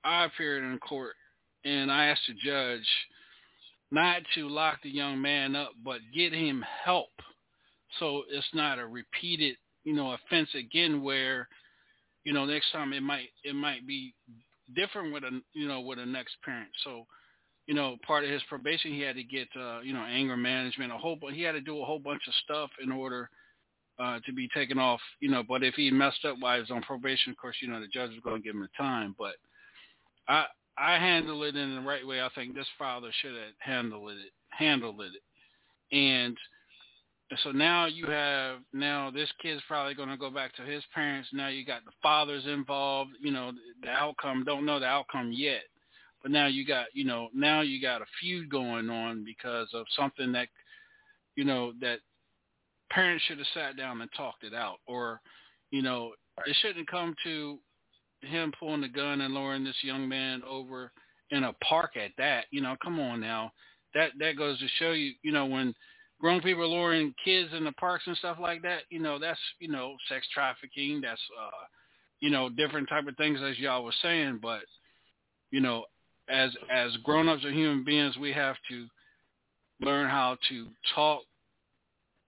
I 0.04 0.26
appeared 0.26 0.64
in 0.64 0.78
court, 0.80 1.16
and 1.66 1.92
I 1.92 2.06
asked 2.08 2.22
the 2.28 2.34
judge 2.44 2.88
not 3.92 4.22
to 4.36 4.48
lock 4.48 4.78
the 4.84 4.90
young 4.90 5.20
man 5.22 5.56
up, 5.56 5.72
but 5.84 6.00
get 6.14 6.32
him 6.32 6.64
help 6.84 7.10
so 7.98 8.24
it's 8.30 8.48
not 8.54 8.80
a 8.80 8.86
repeated, 8.86 9.56
you 9.84 9.94
know, 9.94 10.12
offense 10.12 10.50
again 10.54 11.02
where, 11.02 11.48
you 12.24 12.34
know, 12.34 12.46
next 12.46 12.72
time 12.72 12.94
it 12.94 13.02
might 13.02 13.30
it 13.44 13.56
might 13.56 13.88
be 13.88 14.14
different 14.76 15.12
with 15.12 15.24
a 15.24 15.42
you 15.54 15.68
know 15.68 15.82
with 15.82 15.98
a 15.98 16.06
next 16.06 16.36
parent. 16.44 16.70
So, 16.84 17.06
you 17.70 17.76
know, 17.76 17.98
part 18.02 18.24
of 18.24 18.32
his 18.32 18.42
probation 18.50 18.92
he 18.92 19.02
had 19.02 19.16
to 19.16 19.24
get 19.24 19.48
uh, 19.56 19.82
you 19.82 19.94
know 19.94 20.02
anger 20.02 20.36
management, 20.36 20.92
a 20.92 20.98
whole 20.98 21.16
but 21.16 21.36
he 21.36 21.44
had 21.44 21.52
to 21.52 21.62
do 21.62 21.80
a 21.80 21.86
whole 21.86 22.00
bunch 22.00 22.24
of 22.28 22.34
stuff 22.44 22.72
in 22.84 22.92
order 22.92 23.30
uh, 24.00 24.20
to 24.26 24.34
be 24.34 24.50
taken 24.56 24.80
off. 24.80 25.00
You 25.20 25.30
know, 25.30 25.44
but 25.48 25.64
if 25.64 25.76
he 25.76 25.92
messed 25.92 26.26
up 26.26 26.38
while 26.40 26.56
he 26.56 26.62
was 26.62 26.72
on 26.72 26.82
probation, 26.82 27.30
of 27.30 27.38
course, 27.38 27.58
you 27.62 27.68
know 27.68 27.80
the 27.80 27.86
judge 27.86 28.10
was 28.10 28.22
going 28.24 28.42
to 28.42 28.44
give 28.44 28.56
him 28.56 28.62
the 28.62 28.70
time. 28.76 29.14
But 29.20 29.36
I 30.28 30.46
I 30.80 30.98
handle 30.98 31.44
it 31.44 31.56
in 31.56 31.76
the 31.76 31.82
right 31.82 32.06
way. 32.06 32.22
I 32.22 32.30
think 32.34 32.56
this 32.56 32.66
father 32.80 33.12
should 33.22 33.34
have 33.36 33.54
handled 33.60 34.14
it 34.14 34.32
handled 34.50 35.02
it, 35.02 35.96
and 35.96 36.36
so 37.44 37.52
now 37.52 37.86
you 37.86 38.08
have 38.08 38.62
now 38.74 39.12
this 39.12 39.30
kid's 39.44 39.62
probably 39.68 39.94
going 39.94 40.10
to 40.10 40.18
go 40.18 40.32
back 40.32 40.56
to 40.56 40.64
his 40.64 40.84
parents. 40.96 41.30
Now 41.34 41.50
you 41.50 41.64
got 41.64 41.86
the 41.86 41.92
fathers 42.02 42.48
involved. 42.48 43.12
You 43.22 43.30
know 43.32 43.52
the 43.84 43.90
outcome. 43.90 44.44
Don't 44.44 44.66
know 44.66 44.80
the 44.80 44.88
outcome 44.88 45.32
yet, 45.32 45.66
but 46.22 46.32
now 46.32 46.48
you 46.48 46.66
got 46.66 46.88
you 46.94 47.06
know 47.06 47.30
now 47.34 47.62
you 47.62 47.82
got 47.82 48.02
a 48.02 48.06
feud 48.20 48.50
going 48.50 48.90
on 48.90 49.24
because 49.24 49.70
of 49.74 49.86
something 49.96 50.32
that 50.32 50.48
you 51.36 51.44
know 51.44 51.74
that 51.82 52.00
parents 52.92 53.24
should 53.26 53.38
have 53.38 53.48
sat 53.54 53.78
down 53.78 54.02
and 54.02 54.10
talked 54.16 54.44
it 54.44 54.54
out, 54.54 54.78
or 54.88 55.22
you 55.72 55.82
know 55.82 56.12
it 56.46 56.56
shouldn't 56.62 56.90
come 56.90 57.16
to 57.24 57.60
him 58.22 58.52
pulling 58.60 58.82
the 58.82 58.90
gun 58.90 59.22
and 59.22 59.34
luring 59.34 59.64
this 59.64 59.76
young 59.82 60.08
man 60.08 60.42
over 60.48 60.92
in 61.32 61.44
a 61.44 61.54
park 61.64 61.92
at 61.96 62.12
that. 62.18 62.46
You 62.52 62.62
know, 62.62 62.76
come 62.84 63.00
on 63.00 63.20
now. 63.20 63.52
That 63.94 64.12
that 64.20 64.38
goes 64.38 64.60
to 64.60 64.68
show 64.78 64.92
you, 64.92 65.14
you 65.24 65.32
know, 65.32 65.46
when 65.46 65.74
grown 66.20 66.42
people 66.42 66.64
are 66.64 66.68
luring 66.68 67.14
kids 67.24 67.50
in 67.54 67.64
the 67.64 67.72
parks 67.74 68.06
and 68.08 68.18
stuff 68.18 68.38
like 68.40 68.62
that, 68.62 68.82
you 68.90 69.00
know, 69.00 69.18
that's, 69.18 69.40
you 69.60 69.70
know, 69.70 69.96
sex 70.10 70.28
trafficking, 70.34 71.02
that's 71.02 71.22
uh 71.40 71.66
you 72.20 72.30
know, 72.30 72.50
different 72.50 72.90
type 72.90 73.08
of 73.08 73.16
things 73.16 73.40
as 73.42 73.58
y'all 73.58 73.86
was 73.86 73.96
saying, 74.02 74.40
but 74.42 74.62
you 75.52 75.62
know, 75.62 75.86
as 76.30 76.52
as 76.70 76.96
grown 77.04 77.28
ups 77.28 77.44
or 77.44 77.52
human 77.52 77.84
beings 77.84 78.18
we 78.18 78.32
have 78.32 78.56
to 78.70 78.86
learn 79.82 80.10
how 80.10 80.38
to 80.50 80.68
talk 80.96 81.22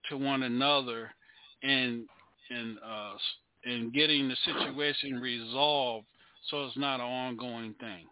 to 0.08 0.16
one 0.16 0.42
another 0.42 1.10
and 1.62 2.06
and 2.50 2.78
uh 2.84 3.12
and 3.64 3.92
getting 3.92 4.28
the 4.28 4.36
situation 4.44 5.20
resolved 5.20 6.06
so 6.48 6.64
it's 6.64 6.76
not 6.76 7.00
an 7.00 7.06
ongoing 7.06 7.74
thing. 7.78 8.06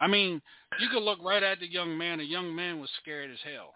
I 0.00 0.06
mean, 0.06 0.42
you 0.80 0.88
could 0.88 1.02
look 1.02 1.18
right 1.22 1.42
at 1.42 1.60
the 1.60 1.70
young 1.70 1.96
man. 1.96 2.18
The 2.18 2.24
young 2.24 2.54
man 2.54 2.80
was 2.80 2.90
scared 3.00 3.30
as 3.30 3.38
hell. 3.44 3.72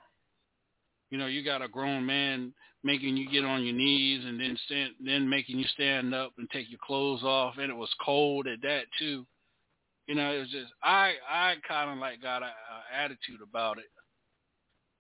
You 1.11 1.19
know, 1.19 1.27
you 1.27 1.45
got 1.45 1.63
a 1.63 1.69
grown 1.69 2.05
man 2.05 2.53
making 2.85 3.17
you 3.17 3.31
get 3.31 3.45
on 3.45 3.65
your 3.65 3.75
knees 3.75 4.25
and 4.25 4.39
then 4.39 4.57
stand, 4.67 4.93
then 5.05 5.29
making 5.29 5.59
you 5.59 5.65
stand 5.73 6.15
up 6.15 6.33
and 6.39 6.49
take 6.51 6.71
your 6.71 6.81
clothes 6.85 7.23
off, 7.23 7.55
and 7.59 7.71
it 7.71 7.77
was 7.77 7.93
cold 8.05 8.47
at 8.47 8.61
that 8.63 8.83
too. 8.99 9.25
You 10.09 10.15
know, 10.15 10.33
it 10.33 10.39
was 10.39 10.51
just 10.51 10.73
I 10.83 11.13
I 11.31 11.55
kind 11.67 11.91
of 11.91 11.99
like 11.99 12.23
got 12.23 12.43
a, 12.43 12.47
a 12.47 13.03
attitude 13.05 13.41
about 13.43 13.79
it. 13.79 13.85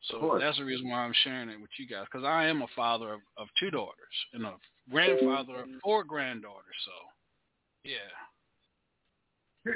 So 0.02 0.38
that's 0.40 0.58
the 0.58 0.64
reason 0.64 0.88
why 0.88 0.98
I'm 0.98 1.14
sharing 1.24 1.48
it 1.48 1.60
with 1.60 1.70
you 1.78 1.88
guys 1.88 2.04
because 2.10 2.24
I 2.24 2.46
am 2.46 2.62
a 2.62 2.66
father 2.76 3.14
of, 3.14 3.20
of 3.36 3.48
two 3.58 3.70
daughters 3.70 4.14
and 4.32 4.44
a 4.44 4.54
grandfather 4.90 5.62
of 5.62 5.68
four 5.82 6.04
granddaughters. 6.04 6.76
So, 6.84 7.90
yeah. 7.90 8.14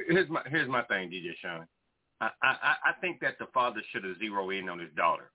Here's 0.09 0.29
my 0.29 0.43
here's 0.47 0.69
my 0.69 0.83
thing, 0.83 1.11
DJ 1.11 1.33
Sean. 1.41 1.67
I 2.21 2.31
I, 2.43 2.75
I 2.85 2.93
think 3.01 3.21
that 3.21 3.39
the 3.39 3.47
father 3.53 3.83
should 3.91 4.05
have 4.05 4.19
zeroed 4.19 4.55
in 4.55 4.69
on 4.69 4.79
his 4.79 4.93
daughter. 4.97 5.31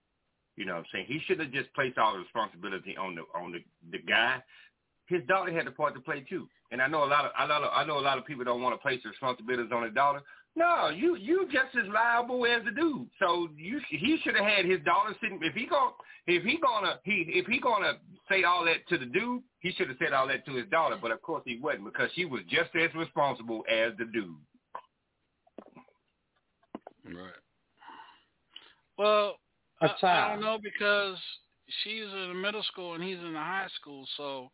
You 0.55 0.65
know 0.65 0.73
what 0.73 0.79
I'm 0.79 0.85
saying? 0.91 1.05
He 1.07 1.19
should 1.25 1.39
have 1.39 1.51
just 1.51 1.71
placed 1.73 1.97
all 1.97 2.13
the 2.13 2.19
responsibility 2.19 2.95
on 2.97 3.15
the 3.15 3.23
on 3.37 3.51
the, 3.51 3.59
the 3.91 3.99
guy. 4.03 4.41
His 5.07 5.21
daughter 5.27 5.51
had 5.51 5.67
a 5.67 5.71
part 5.71 5.93
to 5.95 6.01
play 6.01 6.21
too. 6.27 6.47
And 6.71 6.81
I 6.81 6.87
know 6.87 7.03
a 7.03 7.05
lot 7.05 7.25
of 7.25 7.31
I 7.37 7.47
know 7.47 7.69
I 7.69 7.85
know 7.85 7.97
a 7.97 8.01
lot 8.01 8.17
of 8.17 8.25
people 8.25 8.43
don't 8.43 8.61
want 8.61 8.75
to 8.75 8.81
place 8.81 8.99
the 9.03 9.09
responsibilities 9.09 9.71
on 9.73 9.81
their 9.81 9.91
daughter. 9.91 10.21
No, 10.55 10.89
you 10.89 11.15
you 11.15 11.47
just 11.51 11.75
as 11.77 11.87
liable 11.93 12.45
as 12.45 12.63
the 12.65 12.71
dude. 12.71 13.07
So 13.19 13.47
you 13.55 13.79
he 13.89 14.19
should 14.23 14.35
have 14.35 14.45
had 14.45 14.65
his 14.65 14.81
daughter 14.83 15.15
sitting. 15.21 15.39
If 15.41 15.53
he 15.53 15.65
going 15.65 15.93
if 16.25 16.43
he 16.43 16.59
gonna 16.59 16.99
he 17.03 17.25
if 17.27 17.45
he 17.45 17.59
gonna 17.59 17.93
say 18.27 18.43
all 18.43 18.65
that 18.65 18.87
to 18.89 18.97
the 18.97 19.05
dude, 19.05 19.43
he 19.59 19.71
should 19.71 19.87
have 19.87 19.97
said 19.99 20.13
all 20.13 20.27
that 20.27 20.45
to 20.45 20.55
his 20.55 20.67
daughter. 20.69 20.97
But 21.01 21.11
of 21.11 21.21
course 21.21 21.43
he 21.45 21.59
wasn't 21.59 21.85
because 21.85 22.09
she 22.15 22.25
was 22.25 22.41
just 22.49 22.71
as 22.75 22.93
responsible 22.95 23.63
as 23.71 23.93
the 23.97 24.05
dude. 24.05 24.35
Right. 27.05 27.31
Well, 28.97 29.37
A 29.81 29.85
I, 29.85 29.87
I 29.87 29.95
child. 30.01 30.31
don't 30.33 30.41
know 30.41 30.59
because 30.61 31.17
she's 31.83 32.03
in 32.03 32.29
the 32.29 32.33
middle 32.33 32.63
school 32.63 32.95
and 32.95 33.03
he's 33.03 33.19
in 33.19 33.33
the 33.33 33.39
high 33.39 33.67
school, 33.79 34.05
so 34.17 34.51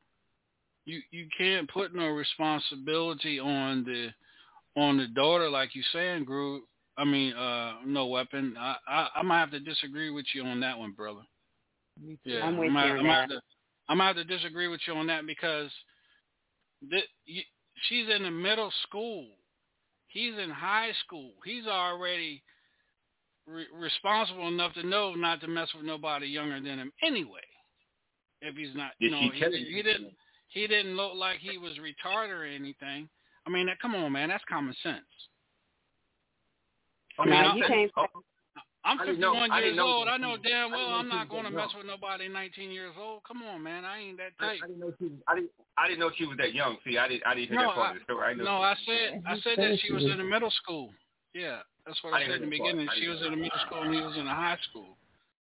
you 0.85 1.01
you 1.11 1.27
can't 1.37 1.69
put 1.69 1.95
no 1.95 2.07
responsibility 2.07 3.39
on 3.39 3.83
the 3.83 4.09
on 4.75 4.97
the 4.97 5.07
daughter 5.07 5.49
like 5.49 5.75
you 5.75 5.83
saying, 5.91 6.25
Groove. 6.25 6.63
I 6.97 7.05
mean, 7.05 7.33
uh, 7.33 7.77
no 7.85 8.05
weapon. 8.07 8.55
I, 8.57 8.75
I 8.87 9.07
I 9.17 9.21
might 9.23 9.39
have 9.39 9.51
to 9.51 9.59
disagree 9.59 10.09
with 10.09 10.25
you 10.33 10.43
on 10.43 10.59
that 10.59 10.77
one, 10.77 10.91
brother. 10.91 11.21
Yeah, 12.23 12.43
I'm 12.43 12.57
with 12.57 12.69
I 12.69 12.73
might, 12.73 12.87
you 12.87 12.93
on 12.93 12.99
I 12.99 13.03
might 13.03 13.19
have 13.21 13.29
to, 13.29 13.41
I 13.89 13.93
might 13.95 14.07
have 14.07 14.15
to 14.15 14.23
disagree 14.23 14.67
with 14.67 14.81
you 14.87 14.93
on 14.93 15.07
that 15.07 15.25
because 15.25 15.69
th- 16.89 17.09
you, 17.25 17.41
she's 17.87 18.07
in 18.15 18.23
the 18.23 18.31
middle 18.31 18.71
school. 18.87 19.27
He's 20.07 20.33
in 20.37 20.49
high 20.49 20.91
school. 21.05 21.31
He's 21.43 21.65
already 21.65 22.43
re- 23.47 23.65
responsible 23.73 24.47
enough 24.47 24.73
to 24.75 24.85
know 24.85 25.15
not 25.15 25.41
to 25.41 25.47
mess 25.47 25.69
with 25.75 25.85
nobody 25.85 26.27
younger 26.27 26.61
than 26.61 26.77
him 26.79 26.91
anyway. 27.03 27.41
If 28.41 28.55
he's 28.55 28.75
not, 28.75 28.91
you 28.99 29.09
Did 29.09 29.15
know, 29.15 29.29
he, 29.31 29.39
tell 29.39 29.51
you? 29.51 29.65
he 29.65 29.81
didn't. 29.81 30.13
He 30.53 30.67
didn't 30.67 30.95
look 30.95 31.13
like 31.15 31.39
he 31.39 31.57
was 31.57 31.73
retarded 31.81 32.29
or 32.29 32.45
anything. 32.45 33.09
I 33.45 33.49
mean, 33.49 33.65
that, 33.65 33.79
come 33.81 33.95
on, 33.95 34.11
man, 34.11 34.29
that's 34.29 34.43
common 34.47 34.75
sense. 34.83 35.01
I 37.19 37.25
mean, 37.25 37.31
Now, 37.33 37.51
I'm, 37.51 37.57
you 37.57 37.63
can't. 37.67 37.91
I'm 38.85 38.99
I 38.99 39.05
didn't 39.05 39.19
know- 39.21 39.33
51 39.33 39.51
I 39.51 39.59
years 39.63 39.79
old. 39.79 40.07
I 40.07 40.17
know 40.17 40.35
damn 40.37 40.71
well 40.71 40.89
know 40.89 40.95
I'm 40.95 41.07
not 41.09 41.29
going 41.29 41.45
to 41.45 41.51
mess 41.51 41.69
with 41.75 41.85
nobody 41.87 42.27
19 42.27 42.69
years 42.71 42.93
old. 42.99 43.21
Come 43.27 43.41
on, 43.43 43.63
man, 43.63 43.85
I 43.85 43.99
ain't 43.99 44.17
that 44.17 44.33
I, 44.39 44.45
type. 44.45 44.59
I 44.63 44.67
didn't 44.67 44.79
know 44.79 44.93
she 44.99 45.05
was. 45.05 45.19
I 45.27 45.35
didn't. 45.35 45.51
I 45.77 45.87
didn't 45.87 45.99
know 45.99 46.11
she 46.17 46.25
was 46.25 46.37
that 46.37 46.53
young. 46.53 46.77
See, 46.85 46.97
I 46.97 47.07
didn't. 47.07 47.25
I 47.25 47.33
didn't 47.33 47.49
hear 47.49 47.57
No, 47.61 47.67
that 47.67 47.75
part 47.75 47.87
I, 47.87 47.91
of 47.91 47.97
the 47.97 48.03
story. 48.03 48.23
I 48.27 48.33
know 48.33 48.43
no, 48.43 48.57
I 48.61 48.75
said 48.85 49.23
I 49.25 49.35
said 49.39 49.57
that 49.57 49.79
she 49.81 49.93
was 49.93 50.03
was- 50.03 50.11
in 50.11 50.17
the 50.17 50.23
middle 50.23 50.51
school. 50.51 50.91
Yeah, 51.33 51.59
that's 51.87 51.97
what 52.03 52.13
I 52.13 52.23
I, 52.23 52.27
said 52.27 52.41
in 52.43 52.49
the 52.49 52.55
hear 52.57 52.57
that 52.57 52.59
part. 52.59 52.75
beginning. 52.75 52.89
She 52.99 53.07
was 53.07 53.21
in 53.23 53.31
the 53.31 53.37
middle 53.41 53.59
school 53.65 53.81
and 53.83 53.93
he 53.95 54.01
was 54.01 54.17
in 54.17 54.25
the 54.25 54.31
high 54.35 54.57
school. 54.69 54.97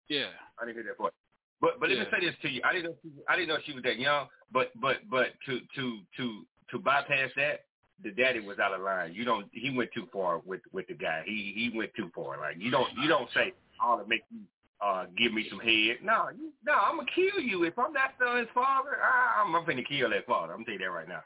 Yeah. 0.10 0.28
I 0.62 0.66
didn't 0.66 0.76
hear 0.84 0.92
that 0.92 0.98
part. 1.00 1.14
But 1.62 1.80
but 1.80 1.90
let 1.90 2.00
me 2.00 2.06
say 2.12 2.26
this 2.26 2.36
to 2.42 2.50
you. 2.50 2.62
I 2.66 2.74
didn't 2.74 2.86
know 2.86 2.96
she, 3.04 3.10
I 3.30 3.36
didn't 3.36 3.50
know 3.50 3.58
she 3.66 3.74
was 3.74 3.84
that 3.84 4.00
young. 4.00 4.28
But 4.52 4.72
but 4.82 4.98
but 5.10 5.28
to 5.46 5.60
to 5.76 6.00
to 6.18 6.46
to 6.72 6.80
bypass 6.80 7.30
that, 7.38 7.66
the 8.04 8.12
daddy 8.12 8.40
was 8.40 8.58
out 8.58 8.74
of 8.74 8.82
line. 8.82 9.14
You 9.14 9.24
don't. 9.24 9.48
He 9.52 9.70
went 9.70 9.92
too 9.94 10.08
far 10.12 10.42
with 10.46 10.62
with 10.74 10.88
the 10.88 10.96
guy. 10.96 11.22
He 11.26 11.54
he 11.56 11.78
went 11.78 11.92
too 11.96 12.10
far. 12.16 12.40
Like 12.40 12.56
you 12.58 12.72
don't 12.72 12.90
you 13.02 13.08
don't 13.08 13.30
say 13.34 13.54
all 13.82 14.00
to 14.00 14.08
make 14.08 14.24
you 14.32 14.40
uh 14.84 15.06
give 15.18 15.34
me 15.34 15.46
some 15.50 15.60
head. 15.60 15.98
No 16.04 16.30
you, 16.36 16.52
no. 16.66 16.74
I'm 16.74 16.98
gonna 16.98 17.10
kill 17.14 17.40
you 17.40 17.64
if 17.64 17.78
I'm 17.78 17.94
not 17.94 18.14
son's 18.20 18.48
father. 18.56 18.98
I, 19.02 19.44
I'm 19.44 19.56
I'm 19.56 19.64
finna 19.64 19.88
kill 19.88 20.10
that 20.10 20.26
father. 20.26 20.54
I'm 20.54 20.64
gonna 20.64 20.66
tell 20.66 20.74
you 20.74 20.80
that 20.80 20.92
right 20.92 21.08
now. 21.08 21.22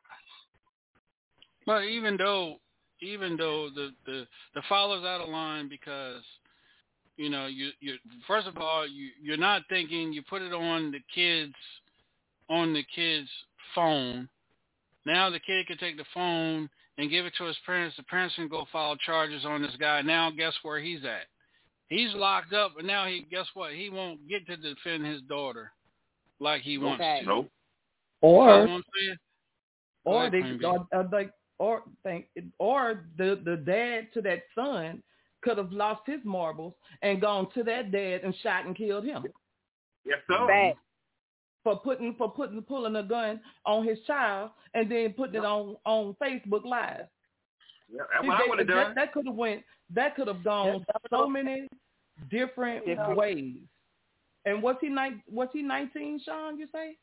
But 1.65 1.85
even 1.85 2.17
though 2.17 2.57
even 3.01 3.37
though 3.37 3.69
the 3.73 3.91
the 4.05 4.27
the 4.53 4.61
father's 4.67 5.05
out 5.05 5.21
of 5.21 5.29
line 5.29 5.69
because 5.69 6.21
you 7.17 7.29
know 7.29 7.47
you 7.47 7.69
you 7.79 7.95
first 8.27 8.47
of 8.47 8.57
all 8.57 8.87
you 8.87 9.09
you're 9.21 9.37
not 9.37 9.63
thinking 9.69 10.11
you 10.13 10.21
put 10.29 10.41
it 10.41 10.53
on 10.53 10.91
the 10.91 10.99
kids 11.13 11.53
on 12.49 12.73
the 12.73 12.83
kid's 12.95 13.29
phone. 13.73 14.29
Now 15.05 15.29
the 15.29 15.39
kid 15.39 15.67
can 15.67 15.77
take 15.77 15.97
the 15.97 16.05
phone 16.13 16.69
and 16.97 17.09
give 17.09 17.25
it 17.25 17.33
to 17.37 17.45
his 17.45 17.57
parents. 17.65 17.95
The 17.97 18.03
parents 18.03 18.35
can 18.35 18.47
go 18.47 18.65
file 18.71 18.95
charges 18.97 19.45
on 19.45 19.61
this 19.61 19.75
guy. 19.79 20.01
Now 20.01 20.31
guess 20.31 20.53
where 20.63 20.79
he's 20.79 21.03
at? 21.03 21.27
He's 21.87 22.13
locked 22.15 22.53
up, 22.53 22.73
and 22.77 22.87
now 22.87 23.05
he 23.05 23.25
guess 23.29 23.47
what? 23.53 23.73
He 23.73 23.89
won't 23.89 24.27
get 24.27 24.45
to 24.47 24.57
defend 24.57 25.05
his 25.05 25.21
daughter 25.23 25.71
like 26.39 26.61
he 26.61 26.77
wants 26.77 27.03
Okay. 27.03 27.19
to. 27.21 27.25
Nope. 27.25 27.49
You 28.21 28.29
know 28.29 28.33
Or 28.33 28.59
what 28.61 28.69
I'm 28.69 28.83
or 30.05 30.29
they 30.29 30.39
Queen 30.41 30.57
Bee. 30.57 30.65
or, 30.65 30.87
or 30.91 30.99
uh, 30.99 31.03
like 31.11 31.31
or 31.59 31.83
think 32.03 32.27
or 32.59 33.05
the 33.17 33.39
the 33.43 33.57
dad 33.57 34.07
to 34.13 34.21
that 34.21 34.43
son 34.53 35.01
could 35.45 35.57
have 35.57 35.71
lost 35.71 36.01
his 36.05 36.19
marbles 36.25 36.73
and 37.01 37.21
gone 37.21 37.47
to 37.53 37.63
that 37.63 37.91
dad 37.91 38.21
and 38.25 38.35
shot 38.43 38.65
and 38.65 38.75
killed 38.75 39.05
him 39.05 39.23
Yes 40.05 40.19
sir. 40.29 40.45
Bad. 40.47 40.73
for 41.63 41.79
putting 41.79 42.13
for 42.17 42.29
putting 42.31 42.61
pulling 42.63 42.95
a 42.97 43.03
gun 43.03 43.39
on 43.65 43.85
his 43.87 43.97
child 44.05 44.49
and 44.73 44.91
then 44.91 45.13
putting 45.13 45.35
it 45.35 45.45
on 45.45 45.77
on 45.85 46.15
Facebook 46.21 46.65
Live. 46.65 47.05
Yeah, 47.87 48.01
that's 48.11 48.23
See, 48.23 48.27
what 48.27 48.35
I 48.35 48.37
that- 48.39 48.49
would 48.49 48.59
have 48.59 48.67
done. 48.67 48.93
that 48.95 49.13
could 49.13 49.25
have 49.27 49.35
went 49.35 49.63
that 49.93 50.15
could 50.15 50.27
have 50.27 50.43
gone 50.43 50.85
so 51.09 51.27
many 51.29 51.67
different 52.29 52.85
Different. 52.85 53.17
ways. 53.17 53.55
And 54.45 54.61
was 54.61 54.75
he 54.81 54.89
nine? 54.89 55.21
Was 55.31 55.49
he 55.53 55.61
nineteen, 55.63 56.19
Sean? 56.23 56.57
You 56.59 56.67
say? 56.71 56.97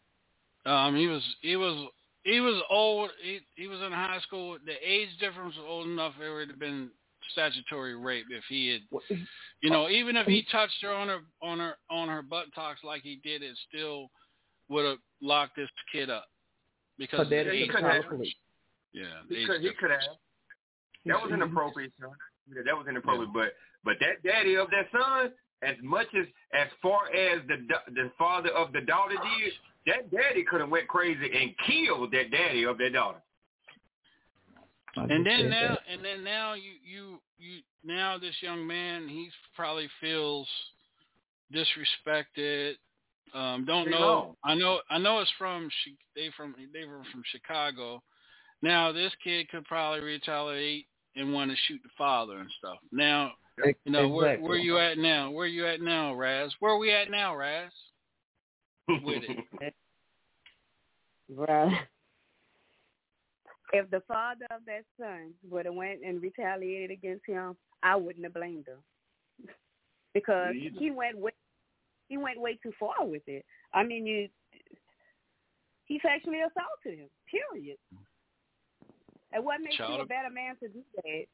Um, 0.64 0.94
he 0.94 1.06
was 1.08 1.22
he 1.40 1.56
was 1.56 1.88
he 2.24 2.38
was 2.40 2.62
old. 2.70 3.10
He 3.20 3.40
he 3.56 3.66
was 3.66 3.80
in 3.80 3.90
high 3.92 4.20
school. 4.26 4.58
The 4.64 4.74
age 4.84 5.08
difference 5.18 5.56
was 5.56 5.66
old 5.68 5.86
enough. 5.88 6.14
It 6.24 6.30
would 6.30 6.48
have 6.50 6.58
been 6.60 6.90
statutory 7.30 7.94
rape 7.96 8.26
if 8.30 8.44
he 8.48 8.68
had, 8.68 9.18
you 9.62 9.70
know, 9.70 9.88
even 9.88 10.16
if 10.16 10.26
he 10.26 10.44
touched 10.50 10.82
her 10.82 10.90
on 10.92 11.08
her 11.08 11.20
on 11.42 11.58
her 11.58 11.74
on 11.90 12.08
her 12.08 12.22
buttocks 12.22 12.80
like 12.84 13.02
he 13.02 13.20
did, 13.22 13.42
it 13.42 13.56
still 13.68 14.10
would 14.68 14.84
have 14.84 14.98
locked 15.20 15.56
this 15.56 15.68
kid 15.92 16.10
up 16.10 16.26
because 16.98 17.18
But 17.18 17.30
that 17.30 17.40
of 17.40 17.46
the 17.46 17.52
is 17.52 17.62
age 17.62 17.68
a 17.70 17.72
difference. 17.72 18.04
conflict. 18.06 18.34
Yeah, 18.92 19.04
the 19.28 19.36
He 19.36 19.46
could, 19.46 19.60
he 19.60 19.70
could 19.78 19.90
have. 19.90 20.00
That 21.06 21.22
was 21.22 21.32
inappropriate, 21.32 21.92
son. 22.00 22.10
Yeah, 22.54 22.62
that 22.64 22.76
was 22.76 22.86
inappropriate. 22.88 23.32
But 23.32 23.54
but 23.84 23.96
that 24.00 24.22
daddy 24.22 24.56
of 24.56 24.68
that 24.70 24.86
son, 24.92 25.32
as 25.62 25.76
much 25.82 26.08
as 26.18 26.26
as 26.54 26.68
far 26.80 27.06
as 27.14 27.40
the 27.48 27.56
the 27.94 28.10
father 28.18 28.50
of 28.50 28.72
the 28.72 28.80
daughter 28.82 29.14
did, 29.14 29.52
that 29.86 30.10
daddy 30.10 30.44
could 30.44 30.60
have 30.60 30.70
went 30.70 30.88
crazy 30.88 31.30
and 31.34 31.54
killed 31.66 32.12
that 32.12 32.30
daddy 32.30 32.64
of 32.64 32.78
that 32.78 32.92
daughter. 32.92 33.18
And 34.96 35.26
then 35.26 35.48
now, 35.48 35.78
and 35.90 36.04
then 36.04 36.22
now 36.22 36.54
you 36.54 36.72
you 36.84 37.18
you 37.38 37.60
now 37.84 38.18
this 38.18 38.34
young 38.40 38.66
man 38.66 39.08
he 39.08 39.30
probably 39.56 39.88
feels 40.00 40.46
disrespected. 41.54 42.74
Um, 43.34 43.64
don't 43.64 43.86
They 43.86 43.92
know. 43.92 43.98
know. 43.98 44.36
I 44.44 44.54
know. 44.54 44.80
I 44.90 44.98
know 44.98 45.20
it's 45.20 45.30
from 45.38 45.70
they 46.14 46.30
from 46.36 46.54
they 46.72 46.84
were 46.84 47.02
from 47.10 47.22
Chicago. 47.30 48.02
Now 48.60 48.92
this 48.92 49.12
kid 49.24 49.48
could 49.48 49.64
probably 49.64 50.00
retaliate 50.00 50.86
and 51.16 51.32
want 51.32 51.50
to 51.50 51.56
shoot 51.66 51.80
the 51.82 51.90
father 51.96 52.38
and 52.38 52.50
stuff. 52.58 52.78
Now 52.90 53.32
you 53.64 53.92
know 53.92 54.08
where 54.08 54.34
Exactly. 54.34 54.48
where 54.48 54.58
you 54.58 54.78
at 54.78 54.98
now? 54.98 55.30
Where 55.30 55.46
you 55.46 55.66
at 55.66 55.80
now, 55.80 56.14
Raz? 56.14 56.52
Where 56.60 56.76
we 56.76 56.92
at 56.92 57.10
now, 57.10 57.34
Raz? 57.34 57.72
With 58.88 59.22
it. 59.60 59.74
Right. 61.34 61.86
If 63.72 63.90
the 63.90 64.02
father 64.06 64.46
of 64.50 64.62
that 64.66 64.84
son 65.00 65.32
would 65.50 65.64
have 65.64 65.74
went 65.74 66.00
and 66.04 66.20
retaliated 66.22 66.90
against 66.90 67.26
him, 67.26 67.56
I 67.82 67.96
wouldn't 67.96 68.24
have 68.24 68.34
blamed 68.34 68.66
him 68.68 69.48
because 70.14 70.54
he 70.78 70.90
went 70.90 71.18
way, 71.18 71.32
he 72.08 72.18
went 72.18 72.40
way 72.40 72.58
too 72.62 72.72
far 72.78 73.04
with 73.04 73.22
it. 73.26 73.44
I 73.72 73.82
mean, 73.82 74.06
you 74.06 74.28
he 75.86 76.00
sexually 76.00 76.40
assaulted 76.40 76.98
him. 76.98 77.08
Period. 77.30 77.78
And 79.32 79.44
what 79.44 79.60
makes 79.60 79.78
you 79.78 80.00
a 80.00 80.06
better 80.06 80.30
man 80.30 80.56
to 80.60 80.68
do 80.68 80.80
that? 80.96 81.24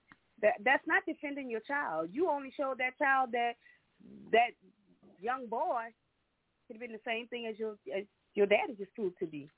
That 0.41 0.55
that's 0.65 0.87
not 0.87 1.03
defending 1.07 1.51
your 1.51 1.61
child. 1.61 2.11
You 2.13 2.31
only 2.31 2.53
showed 2.57 2.79
that 2.79 2.97
child 2.99 3.31
that 3.33 3.53
that 4.33 4.51
young 5.21 5.47
boy 5.47 5.91
could 6.67 6.75
have 6.75 6.81
been 6.81 6.93
the 6.93 7.07
same 7.07 7.27
thing 7.27 7.47
as 7.47 7.59
your 7.59 7.73
as 7.95 8.05
your 8.35 8.47
daddy 8.47 8.75
just 8.79 8.95
proved 8.95 9.19
to 9.19 9.27
be 9.27 9.49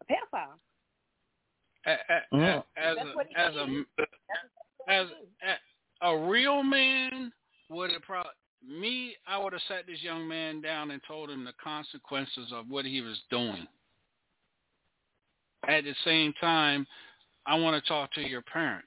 a 0.00 0.04
pedophile. 0.04 0.60
A- 1.86 1.90
a- 1.90 2.34
mm-hmm. 2.34 2.60
As 2.76 2.96
a 2.96 3.40
as 3.40 3.54
a 3.56 3.84
as 4.88 5.06
a, 6.02 6.06
a 6.06 6.28
real 6.28 6.62
man 6.62 7.32
would 7.68 7.90
have 7.92 8.02
probably 8.02 8.30
me. 8.66 9.16
I 9.26 9.38
would 9.38 9.52
have 9.52 9.62
sat 9.68 9.86
this 9.86 10.02
young 10.02 10.26
man 10.28 10.60
down 10.60 10.90
and 10.90 11.00
told 11.06 11.30
him 11.30 11.44
the 11.44 11.52
consequences 11.62 12.52
of 12.52 12.66
what 12.68 12.84
he 12.84 13.00
was 13.00 13.20
doing. 13.30 13.66
At 15.68 15.84
the 15.84 15.94
same 16.04 16.32
time, 16.40 16.86
I 17.46 17.56
want 17.56 17.82
to 17.82 17.88
talk 17.88 18.12
to 18.14 18.20
your 18.20 18.42
parents. 18.42 18.86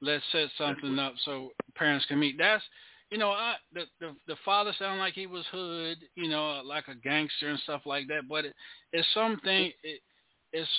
Let's 0.00 0.24
set 0.32 0.48
something 0.58 0.98
up 0.98 1.14
so 1.24 1.50
parents 1.74 2.04
can 2.06 2.18
meet. 2.18 2.36
That's 2.38 2.62
you 3.10 3.18
know, 3.18 3.30
I 3.30 3.54
the 3.72 3.84
the, 4.00 4.14
the 4.26 4.36
father 4.44 4.72
sounded 4.78 5.00
like 5.00 5.14
he 5.14 5.26
was 5.26 5.44
hood, 5.50 5.98
you 6.16 6.28
know, 6.28 6.60
like 6.64 6.88
a 6.88 6.94
gangster 6.94 7.48
and 7.48 7.58
stuff 7.60 7.82
like 7.86 8.08
that. 8.08 8.28
But 8.28 8.46
it, 8.46 8.54
it's 8.92 9.08
something. 9.14 9.72
It, 9.82 10.00
it's 10.52 10.70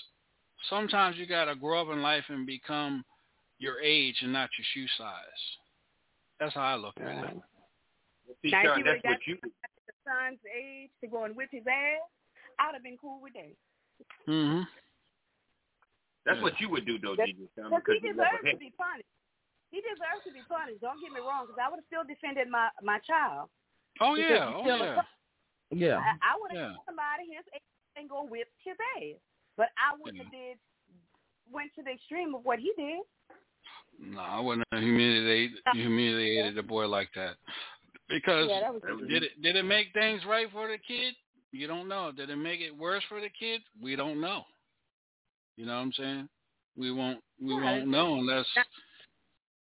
sometimes 0.69 1.17
you 1.17 1.25
gotta 1.25 1.55
grow 1.55 1.81
up 1.81 1.89
in 1.93 2.01
life 2.01 2.23
and 2.29 2.45
become 2.45 3.03
your 3.59 3.79
age 3.81 4.15
and 4.21 4.31
not 4.33 4.49
your 4.57 4.65
shoe 4.73 4.87
size. 4.97 5.41
That's 6.39 6.53
how 6.53 6.61
I 6.61 6.75
look 6.75 6.95
at 6.99 7.07
it. 7.25 7.37
See, 8.41 8.51
Now, 8.51 8.59
if 8.61 8.65
Sean, 8.65 8.77
you 8.79 8.83
that's 8.83 9.01
would've 9.01 9.03
what 9.03 9.17
got 9.17 9.27
you. 9.27 9.37
the 9.41 9.93
son's 10.05 10.39
age 10.53 10.89
to 11.01 11.07
go 11.07 11.23
and 11.23 11.35
whip 11.35 11.49
his 11.51 11.65
ass, 11.65 12.05
I'd 12.59 12.73
have 12.73 12.83
been 12.83 12.97
cool 13.01 13.19
with 13.21 13.33
that. 13.33 13.55
hmm 14.25 14.61
That's 16.25 16.41
what 16.43 16.59
you 16.59 16.69
would 16.69 16.85
do, 16.85 16.99
though, 16.99 17.15
That- 17.15 17.27
DJ. 17.29 17.47
Because 17.55 17.97
he 18.01 18.09
deserves 18.11 18.43
to 18.51 18.57
be 18.59 18.71
punished. 18.77 19.07
He 19.71 19.79
deserves 19.81 20.23
to 20.27 20.31
be 20.31 20.43
punished. 20.47 20.81
Don't 20.81 20.99
get 21.01 21.11
me 21.11 21.19
wrong, 21.19 21.47
because 21.47 21.59
I 21.59 21.69
would 21.71 21.79
have 21.81 21.87
still 21.91 22.03
defended 22.07 22.47
my 22.47 22.69
my 22.83 22.99
child. 23.03 23.49
Oh 23.99 24.15
yeah, 24.15 24.53
oh 24.53 24.63
yeah. 24.63 25.01
Yeah. 25.71 25.99
I, 25.99 26.15
I 26.23 26.33
would 26.39 26.51
have 26.51 26.59
Yeah. 26.59 26.71
yeah. 26.77 26.85
somebody 26.87 27.27
his 27.35 27.43
age 27.55 27.61
and 27.97 28.07
go 28.07 28.23
whip 28.23 28.47
his 28.63 28.77
ass, 28.95 29.19
but 29.57 29.67
I 29.77 29.97
wouldn't 29.99 30.23
have 30.23 30.31
did 30.31 30.57
went 31.51 31.71
to 31.75 31.83
the 31.83 31.91
extreme 31.91 32.35
of 32.35 32.45
what 32.45 32.59
he 32.59 32.71
did. 32.77 32.99
No, 33.99 34.19
I 34.19 34.39
wouldn't 34.39 34.65
have 34.71 34.81
humiliated 34.83 35.57
humiliated 35.73 36.55
the 36.55 36.63
boy 36.63 36.87
like 36.87 37.09
that. 37.15 37.35
Because 38.09 38.47
Yeah, 38.49 38.59
that 38.61 38.73
was- 38.73 39.09
did 39.09 39.23
it 39.23 39.41
did 39.41 39.55
it 39.55 39.63
make 39.63 39.91
things 39.93 40.21
right 40.25 40.47
for 40.51 40.67
the 40.67 40.77
kid? 40.77 41.15
You 41.51 41.67
don't 41.67 41.87
know. 41.87 42.11
Did 42.11 42.29
it 42.29 42.35
make 42.35 42.61
it 42.61 42.75
worse 42.75 43.03
for 43.09 43.19
the 43.21 43.29
kid? 43.29 43.61
We 43.81 43.95
don't 43.95 44.21
know. 44.21 44.43
You 45.55 45.65
know 45.65 45.75
what 45.75 45.81
I'm 45.81 45.93
saying? 45.93 46.29
We 46.77 46.91
won't 46.91 47.19
we 47.41 47.53
Yeah, 47.55 47.63
won't 47.63 47.87
know 47.87 48.15
unless 48.15 48.45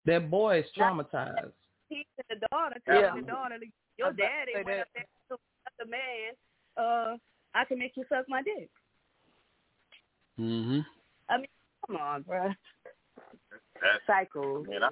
That 0.07 0.31
boy 0.31 0.59
is 0.61 0.67
traumatized. 0.77 1.53
He 1.89 2.07
to 2.19 2.25
the 2.29 2.47
daughter, 2.51 2.77
telling 2.85 3.01
Yeah. 3.03 3.15
the 3.15 3.27
daughter, 3.27 3.59
your 3.97 4.09
I 4.09 4.11
was 4.11 4.17
about 4.19 4.29
daddy 4.29 4.53
went 4.55 4.67
that. 4.67 4.81
up 4.81 4.89
there 4.95 5.07
to 5.29 5.39
another 5.79 5.91
man. 5.91 6.33
Uh, 6.77 7.17
I 7.55 7.65
can 7.65 7.79
make 7.79 7.97
you 7.97 8.05
suck 8.09 8.29
my 8.29 8.43
dick. 8.43 8.69
Hmm 10.37 10.81
I 11.29 11.37
mean, 11.39 11.47
come 11.87 11.97
on, 11.97 12.23
bro. 12.23 12.51
That's 13.81 14.03
Psycho. 14.07 14.65
Man, 14.65 14.83
I, 14.83 14.89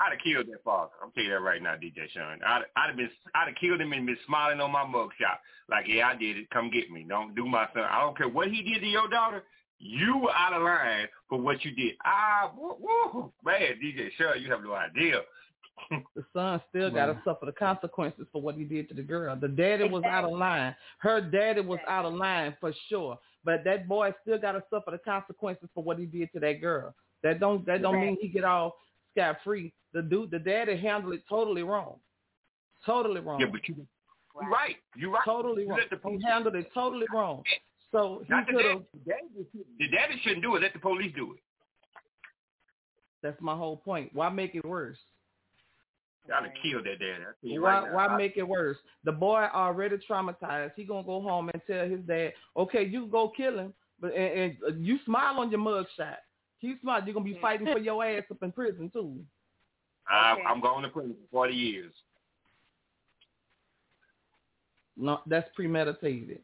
I'd 0.00 0.12
have 0.12 0.20
killed 0.22 0.46
that 0.48 0.62
father. 0.64 0.92
I'm 1.02 1.10
telling 1.12 1.28
you 1.28 1.34
that 1.34 1.40
right 1.40 1.62
now, 1.62 1.74
DJ 1.74 2.10
Sean. 2.12 2.40
I'd, 2.44 2.62
I'd 2.76 2.88
have 2.88 2.96
been, 2.96 3.10
I'd 3.34 3.48
have 3.48 3.56
killed 3.60 3.80
him 3.80 3.92
and 3.92 4.06
been 4.06 4.18
smiling 4.26 4.60
on 4.60 4.72
my 4.72 4.84
mugshot, 4.84 5.38
like, 5.70 5.86
yeah, 5.88 6.08
I 6.08 6.16
did 6.16 6.36
it. 6.36 6.50
Come 6.50 6.70
get 6.70 6.90
me. 6.90 7.06
Don't 7.08 7.34
do 7.34 7.46
my 7.46 7.66
son. 7.74 7.84
I 7.84 8.00
don't 8.00 8.16
care 8.16 8.28
what 8.28 8.48
he 8.48 8.62
did 8.62 8.80
to 8.80 8.86
your 8.86 9.08
daughter. 9.08 9.44
You 9.78 10.18
were 10.18 10.34
out 10.34 10.52
of 10.52 10.62
line 10.62 11.06
for 11.28 11.40
what 11.40 11.64
you 11.64 11.70
did. 11.70 11.94
Ah, 12.04 12.50
woo, 12.56 12.76
woo, 12.80 13.32
man, 13.44 13.78
DJ 13.82 14.10
Sean, 14.18 14.42
you 14.42 14.50
have 14.50 14.62
no 14.62 14.74
idea. 14.74 15.20
The 16.16 16.24
son 16.32 16.60
still 16.68 16.90
got 16.90 17.06
to 17.06 17.20
suffer 17.24 17.46
the 17.46 17.52
consequences 17.52 18.26
for 18.32 18.42
what 18.42 18.56
he 18.56 18.64
did 18.64 18.88
to 18.88 18.94
the 18.94 19.02
girl. 19.02 19.36
The 19.36 19.46
daddy 19.46 19.88
was 19.88 20.02
out 20.02 20.24
of 20.24 20.32
line. 20.32 20.74
Her 20.98 21.20
daddy 21.20 21.60
was 21.60 21.78
out 21.86 22.04
of 22.04 22.14
line 22.14 22.56
for 22.58 22.72
sure. 22.88 23.16
But 23.44 23.64
that 23.64 23.88
boy 23.88 24.12
still 24.22 24.38
got 24.38 24.52
to 24.52 24.62
suffer 24.70 24.90
the 24.90 24.98
consequences 24.98 25.68
for 25.74 25.82
what 25.82 25.98
he 25.98 26.06
did 26.06 26.32
to 26.32 26.40
that 26.40 26.60
girl. 26.60 26.94
That 27.22 27.40
don't 27.40 27.64
that 27.66 27.82
don't 27.82 28.00
mean 28.00 28.16
he 28.20 28.28
get 28.28 28.44
all 28.44 28.76
scot 29.12 29.38
free. 29.44 29.72
The 29.92 30.02
dude, 30.02 30.30
the 30.30 30.38
daddy 30.38 30.76
handled 30.76 31.14
it 31.14 31.22
totally 31.28 31.62
wrong. 31.62 31.96
Totally 32.84 33.20
wrong. 33.20 33.40
Yeah, 33.40 33.46
but 33.50 33.66
you, 33.68 33.74
you're 34.40 34.50
right. 34.50 34.76
You're 34.96 35.10
right. 35.10 35.24
Totally 35.24 35.62
You 35.62 35.70
wrong. 35.70 35.80
the 35.90 36.10
He 36.10 36.24
handled 36.24 36.54
it 36.54 36.68
totally 36.72 37.06
wrong. 37.12 37.42
So 37.90 38.22
he 38.26 38.34
could 38.52 38.64
have. 38.64 38.82
The 38.92 39.10
daddy, 39.10 39.56
the 39.78 39.88
daddy 39.88 40.20
shouldn't 40.22 40.42
do 40.42 40.56
it. 40.56 40.62
Let 40.62 40.74
the 40.74 40.78
police 40.78 41.12
do 41.16 41.32
it. 41.32 41.40
That's 43.22 43.40
my 43.40 43.56
whole 43.56 43.76
point. 43.76 44.10
Why 44.12 44.28
make 44.28 44.54
it 44.54 44.64
worse? 44.64 44.98
I'd 46.34 46.44
have 46.44 46.52
killed 46.62 46.84
that 46.84 46.98
daddy. 46.98 47.56
I 47.56 47.60
Why 47.60 47.80
right 47.80 47.92
why 47.92 48.16
make 48.16 48.36
it 48.36 48.46
worse? 48.46 48.76
The 49.04 49.12
boy 49.12 49.46
already 49.54 49.96
traumatized. 50.08 50.72
He 50.76 50.84
gonna 50.84 51.04
go 51.04 51.20
home 51.20 51.50
and 51.52 51.62
tell 51.66 51.88
his 51.88 52.00
dad, 52.00 52.32
okay, 52.56 52.84
you 52.84 53.06
go 53.06 53.32
kill 53.34 53.58
him, 53.58 53.74
but 54.00 54.14
and, 54.14 54.40
and 54.40 54.56
uh, 54.66 54.74
you 54.78 54.98
smile 55.04 55.38
on 55.38 55.50
your 55.50 55.60
mug 55.60 55.86
shot. 55.96 56.18
He 56.58 56.74
smile. 56.82 57.02
You're 57.04 57.14
gonna 57.14 57.24
be 57.24 57.38
fighting 57.40 57.66
for 57.66 57.78
your 57.78 58.04
ass 58.04 58.24
up 58.30 58.42
in 58.42 58.52
prison 58.52 58.90
too. 58.92 59.18
I, 60.08 60.36
I'm 60.46 60.60
going 60.60 60.82
to 60.84 60.88
prison 60.88 61.14
for 61.30 61.44
40 61.46 61.54
years. 61.54 61.92
No, 64.96 65.20
that's 65.26 65.48
premeditated. 65.54 66.40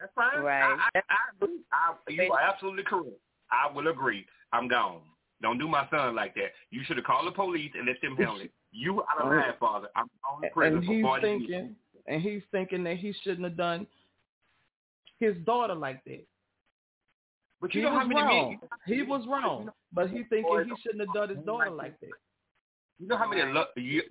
That's 0.00 0.12
fine. 0.14 0.42
Right. 0.42 0.62
I, 0.62 0.98
I, 0.98 1.02
I 1.10 1.44
agree. 1.44 1.58
I, 1.72 2.10
you 2.10 2.32
are 2.32 2.40
absolutely 2.40 2.84
correct. 2.84 3.20
I 3.50 3.72
will 3.72 3.88
agree. 3.88 4.26
I'm 4.52 4.68
gone. 4.68 5.00
Don't 5.40 5.58
do 5.58 5.68
my 5.68 5.86
son 5.90 6.16
like 6.16 6.34
that. 6.34 6.52
You 6.70 6.82
should 6.84 6.96
have 6.96 7.06
called 7.06 7.26
the 7.26 7.32
police 7.32 7.70
and 7.76 7.86
let 7.86 8.00
them 8.00 8.16
handle 8.16 8.40
it. 8.40 8.50
You 8.72 9.02
out 9.02 9.20
of 9.24 9.26
line, 9.28 9.42
father. 9.58 9.88
I'm 9.96 10.06
to 10.42 10.48
prison 10.50 10.76
And 10.78 10.86
for 10.86 10.92
he's 10.92 11.02
40 11.02 11.22
thinking, 11.22 11.76
and 12.06 12.22
he's 12.22 12.42
thinking 12.52 12.84
that 12.84 12.96
he 12.98 13.14
shouldn't 13.22 13.44
have 13.44 13.56
done 13.56 13.86
his 15.18 15.36
daughter 15.44 15.74
like 15.74 16.04
that. 16.04 16.24
But 17.60 17.72
he 17.72 17.78
you 17.78 17.84
know 17.86 17.90
was 17.92 17.98
how 18.02 18.06
many 18.06 18.20
wrong. 18.20 18.50
men- 18.50 18.58
He 18.96 19.02
was 19.02 19.26
wrong, 19.26 19.70
but 19.92 20.10
he 20.10 20.22
thinking 20.24 20.64
he 20.64 20.72
shouldn't 20.82 21.00
have 21.08 21.14
done 21.14 21.34
his 21.36 21.44
daughter 21.44 21.70
like 21.70 21.98
that. 22.00 22.10
You 23.00 23.06
know 23.06 23.16
how 23.16 23.28
many 23.28 23.40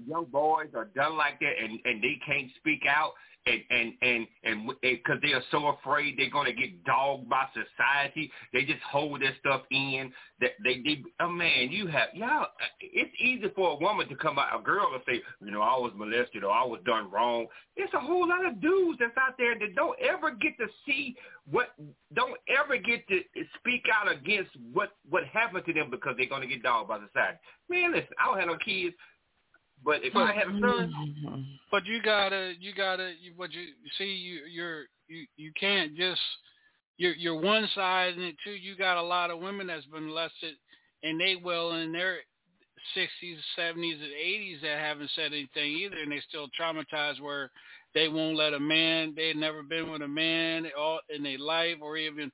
young 0.06 0.26
boys 0.26 0.70
are 0.76 0.86
done 0.86 1.18
like 1.18 1.40
that 1.42 1.54
and, 1.62 1.80
and 1.86 2.02
they 2.02 2.20
can't 2.26 2.50
speak 2.58 2.84
out 2.88 3.14
and 3.48 3.62
and 3.72 3.94
and 4.02 4.28
and 4.44 4.72
because 4.82 5.18
they 5.22 5.34
are 5.34 5.44
so 5.52 5.68
afraid 5.68 6.16
they're 6.18 6.30
going 6.30 6.46
to 6.46 6.54
get 6.54 6.84
dogged 6.84 7.30
by 7.30 7.46
society, 7.54 8.32
they 8.54 8.62
just 8.64 8.82
hold 8.90 9.22
their 9.22 9.36
stuff 9.40 9.62
in. 9.72 10.12
That 10.40 10.52
they, 10.64 10.82
they, 10.84 11.04
oh 11.20 11.30
man, 11.30 11.72
you 11.72 11.88
have 11.88 12.10
y'all. 12.14 12.48
It's 12.80 13.12
easy 13.20 13.52
for 13.56 13.72
a 13.72 13.76
woman 13.76 14.08
to 14.10 14.16
come 14.16 14.38
out, 14.38 14.60
a 14.60 14.64
girl 14.64 14.90
to 14.92 15.00
say, 15.12 15.22
you 15.44 15.52
know, 15.52 15.62
I 15.62 15.78
was 15.78 15.92
molested 15.96 16.44
or 16.44 16.52
I 16.52 16.64
was 16.64 16.80
done 16.86 17.10
wrong. 17.12 17.48
It's 17.76 17.94
a 17.94 18.00
whole 18.00 18.28
lot 18.28 18.46
of 18.46 18.62
dudes 18.62 19.00
that's 19.00 19.18
out 19.18 19.36
there 19.38 19.58
that 19.58 19.76
don't 19.76 19.98
ever 20.00 20.32
get 20.32 20.58
to 20.58 20.68
see 20.86 21.16
what, 21.50 21.70
don't 22.14 22.38
ever 22.48 22.78
get 22.78 23.08
to 23.08 23.22
speak 23.60 23.84
out 23.94 24.12
against 24.12 24.52
what 24.74 24.92
what 25.10 25.24
happened 25.26 25.66
to 25.66 25.74
them 25.74 25.90
because 25.90 26.16
they're 26.18 26.30
going 26.30 26.42
to 26.42 26.48
get 26.48 26.64
dogged 26.64 26.90
by 26.90 27.00
society. 27.08 27.38
Man, 27.70 27.92
listen, 27.92 28.10
I 28.20 28.26
don't 28.26 28.40
have 28.40 28.48
no 28.48 28.58
kids. 28.64 28.96
But 29.84 30.04
if 30.04 30.16
I 30.16 30.34
had 30.34 30.48
a 30.48 30.60
son, 30.60 30.94
mm-hmm. 31.26 31.42
but 31.72 31.86
you 31.86 32.02
gotta, 32.02 32.54
you 32.60 32.74
gotta, 32.74 33.14
you, 33.22 33.34
what 33.36 33.54
you 33.54 33.68
see, 33.98 34.06
you, 34.06 34.42
you're, 34.52 34.84
you, 35.08 35.26
you 35.38 35.52
can't 35.58 35.96
just, 35.96 36.20
you're, 36.98 37.14
you're 37.14 37.40
one 37.40 37.68
side, 37.74 38.18
and 38.18 38.34
too, 38.44 38.52
you 38.52 38.76
got 38.76 38.98
a 38.98 39.02
lot 39.02 39.32
of 39.32 39.40
women 39.40 39.68
that's 39.68 39.86
been 39.86 40.08
molested, 40.08 40.56
and 41.04 41.20
they 41.20 41.36
well 41.42 41.74
in 41.74 41.92
their 41.92 42.18
60s, 42.96 43.38
70s, 43.58 44.02
and 44.02 44.12
80s 44.12 44.62
that 44.62 44.80
haven't 44.80 45.12
said 45.16 45.32
anything 45.34 45.72
either, 45.74 45.98
and 45.98 46.12
they 46.12 46.22
still 46.28 46.48
traumatized 46.60 47.22
where 47.22 47.52
they 47.94 48.08
won't 48.08 48.38
let 48.38 48.54
a 48.54 48.60
man, 48.60 49.14
they've 49.16 49.36
never 49.36 49.64
been 49.64 49.92
with 49.92 50.02
a 50.02 50.08
man 50.08 50.68
all 50.78 51.00
in 51.16 51.24
their 51.24 51.40
life, 51.40 51.78
or 51.82 51.98
even 51.98 52.32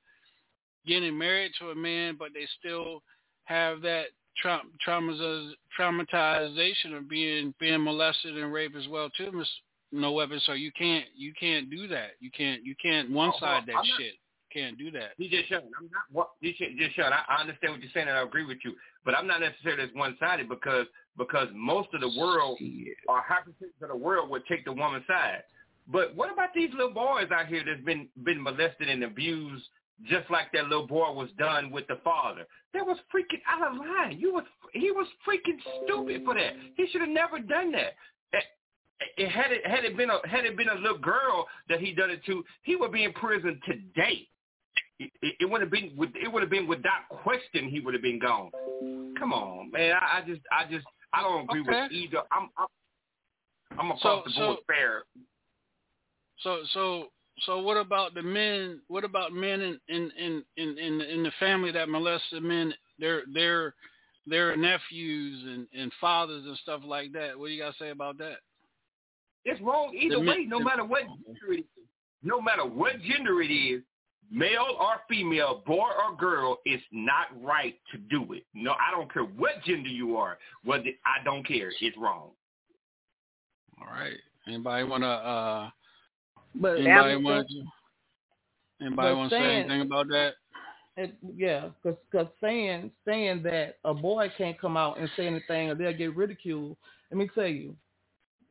getting 0.86 1.16
married 1.16 1.52
to 1.58 1.70
a 1.70 1.74
man, 1.74 2.16
but 2.18 2.28
they 2.34 2.46
still 2.58 3.02
have 3.44 3.80
that 3.82 4.06
tra- 4.40 4.62
traumatization 4.86 6.96
of 6.96 7.08
being 7.08 7.54
being 7.58 7.82
molested 7.82 8.36
and 8.36 8.52
raped 8.52 8.76
as 8.76 8.86
well 8.88 9.10
too, 9.10 9.32
Miss 9.32 9.48
No 9.92 10.12
Weapon. 10.12 10.40
So 10.46 10.52
you 10.52 10.70
can't 10.72 11.06
you 11.16 11.32
can't 11.38 11.70
do 11.70 11.88
that. 11.88 12.12
You 12.20 12.30
can't 12.30 12.64
you 12.64 12.74
can't 12.80 13.08
oh, 13.10 13.14
one 13.14 13.32
side 13.40 13.64
that 13.66 13.72
not, 13.72 13.86
shit. 13.98 14.14
Can't 14.52 14.78
do 14.78 14.90
that. 14.92 15.18
DJ 15.20 15.44
Sean, 15.48 15.62
I'm 15.78 15.90
not 15.90 16.04
what 16.12 16.30
DJ 16.42 16.78
just 16.78 16.96
Sean. 16.96 17.12
I, 17.12 17.22
I 17.28 17.40
understand 17.40 17.72
what 17.72 17.82
you're 17.82 17.90
saying 17.92 18.08
and 18.08 18.16
I 18.16 18.22
agree 18.22 18.44
with 18.44 18.58
you, 18.64 18.74
but 19.04 19.14
I'm 19.14 19.26
not 19.26 19.40
necessarily 19.40 19.82
as 19.82 19.90
one 19.94 20.16
sided 20.20 20.48
because 20.48 20.86
because 21.18 21.48
most 21.54 21.88
of 21.94 22.00
the 22.00 22.12
world 22.18 22.58
or 23.08 23.22
half 23.26 23.44
percent 23.44 23.72
of 23.82 23.88
the 23.88 23.96
world 23.96 24.30
would 24.30 24.46
take 24.46 24.64
the 24.64 24.72
woman's 24.72 25.06
side. 25.06 25.42
But 25.86 26.16
what 26.16 26.32
about 26.32 26.54
these 26.54 26.70
little 26.72 26.94
boys 26.94 27.26
out 27.34 27.46
here 27.46 27.62
that's 27.66 27.84
been 27.84 28.08
been 28.22 28.42
molested 28.42 28.88
and 28.88 29.04
abused 29.04 29.64
just 30.02 30.28
like 30.30 30.50
that 30.52 30.64
little 30.64 30.86
boy 30.86 31.12
was 31.12 31.28
done 31.38 31.70
with 31.70 31.86
the 31.86 31.98
father. 32.02 32.46
That 32.72 32.84
was 32.84 32.98
freaking 33.14 33.40
out 33.48 33.72
of 33.72 33.78
line. 33.78 34.18
You 34.18 34.34
was 34.34 34.44
he 34.72 34.90
was 34.90 35.06
freaking 35.26 35.58
stupid 35.84 36.22
for 36.24 36.34
that. 36.34 36.52
He 36.76 36.86
should 36.88 37.00
have 37.00 37.10
never 37.10 37.38
done 37.38 37.70
that. 37.72 37.94
It, 38.32 38.44
it, 39.16 39.30
had 39.30 39.52
it 39.52 39.66
had 39.66 39.84
it 39.84 39.96
been 39.96 40.10
a 40.10 40.18
had 40.28 40.44
it 40.44 40.56
been 40.56 40.68
a 40.68 40.74
little 40.74 40.98
girl 40.98 41.46
that 41.68 41.80
he 41.80 41.92
done 41.92 42.10
it 42.10 42.24
to, 42.26 42.44
he 42.62 42.76
would 42.76 42.92
be 42.92 43.04
in 43.04 43.12
prison 43.12 43.60
today. 43.64 44.28
It, 44.98 45.10
it, 45.22 45.34
it 45.40 45.50
would 45.50 45.60
have 45.60 45.70
been 45.70 45.92
it 46.14 46.32
would 46.32 46.42
have 46.42 46.50
been 46.50 46.66
without 46.66 47.08
question 47.08 47.68
he 47.68 47.80
would 47.80 47.94
have 47.94 48.02
been 48.02 48.18
gone. 48.18 48.50
Come 49.18 49.32
on, 49.32 49.70
man. 49.70 49.94
I, 49.94 50.18
I 50.18 50.24
just 50.26 50.40
I 50.50 50.70
just 50.70 50.86
I 51.12 51.22
don't 51.22 51.44
agree 51.44 51.62
okay. 51.62 51.82
with 51.82 51.92
either. 51.92 52.22
I'm 52.32 52.48
I'm, 52.58 52.66
I'm 53.78 53.90
across 53.92 54.02
so, 54.02 54.22
the 54.26 54.40
board 54.40 54.56
so, 54.58 54.64
fair. 54.66 55.02
So 56.42 56.58
so 56.72 57.08
so 57.40 57.58
what 57.60 57.76
about 57.76 58.14
the 58.14 58.22
men? 58.22 58.80
What 58.88 59.04
about 59.04 59.32
men 59.32 59.60
in 59.60 59.80
in 59.88 60.10
in 60.18 60.44
in 60.56 60.78
in, 60.78 61.00
in 61.00 61.22
the 61.22 61.32
family 61.40 61.72
that 61.72 61.88
molest 61.88 62.24
the 62.32 62.40
men? 62.40 62.72
Their 62.98 63.22
their 63.32 63.74
their 64.26 64.56
nephews 64.56 65.42
and 65.44 65.66
and 65.78 65.92
fathers 66.00 66.44
and 66.46 66.56
stuff 66.58 66.82
like 66.86 67.12
that. 67.12 67.38
What 67.38 67.48
do 67.48 67.52
you 67.52 67.62
got 67.62 67.72
to 67.72 67.78
say 67.78 67.90
about 67.90 68.18
that? 68.18 68.36
It's 69.44 69.60
wrong 69.60 69.94
either 69.94 70.14
The 70.14 70.20
way. 70.20 70.26
men- 70.26 70.48
no 70.48 70.58
the- 70.58 70.64
matter 70.64 70.84
what 70.84 71.02
gender 71.26 71.52
it 71.52 71.58
is, 71.60 71.86
no 72.22 72.40
matter 72.40 72.64
what 72.64 73.00
gender 73.02 73.42
it 73.42 73.50
is, 73.52 73.82
male 74.30 74.76
or 74.80 75.02
female, 75.08 75.62
boy 75.66 75.88
or 76.02 76.16
girl, 76.16 76.58
it's 76.64 76.82
not 76.92 77.26
right 77.42 77.78
to 77.92 77.98
do 77.98 78.32
it. 78.32 78.44
No, 78.54 78.72
I 78.72 78.90
don't 78.90 79.12
care 79.12 79.24
what 79.24 79.62
gender 79.64 79.90
you 79.90 80.16
are. 80.16 80.38
Whether 80.64 80.90
I 81.04 81.22
don't 81.24 81.46
care, 81.46 81.70
it's 81.80 81.96
wrong. 81.98 82.30
All 83.80 83.86
right. 83.92 84.16
Anybody 84.46 84.84
wanna 84.84 85.06
uh 85.08 85.70
But 86.54 86.78
anybody 86.78 87.16
want 87.16 87.48
anybody 88.80 89.14
want 89.14 89.30
to 89.30 89.36
say 89.36 89.44
anything 89.44 89.80
about 89.82 90.08
that? 90.08 90.34
It, 90.96 91.14
yeah, 91.36 91.70
because 91.82 91.98
cause 92.12 92.28
saying 92.40 92.92
saying 93.04 93.42
that 93.42 93.78
a 93.84 93.92
boy 93.92 94.30
can't 94.38 94.60
come 94.60 94.76
out 94.76 94.98
and 94.98 95.10
say 95.16 95.26
anything 95.26 95.70
or 95.70 95.74
they'll 95.74 95.92
get 95.92 96.14
ridiculed. 96.14 96.76
Let 97.10 97.18
me 97.18 97.28
tell 97.34 97.48
you, 97.48 97.74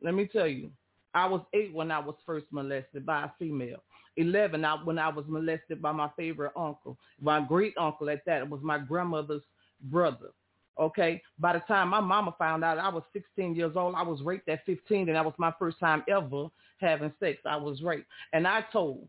let 0.02 0.14
me 0.14 0.26
tell 0.26 0.46
you, 0.46 0.70
I 1.14 1.26
was 1.26 1.40
eight 1.54 1.72
when 1.72 1.90
I 1.90 1.98
was 1.98 2.16
first 2.26 2.46
molested 2.50 3.06
by 3.06 3.24
a 3.24 3.30
female. 3.38 3.82
Eleven 4.16 4.64
I, 4.64 4.76
when 4.84 4.98
I 4.98 5.08
was 5.08 5.24
molested 5.26 5.80
by 5.80 5.92
my 5.92 6.10
favorite 6.16 6.52
uncle, 6.56 6.98
my 7.20 7.40
great 7.40 7.74
uncle 7.78 8.10
at 8.10 8.24
that. 8.26 8.42
It 8.42 8.50
was 8.50 8.60
my 8.62 8.78
grandmother's 8.78 9.42
brother. 9.84 10.30
Okay. 10.78 11.22
By 11.38 11.52
the 11.54 11.60
time 11.60 11.88
my 11.88 12.00
mama 12.00 12.34
found 12.38 12.64
out, 12.64 12.78
I 12.78 12.88
was 12.88 13.02
16 13.12 13.54
years 13.54 13.72
old. 13.76 13.94
I 13.94 14.02
was 14.02 14.22
raped 14.22 14.48
at 14.48 14.64
15, 14.66 15.08
and 15.08 15.16
that 15.16 15.24
was 15.24 15.34
my 15.38 15.52
first 15.58 15.78
time 15.78 16.02
ever 16.08 16.48
having 16.80 17.12
sex. 17.20 17.38
I 17.46 17.56
was 17.56 17.82
raped, 17.82 18.08
and 18.32 18.46
I 18.46 18.64
told. 18.72 19.06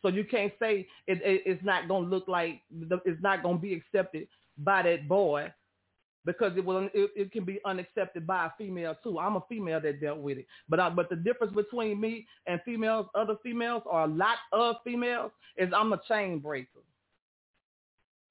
So 0.00 0.08
you 0.08 0.24
can't 0.24 0.52
say 0.58 0.88
it, 1.06 1.20
it, 1.22 1.42
it's 1.46 1.64
not 1.64 1.86
going 1.86 2.04
to 2.04 2.10
look 2.10 2.26
like 2.26 2.62
it's 2.80 3.22
not 3.22 3.42
going 3.42 3.56
to 3.56 3.62
be 3.62 3.74
accepted 3.74 4.26
by 4.58 4.82
that 4.82 5.06
boy 5.06 5.52
because 6.24 6.52
it 6.56 6.64
will 6.64 6.88
it, 6.92 7.10
it 7.14 7.32
can 7.32 7.44
be 7.44 7.60
unaccepted 7.64 8.26
by 8.26 8.46
a 8.46 8.50
female 8.58 8.96
too. 9.02 9.18
I'm 9.18 9.36
a 9.36 9.42
female 9.48 9.80
that 9.80 10.00
dealt 10.00 10.18
with 10.18 10.38
it, 10.38 10.46
but 10.68 10.80
I, 10.80 10.90
but 10.90 11.08
the 11.08 11.16
difference 11.16 11.54
between 11.54 12.00
me 12.00 12.26
and 12.46 12.60
females, 12.64 13.06
other 13.14 13.36
females, 13.42 13.82
or 13.86 14.02
a 14.02 14.06
lot 14.06 14.38
of 14.52 14.76
females, 14.84 15.30
is 15.56 15.72
I'm 15.74 15.92
a 15.92 16.00
chain 16.08 16.38
breaker. 16.40 16.80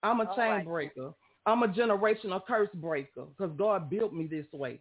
I'm 0.04 0.20
a 0.20 0.26
All 0.26 0.36
chain 0.36 0.50
right. 0.50 0.66
breaker. 0.66 1.14
I'm 1.46 1.64
a 1.64 1.68
generational 1.68 2.42
curse 2.46 2.70
breaker 2.76 3.26
because 3.38 3.54
God 3.58 3.90
built 3.90 4.14
me 4.14 4.28
this 4.28 4.46
way 4.52 4.80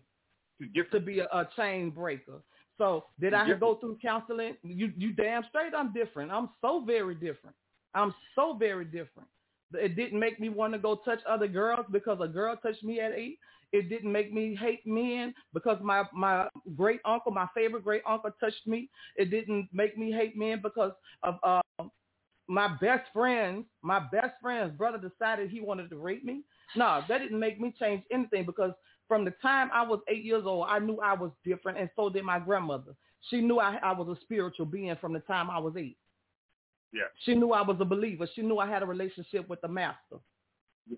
to 0.93 1.01
be 1.01 1.21
a, 1.21 1.25
a 1.25 1.49
chain 1.57 1.91
breaker. 1.91 2.43
So 2.79 3.05
did 3.19 3.35
I 3.35 3.53
go 3.55 3.77
through 3.77 3.99
counseling? 4.01 4.57
You 4.63 4.93
you 4.97 5.13
damn 5.13 5.45
straight 5.49 5.75
I'm 5.77 5.93
different. 5.93 6.31
I'm 6.31 6.51
so 6.61 6.83
very 6.87 7.15
different. 7.15 7.57
I'm 7.95 8.15
so 8.35 8.55
very 8.59 8.85
different. 8.85 9.29
It 9.75 9.97
didn't 9.97 10.19
make 10.19 10.41
me 10.41 10.49
want 10.49 10.73
to 10.73 10.79
go 10.79 10.97
touch 10.97 11.21
other 11.29 11.47
girls 11.47 11.87
because 11.91 12.19
a 12.21 12.29
girl 12.29 12.57
touched 12.57 12.83
me 12.83 13.01
at 13.01 13.13
eight. 13.13 13.39
It 13.73 13.89
didn't 13.89 14.11
make 14.11 14.33
me 14.33 14.57
hate 14.57 14.85
men 14.87 15.35
because 15.55 15.79
my 15.83 16.05
my 16.13 16.49
great 16.77 17.01
uncle, 17.05 17.33
my 17.33 17.47
favorite 17.55 17.85
great 17.85 18.03
uncle, 18.09 18.31
touched 18.41 18.67
me. 18.67 18.89
It 19.17 19.31
didn't 19.31 19.69
make 19.73 19.97
me 19.97 20.11
hate 20.11 20.37
men 20.37 20.61
because 20.63 20.93
of 21.23 21.37
uh, 21.43 21.61
my 22.49 22.77
best 22.81 23.09
friends, 23.13 23.65
my 23.83 24.01
best 24.11 24.35
friend's 24.43 24.77
brother 24.77 24.99
decided 24.99 25.51
he 25.51 25.61
wanted 25.61 25.89
to 25.91 25.97
rape 25.97 26.25
me. 26.25 26.43
No, 26.77 27.03
that 27.09 27.19
didn't 27.19 27.39
make 27.39 27.61
me 27.61 27.75
change 27.79 28.03
anything 28.13 28.45
because 28.47 28.73
from 29.09 29.25
the 29.25 29.33
time 29.43 29.71
I 29.73 29.83
was 29.83 30.01
eight 30.09 30.25
years 30.25 30.45
old, 30.47 30.67
I 30.69 30.79
knew 30.79 31.01
I 31.01 31.15
was 31.15 31.33
different, 31.45 31.79
and 31.79 31.91
so 31.97 32.09
did 32.09 32.25
my 32.25 32.39
grandmother. 32.39 32.95
She 33.29 33.41
knew 33.41 33.59
I, 33.59 33.77
I 33.83 33.93
was 33.93 34.17
a 34.17 34.21
spiritual 34.23 34.67
being 34.67 34.95
from 35.01 35.13
the 35.13 35.21
time 35.21 35.51
I 35.51 35.59
was 35.59 35.75
eight. 35.77 35.99
Yeah. 36.93 37.03
She 37.25 37.35
knew 37.35 37.53
I 37.53 37.63
was 37.63 37.77
a 37.81 37.85
believer. 37.85 38.27
She 38.35 38.43
knew 38.43 38.59
I 38.59 38.69
had 38.69 38.83
a 38.83 38.87
relationship 38.87 39.49
with 39.49 39.61
the 39.61 39.69
master. 39.69 40.19
Yeah. 40.89 40.97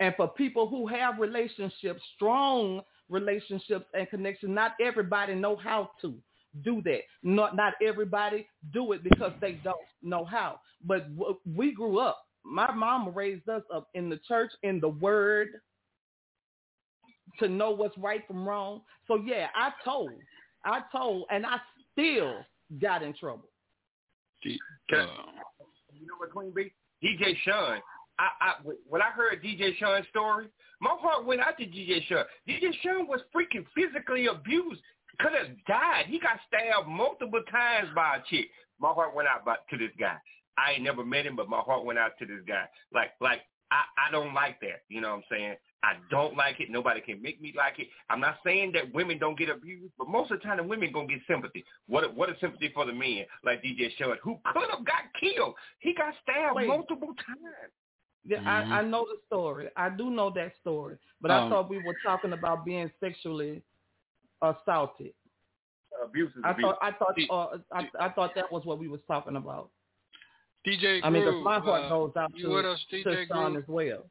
And 0.00 0.14
for 0.16 0.28
people 0.28 0.68
who 0.68 0.86
have 0.86 1.18
relationships, 1.18 2.00
strong 2.14 2.82
relationships 3.08 3.86
and 3.94 4.08
connections, 4.10 4.54
not 4.54 4.72
everybody 4.80 5.34
know 5.34 5.56
how 5.56 5.90
to 6.02 6.14
do 6.62 6.82
that. 6.84 7.00
Not 7.22 7.56
not 7.56 7.74
everybody 7.84 8.46
do 8.72 8.92
it 8.92 9.02
because 9.02 9.32
they 9.40 9.52
don't 9.52 9.76
know 10.02 10.24
how. 10.24 10.60
But 10.84 11.16
w- 11.16 11.38
we 11.54 11.72
grew 11.72 11.98
up. 11.98 12.18
My 12.48 12.72
mama 12.72 13.10
raised 13.10 13.48
us 13.48 13.62
up 13.72 13.88
in 13.94 14.08
the 14.08 14.18
church, 14.26 14.50
in 14.62 14.80
the 14.80 14.88
Word, 14.88 15.48
to 17.38 17.48
know 17.48 17.70
what's 17.70 17.96
right 17.98 18.26
from 18.26 18.48
wrong. 18.48 18.82
So 19.06 19.16
yeah, 19.16 19.48
I 19.54 19.70
told, 19.84 20.12
I 20.64 20.80
told, 20.90 21.26
and 21.30 21.44
I 21.44 21.58
still 21.92 22.36
got 22.80 23.02
in 23.02 23.12
trouble. 23.14 23.48
Cause, 24.90 25.08
uh, 25.08 25.64
you 25.92 26.06
know 26.06 26.14
what, 26.18 26.30
Queen 26.30 26.52
B? 26.54 26.72
DJ 27.02 27.36
Sean. 27.44 27.78
I, 28.18 28.28
I, 28.40 28.52
when 28.88 29.00
I 29.00 29.10
heard 29.10 29.42
DJ 29.42 29.76
Sean's 29.78 30.06
story, 30.10 30.46
my 30.80 30.96
heart 30.98 31.24
went 31.24 31.40
out 31.40 31.56
to 31.58 31.64
DJ 31.64 32.04
Sean. 32.08 32.24
DJ 32.48 32.72
Sean 32.82 33.06
was 33.06 33.20
freaking 33.34 33.64
physically 33.74 34.26
abused. 34.26 34.80
Could 35.20 35.32
have 35.32 35.48
died. 35.66 36.06
He 36.06 36.18
got 36.18 36.38
stabbed 36.46 36.88
multiple 36.88 37.42
times 37.50 37.88
by 37.94 38.16
a 38.16 38.22
chick. 38.30 38.46
My 38.80 38.90
heart 38.90 39.14
went 39.14 39.28
out 39.28 39.44
by, 39.44 39.56
to 39.70 39.76
this 39.76 39.90
guy. 39.98 40.16
I 40.58 40.72
ain't 40.72 40.82
never 40.82 41.04
met 41.04 41.26
him, 41.26 41.36
but 41.36 41.48
my 41.48 41.60
heart 41.60 41.84
went 41.84 41.98
out 41.98 42.12
to 42.18 42.26
this 42.26 42.40
guy. 42.46 42.64
Like, 42.92 43.10
like 43.20 43.42
I, 43.70 43.82
I 44.08 44.10
don't 44.10 44.34
like 44.34 44.60
that. 44.60 44.82
You 44.88 45.00
know 45.00 45.10
what 45.10 45.16
I'm 45.16 45.22
saying? 45.30 45.54
I 45.82 45.92
don't 46.10 46.36
like 46.36 46.58
it. 46.58 46.70
Nobody 46.70 47.00
can 47.00 47.22
make 47.22 47.40
me 47.40 47.54
like 47.56 47.78
it. 47.78 47.86
I'm 48.10 48.20
not 48.20 48.38
saying 48.44 48.72
that 48.72 48.92
women 48.92 49.18
don't 49.18 49.38
get 49.38 49.48
abused, 49.48 49.92
but 49.96 50.08
most 50.08 50.32
of 50.32 50.40
the 50.40 50.44
time 50.44 50.56
the 50.56 50.64
women 50.64 50.90
gonna 50.92 51.06
get 51.06 51.20
sympathy. 51.28 51.64
What 51.86 52.14
what 52.16 52.30
is 52.30 52.36
sympathy 52.40 52.70
for 52.74 52.84
the 52.84 52.92
men 52.92 53.26
like 53.44 53.62
DJ 53.62 53.90
Sean, 53.96 54.16
who 54.22 54.38
could 54.52 54.70
have 54.70 54.84
got 54.84 55.02
killed? 55.20 55.54
He 55.78 55.94
got 55.94 56.14
stabbed 56.22 56.56
Wait. 56.56 56.66
multiple 56.66 57.14
times. 57.24 57.72
Yeah, 58.26 58.40
I, 58.44 58.80
I 58.80 58.82
know 58.84 59.06
the 59.06 59.18
story. 59.26 59.68
I 59.76 59.88
do 59.88 60.10
know 60.10 60.30
that 60.34 60.52
story, 60.60 60.98
but 61.20 61.30
I 61.30 61.44
Um, 61.44 61.50
thought 61.50 61.70
we 61.70 61.78
were 61.78 61.96
talking 62.04 62.32
about 62.32 62.64
being 62.64 62.90
sexually 63.00 63.62
assaulted. 64.42 65.14
abuse 66.04 66.30
is 66.36 66.42
I 66.44 66.50
abuse. 66.50 66.64
thought 66.66 66.78
I 66.82 66.92
thought 66.92 67.16
uh, 67.30 67.58
I, 67.72 68.06
I 68.06 68.08
thought 68.10 68.34
that 68.34 68.50
was 68.50 68.64
what 68.64 68.78
we 68.78 68.88
was 68.88 69.00
talking 69.06 69.36
about. 69.36 69.70
DJ 70.66 71.00
I 71.02 71.10
mean, 71.10 71.22
'cause 71.22 71.32
Groove, 71.32 71.44
my 71.44 71.60
heart 71.60 71.84
uh, 71.84 71.88
goes 71.88 72.12
out 72.16 72.32
you 72.34 72.48
to, 72.48 72.54
with 72.54 72.66
us, 72.66 72.84
to 72.90 72.96
DJ 72.96 73.26
Sean 73.28 73.52
Groove? 73.52 73.62
as 73.62 73.68
well. 73.68 74.10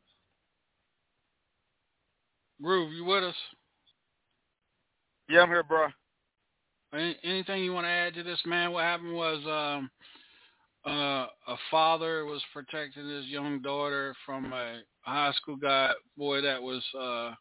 Groove, 2.62 2.94
you 2.94 3.06
with 3.06 3.24
us? 3.24 3.36
Yeah, 5.30 5.42
I'm 5.42 5.50
here, 5.50 5.64
bro. 5.64 5.88
Any, 6.94 7.18
anything 7.24 7.64
you 7.64 7.74
want 7.74 7.86
to 7.86 7.90
add 7.90 8.14
to 8.16 8.24
this, 8.24 8.40
man? 8.46 8.72
What 8.72 8.84
happened 8.84 9.14
was 9.14 9.44
um, 9.46 9.90
uh, 10.86 11.28
a 11.48 11.58
father 11.70 12.26
was 12.26 12.42
protecting 12.54 13.08
his 13.10 13.26
young 13.26 13.62
daughter 13.62 14.16
from 14.26 14.54
a 14.54 14.80
high 15.02 15.34
school 15.34 15.58
guy 15.58 15.92
boy 16.18 16.42
that 16.42 16.62
was 16.62 16.82
uh, 16.98 17.34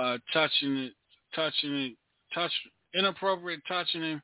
uh, 0.00 0.18
touching 0.32 0.76
it, 0.76 0.92
touching 1.34 1.74
it, 1.74 1.96
touch 2.32 2.52
inappropriate 2.94 3.60
touching 3.66 4.02
him, 4.02 4.22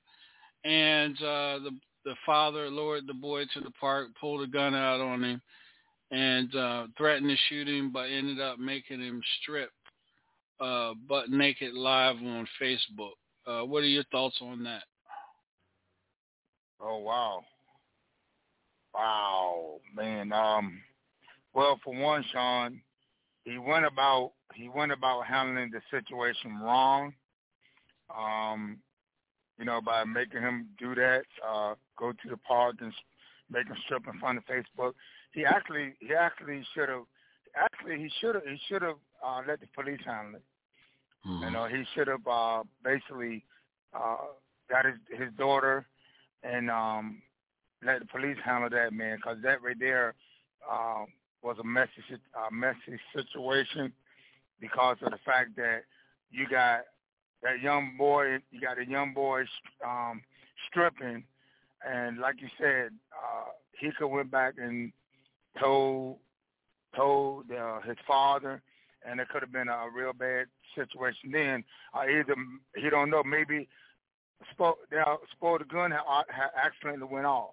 and 0.65 1.17
uh, 1.17 1.59
the 1.59 1.70
the 2.09 2.15
father 2.25 2.70
lured 2.70 3.07
the 3.07 3.12
boy 3.12 3.43
to 3.53 3.61
the 3.61 3.70
park, 3.78 4.09
pulled 4.19 4.41
a 4.41 4.47
gun 4.47 4.75
out 4.75 4.99
on 4.99 5.23
him, 5.23 5.43
and 6.11 6.57
uh, 6.57 6.87
threatened 6.97 7.28
to 7.28 7.37
shoot 7.49 7.69
him, 7.69 7.93
but 7.93 8.09
ended 8.09 8.41
up 8.41 8.59
making 8.59 8.99
him 8.99 9.20
strip 9.43 9.69
uh, 10.59 10.95
butt 11.07 11.28
naked 11.28 11.75
live 11.75 12.17
on 12.17 12.49
Facebook. 12.61 13.12
Uh, 13.47 13.62
what 13.67 13.83
are 13.83 13.89
your 13.89 14.05
thoughts 14.11 14.39
on 14.41 14.65
that? 14.65 14.85
Oh 16.81 16.99
wow. 16.99 17.43
Wow, 18.95 19.81
man. 19.95 20.33
Um 20.33 20.81
well 21.53 21.78
for 21.85 21.95
one, 21.95 22.25
Sean, 22.33 22.81
he 23.45 23.59
went 23.59 23.85
about 23.85 24.33
he 24.55 24.70
went 24.70 24.93
about 24.93 25.27
handling 25.27 25.70
the 25.70 25.81
situation 25.91 26.59
wrong. 26.62 27.12
Um, 28.17 28.78
you 29.59 29.67
know, 29.67 29.83
by 29.85 30.05
making 30.05 30.41
him 30.41 30.69
do 30.78 30.95
that, 30.95 31.25
uh, 31.47 31.75
go 31.99 32.12
to 32.12 32.28
the 32.31 32.36
park 32.39 32.77
and 32.81 32.93
make 33.51 33.67
him 33.67 33.77
strip 33.85 34.07
in 34.12 34.18
front 34.20 34.39
of 34.39 34.44
Facebook. 34.47 34.93
He 35.33 35.44
actually 35.44 35.94
he 36.01 36.15
actually 36.15 36.65
should 36.75 36.89
have 36.89 37.05
actually 37.57 37.99
he 37.99 38.10
should 38.20 38.35
have 38.35 38.44
he 38.44 38.59
should 38.68 38.83
have 38.83 38.97
uh, 39.25 39.41
let 39.47 39.60
the 39.60 39.67
police 39.75 40.01
handle 40.05 40.36
it. 40.36 40.43
You 41.43 41.51
know, 41.51 41.67
he 41.67 41.85
should 41.94 42.09
have 42.09 42.27
uh, 42.27 42.62
basically 42.85 43.44
uh, 43.94 44.17
got 44.70 44.86
his 44.86 44.94
his 45.18 45.28
daughter 45.36 45.86
and 46.43 46.70
um, 46.70 47.23
let 47.85 48.01
the 48.01 48.07
police 48.07 48.36
handle 48.44 48.70
that 48.70 48.93
man, 48.93 49.17
because 49.17 49.39
that 49.43 49.62
right 49.62 49.78
there 49.78 50.15
uh, 50.70 51.05
was 51.43 51.57
a 51.60 51.65
messy 51.65 51.91
a 52.10 52.52
messy 52.52 52.99
situation 53.15 53.93
because 54.60 54.97
of 55.02 55.10
the 55.10 55.18
fact 55.25 55.57
that 55.57 55.83
you 56.31 56.47
got 56.49 56.83
that 57.43 57.60
young 57.62 57.94
boy, 57.97 58.39
you 58.51 58.60
got 58.60 58.78
a 58.78 58.86
young 58.86 59.12
boy 59.15 59.44
um, 59.86 60.20
stripping, 60.68 61.25
and 61.86 62.18
like 62.18 62.40
you 62.40 62.48
said, 62.58 62.90
uh, 63.12 63.50
he 63.78 63.90
went 64.05 64.31
back 64.31 64.55
and 64.58 64.92
told 65.60 66.16
told 66.97 67.50
uh, 67.50 67.81
his 67.82 67.97
father, 68.07 68.62
and 69.05 69.20
it 69.20 69.28
could 69.28 69.42
have 69.42 69.52
been 69.52 69.68
a 69.68 69.86
real 69.94 70.12
bad 70.12 70.47
situation 70.74 71.31
then. 71.32 71.65
Uh, 71.94 72.00
either 72.02 72.34
he 72.76 72.90
don't 72.90 73.10
know, 73.10 73.23
maybe 73.23 73.68
spoke 74.52 74.78
now 74.92 75.18
spoiled 75.32 75.60
the 75.60 75.65
gun 75.65 75.90
had, 75.90 76.00
had 76.28 76.50
accidentally 76.65 77.08
went 77.10 77.26
off. 77.26 77.50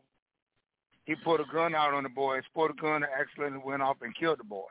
He 1.05 1.15
pulled 1.15 1.39
a 1.39 1.45
gun 1.53 1.75
out 1.75 1.93
on 1.93 2.03
the 2.03 2.09
boy, 2.09 2.39
spoiled 2.49 2.71
the 2.71 2.81
gun, 2.81 3.03
and 3.03 3.11
accidentally 3.19 3.61
went 3.63 3.81
off 3.81 3.97
and 4.01 4.15
killed 4.15 4.39
the 4.39 4.43
boy. 4.43 4.63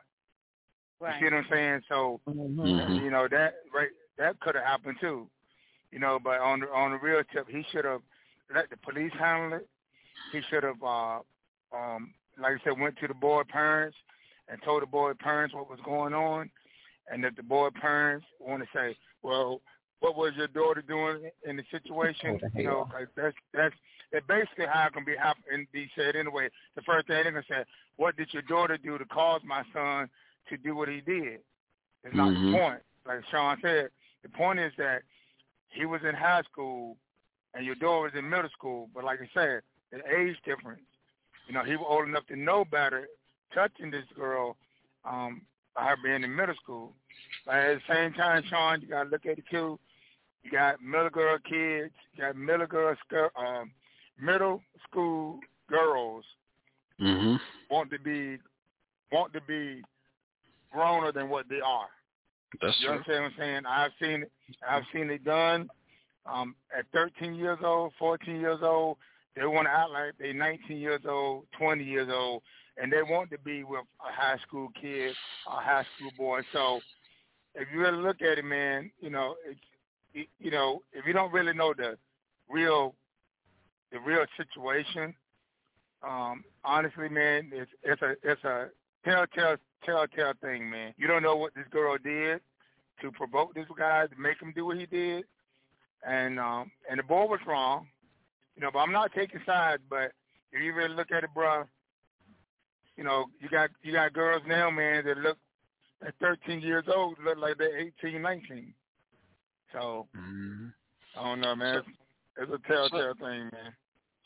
Right. 0.99 1.19
You 1.21 1.29
see 1.29 1.35
what 1.35 1.43
I'm 1.43 1.47
saying? 1.49 1.81
So 1.89 2.19
Mm-hmm. 2.27 3.03
you 3.03 3.11
know 3.11 3.27
that 3.29 3.55
right 3.73 3.89
that 4.17 4.39
could 4.39 4.55
have 4.55 4.63
happened 4.63 4.97
too. 4.99 5.27
You 5.91 5.99
know, 5.99 6.19
but 6.21 6.39
on 6.39 6.61
the 6.61 6.67
on 6.67 6.91
the 6.91 6.97
real 6.97 7.21
tip, 7.31 7.47
he 7.49 7.63
should 7.71 7.85
have 7.85 8.01
let 8.53 8.69
the 8.69 8.77
police 8.77 9.11
handle 9.17 9.59
it. 9.59 9.67
He 10.31 10.41
should 10.49 10.63
have, 10.63 10.81
uh, 10.83 11.19
um, 11.75 12.13
like 12.39 12.53
I 12.53 12.63
said, 12.63 12.79
went 12.79 12.97
to 12.99 13.07
the 13.07 13.13
boy 13.13 13.43
parents 13.49 13.97
and 14.47 14.61
told 14.63 14.81
the 14.81 14.87
boy 14.87 15.13
parents 15.19 15.53
what 15.55 15.69
was 15.69 15.79
going 15.85 16.13
on, 16.13 16.49
and 17.09 17.23
if 17.25 17.35
the 17.35 17.43
boy 17.43 17.69
parents 17.79 18.25
want 18.39 18.61
to 18.63 18.69
say, 18.73 18.95
well, 19.23 19.61
what 20.01 20.15
was 20.15 20.33
your 20.35 20.47
daughter 20.47 20.81
doing 20.81 21.29
in 21.47 21.55
the 21.57 21.63
situation? 21.71 22.39
You 22.55 22.63
know. 22.63 22.85
'cause 22.91 23.07
that's 23.15 23.35
that's 23.53 23.75
that's 24.11 24.25
basically 24.27 24.65
how 24.67 24.87
it 24.87 24.93
can 24.93 25.03
be 25.05 25.15
happen 25.15 25.67
be 25.71 25.89
said 25.95 26.15
anyway. 26.15 26.49
The 26.75 26.81
first 26.83 27.07
thing 27.07 27.23
they're 27.23 27.31
gonna 27.31 27.43
say, 27.49 27.63
what 27.95 28.15
did 28.15 28.31
your 28.33 28.43
daughter 28.43 28.77
do 28.77 28.97
to 28.97 29.05
cause 29.05 29.41
my 29.43 29.63
son 29.73 30.09
to 30.49 30.57
do 30.57 30.75
what 30.75 30.89
he 30.89 31.01
did? 31.01 31.41
It's 32.03 32.13
not 32.15 32.33
Mhm. 32.33 32.51
the 32.51 32.57
point. 32.59 32.83
Like 33.05 33.25
Sean 33.25 33.59
said, 33.61 33.89
the 34.21 34.29
point 34.29 34.59
is 34.59 34.75
that 34.75 35.03
he 35.69 35.85
was 35.85 36.03
in 36.03 36.13
high 36.13 36.43
school 36.43 36.97
and 37.55 37.65
your 37.65 37.75
daughter 37.75 38.03
was 38.03 38.11
in 38.17 38.29
middle 38.29 38.49
school. 38.51 38.89
But 38.93 39.03
like 39.03 39.19
I 39.21 39.29
said, 39.33 39.61
the 39.91 39.99
age 40.15 40.35
difference. 40.45 40.81
You 41.47 41.53
know, 41.53 41.63
he 41.63 41.75
was 41.75 41.85
old 41.87 42.07
enough 42.07 42.25
to 42.27 42.35
know 42.35 42.65
better 42.65 43.07
touching 43.53 43.91
this 43.91 44.05
girl 44.15 44.57
um, 45.05 45.41
by 45.75 45.83
her 45.89 45.95
being 46.03 46.23
in 46.23 46.35
middle 46.35 46.55
school. 46.61 46.93
But 47.45 47.55
at 47.55 47.75
the 47.87 47.93
same 47.93 48.13
time, 48.13 48.43
Sean, 48.49 48.81
you 48.81 48.87
got 48.87 49.03
to 49.03 49.09
look 49.09 49.25
at 49.25 49.37
it 49.37 49.45
too. 49.51 49.79
You 50.43 50.51
got 50.51 50.81
middle 50.81 51.09
girl 51.09 51.37
kids. 51.39 51.93
You 52.13 52.23
got 52.23 52.35
middle 52.35 52.67
girl, 52.67 52.95
um, 53.35 53.71
middle 54.19 54.61
school 54.89 55.39
girls 55.69 56.23
Mm-hmm. 57.01 57.35
want 57.69 57.91
to 57.91 57.99
be 57.99 58.37
want 59.11 59.33
to 59.33 59.41
be 59.41 59.81
growner 60.73 61.13
than 61.13 61.29
what 61.29 61.47
they 61.49 61.59
are. 61.59 61.87
That's 62.61 62.75
you 62.79 62.87
true. 62.87 62.95
understand 62.95 63.23
what 63.23 63.31
I'm 63.31 63.37
saying? 63.37 63.61
I've 63.67 63.91
seen 64.01 64.21
it. 64.23 64.31
I've 64.67 64.83
seen 64.93 65.09
it 65.09 65.25
done. 65.25 65.69
Um, 66.25 66.55
at 66.77 66.85
13 66.93 67.35
years 67.35 67.59
old, 67.63 67.93
14 67.99 68.39
years 68.39 68.59
old, 68.63 68.97
they 69.35 69.45
want 69.45 69.67
to 69.67 69.71
act 69.71 69.91
like 69.91 70.13
they're 70.17 70.33
19 70.33 70.77
years 70.77 71.01
old, 71.07 71.45
20 71.57 71.83
years 71.83 72.09
old, 72.11 72.41
and 72.77 72.91
they 72.91 73.03
want 73.03 73.29
to 73.31 73.37
be 73.39 73.63
with 73.63 73.81
a 74.01 74.11
high 74.11 74.37
school 74.47 74.69
kid, 74.79 75.13
a 75.47 75.61
high 75.61 75.85
school 75.95 76.11
boy. 76.17 76.41
So, 76.51 76.79
if 77.53 77.67
you 77.73 77.79
really 77.79 78.01
look 78.01 78.21
at 78.21 78.37
it, 78.37 78.45
man, 78.45 78.91
you 78.99 79.09
know, 79.09 79.35
it's, 79.47 79.59
it, 80.13 80.27
you 80.39 80.51
know, 80.51 80.81
if 80.93 81.05
you 81.05 81.13
don't 81.13 81.31
really 81.31 81.53
know 81.53 81.73
the 81.73 81.97
real, 82.49 82.95
the 83.91 83.99
real 83.99 84.25
situation, 84.35 85.13
um, 86.05 86.43
honestly, 86.63 87.09
man, 87.09 87.49
it's 87.51 87.71
it's 87.83 88.01
a 88.01 88.15
it's 88.23 88.43
a 88.43 88.67
telltale 89.03 89.57
telltale 89.85 90.33
thing, 90.41 90.69
man. 90.69 90.93
You 90.97 91.07
don't 91.07 91.23
know 91.23 91.35
what 91.35 91.55
this 91.55 91.65
girl 91.71 91.97
did 91.97 92.41
to 93.01 93.11
provoke 93.11 93.53
this 93.53 93.65
guy 93.77 94.07
to 94.07 94.15
make 94.19 94.41
him 94.41 94.53
do 94.55 94.65
what 94.65 94.77
he 94.77 94.85
did, 94.85 95.25
and 96.05 96.39
um, 96.39 96.71
and 96.89 96.99
the 96.99 97.03
boy 97.03 97.25
was 97.25 97.39
wrong, 97.47 97.87
you 98.55 98.61
know. 98.61 98.69
But 98.71 98.79
I'm 98.79 98.91
not 98.91 99.11
taking 99.13 99.41
sides, 99.45 99.81
but 99.89 100.11
if 100.51 100.61
you 100.61 100.73
really 100.73 100.95
look 100.95 101.11
at 101.11 101.23
it, 101.23 101.29
bro, 101.33 101.63
you 102.97 103.03
know, 103.03 103.25
you 103.39 103.49
got 103.49 103.69
you 103.83 103.93
got 103.93 104.13
girls 104.13 104.43
now, 104.47 104.69
man, 104.69 105.05
that 105.05 105.17
look 105.17 105.37
at 106.05 106.13
13 106.19 106.61
years 106.61 106.85
old 106.93 107.17
look 107.23 107.37
like 107.37 107.57
they're 107.57 107.79
18, 108.03 108.21
19. 108.21 108.73
So 109.73 110.07
Mm-hmm. 110.15 110.67
I 111.17 111.23
don't 111.23 111.41
know, 111.41 111.55
man. 111.55 111.77
It's, 111.77 111.87
it's 112.37 112.51
a 112.51 112.67
telltale 112.67 113.13
thing, 113.19 113.49
man. 113.51 113.73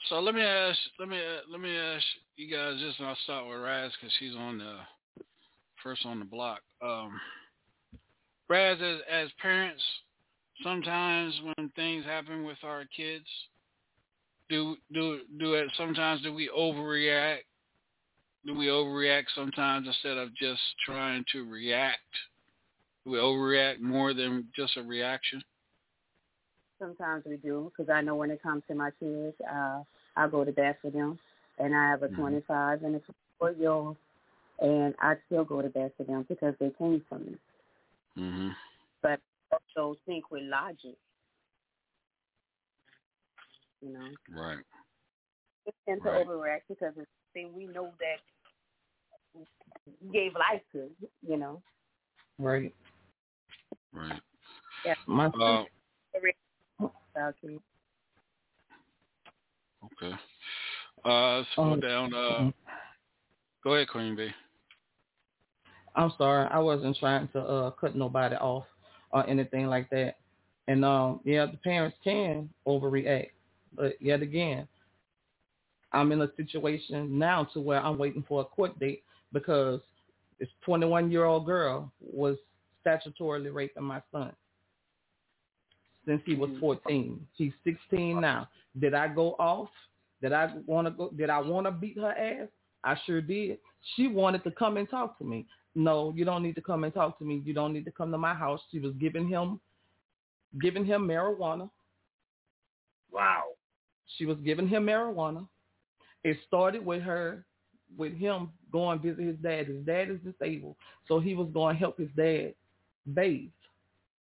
So 0.08 0.19
let 0.19 0.33
me 0.33 0.41
ask, 0.41 0.77
let 0.99 1.09
me 1.09 1.17
uh, 1.17 1.41
let 1.51 1.59
me 1.59 1.75
ask 1.75 2.03
you 2.38 2.49
guys 2.49 2.80
this, 2.80 2.95
and 2.99 3.08
I'll 3.08 3.17
start 3.24 3.48
with 3.48 3.59
Raz 3.59 3.91
because 3.99 4.14
she's 4.17 4.35
on 4.35 4.58
the 4.58 4.77
first 5.83 6.06
on 6.06 6.19
the 6.19 6.25
block. 6.25 6.61
Um, 6.82 7.19
Raz, 8.48 8.80
as 8.82 8.99
as 9.11 9.30
parents, 9.41 9.83
sometimes 10.64 11.40
when 11.44 11.70
things 11.76 12.06
happen 12.06 12.44
with 12.44 12.58
our 12.64 12.84
kids, 12.96 13.26
do 14.50 14.76
do 14.92 15.20
do 15.40 15.54
it? 15.54 15.68
Sometimes 15.78 16.22
do 16.22 16.34
we 16.34 16.50
overreact? 16.56 17.46
Do 18.46 18.56
we 18.56 18.68
overreact 18.68 19.26
sometimes 19.36 19.88
instead 19.88 20.18
of 20.18 20.36
just 20.36 20.62
trying 20.86 21.24
to 21.32 21.50
react? 21.50 22.00
Do 23.06 23.12
we 23.12 23.18
overreact 23.18 23.80
more 23.80 24.14
than 24.14 24.48
just 24.56 24.78
a 24.78 24.84
reaction? 24.84 25.42
Sometimes 26.80 27.26
we 27.26 27.36
do, 27.38 27.72
because 27.76 27.92
I 27.94 28.02
know 28.02 28.16
when 28.16 28.32
it 28.32 28.42
comes 28.42 28.64
to 28.70 28.76
my 28.76 28.92
kids, 29.00 29.36
uh, 29.52 29.84
I 30.16 30.28
go 30.30 30.46
to 30.46 30.52
bat 30.52 30.78
for 30.82 30.90
them, 30.90 31.20
and 31.58 31.76
I 31.76 31.90
have 31.90 32.04
a 32.04 32.08
25 32.08 32.84
and 32.84 32.96
a 32.96 33.00
24 33.40 33.52
year 33.52 33.70
old, 33.70 33.98
and 34.62 34.96
I 35.02 35.16
still 35.26 35.44
go 35.44 35.62
to 35.62 35.68
bat 35.68 35.92
for 35.98 36.06
them 36.06 36.26
because 36.30 36.56
they 36.60 36.72
came 36.78 37.04
from 37.10 37.26
me. 37.26 37.36
Mm-hmm. 38.18 38.50
But 39.02 39.20
also 39.76 39.98
think 40.06 40.32
with 40.32 40.44
logic, 40.44 40.96
you 43.82 43.94
know. 43.94 44.10
Right. 44.30 44.64
We 45.66 45.72
tend 45.88 46.02
Right. 46.04 46.26
to 46.26 46.32
overreact 46.32 46.62
because 46.70 46.94
it's 46.98 47.10
something 47.34 47.56
we 47.56 47.66
know 47.68 47.94
that 48.00 48.20
gave 50.12 50.34
life 50.34 50.62
to, 50.74 50.90
you 51.28 51.38
know. 51.38 51.62
Right. 52.38 52.74
Right. 53.94 54.22
Yeah. 54.86 54.96
My 55.06 55.26
Uh, 55.28 55.30
About 55.30 55.68
okay. 59.86 60.16
Uh, 61.06 61.38
let's 61.38 61.50
go 61.56 61.74
Um, 61.74 61.80
down. 61.80 62.14
Uh, 62.14 62.52
go 63.64 63.76
ahead, 63.76 63.88
Queen 63.90 64.16
B. 64.16 64.30
I'm 65.96 66.12
sorry, 66.18 66.48
I 66.52 66.60
wasn't 66.60 66.98
trying 66.98 67.28
to 67.30 67.40
uh 67.42 67.72
cut 67.72 67.96
nobody 67.96 68.36
off 68.36 68.66
or 69.12 69.28
anything 69.28 69.68
like 69.68 69.90
that. 69.90 70.18
And 70.68 70.86
um, 70.86 71.20
yeah, 71.24 71.46
the 71.46 71.58
parents 71.58 71.98
can 72.04 72.50
overreact, 72.68 73.32
but 73.76 74.00
yet 74.02 74.22
again, 74.22 74.68
I'm 75.92 76.12
in 76.12 76.22
a 76.22 76.30
situation 76.38 77.18
now 77.18 77.46
to 77.54 77.60
where 77.60 77.82
I'm 77.82 77.98
waiting 77.98 78.24
for 78.28 78.42
a 78.42 78.46
court 78.46 78.78
date 78.80 79.04
because 79.34 79.82
this 80.40 80.50
21 80.64 81.12
year 81.12 81.26
old 81.26 81.46
girl 81.46 81.92
was 82.00 82.38
statutorily 82.86 83.54
raping 83.54 83.84
my 83.84 84.02
son 84.12 84.32
since 86.06 86.22
he 86.26 86.36
was 86.36 86.50
14. 86.60 87.20
She's 87.38 87.54
16 87.64 88.20
now. 88.20 88.48
Did 88.80 88.94
I 88.94 89.08
go 89.08 89.36
off? 89.40 89.70
Did 90.22 90.34
I 90.34 90.54
want 90.66 90.88
to 90.88 90.92
go? 90.92 91.10
Did 91.16 91.30
I 91.30 91.40
want 91.40 91.66
to 91.68 91.72
beat 91.72 91.98
her 91.98 92.12
ass? 92.12 92.48
I 92.84 92.96
sure 93.06 93.22
did. 93.22 93.58
She 93.96 94.08
wanted 94.08 94.44
to 94.44 94.52
come 94.52 94.78
and 94.78 94.90
talk 94.90 95.18
to 95.20 95.24
me. 95.24 95.46
No, 95.76 96.14
you 96.16 96.26
don't 96.26 96.44
need 96.44 96.56
to 96.56 96.62
come 96.62 96.84
and 96.84 96.94
talk 96.94 97.18
to 97.20 97.26
me. 97.26 97.42
You 97.46 97.54
don't 97.54 97.74
need 97.74 97.86
to 97.86 97.92
come 97.92 98.12
to 98.12 98.18
my 98.18 98.34
house. 98.34 98.62
She 98.72 98.80
was 98.80 98.94
giving 99.00 99.28
him, 99.28 99.60
giving 100.62 100.86
him 100.86 101.08
marijuana. 101.08 101.70
Wow. 103.12 103.44
She 104.18 104.26
was 104.26 104.38
giving 104.44 104.68
him 104.68 104.86
marijuana. 104.86 105.48
It 106.24 106.38
started 106.48 106.86
with 106.86 107.02
her, 107.04 107.46
with 107.98 108.14
him 108.14 108.50
going 108.72 109.00
visit 109.00 109.26
his 109.26 109.38
dad. 109.38 109.68
His 109.68 109.86
dad 109.86 110.10
is 110.10 110.20
disabled, 110.24 110.76
so 111.08 111.20
he 111.20 111.34
was 111.34 111.50
going 111.54 111.76
to 111.76 111.80
help 111.80 111.98
his 111.98 112.10
dad 112.16 112.54
bathe. 113.14 113.50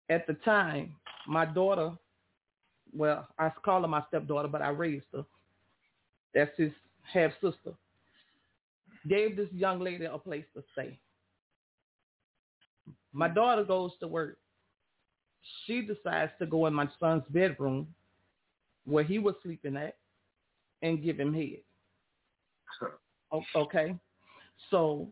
At 0.09 0.27
the 0.27 0.35
time, 0.45 0.95
my 1.27 1.45
daughter, 1.45 1.93
well, 2.95 3.29
I 3.39 3.51
call 3.65 3.83
her 3.83 3.89
my 3.89 4.03
stepdaughter, 4.09 4.49
but 4.49 4.63
I 4.63 4.69
raised 4.69 5.07
her. 5.13 5.25
That's 6.35 6.51
his 6.57 6.73
half 7.03 7.33
sister. 7.35 7.75
Gave 9.09 9.37
this 9.37 9.49
young 9.53 9.81
lady 9.81 10.05
a 10.05 10.19
place 10.19 10.45
to 10.55 10.63
stay. 10.73 10.99
My 13.13 13.29
daughter 13.29 13.65
goes 13.65 13.93
to 14.01 14.09
work. 14.09 14.39
She 15.67 15.83
decides 15.83 16.33
to 16.39 16.47
go 16.47 16.67
in 16.67 16.75
my 16.75 16.89
son's 17.01 17.25
bedroom 17.31 17.89
where 18.85 19.05
he 19.05 19.19
was 19.19 19.35
sleeping 19.43 19.77
at 19.77 19.97
and 20.83 21.03
give 21.03 21.19
him 21.19 21.35
head. 21.35 21.63
Okay. 23.55 23.95
So 24.71 25.09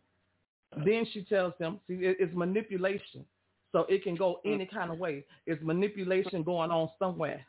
then 0.84 1.06
she 1.12 1.24
tells 1.24 1.54
him, 1.58 1.80
see, 1.86 1.98
it's 2.00 2.34
manipulation. 2.34 3.24
So 3.72 3.86
it 3.88 4.02
can 4.02 4.16
go 4.16 4.40
any 4.44 4.66
kind 4.66 4.90
of 4.90 4.98
way. 4.98 5.24
It's 5.46 5.62
manipulation 5.62 6.42
going 6.42 6.70
on 6.70 6.90
somewhere. 6.98 7.44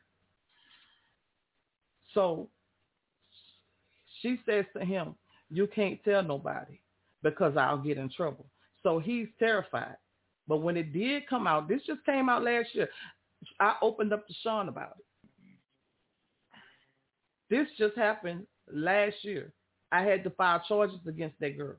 So 2.14 2.50
she 4.22 4.40
says 4.46 4.66
to 4.78 4.86
him, 4.86 5.16
you 5.50 5.68
can't 5.68 6.04
tell 6.04 6.24
nobody 6.24 6.80
because 7.24 7.58
I'll 7.58 7.78
get 7.78 7.98
in 7.98 8.10
trouble. 8.10 8.46
So 8.84 9.00
he's 9.00 9.28
terrified. 9.40 9.98
But 10.52 10.64
when 10.64 10.76
it 10.76 10.92
did 10.92 11.30
come 11.30 11.48
out, 11.48 11.70
this 11.70 11.80
just 11.88 12.04
came 12.06 12.28
out 12.28 12.44
last 12.44 12.76
year. 12.76 12.90
I 13.62 13.76
opened 13.82 14.12
up 14.12 14.28
to 14.28 14.34
Sean 14.44 14.68
about 14.68 14.98
it. 15.00 15.06
This 17.50 17.70
just 17.78 17.96
happened 17.96 18.46
last 18.70 19.16
year. 19.22 19.54
I 19.94 20.04
had 20.04 20.26
to 20.26 20.30
file 20.32 20.62
charges 20.68 21.00
against 21.08 21.40
that 21.40 21.58
girl 21.58 21.78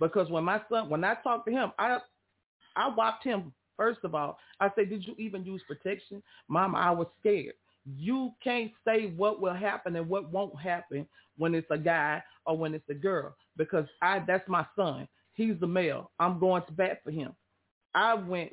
because 0.00 0.30
when 0.30 0.44
my 0.44 0.62
son, 0.70 0.88
when 0.88 1.04
I 1.04 1.16
talked 1.16 1.46
to 1.48 1.52
him, 1.52 1.72
I, 1.78 1.98
I 2.74 2.88
watched 2.88 3.22
him. 3.22 3.52
First 3.76 4.00
of 4.02 4.14
all, 4.14 4.38
I 4.60 4.70
said, 4.74 4.88
"Did 4.88 5.06
you 5.06 5.14
even 5.18 5.44
use 5.44 5.60
protection, 5.68 6.22
Mama? 6.48 6.78
I 6.78 6.92
was 6.92 7.08
scared. 7.20 7.52
You 7.84 8.32
can't 8.42 8.72
say 8.82 9.12
what 9.14 9.42
will 9.42 9.52
happen 9.52 9.94
and 9.94 10.08
what 10.08 10.32
won't 10.32 10.58
happen 10.58 11.06
when 11.36 11.54
it's 11.54 11.70
a 11.70 11.76
guy 11.76 12.22
or 12.46 12.56
when 12.56 12.72
it's 12.72 12.88
a 12.88 12.94
girl 12.94 13.36
because 13.58 13.84
I, 14.00 14.20
that's 14.26 14.48
my 14.48 14.64
son. 14.74 15.06
He's 15.34 15.60
the 15.60 15.66
male. 15.66 16.12
I'm 16.18 16.40
going 16.40 16.62
to 16.64 16.72
bat 16.72 17.00
for 17.04 17.10
him. 17.10 17.34
I 17.96 18.14
went, 18.14 18.52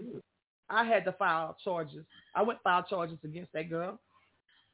I 0.70 0.86
had 0.86 1.06
to 1.06 1.12
file 1.14 1.58
charges. 1.64 2.06
I 2.36 2.42
went 2.44 2.64
file 2.64 2.84
charges 2.90 3.20
against 3.24 3.54
that 3.54 3.70
girl 3.70 4.00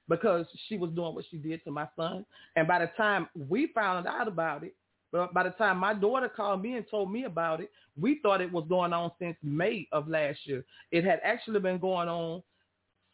because 0.08 0.46
she 0.68 0.78
was 0.78 0.92
doing 0.92 1.16
what 1.16 1.26
she 1.30 1.38
did 1.38 1.64
to 1.66 1.72
my 1.72 1.88
son. 1.98 2.26
And 2.56 2.68
by 2.68 2.80
the 2.80 2.92
time 2.96 3.28
we 3.36 3.68
found 3.74 4.08
out 4.08 4.28
about 4.28 4.64
it, 4.64 4.76
but 5.12 5.34
by 5.34 5.44
the 5.44 5.50
time 5.52 5.80
my 5.80 5.94
daughter 5.96 6.30
called 6.30 6.62
me 6.62 6.76
and 6.76 6.86
told 6.90 7.12
me 7.12 7.24
about 7.26 7.62
it, 7.62 7.72
we 8.00 8.20
thought 8.22 8.42
it 8.42 8.52
was 8.52 8.66
going 8.70 8.94
on 8.94 9.12
since 9.20 9.36
May 9.44 9.88
of 9.92 10.08
last 10.08 10.40
year. 10.46 10.64
It 10.92 11.04
had 11.04 11.20
actually 11.24 11.60
been 11.60 11.80
going 11.80 12.08
on 12.08 12.44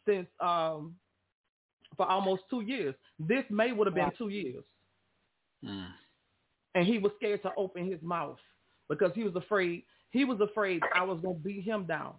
since 0.06 0.28
um 0.40 0.94
for 1.96 2.06
almost 2.06 2.42
two 2.50 2.60
years. 2.60 2.94
This 3.18 3.44
May 3.50 3.72
would 3.72 3.86
have 3.86 3.94
been 3.94 4.12
two 4.18 4.28
years. 4.28 4.62
And 6.74 6.86
he 6.86 6.98
was 6.98 7.12
scared 7.16 7.42
to 7.42 7.52
open 7.56 7.90
his 7.90 8.02
mouth 8.02 8.38
because 8.90 9.12
he 9.14 9.24
was 9.24 9.34
afraid 9.36 9.84
he 10.10 10.24
was 10.24 10.40
afraid 10.40 10.82
I 10.94 11.02
was 11.02 11.20
gonna 11.22 11.34
beat 11.34 11.64
him 11.64 11.84
down. 11.84 12.14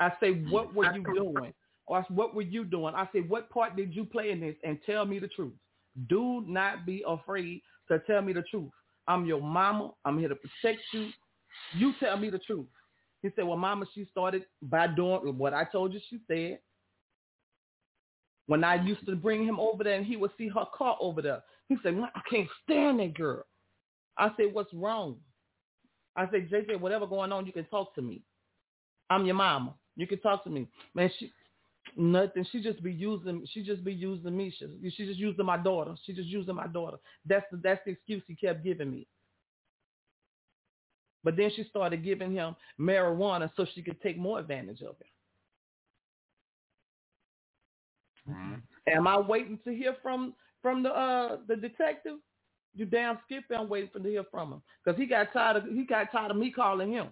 I 0.00 0.12
say, 0.20 0.32
What 0.50 0.74
were 0.74 0.92
you 0.94 1.04
doing? 1.14 1.52
Or 1.86 1.98
I 1.98 2.02
said, 2.02 2.16
what 2.16 2.34
were 2.34 2.42
you 2.42 2.64
doing? 2.64 2.94
I 2.94 3.08
said, 3.12 3.28
What 3.28 3.50
part 3.50 3.76
did 3.76 3.94
you 3.94 4.04
play 4.04 4.30
in 4.30 4.40
this? 4.40 4.56
And 4.62 4.78
tell 4.84 5.04
me 5.04 5.18
the 5.18 5.28
truth. 5.28 5.54
Do 6.08 6.44
not 6.46 6.86
be 6.86 7.02
afraid 7.06 7.62
to 7.90 7.98
tell 8.00 8.22
me 8.22 8.32
the 8.32 8.42
truth. 8.42 8.70
I'm 9.06 9.24
your 9.24 9.40
mama. 9.40 9.92
I'm 10.04 10.18
here 10.18 10.28
to 10.28 10.36
protect 10.36 10.80
you. 10.92 11.08
You 11.74 11.92
tell 11.98 12.16
me 12.18 12.30
the 12.30 12.38
truth. 12.38 12.66
He 13.22 13.30
said, 13.34 13.46
Well, 13.46 13.56
mama, 13.56 13.86
she 13.94 14.06
started 14.10 14.44
by 14.62 14.86
doing 14.86 15.38
what 15.38 15.54
I 15.54 15.64
told 15.64 15.92
you 15.92 16.00
she 16.08 16.18
said. 16.28 16.58
When 18.46 18.64
I 18.64 18.82
used 18.82 19.04
to 19.06 19.16
bring 19.16 19.44
him 19.44 19.58
over 19.58 19.84
there 19.84 19.94
and 19.94 20.06
he 20.06 20.16
would 20.16 20.30
see 20.38 20.48
her 20.48 20.64
car 20.76 20.96
over 21.00 21.20
there, 21.20 21.42
he 21.68 21.76
said, 21.82 21.98
I 22.14 22.20
can't 22.30 22.48
stand 22.64 23.00
that 23.00 23.14
girl. 23.14 23.44
I 24.16 24.30
said, 24.36 24.52
What's 24.52 24.72
wrong? 24.72 25.16
I 26.18 26.28
said, 26.30 26.50
JJ, 26.50 26.80
whatever 26.80 27.06
going 27.06 27.32
on, 27.32 27.46
you 27.46 27.52
can 27.52 27.64
talk 27.66 27.94
to 27.94 28.02
me. 28.02 28.22
I'm 29.08 29.24
your 29.24 29.36
mama. 29.36 29.74
You 29.96 30.06
can 30.06 30.20
talk 30.20 30.44
to 30.44 30.50
me. 30.50 30.68
Man, 30.94 31.10
she 31.18 31.32
nothing. 31.96 32.44
She 32.50 32.62
just 32.62 32.82
be 32.82 32.92
using 32.92 33.46
she 33.52 33.62
just 33.62 33.84
be 33.84 33.92
using 33.92 34.36
me. 34.36 34.52
She, 34.58 34.90
she 34.90 35.06
just 35.06 35.18
using 35.18 35.46
my 35.46 35.56
daughter. 35.56 35.94
She 36.04 36.12
just 36.12 36.28
using 36.28 36.56
my 36.56 36.66
daughter. 36.66 36.98
That's 37.24 37.46
the 37.50 37.60
that's 37.62 37.80
the 37.86 37.92
excuse 37.92 38.22
he 38.26 38.34
kept 38.34 38.64
giving 38.64 38.90
me. 38.90 39.06
But 41.24 41.36
then 41.36 41.50
she 41.54 41.64
started 41.64 42.04
giving 42.04 42.32
him 42.32 42.54
marijuana 42.80 43.50
so 43.56 43.66
she 43.74 43.82
could 43.82 44.00
take 44.02 44.18
more 44.18 44.38
advantage 44.38 44.82
of 44.82 44.96
him. 44.98 45.08
Am 48.88 49.06
I 49.06 49.18
waiting 49.18 49.58
to 49.64 49.74
hear 49.74 49.96
from 50.02 50.34
from 50.62 50.82
the 50.82 50.90
uh 50.90 51.38
the 51.46 51.56
detective? 51.56 52.18
You 52.74 52.86
damn 52.86 53.18
Skippy, 53.24 53.54
I'm 53.54 53.68
waiting 53.68 53.90
for 53.92 53.98
to 53.98 54.08
hear 54.08 54.24
from 54.30 54.52
him 54.52 54.62
because 54.84 54.98
he 54.98 55.06
got 55.06 55.32
tired 55.32 55.56
of 55.56 55.64
he 55.64 55.84
got 55.84 56.12
tired 56.12 56.30
of 56.30 56.36
me 56.36 56.52
calling 56.52 56.92
him. 56.92 57.08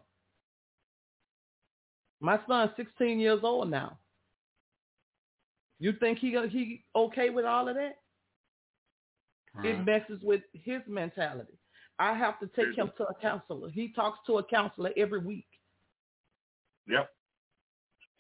My 2.21 2.39
son's 2.49 2.71
16 2.77 3.19
years 3.19 3.41
old 3.43 3.71
now. 3.71 3.99
You 5.79 5.93
think 6.01 6.19
he 6.19 6.37
he 6.51 6.85
okay 6.95 7.31
with 7.31 7.45
all 7.45 7.69
of 7.69 7.77
that? 7.77 7.97
It 9.65 9.85
messes 9.85 10.21
with 10.23 10.43
his 10.53 10.83
mentality. 10.87 11.59
I 11.99 12.15
have 12.15 12.39
to 12.41 12.47
take 12.49 12.77
him 12.77 12.91
to 12.99 13.05
a 13.05 13.15
counselor. 13.21 13.71
He 13.71 13.93
talks 13.93 14.19
to 14.27 14.39
a 14.39 14.45
counselor 14.45 14.91
every 14.97 15.21
week. 15.21 15.47
Yep. 16.89 17.09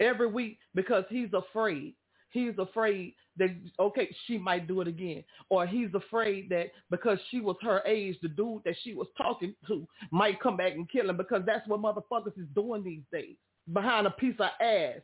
Every 0.00 0.26
week 0.28 0.58
because 0.74 1.05
he's 1.10 1.32
afraid. 1.34 1.94
He's 2.31 2.58
afraid 2.58 3.15
that 3.39 3.50
okay, 3.78 4.15
she 4.26 4.39
might 4.39 4.66
do 4.66 4.81
it 4.81 4.89
again, 4.89 5.24
or 5.50 5.66
he's 5.66 5.92
afraid 5.94 6.48
that 6.50 6.70
because 6.90 7.18
she 7.31 7.40
was 7.40 7.56
her 7.62 7.82
age, 7.86 8.16
the 8.23 8.28
dude 8.28 8.62
that 8.65 8.76
she 8.82 8.94
was 8.94 9.08
talking 9.16 9.55
to 9.68 9.86
might 10.10 10.40
come 10.40 10.56
back 10.56 10.73
and 10.73 10.89
kill 10.90 11.10
him 11.10 11.16
because 11.16 11.42
that's 11.47 11.66
what 11.68 11.81
motherfuckers 11.81 12.39
is 12.39 12.47
doing 12.55 12.82
these 12.82 13.02
days 13.12 13.36
behind 13.73 14.06
a 14.06 14.10
piece 14.10 14.36
of 14.39 14.50
ass 14.60 15.00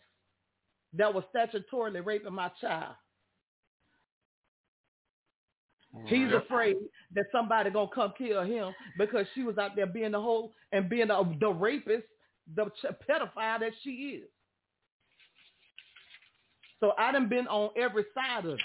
that 0.96 1.12
was 1.12 1.24
statutorily 1.34 2.04
raping 2.04 2.34
my 2.34 2.50
child. 2.60 2.94
He's 6.06 6.32
afraid 6.32 6.76
that 7.14 7.26
somebody 7.30 7.70
gonna 7.70 7.88
come 7.94 8.14
kill 8.16 8.42
him 8.44 8.72
because 8.96 9.26
she 9.34 9.42
was 9.42 9.58
out 9.58 9.76
there 9.76 9.86
being 9.86 10.12
the 10.12 10.20
whole 10.20 10.52
and 10.72 10.88
being 10.88 11.08
the, 11.08 11.36
the 11.38 11.48
rapist, 11.50 12.06
the 12.54 12.66
ch- 12.66 12.86
pedophile 13.08 13.60
that 13.60 13.72
she 13.82 13.90
is. 13.90 14.28
So 16.82 16.94
I 16.98 17.12
done 17.12 17.28
been 17.28 17.46
on 17.46 17.70
every 17.76 18.04
side 18.12 18.44
of 18.44 18.54
it 18.54 18.60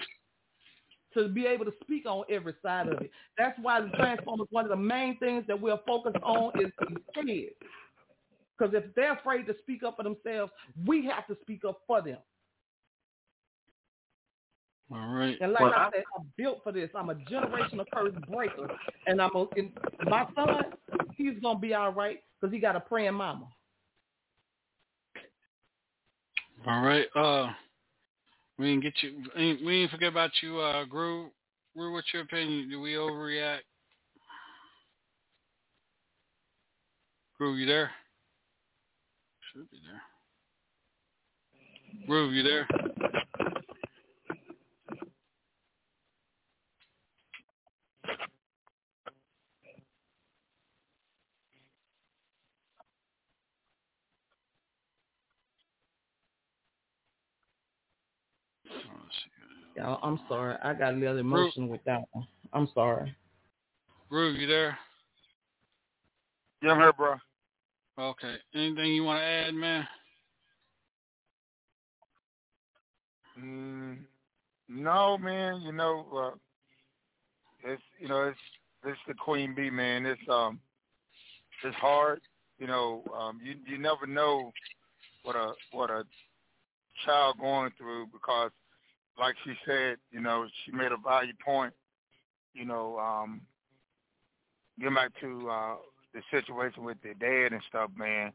to 1.13 1.27
be 1.29 1.45
able 1.45 1.65
to 1.65 1.73
speak 1.83 2.07
on 2.07 2.23
every 2.31 2.55
side 2.63 2.87
of 2.87 2.99
it. 2.99 3.11
That's 3.37 3.57
why 3.61 3.79
the 3.79 3.89
Transformers, 3.89 4.47
one 4.49 4.65
of 4.65 4.69
the 4.71 4.75
main 4.75 5.19
things 5.19 5.43
that 5.47 5.61
we're 5.61 5.77
focused 5.85 6.17
on 6.23 6.51
is 6.59 6.71
these 6.87 6.97
kids. 7.13 7.55
Because 8.57 8.73
if 8.73 8.83
they're 8.95 9.13
afraid 9.13 9.45
to 9.45 9.55
speak 9.61 9.83
up 9.83 9.97
for 9.97 10.03
themselves, 10.03 10.51
we 10.85 11.05
have 11.05 11.27
to 11.27 11.37
speak 11.43 11.63
up 11.63 11.81
for 11.85 12.01
them. 12.01 12.17
All 14.91 15.13
right. 15.13 15.37
And 15.39 15.51
like 15.51 15.61
Well, 15.61 15.73
I 15.75 15.83
I- 15.87 15.91
said, 15.93 16.03
I'm 16.17 16.31
built 16.37 16.63
for 16.63 16.71
this. 16.71 16.89
I'm 16.95 17.11
a 17.11 17.15
generational 17.15 17.85
curse 17.93 18.15
breaker. 18.27 18.67
And 19.05 19.21
I'm 19.21 19.35
a, 19.35 19.45
and 19.55 19.77
my 20.05 20.27
son, 20.33 20.63
he's 21.15 21.37
gonna 21.39 21.59
be 21.59 21.75
all 21.75 21.91
right 21.91 22.23
because 22.41 22.51
he 22.51 22.59
got 22.59 22.75
a 22.75 22.79
praying 22.79 23.13
mama. 23.13 23.47
All 26.65 26.81
right. 26.81 27.05
Uh, 27.15 27.51
we 28.57 28.67
didn't 28.67 28.83
get 28.83 29.03
you. 29.03 29.23
We 29.35 29.55
didn't- 29.61 29.91
forget 29.91 30.09
about 30.09 30.31
you, 30.41 30.59
uh, 30.59 30.85
Gru. 30.85 31.31
Gru, 31.75 31.93
what's 31.93 32.11
your 32.13 32.23
opinion? 32.23 32.69
Do 32.69 32.81
we 32.81 32.93
overreact? 32.93 33.61
Gru, 37.37 37.55
you 37.55 37.67
there? 37.67 37.91
Should 39.53 39.69
be 39.69 39.79
there. 39.85 40.01
Groove, 42.07 42.33
you 42.33 42.43
there? 42.43 42.67
Y'all, 59.77 59.99
I'm 60.01 60.19
sorry. 60.27 60.55
I 60.63 60.73
got 60.73 60.95
a 60.95 60.97
little 60.97 61.19
emotion 61.19 61.67
with 61.67 61.83
that 61.85 62.01
one. 62.11 62.25
I'm 62.51 62.67
sorry. 62.73 63.15
Groove, 64.09 64.37
you 64.37 64.47
there? 64.47 64.75
Yeah, 66.63 66.71
I'm 66.71 66.79
here, 66.79 66.93
bro. 66.93 67.15
Okay. 67.99 68.35
Anything 68.55 68.93
you 68.93 69.03
want 69.03 69.19
to 69.19 69.23
add, 69.23 69.53
man? 69.53 69.87
Mm, 73.39 73.97
no, 74.67 75.17
man. 75.19 75.61
You 75.61 75.73
know, 75.73 76.05
uh, 76.15 77.69
it's 77.69 77.81
you 77.99 78.07
know 78.07 78.23
it's 78.23 78.39
it's 78.83 78.99
the 79.07 79.13
queen 79.13 79.53
bee, 79.53 79.69
man. 79.69 80.07
It's 80.07 80.21
um 80.27 80.59
it's 81.63 81.75
hard. 81.75 82.19
You 82.57 82.65
know, 82.65 83.03
um, 83.15 83.39
you 83.43 83.55
you 83.67 83.77
never 83.77 84.07
know 84.07 84.51
what 85.21 85.35
a 85.35 85.53
what 85.71 85.91
a 85.91 86.03
child 87.05 87.35
going 87.39 87.71
through 87.77 88.07
because, 88.07 88.49
like 89.19 89.35
she 89.43 89.53
said, 89.65 89.97
you 90.11 90.21
know, 90.21 90.47
she 90.65 90.71
made 90.71 90.91
a 90.91 90.97
value 90.97 91.33
point. 91.43 91.73
You 92.53 92.65
know, 92.65 92.97
um, 92.99 93.41
getting 94.79 94.95
back 94.95 95.11
to 95.21 95.49
uh, 95.49 95.75
the 96.13 96.21
situation 96.31 96.83
with 96.83 96.97
the 97.03 97.13
dad 97.13 97.53
and 97.53 97.61
stuff, 97.67 97.91
man, 97.95 98.31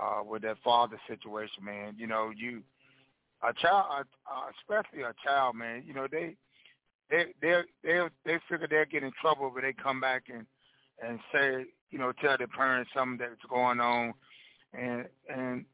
uh, 0.00 0.22
with 0.24 0.42
that 0.42 0.56
father 0.64 0.98
situation, 1.08 1.64
man. 1.64 1.94
You 1.98 2.06
know, 2.06 2.30
you 2.34 2.62
a 3.42 3.52
child, 3.54 4.06
uh, 4.26 4.50
especially 4.58 5.02
a 5.02 5.14
child, 5.24 5.56
man. 5.56 5.84
You 5.86 5.94
know, 5.94 6.06
they 6.10 6.36
they 7.10 7.26
they 7.40 7.62
they 7.82 8.00
they 8.24 8.38
figure 8.48 8.66
they'll 8.68 8.84
get 8.84 9.02
in 9.02 9.12
trouble, 9.20 9.50
but 9.54 9.62
they 9.62 9.72
come 9.72 10.00
back 10.00 10.24
and 10.32 10.46
and 11.02 11.18
say, 11.32 11.66
you 11.90 11.98
know, 11.98 12.12
tell 12.12 12.36
their 12.38 12.46
parents 12.46 12.90
something 12.94 13.18
that's 13.18 13.40
going 13.48 13.80
on, 13.80 14.14
and 14.72 15.06
and 15.34 15.64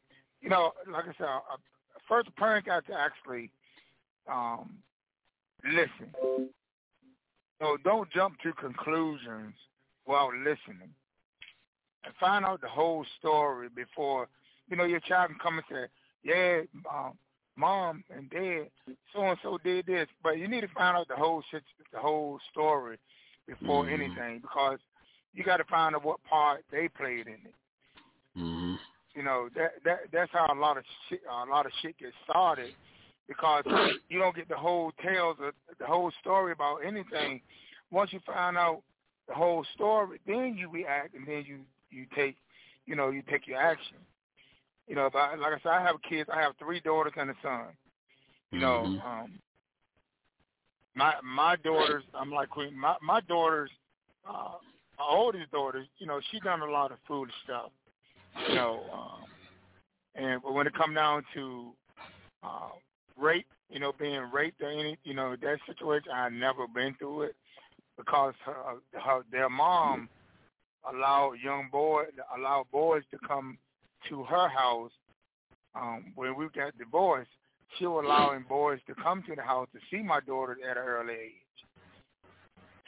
you 0.41 0.49
know, 0.49 0.73
like 0.91 1.05
I 1.05 1.13
said, 1.19 1.27
first 2.09 2.35
parent 2.37 2.67
got 2.67 2.87
to 2.87 2.95
actually 2.95 3.51
um 4.31 4.79
listen. 5.65 6.13
So 7.61 7.79
don't 7.85 8.11
jump 8.11 8.39
to 8.43 8.53
conclusions 8.53 9.55
while 10.05 10.31
listening, 10.37 10.91
and 12.05 12.15
find 12.21 12.45
out 12.45 12.61
the 12.61 12.69
whole 12.69 13.05
story 13.19 13.69
before 13.75 14.29
you 14.69 14.77
know 14.77 14.85
your 14.85 15.01
child 15.01 15.31
can 15.31 15.39
come 15.39 15.59
and 15.59 15.67
say, 15.71 15.87
"Yeah, 16.23 16.61
um, 16.93 17.19
mom 17.57 18.05
and 18.11 18.29
dad, 18.31 18.71
so 19.13 19.23
and 19.23 19.39
so 19.43 19.59
did 19.59 19.87
this," 19.87 20.09
but 20.23 20.39
you 20.39 20.49
need 20.49 20.63
to 20.63 20.69
find 20.69 20.97
out 20.97 21.09
the 21.09 21.17
whole 21.17 21.43
shit, 21.51 21.63
the 21.93 21.99
whole 21.99 22.39
story 22.51 22.99
before 23.47 23.85
Mhm. 23.85 23.93
anything 23.93 24.39
because 24.41 24.81
you 25.33 25.45
got 25.45 25.59
to 25.59 25.65
find 25.65 25.95
out 25.95 26.03
what 26.03 26.23
part 26.25 26.65
they 26.71 26.89
played 26.89 27.27
in 27.27 27.35
it. 27.47 27.55
Mm-hmm. 28.37 28.75
You 29.15 29.23
know 29.23 29.49
that 29.51 29.83
that 29.85 30.11
that's 30.13 30.33
how 30.33 30.47
a 30.53 30.55
lot 30.55 30.77
of 30.77 30.85
shit 31.09 31.23
a 31.27 31.47
lot 31.47 31.65
of 31.65 31.73
shit 31.81 31.97
gets 31.97 32.15
started 32.25 32.75
because 33.29 33.65
you 34.09 34.19
don't 34.19 34.37
get 34.37 34.49
the 34.49 34.57
whole 34.57 34.93
tales 35.03 35.37
of 35.43 35.53
the 35.79 35.87
whole 35.87 36.13
story 36.21 36.53
about 36.53 36.79
anything. 36.85 37.41
Once 37.91 38.13
you 38.13 38.21
find 38.27 38.57
out 38.57 38.83
the 39.29 39.35
whole 39.35 39.65
story, 39.75 40.21
then 40.27 40.55
you 40.57 40.71
react 40.71 41.15
and 41.15 41.27
then 41.27 41.45
you 41.47 41.59
you 41.91 42.07
take 42.15 42.37
you 42.87 42.95
know 42.97 43.11
you 43.11 43.23
take 43.31 43.47
your 43.47 43.59
action. 43.59 43.97
You 44.89 44.95
know, 44.95 45.11
but 45.13 45.19
I, 45.19 45.35
like 45.35 45.53
I 45.53 45.59
said, 45.63 45.73
I 45.73 45.83
have 45.83 45.97
kids. 46.09 46.31
I 46.33 46.41
have 46.41 46.53
three 46.59 46.81
daughters 46.81 47.13
and 47.17 47.31
a 47.31 47.35
son. 47.43 47.67
You 48.53 48.61
know, 48.61 48.85
um, 49.05 49.33
my 50.95 51.15
my 51.25 51.57
daughters. 51.57 52.05
I'm 52.15 52.31
like 52.31 52.51
Queen. 52.51 52.79
My 52.79 52.97
my 53.03 53.21
daughters, 53.23 53.71
uh, 54.29 54.55
my 54.99 55.05
oldest 55.11 55.51
daughters. 55.51 55.89
You 55.99 56.07
know, 56.07 56.21
she 56.31 56.39
done 56.41 56.61
a 56.61 56.71
lot 56.71 56.93
of 56.93 56.99
foolish 57.09 57.35
stuff. 57.45 57.71
You 58.49 58.55
know, 58.55 58.83
um, 58.93 59.25
and 60.15 60.41
but 60.43 60.55
when 60.55 60.67
it 60.69 60.75
come 60.75 60.95
down 60.95 61.25
to 61.35 61.73
uh, 62.45 62.69
rape, 63.17 63.47
you 63.71 63.79
know, 63.81 63.93
being 63.99 64.31
raped 64.33 64.61
or 64.63 64.69
any, 64.71 64.99
you 65.05 65.15
know, 65.15 65.37
that 65.41 65.59
situation, 65.67 66.13
I 66.13 66.29
never 66.29 66.67
been 66.69 66.95
through 66.99 67.23
it 67.23 67.37
because 67.97 68.35
her, 68.45 68.55
her 68.93 69.23
their 69.31 69.49
mom 69.49 70.09
allowed 70.91 71.35
young 71.43 71.69
boy 71.71 72.05
allowed 72.37 72.67
boys 72.71 73.03
to 73.11 73.19
come 73.27 73.59
to 74.09 74.23
her 74.25 74.49
house 74.49 74.93
um 75.75 76.13
when 76.15 76.37
we 76.37 76.47
got 76.55 76.77
divorced 76.79 77.31
she 77.79 77.87
was 77.87 78.05
allowing 78.05 78.45
boys 78.49 78.79
to 78.87 78.95
come 79.03 79.23
to 79.23 79.35
the 79.35 79.43
house 79.43 79.67
to 79.73 79.81
see 79.91 80.03
my 80.03 80.21
daughters 80.21 80.59
at 80.69 80.77
an 80.77 80.83
early 80.85 81.15
age 81.15 81.33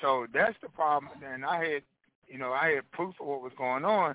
so 0.01 0.27
that's 0.33 0.57
the 0.63 0.69
problem 0.69 1.11
and 1.25 1.45
i 1.45 1.59
had 1.65 1.83
you 2.27 2.39
know 2.39 2.53
i 2.53 2.69
had 2.69 2.91
proof 2.93 3.15
of 3.21 3.27
what 3.27 3.43
was 3.43 3.53
going 3.59 3.85
on 3.85 4.15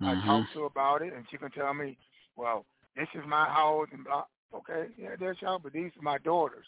i 0.00 0.14
Mhm. 0.14 0.24
talked 0.26 0.52
to 0.52 0.60
her 0.60 0.66
about 0.66 1.02
it 1.02 1.12
and 1.12 1.26
she 1.30 1.36
can 1.36 1.50
tell 1.50 1.74
me 1.74 1.98
well 2.36 2.64
this 2.96 3.08
is 3.14 3.26
my 3.26 3.46
house 3.46 3.88
and 3.92 4.04
blah 4.04 4.24
okay 4.54 4.88
yeah 4.98 5.10
that's 5.18 5.40
y'all 5.40 5.58
but 5.58 5.72
these 5.72 5.90
are 5.98 6.02
my 6.02 6.18
daughters 6.18 6.66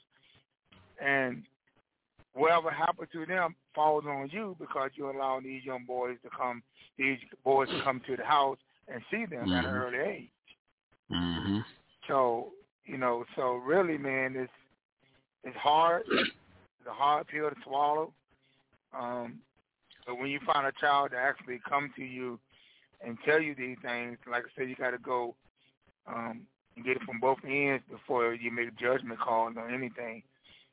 and 1.01 1.43
whatever 2.35 2.71
happened 2.71 3.09
to 3.13 3.25
them 3.27 3.55
falls 3.75 4.05
on 4.07 4.29
you 4.31 4.57
because 4.59 4.91
you're 4.95 5.11
allowing 5.13 5.45
these 5.45 5.65
young 5.65 5.85
boys 5.85 6.17
to 6.23 6.31
come, 6.37 6.63
these 6.99 7.19
boys 7.45 7.69
to 7.69 7.81
come 7.83 8.01
to 8.07 8.17
the 8.17 8.25
house 8.25 8.59
and 8.89 9.03
see 9.11 9.25
them 9.25 9.53
at 9.53 9.65
an 9.65 9.71
Mhm. 9.71 9.81
early 9.81 9.99
age. 9.99 10.31
Mm-hmm. 11.11 11.61
So 12.07 12.53
you 12.87 12.99
know, 12.99 13.25
so 13.35 13.55
really, 13.55 13.97
man, 13.97 14.37
it's 14.37 14.53
it's 15.43 15.57
hard. 15.57 16.05
It's 16.09 16.87
a 16.87 16.93
hard 16.93 17.27
pill 17.29 17.49
to 17.51 17.57
swallow. 17.63 18.13
Um, 18.93 19.41
but 20.07 20.17
when 20.19 20.29
you 20.29 20.39
find 20.41 20.67
a 20.67 20.73
child 20.73 21.13
to 21.13 21.17
actually 21.17 21.61
come 21.61 21.93
to 21.97 22.05
you 22.05 22.39
and 23.01 23.19
tell 23.25 23.41
you 23.41 23.55
these 23.55 23.79
things, 23.81 24.19
like 24.31 24.45
I 24.45 24.49
said, 24.55 24.69
you 24.69 24.77
got 24.77 24.91
to 24.91 24.99
go 24.99 25.35
um, 26.07 26.47
and 26.77 26.85
get 26.85 26.97
it 26.97 27.03
from 27.05 27.21
both 27.21 27.39
ends 27.45 27.85
before 27.91 28.35
you 28.35 28.51
make 28.51 28.69
a 28.69 28.83
judgment 28.83 29.21
call 29.21 29.47
on 29.47 29.57
anything, 29.73 30.23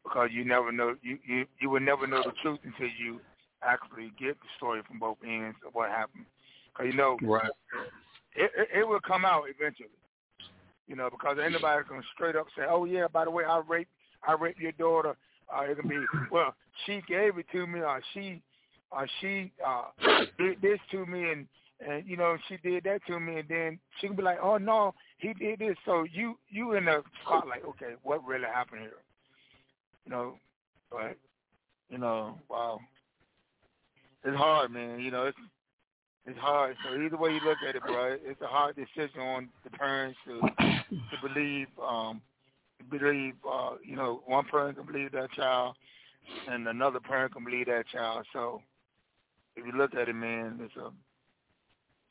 because 0.03 0.29
you 0.31 0.45
never 0.45 0.71
know 0.71 0.95
you 1.01 1.17
you 1.25 1.45
you 1.59 1.69
will 1.69 1.79
never 1.79 2.07
know 2.07 2.23
the 2.23 2.33
truth 2.41 2.59
until 2.63 2.87
you 2.97 3.19
actually 3.63 4.11
get 4.19 4.39
the 4.39 4.47
story 4.57 4.81
from 4.87 4.99
both 4.99 5.17
ends 5.25 5.57
of 5.65 5.73
what 5.73 5.89
happened. 5.89 6.25
Because 6.73 6.91
you 6.91 6.97
know, 6.97 7.17
Right. 7.21 7.51
it, 8.35 8.51
it 8.57 8.79
it 8.79 8.87
will 8.87 9.01
come 9.01 9.25
out 9.25 9.43
eventually. 9.47 9.89
You 10.87 10.95
know, 10.95 11.09
because 11.09 11.37
nobody 11.37 11.83
gonna 11.87 12.01
straight 12.13 12.35
up 12.35 12.47
say, 12.57 12.63
"Oh 12.67 12.85
yeah, 12.85 13.07
by 13.07 13.25
the 13.25 13.31
way, 13.31 13.43
I 13.43 13.61
raped 13.67 13.91
I 14.27 14.33
raped 14.33 14.59
your 14.59 14.73
daughter." 14.73 15.15
Uh, 15.53 15.63
it 15.63 15.77
can 15.77 15.87
be, 15.87 16.05
well, 16.31 16.55
she 16.85 17.01
gave 17.07 17.37
it 17.37 17.45
to 17.51 17.67
me, 17.67 17.81
or 17.81 18.01
she, 18.13 18.41
or 18.89 19.05
she 19.19 19.51
uh, 19.65 19.83
did 20.37 20.61
this 20.61 20.79
to 20.91 21.05
me, 21.05 21.29
and 21.29 21.47
and 21.87 22.05
you 22.07 22.17
know 22.17 22.37
she 22.47 22.57
did 22.57 22.83
that 22.83 23.01
to 23.07 23.19
me, 23.19 23.39
and 23.39 23.49
then 23.49 23.79
she 23.99 24.07
can 24.07 24.15
be 24.15 24.23
like, 24.23 24.39
"Oh 24.41 24.57
no, 24.57 24.93
he 25.17 25.33
did 25.33 25.59
this." 25.59 25.75
So 25.85 26.03
you 26.11 26.37
you 26.49 26.73
in 26.73 26.85
the 26.85 27.03
spotlight. 27.23 27.63
Okay, 27.65 27.93
what 28.03 28.25
really 28.25 28.45
happened 28.45 28.81
here? 28.81 29.01
You 30.05 30.11
know, 30.11 30.35
but 30.91 31.17
you 31.89 31.97
know, 31.97 32.37
wow, 32.49 32.79
it's 34.23 34.37
hard, 34.37 34.71
man. 34.71 34.99
You 34.99 35.11
know, 35.11 35.25
it's 35.25 35.37
it's 36.25 36.39
hard. 36.39 36.75
So 36.83 36.99
either 36.99 37.17
way 37.17 37.31
you 37.31 37.39
look 37.43 37.57
at 37.67 37.75
it, 37.75 37.81
bro, 37.83 38.17
it's 38.23 38.41
a 38.41 38.47
hard 38.47 38.75
decision 38.75 39.19
on 39.19 39.49
the 39.63 39.69
parents 39.71 40.17
to 40.25 40.39
to 40.89 41.27
believe, 41.27 41.67
um, 41.81 42.21
believe, 42.89 43.33
uh, 43.49 43.71
you 43.83 43.95
know, 43.95 44.21
one 44.25 44.45
parent 44.49 44.77
can 44.77 44.85
believe 44.85 45.11
that 45.13 45.31
child, 45.31 45.75
and 46.47 46.67
another 46.67 46.99
parent 46.99 47.33
can 47.33 47.43
believe 47.43 47.67
that 47.67 47.87
child. 47.87 48.25
So 48.33 48.61
if 49.55 49.65
you 49.65 49.71
look 49.73 49.95
at 49.95 50.09
it, 50.09 50.15
man, 50.15 50.59
it's 50.61 50.75
a 50.77 50.91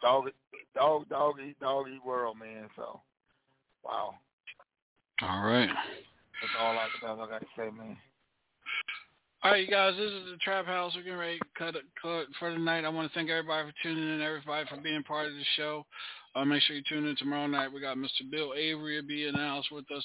dog, 0.01 0.31
dog, 0.75 1.09
dog 1.09 1.35
eat, 1.47 1.59
dog 1.61 1.87
world, 2.05 2.37
man. 2.39 2.69
So 2.77 3.01
wow, 3.85 4.15
All 5.23 5.43
right. 5.43 5.69
that's 5.69 6.53
all 6.59 6.73
I, 6.73 6.87
that's 6.93 7.11
all 7.11 7.23
I 7.23 7.29
got 7.29 7.41
to 7.41 7.47
say, 7.57 7.71
man. 7.77 7.97
All 9.43 9.53
right, 9.53 9.65
you 9.65 9.71
guys, 9.71 9.95
this 9.97 10.11
is 10.11 10.25
the 10.31 10.37
Trap 10.43 10.67
House. 10.67 10.93
We're 10.95 11.03
getting 11.03 11.19
ready 11.19 11.39
to 11.39 11.45
cut 11.57 11.75
it, 11.75 11.85
cut 12.03 12.27
for 12.39 12.53
the 12.53 12.59
night. 12.59 12.85
I 12.85 12.91
want 12.91 13.11
to 13.11 13.15
thank 13.15 13.31
everybody 13.31 13.71
for 13.71 13.75
tuning 13.83 14.15
in, 14.15 14.21
everybody 14.21 14.69
for 14.69 14.79
being 14.83 15.03
part 15.03 15.29
of 15.29 15.33
the 15.33 15.45
show. 15.57 15.87
Uh, 16.35 16.45
make 16.45 16.63
sure 16.63 16.77
you 16.77 16.83
tune 16.87 17.07
in 17.07 17.17
tomorrow 17.17 17.47
night. 17.47 17.73
We 17.73 17.81
got 17.81 17.97
Mr. 17.97 18.31
Bill 18.31 18.53
Avery 18.55 19.01
will 19.01 19.09
be 19.09 19.27
in 19.27 19.33
the 19.33 19.39
house 19.39 19.65
with 19.73 19.91
us 19.97 20.05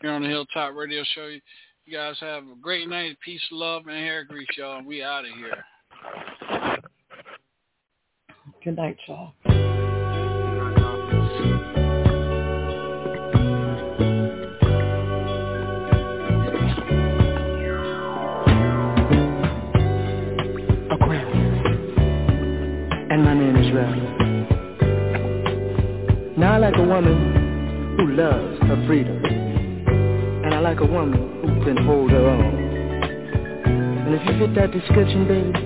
here 0.00 0.12
on 0.12 0.22
the 0.22 0.28
Hilltop 0.28 0.74
Radio 0.76 1.02
Show. 1.16 1.26
You, 1.26 1.40
you 1.84 1.96
guys 1.98 2.14
have 2.20 2.44
a 2.44 2.54
great 2.62 2.88
night. 2.88 3.18
Peace, 3.24 3.42
love, 3.50 3.82
and 3.88 3.96
hair 3.96 4.24
grease, 4.24 4.46
y'all. 4.56 4.78
And 4.78 4.86
we 4.86 5.02
out 5.02 5.24
of 5.24 5.32
here. 5.36 6.75
Good 8.66 8.76
night, 8.78 8.98
y'all. 9.06 9.32
And 23.08 23.22
my 23.22 23.34
name 23.34 23.54
is 23.54 23.72
Rel. 23.72 23.94
Now 26.36 26.54
I 26.54 26.58
like 26.58 26.74
a 26.74 26.82
woman 26.82 27.96
who 27.98 28.16
loves 28.16 28.58
her 28.62 28.84
freedom 28.88 29.24
And 30.44 30.52
I 30.52 30.58
like 30.58 30.80
a 30.80 30.86
woman 30.86 31.40
who 31.40 31.64
can 31.64 31.76
hold 31.84 32.10
her 32.10 32.26
own. 32.26 32.54
And 34.06 34.12
if 34.12 34.26
you 34.26 34.36
fit 34.40 34.56
that 34.56 34.72
description, 34.72 35.28
baby, 35.28 35.65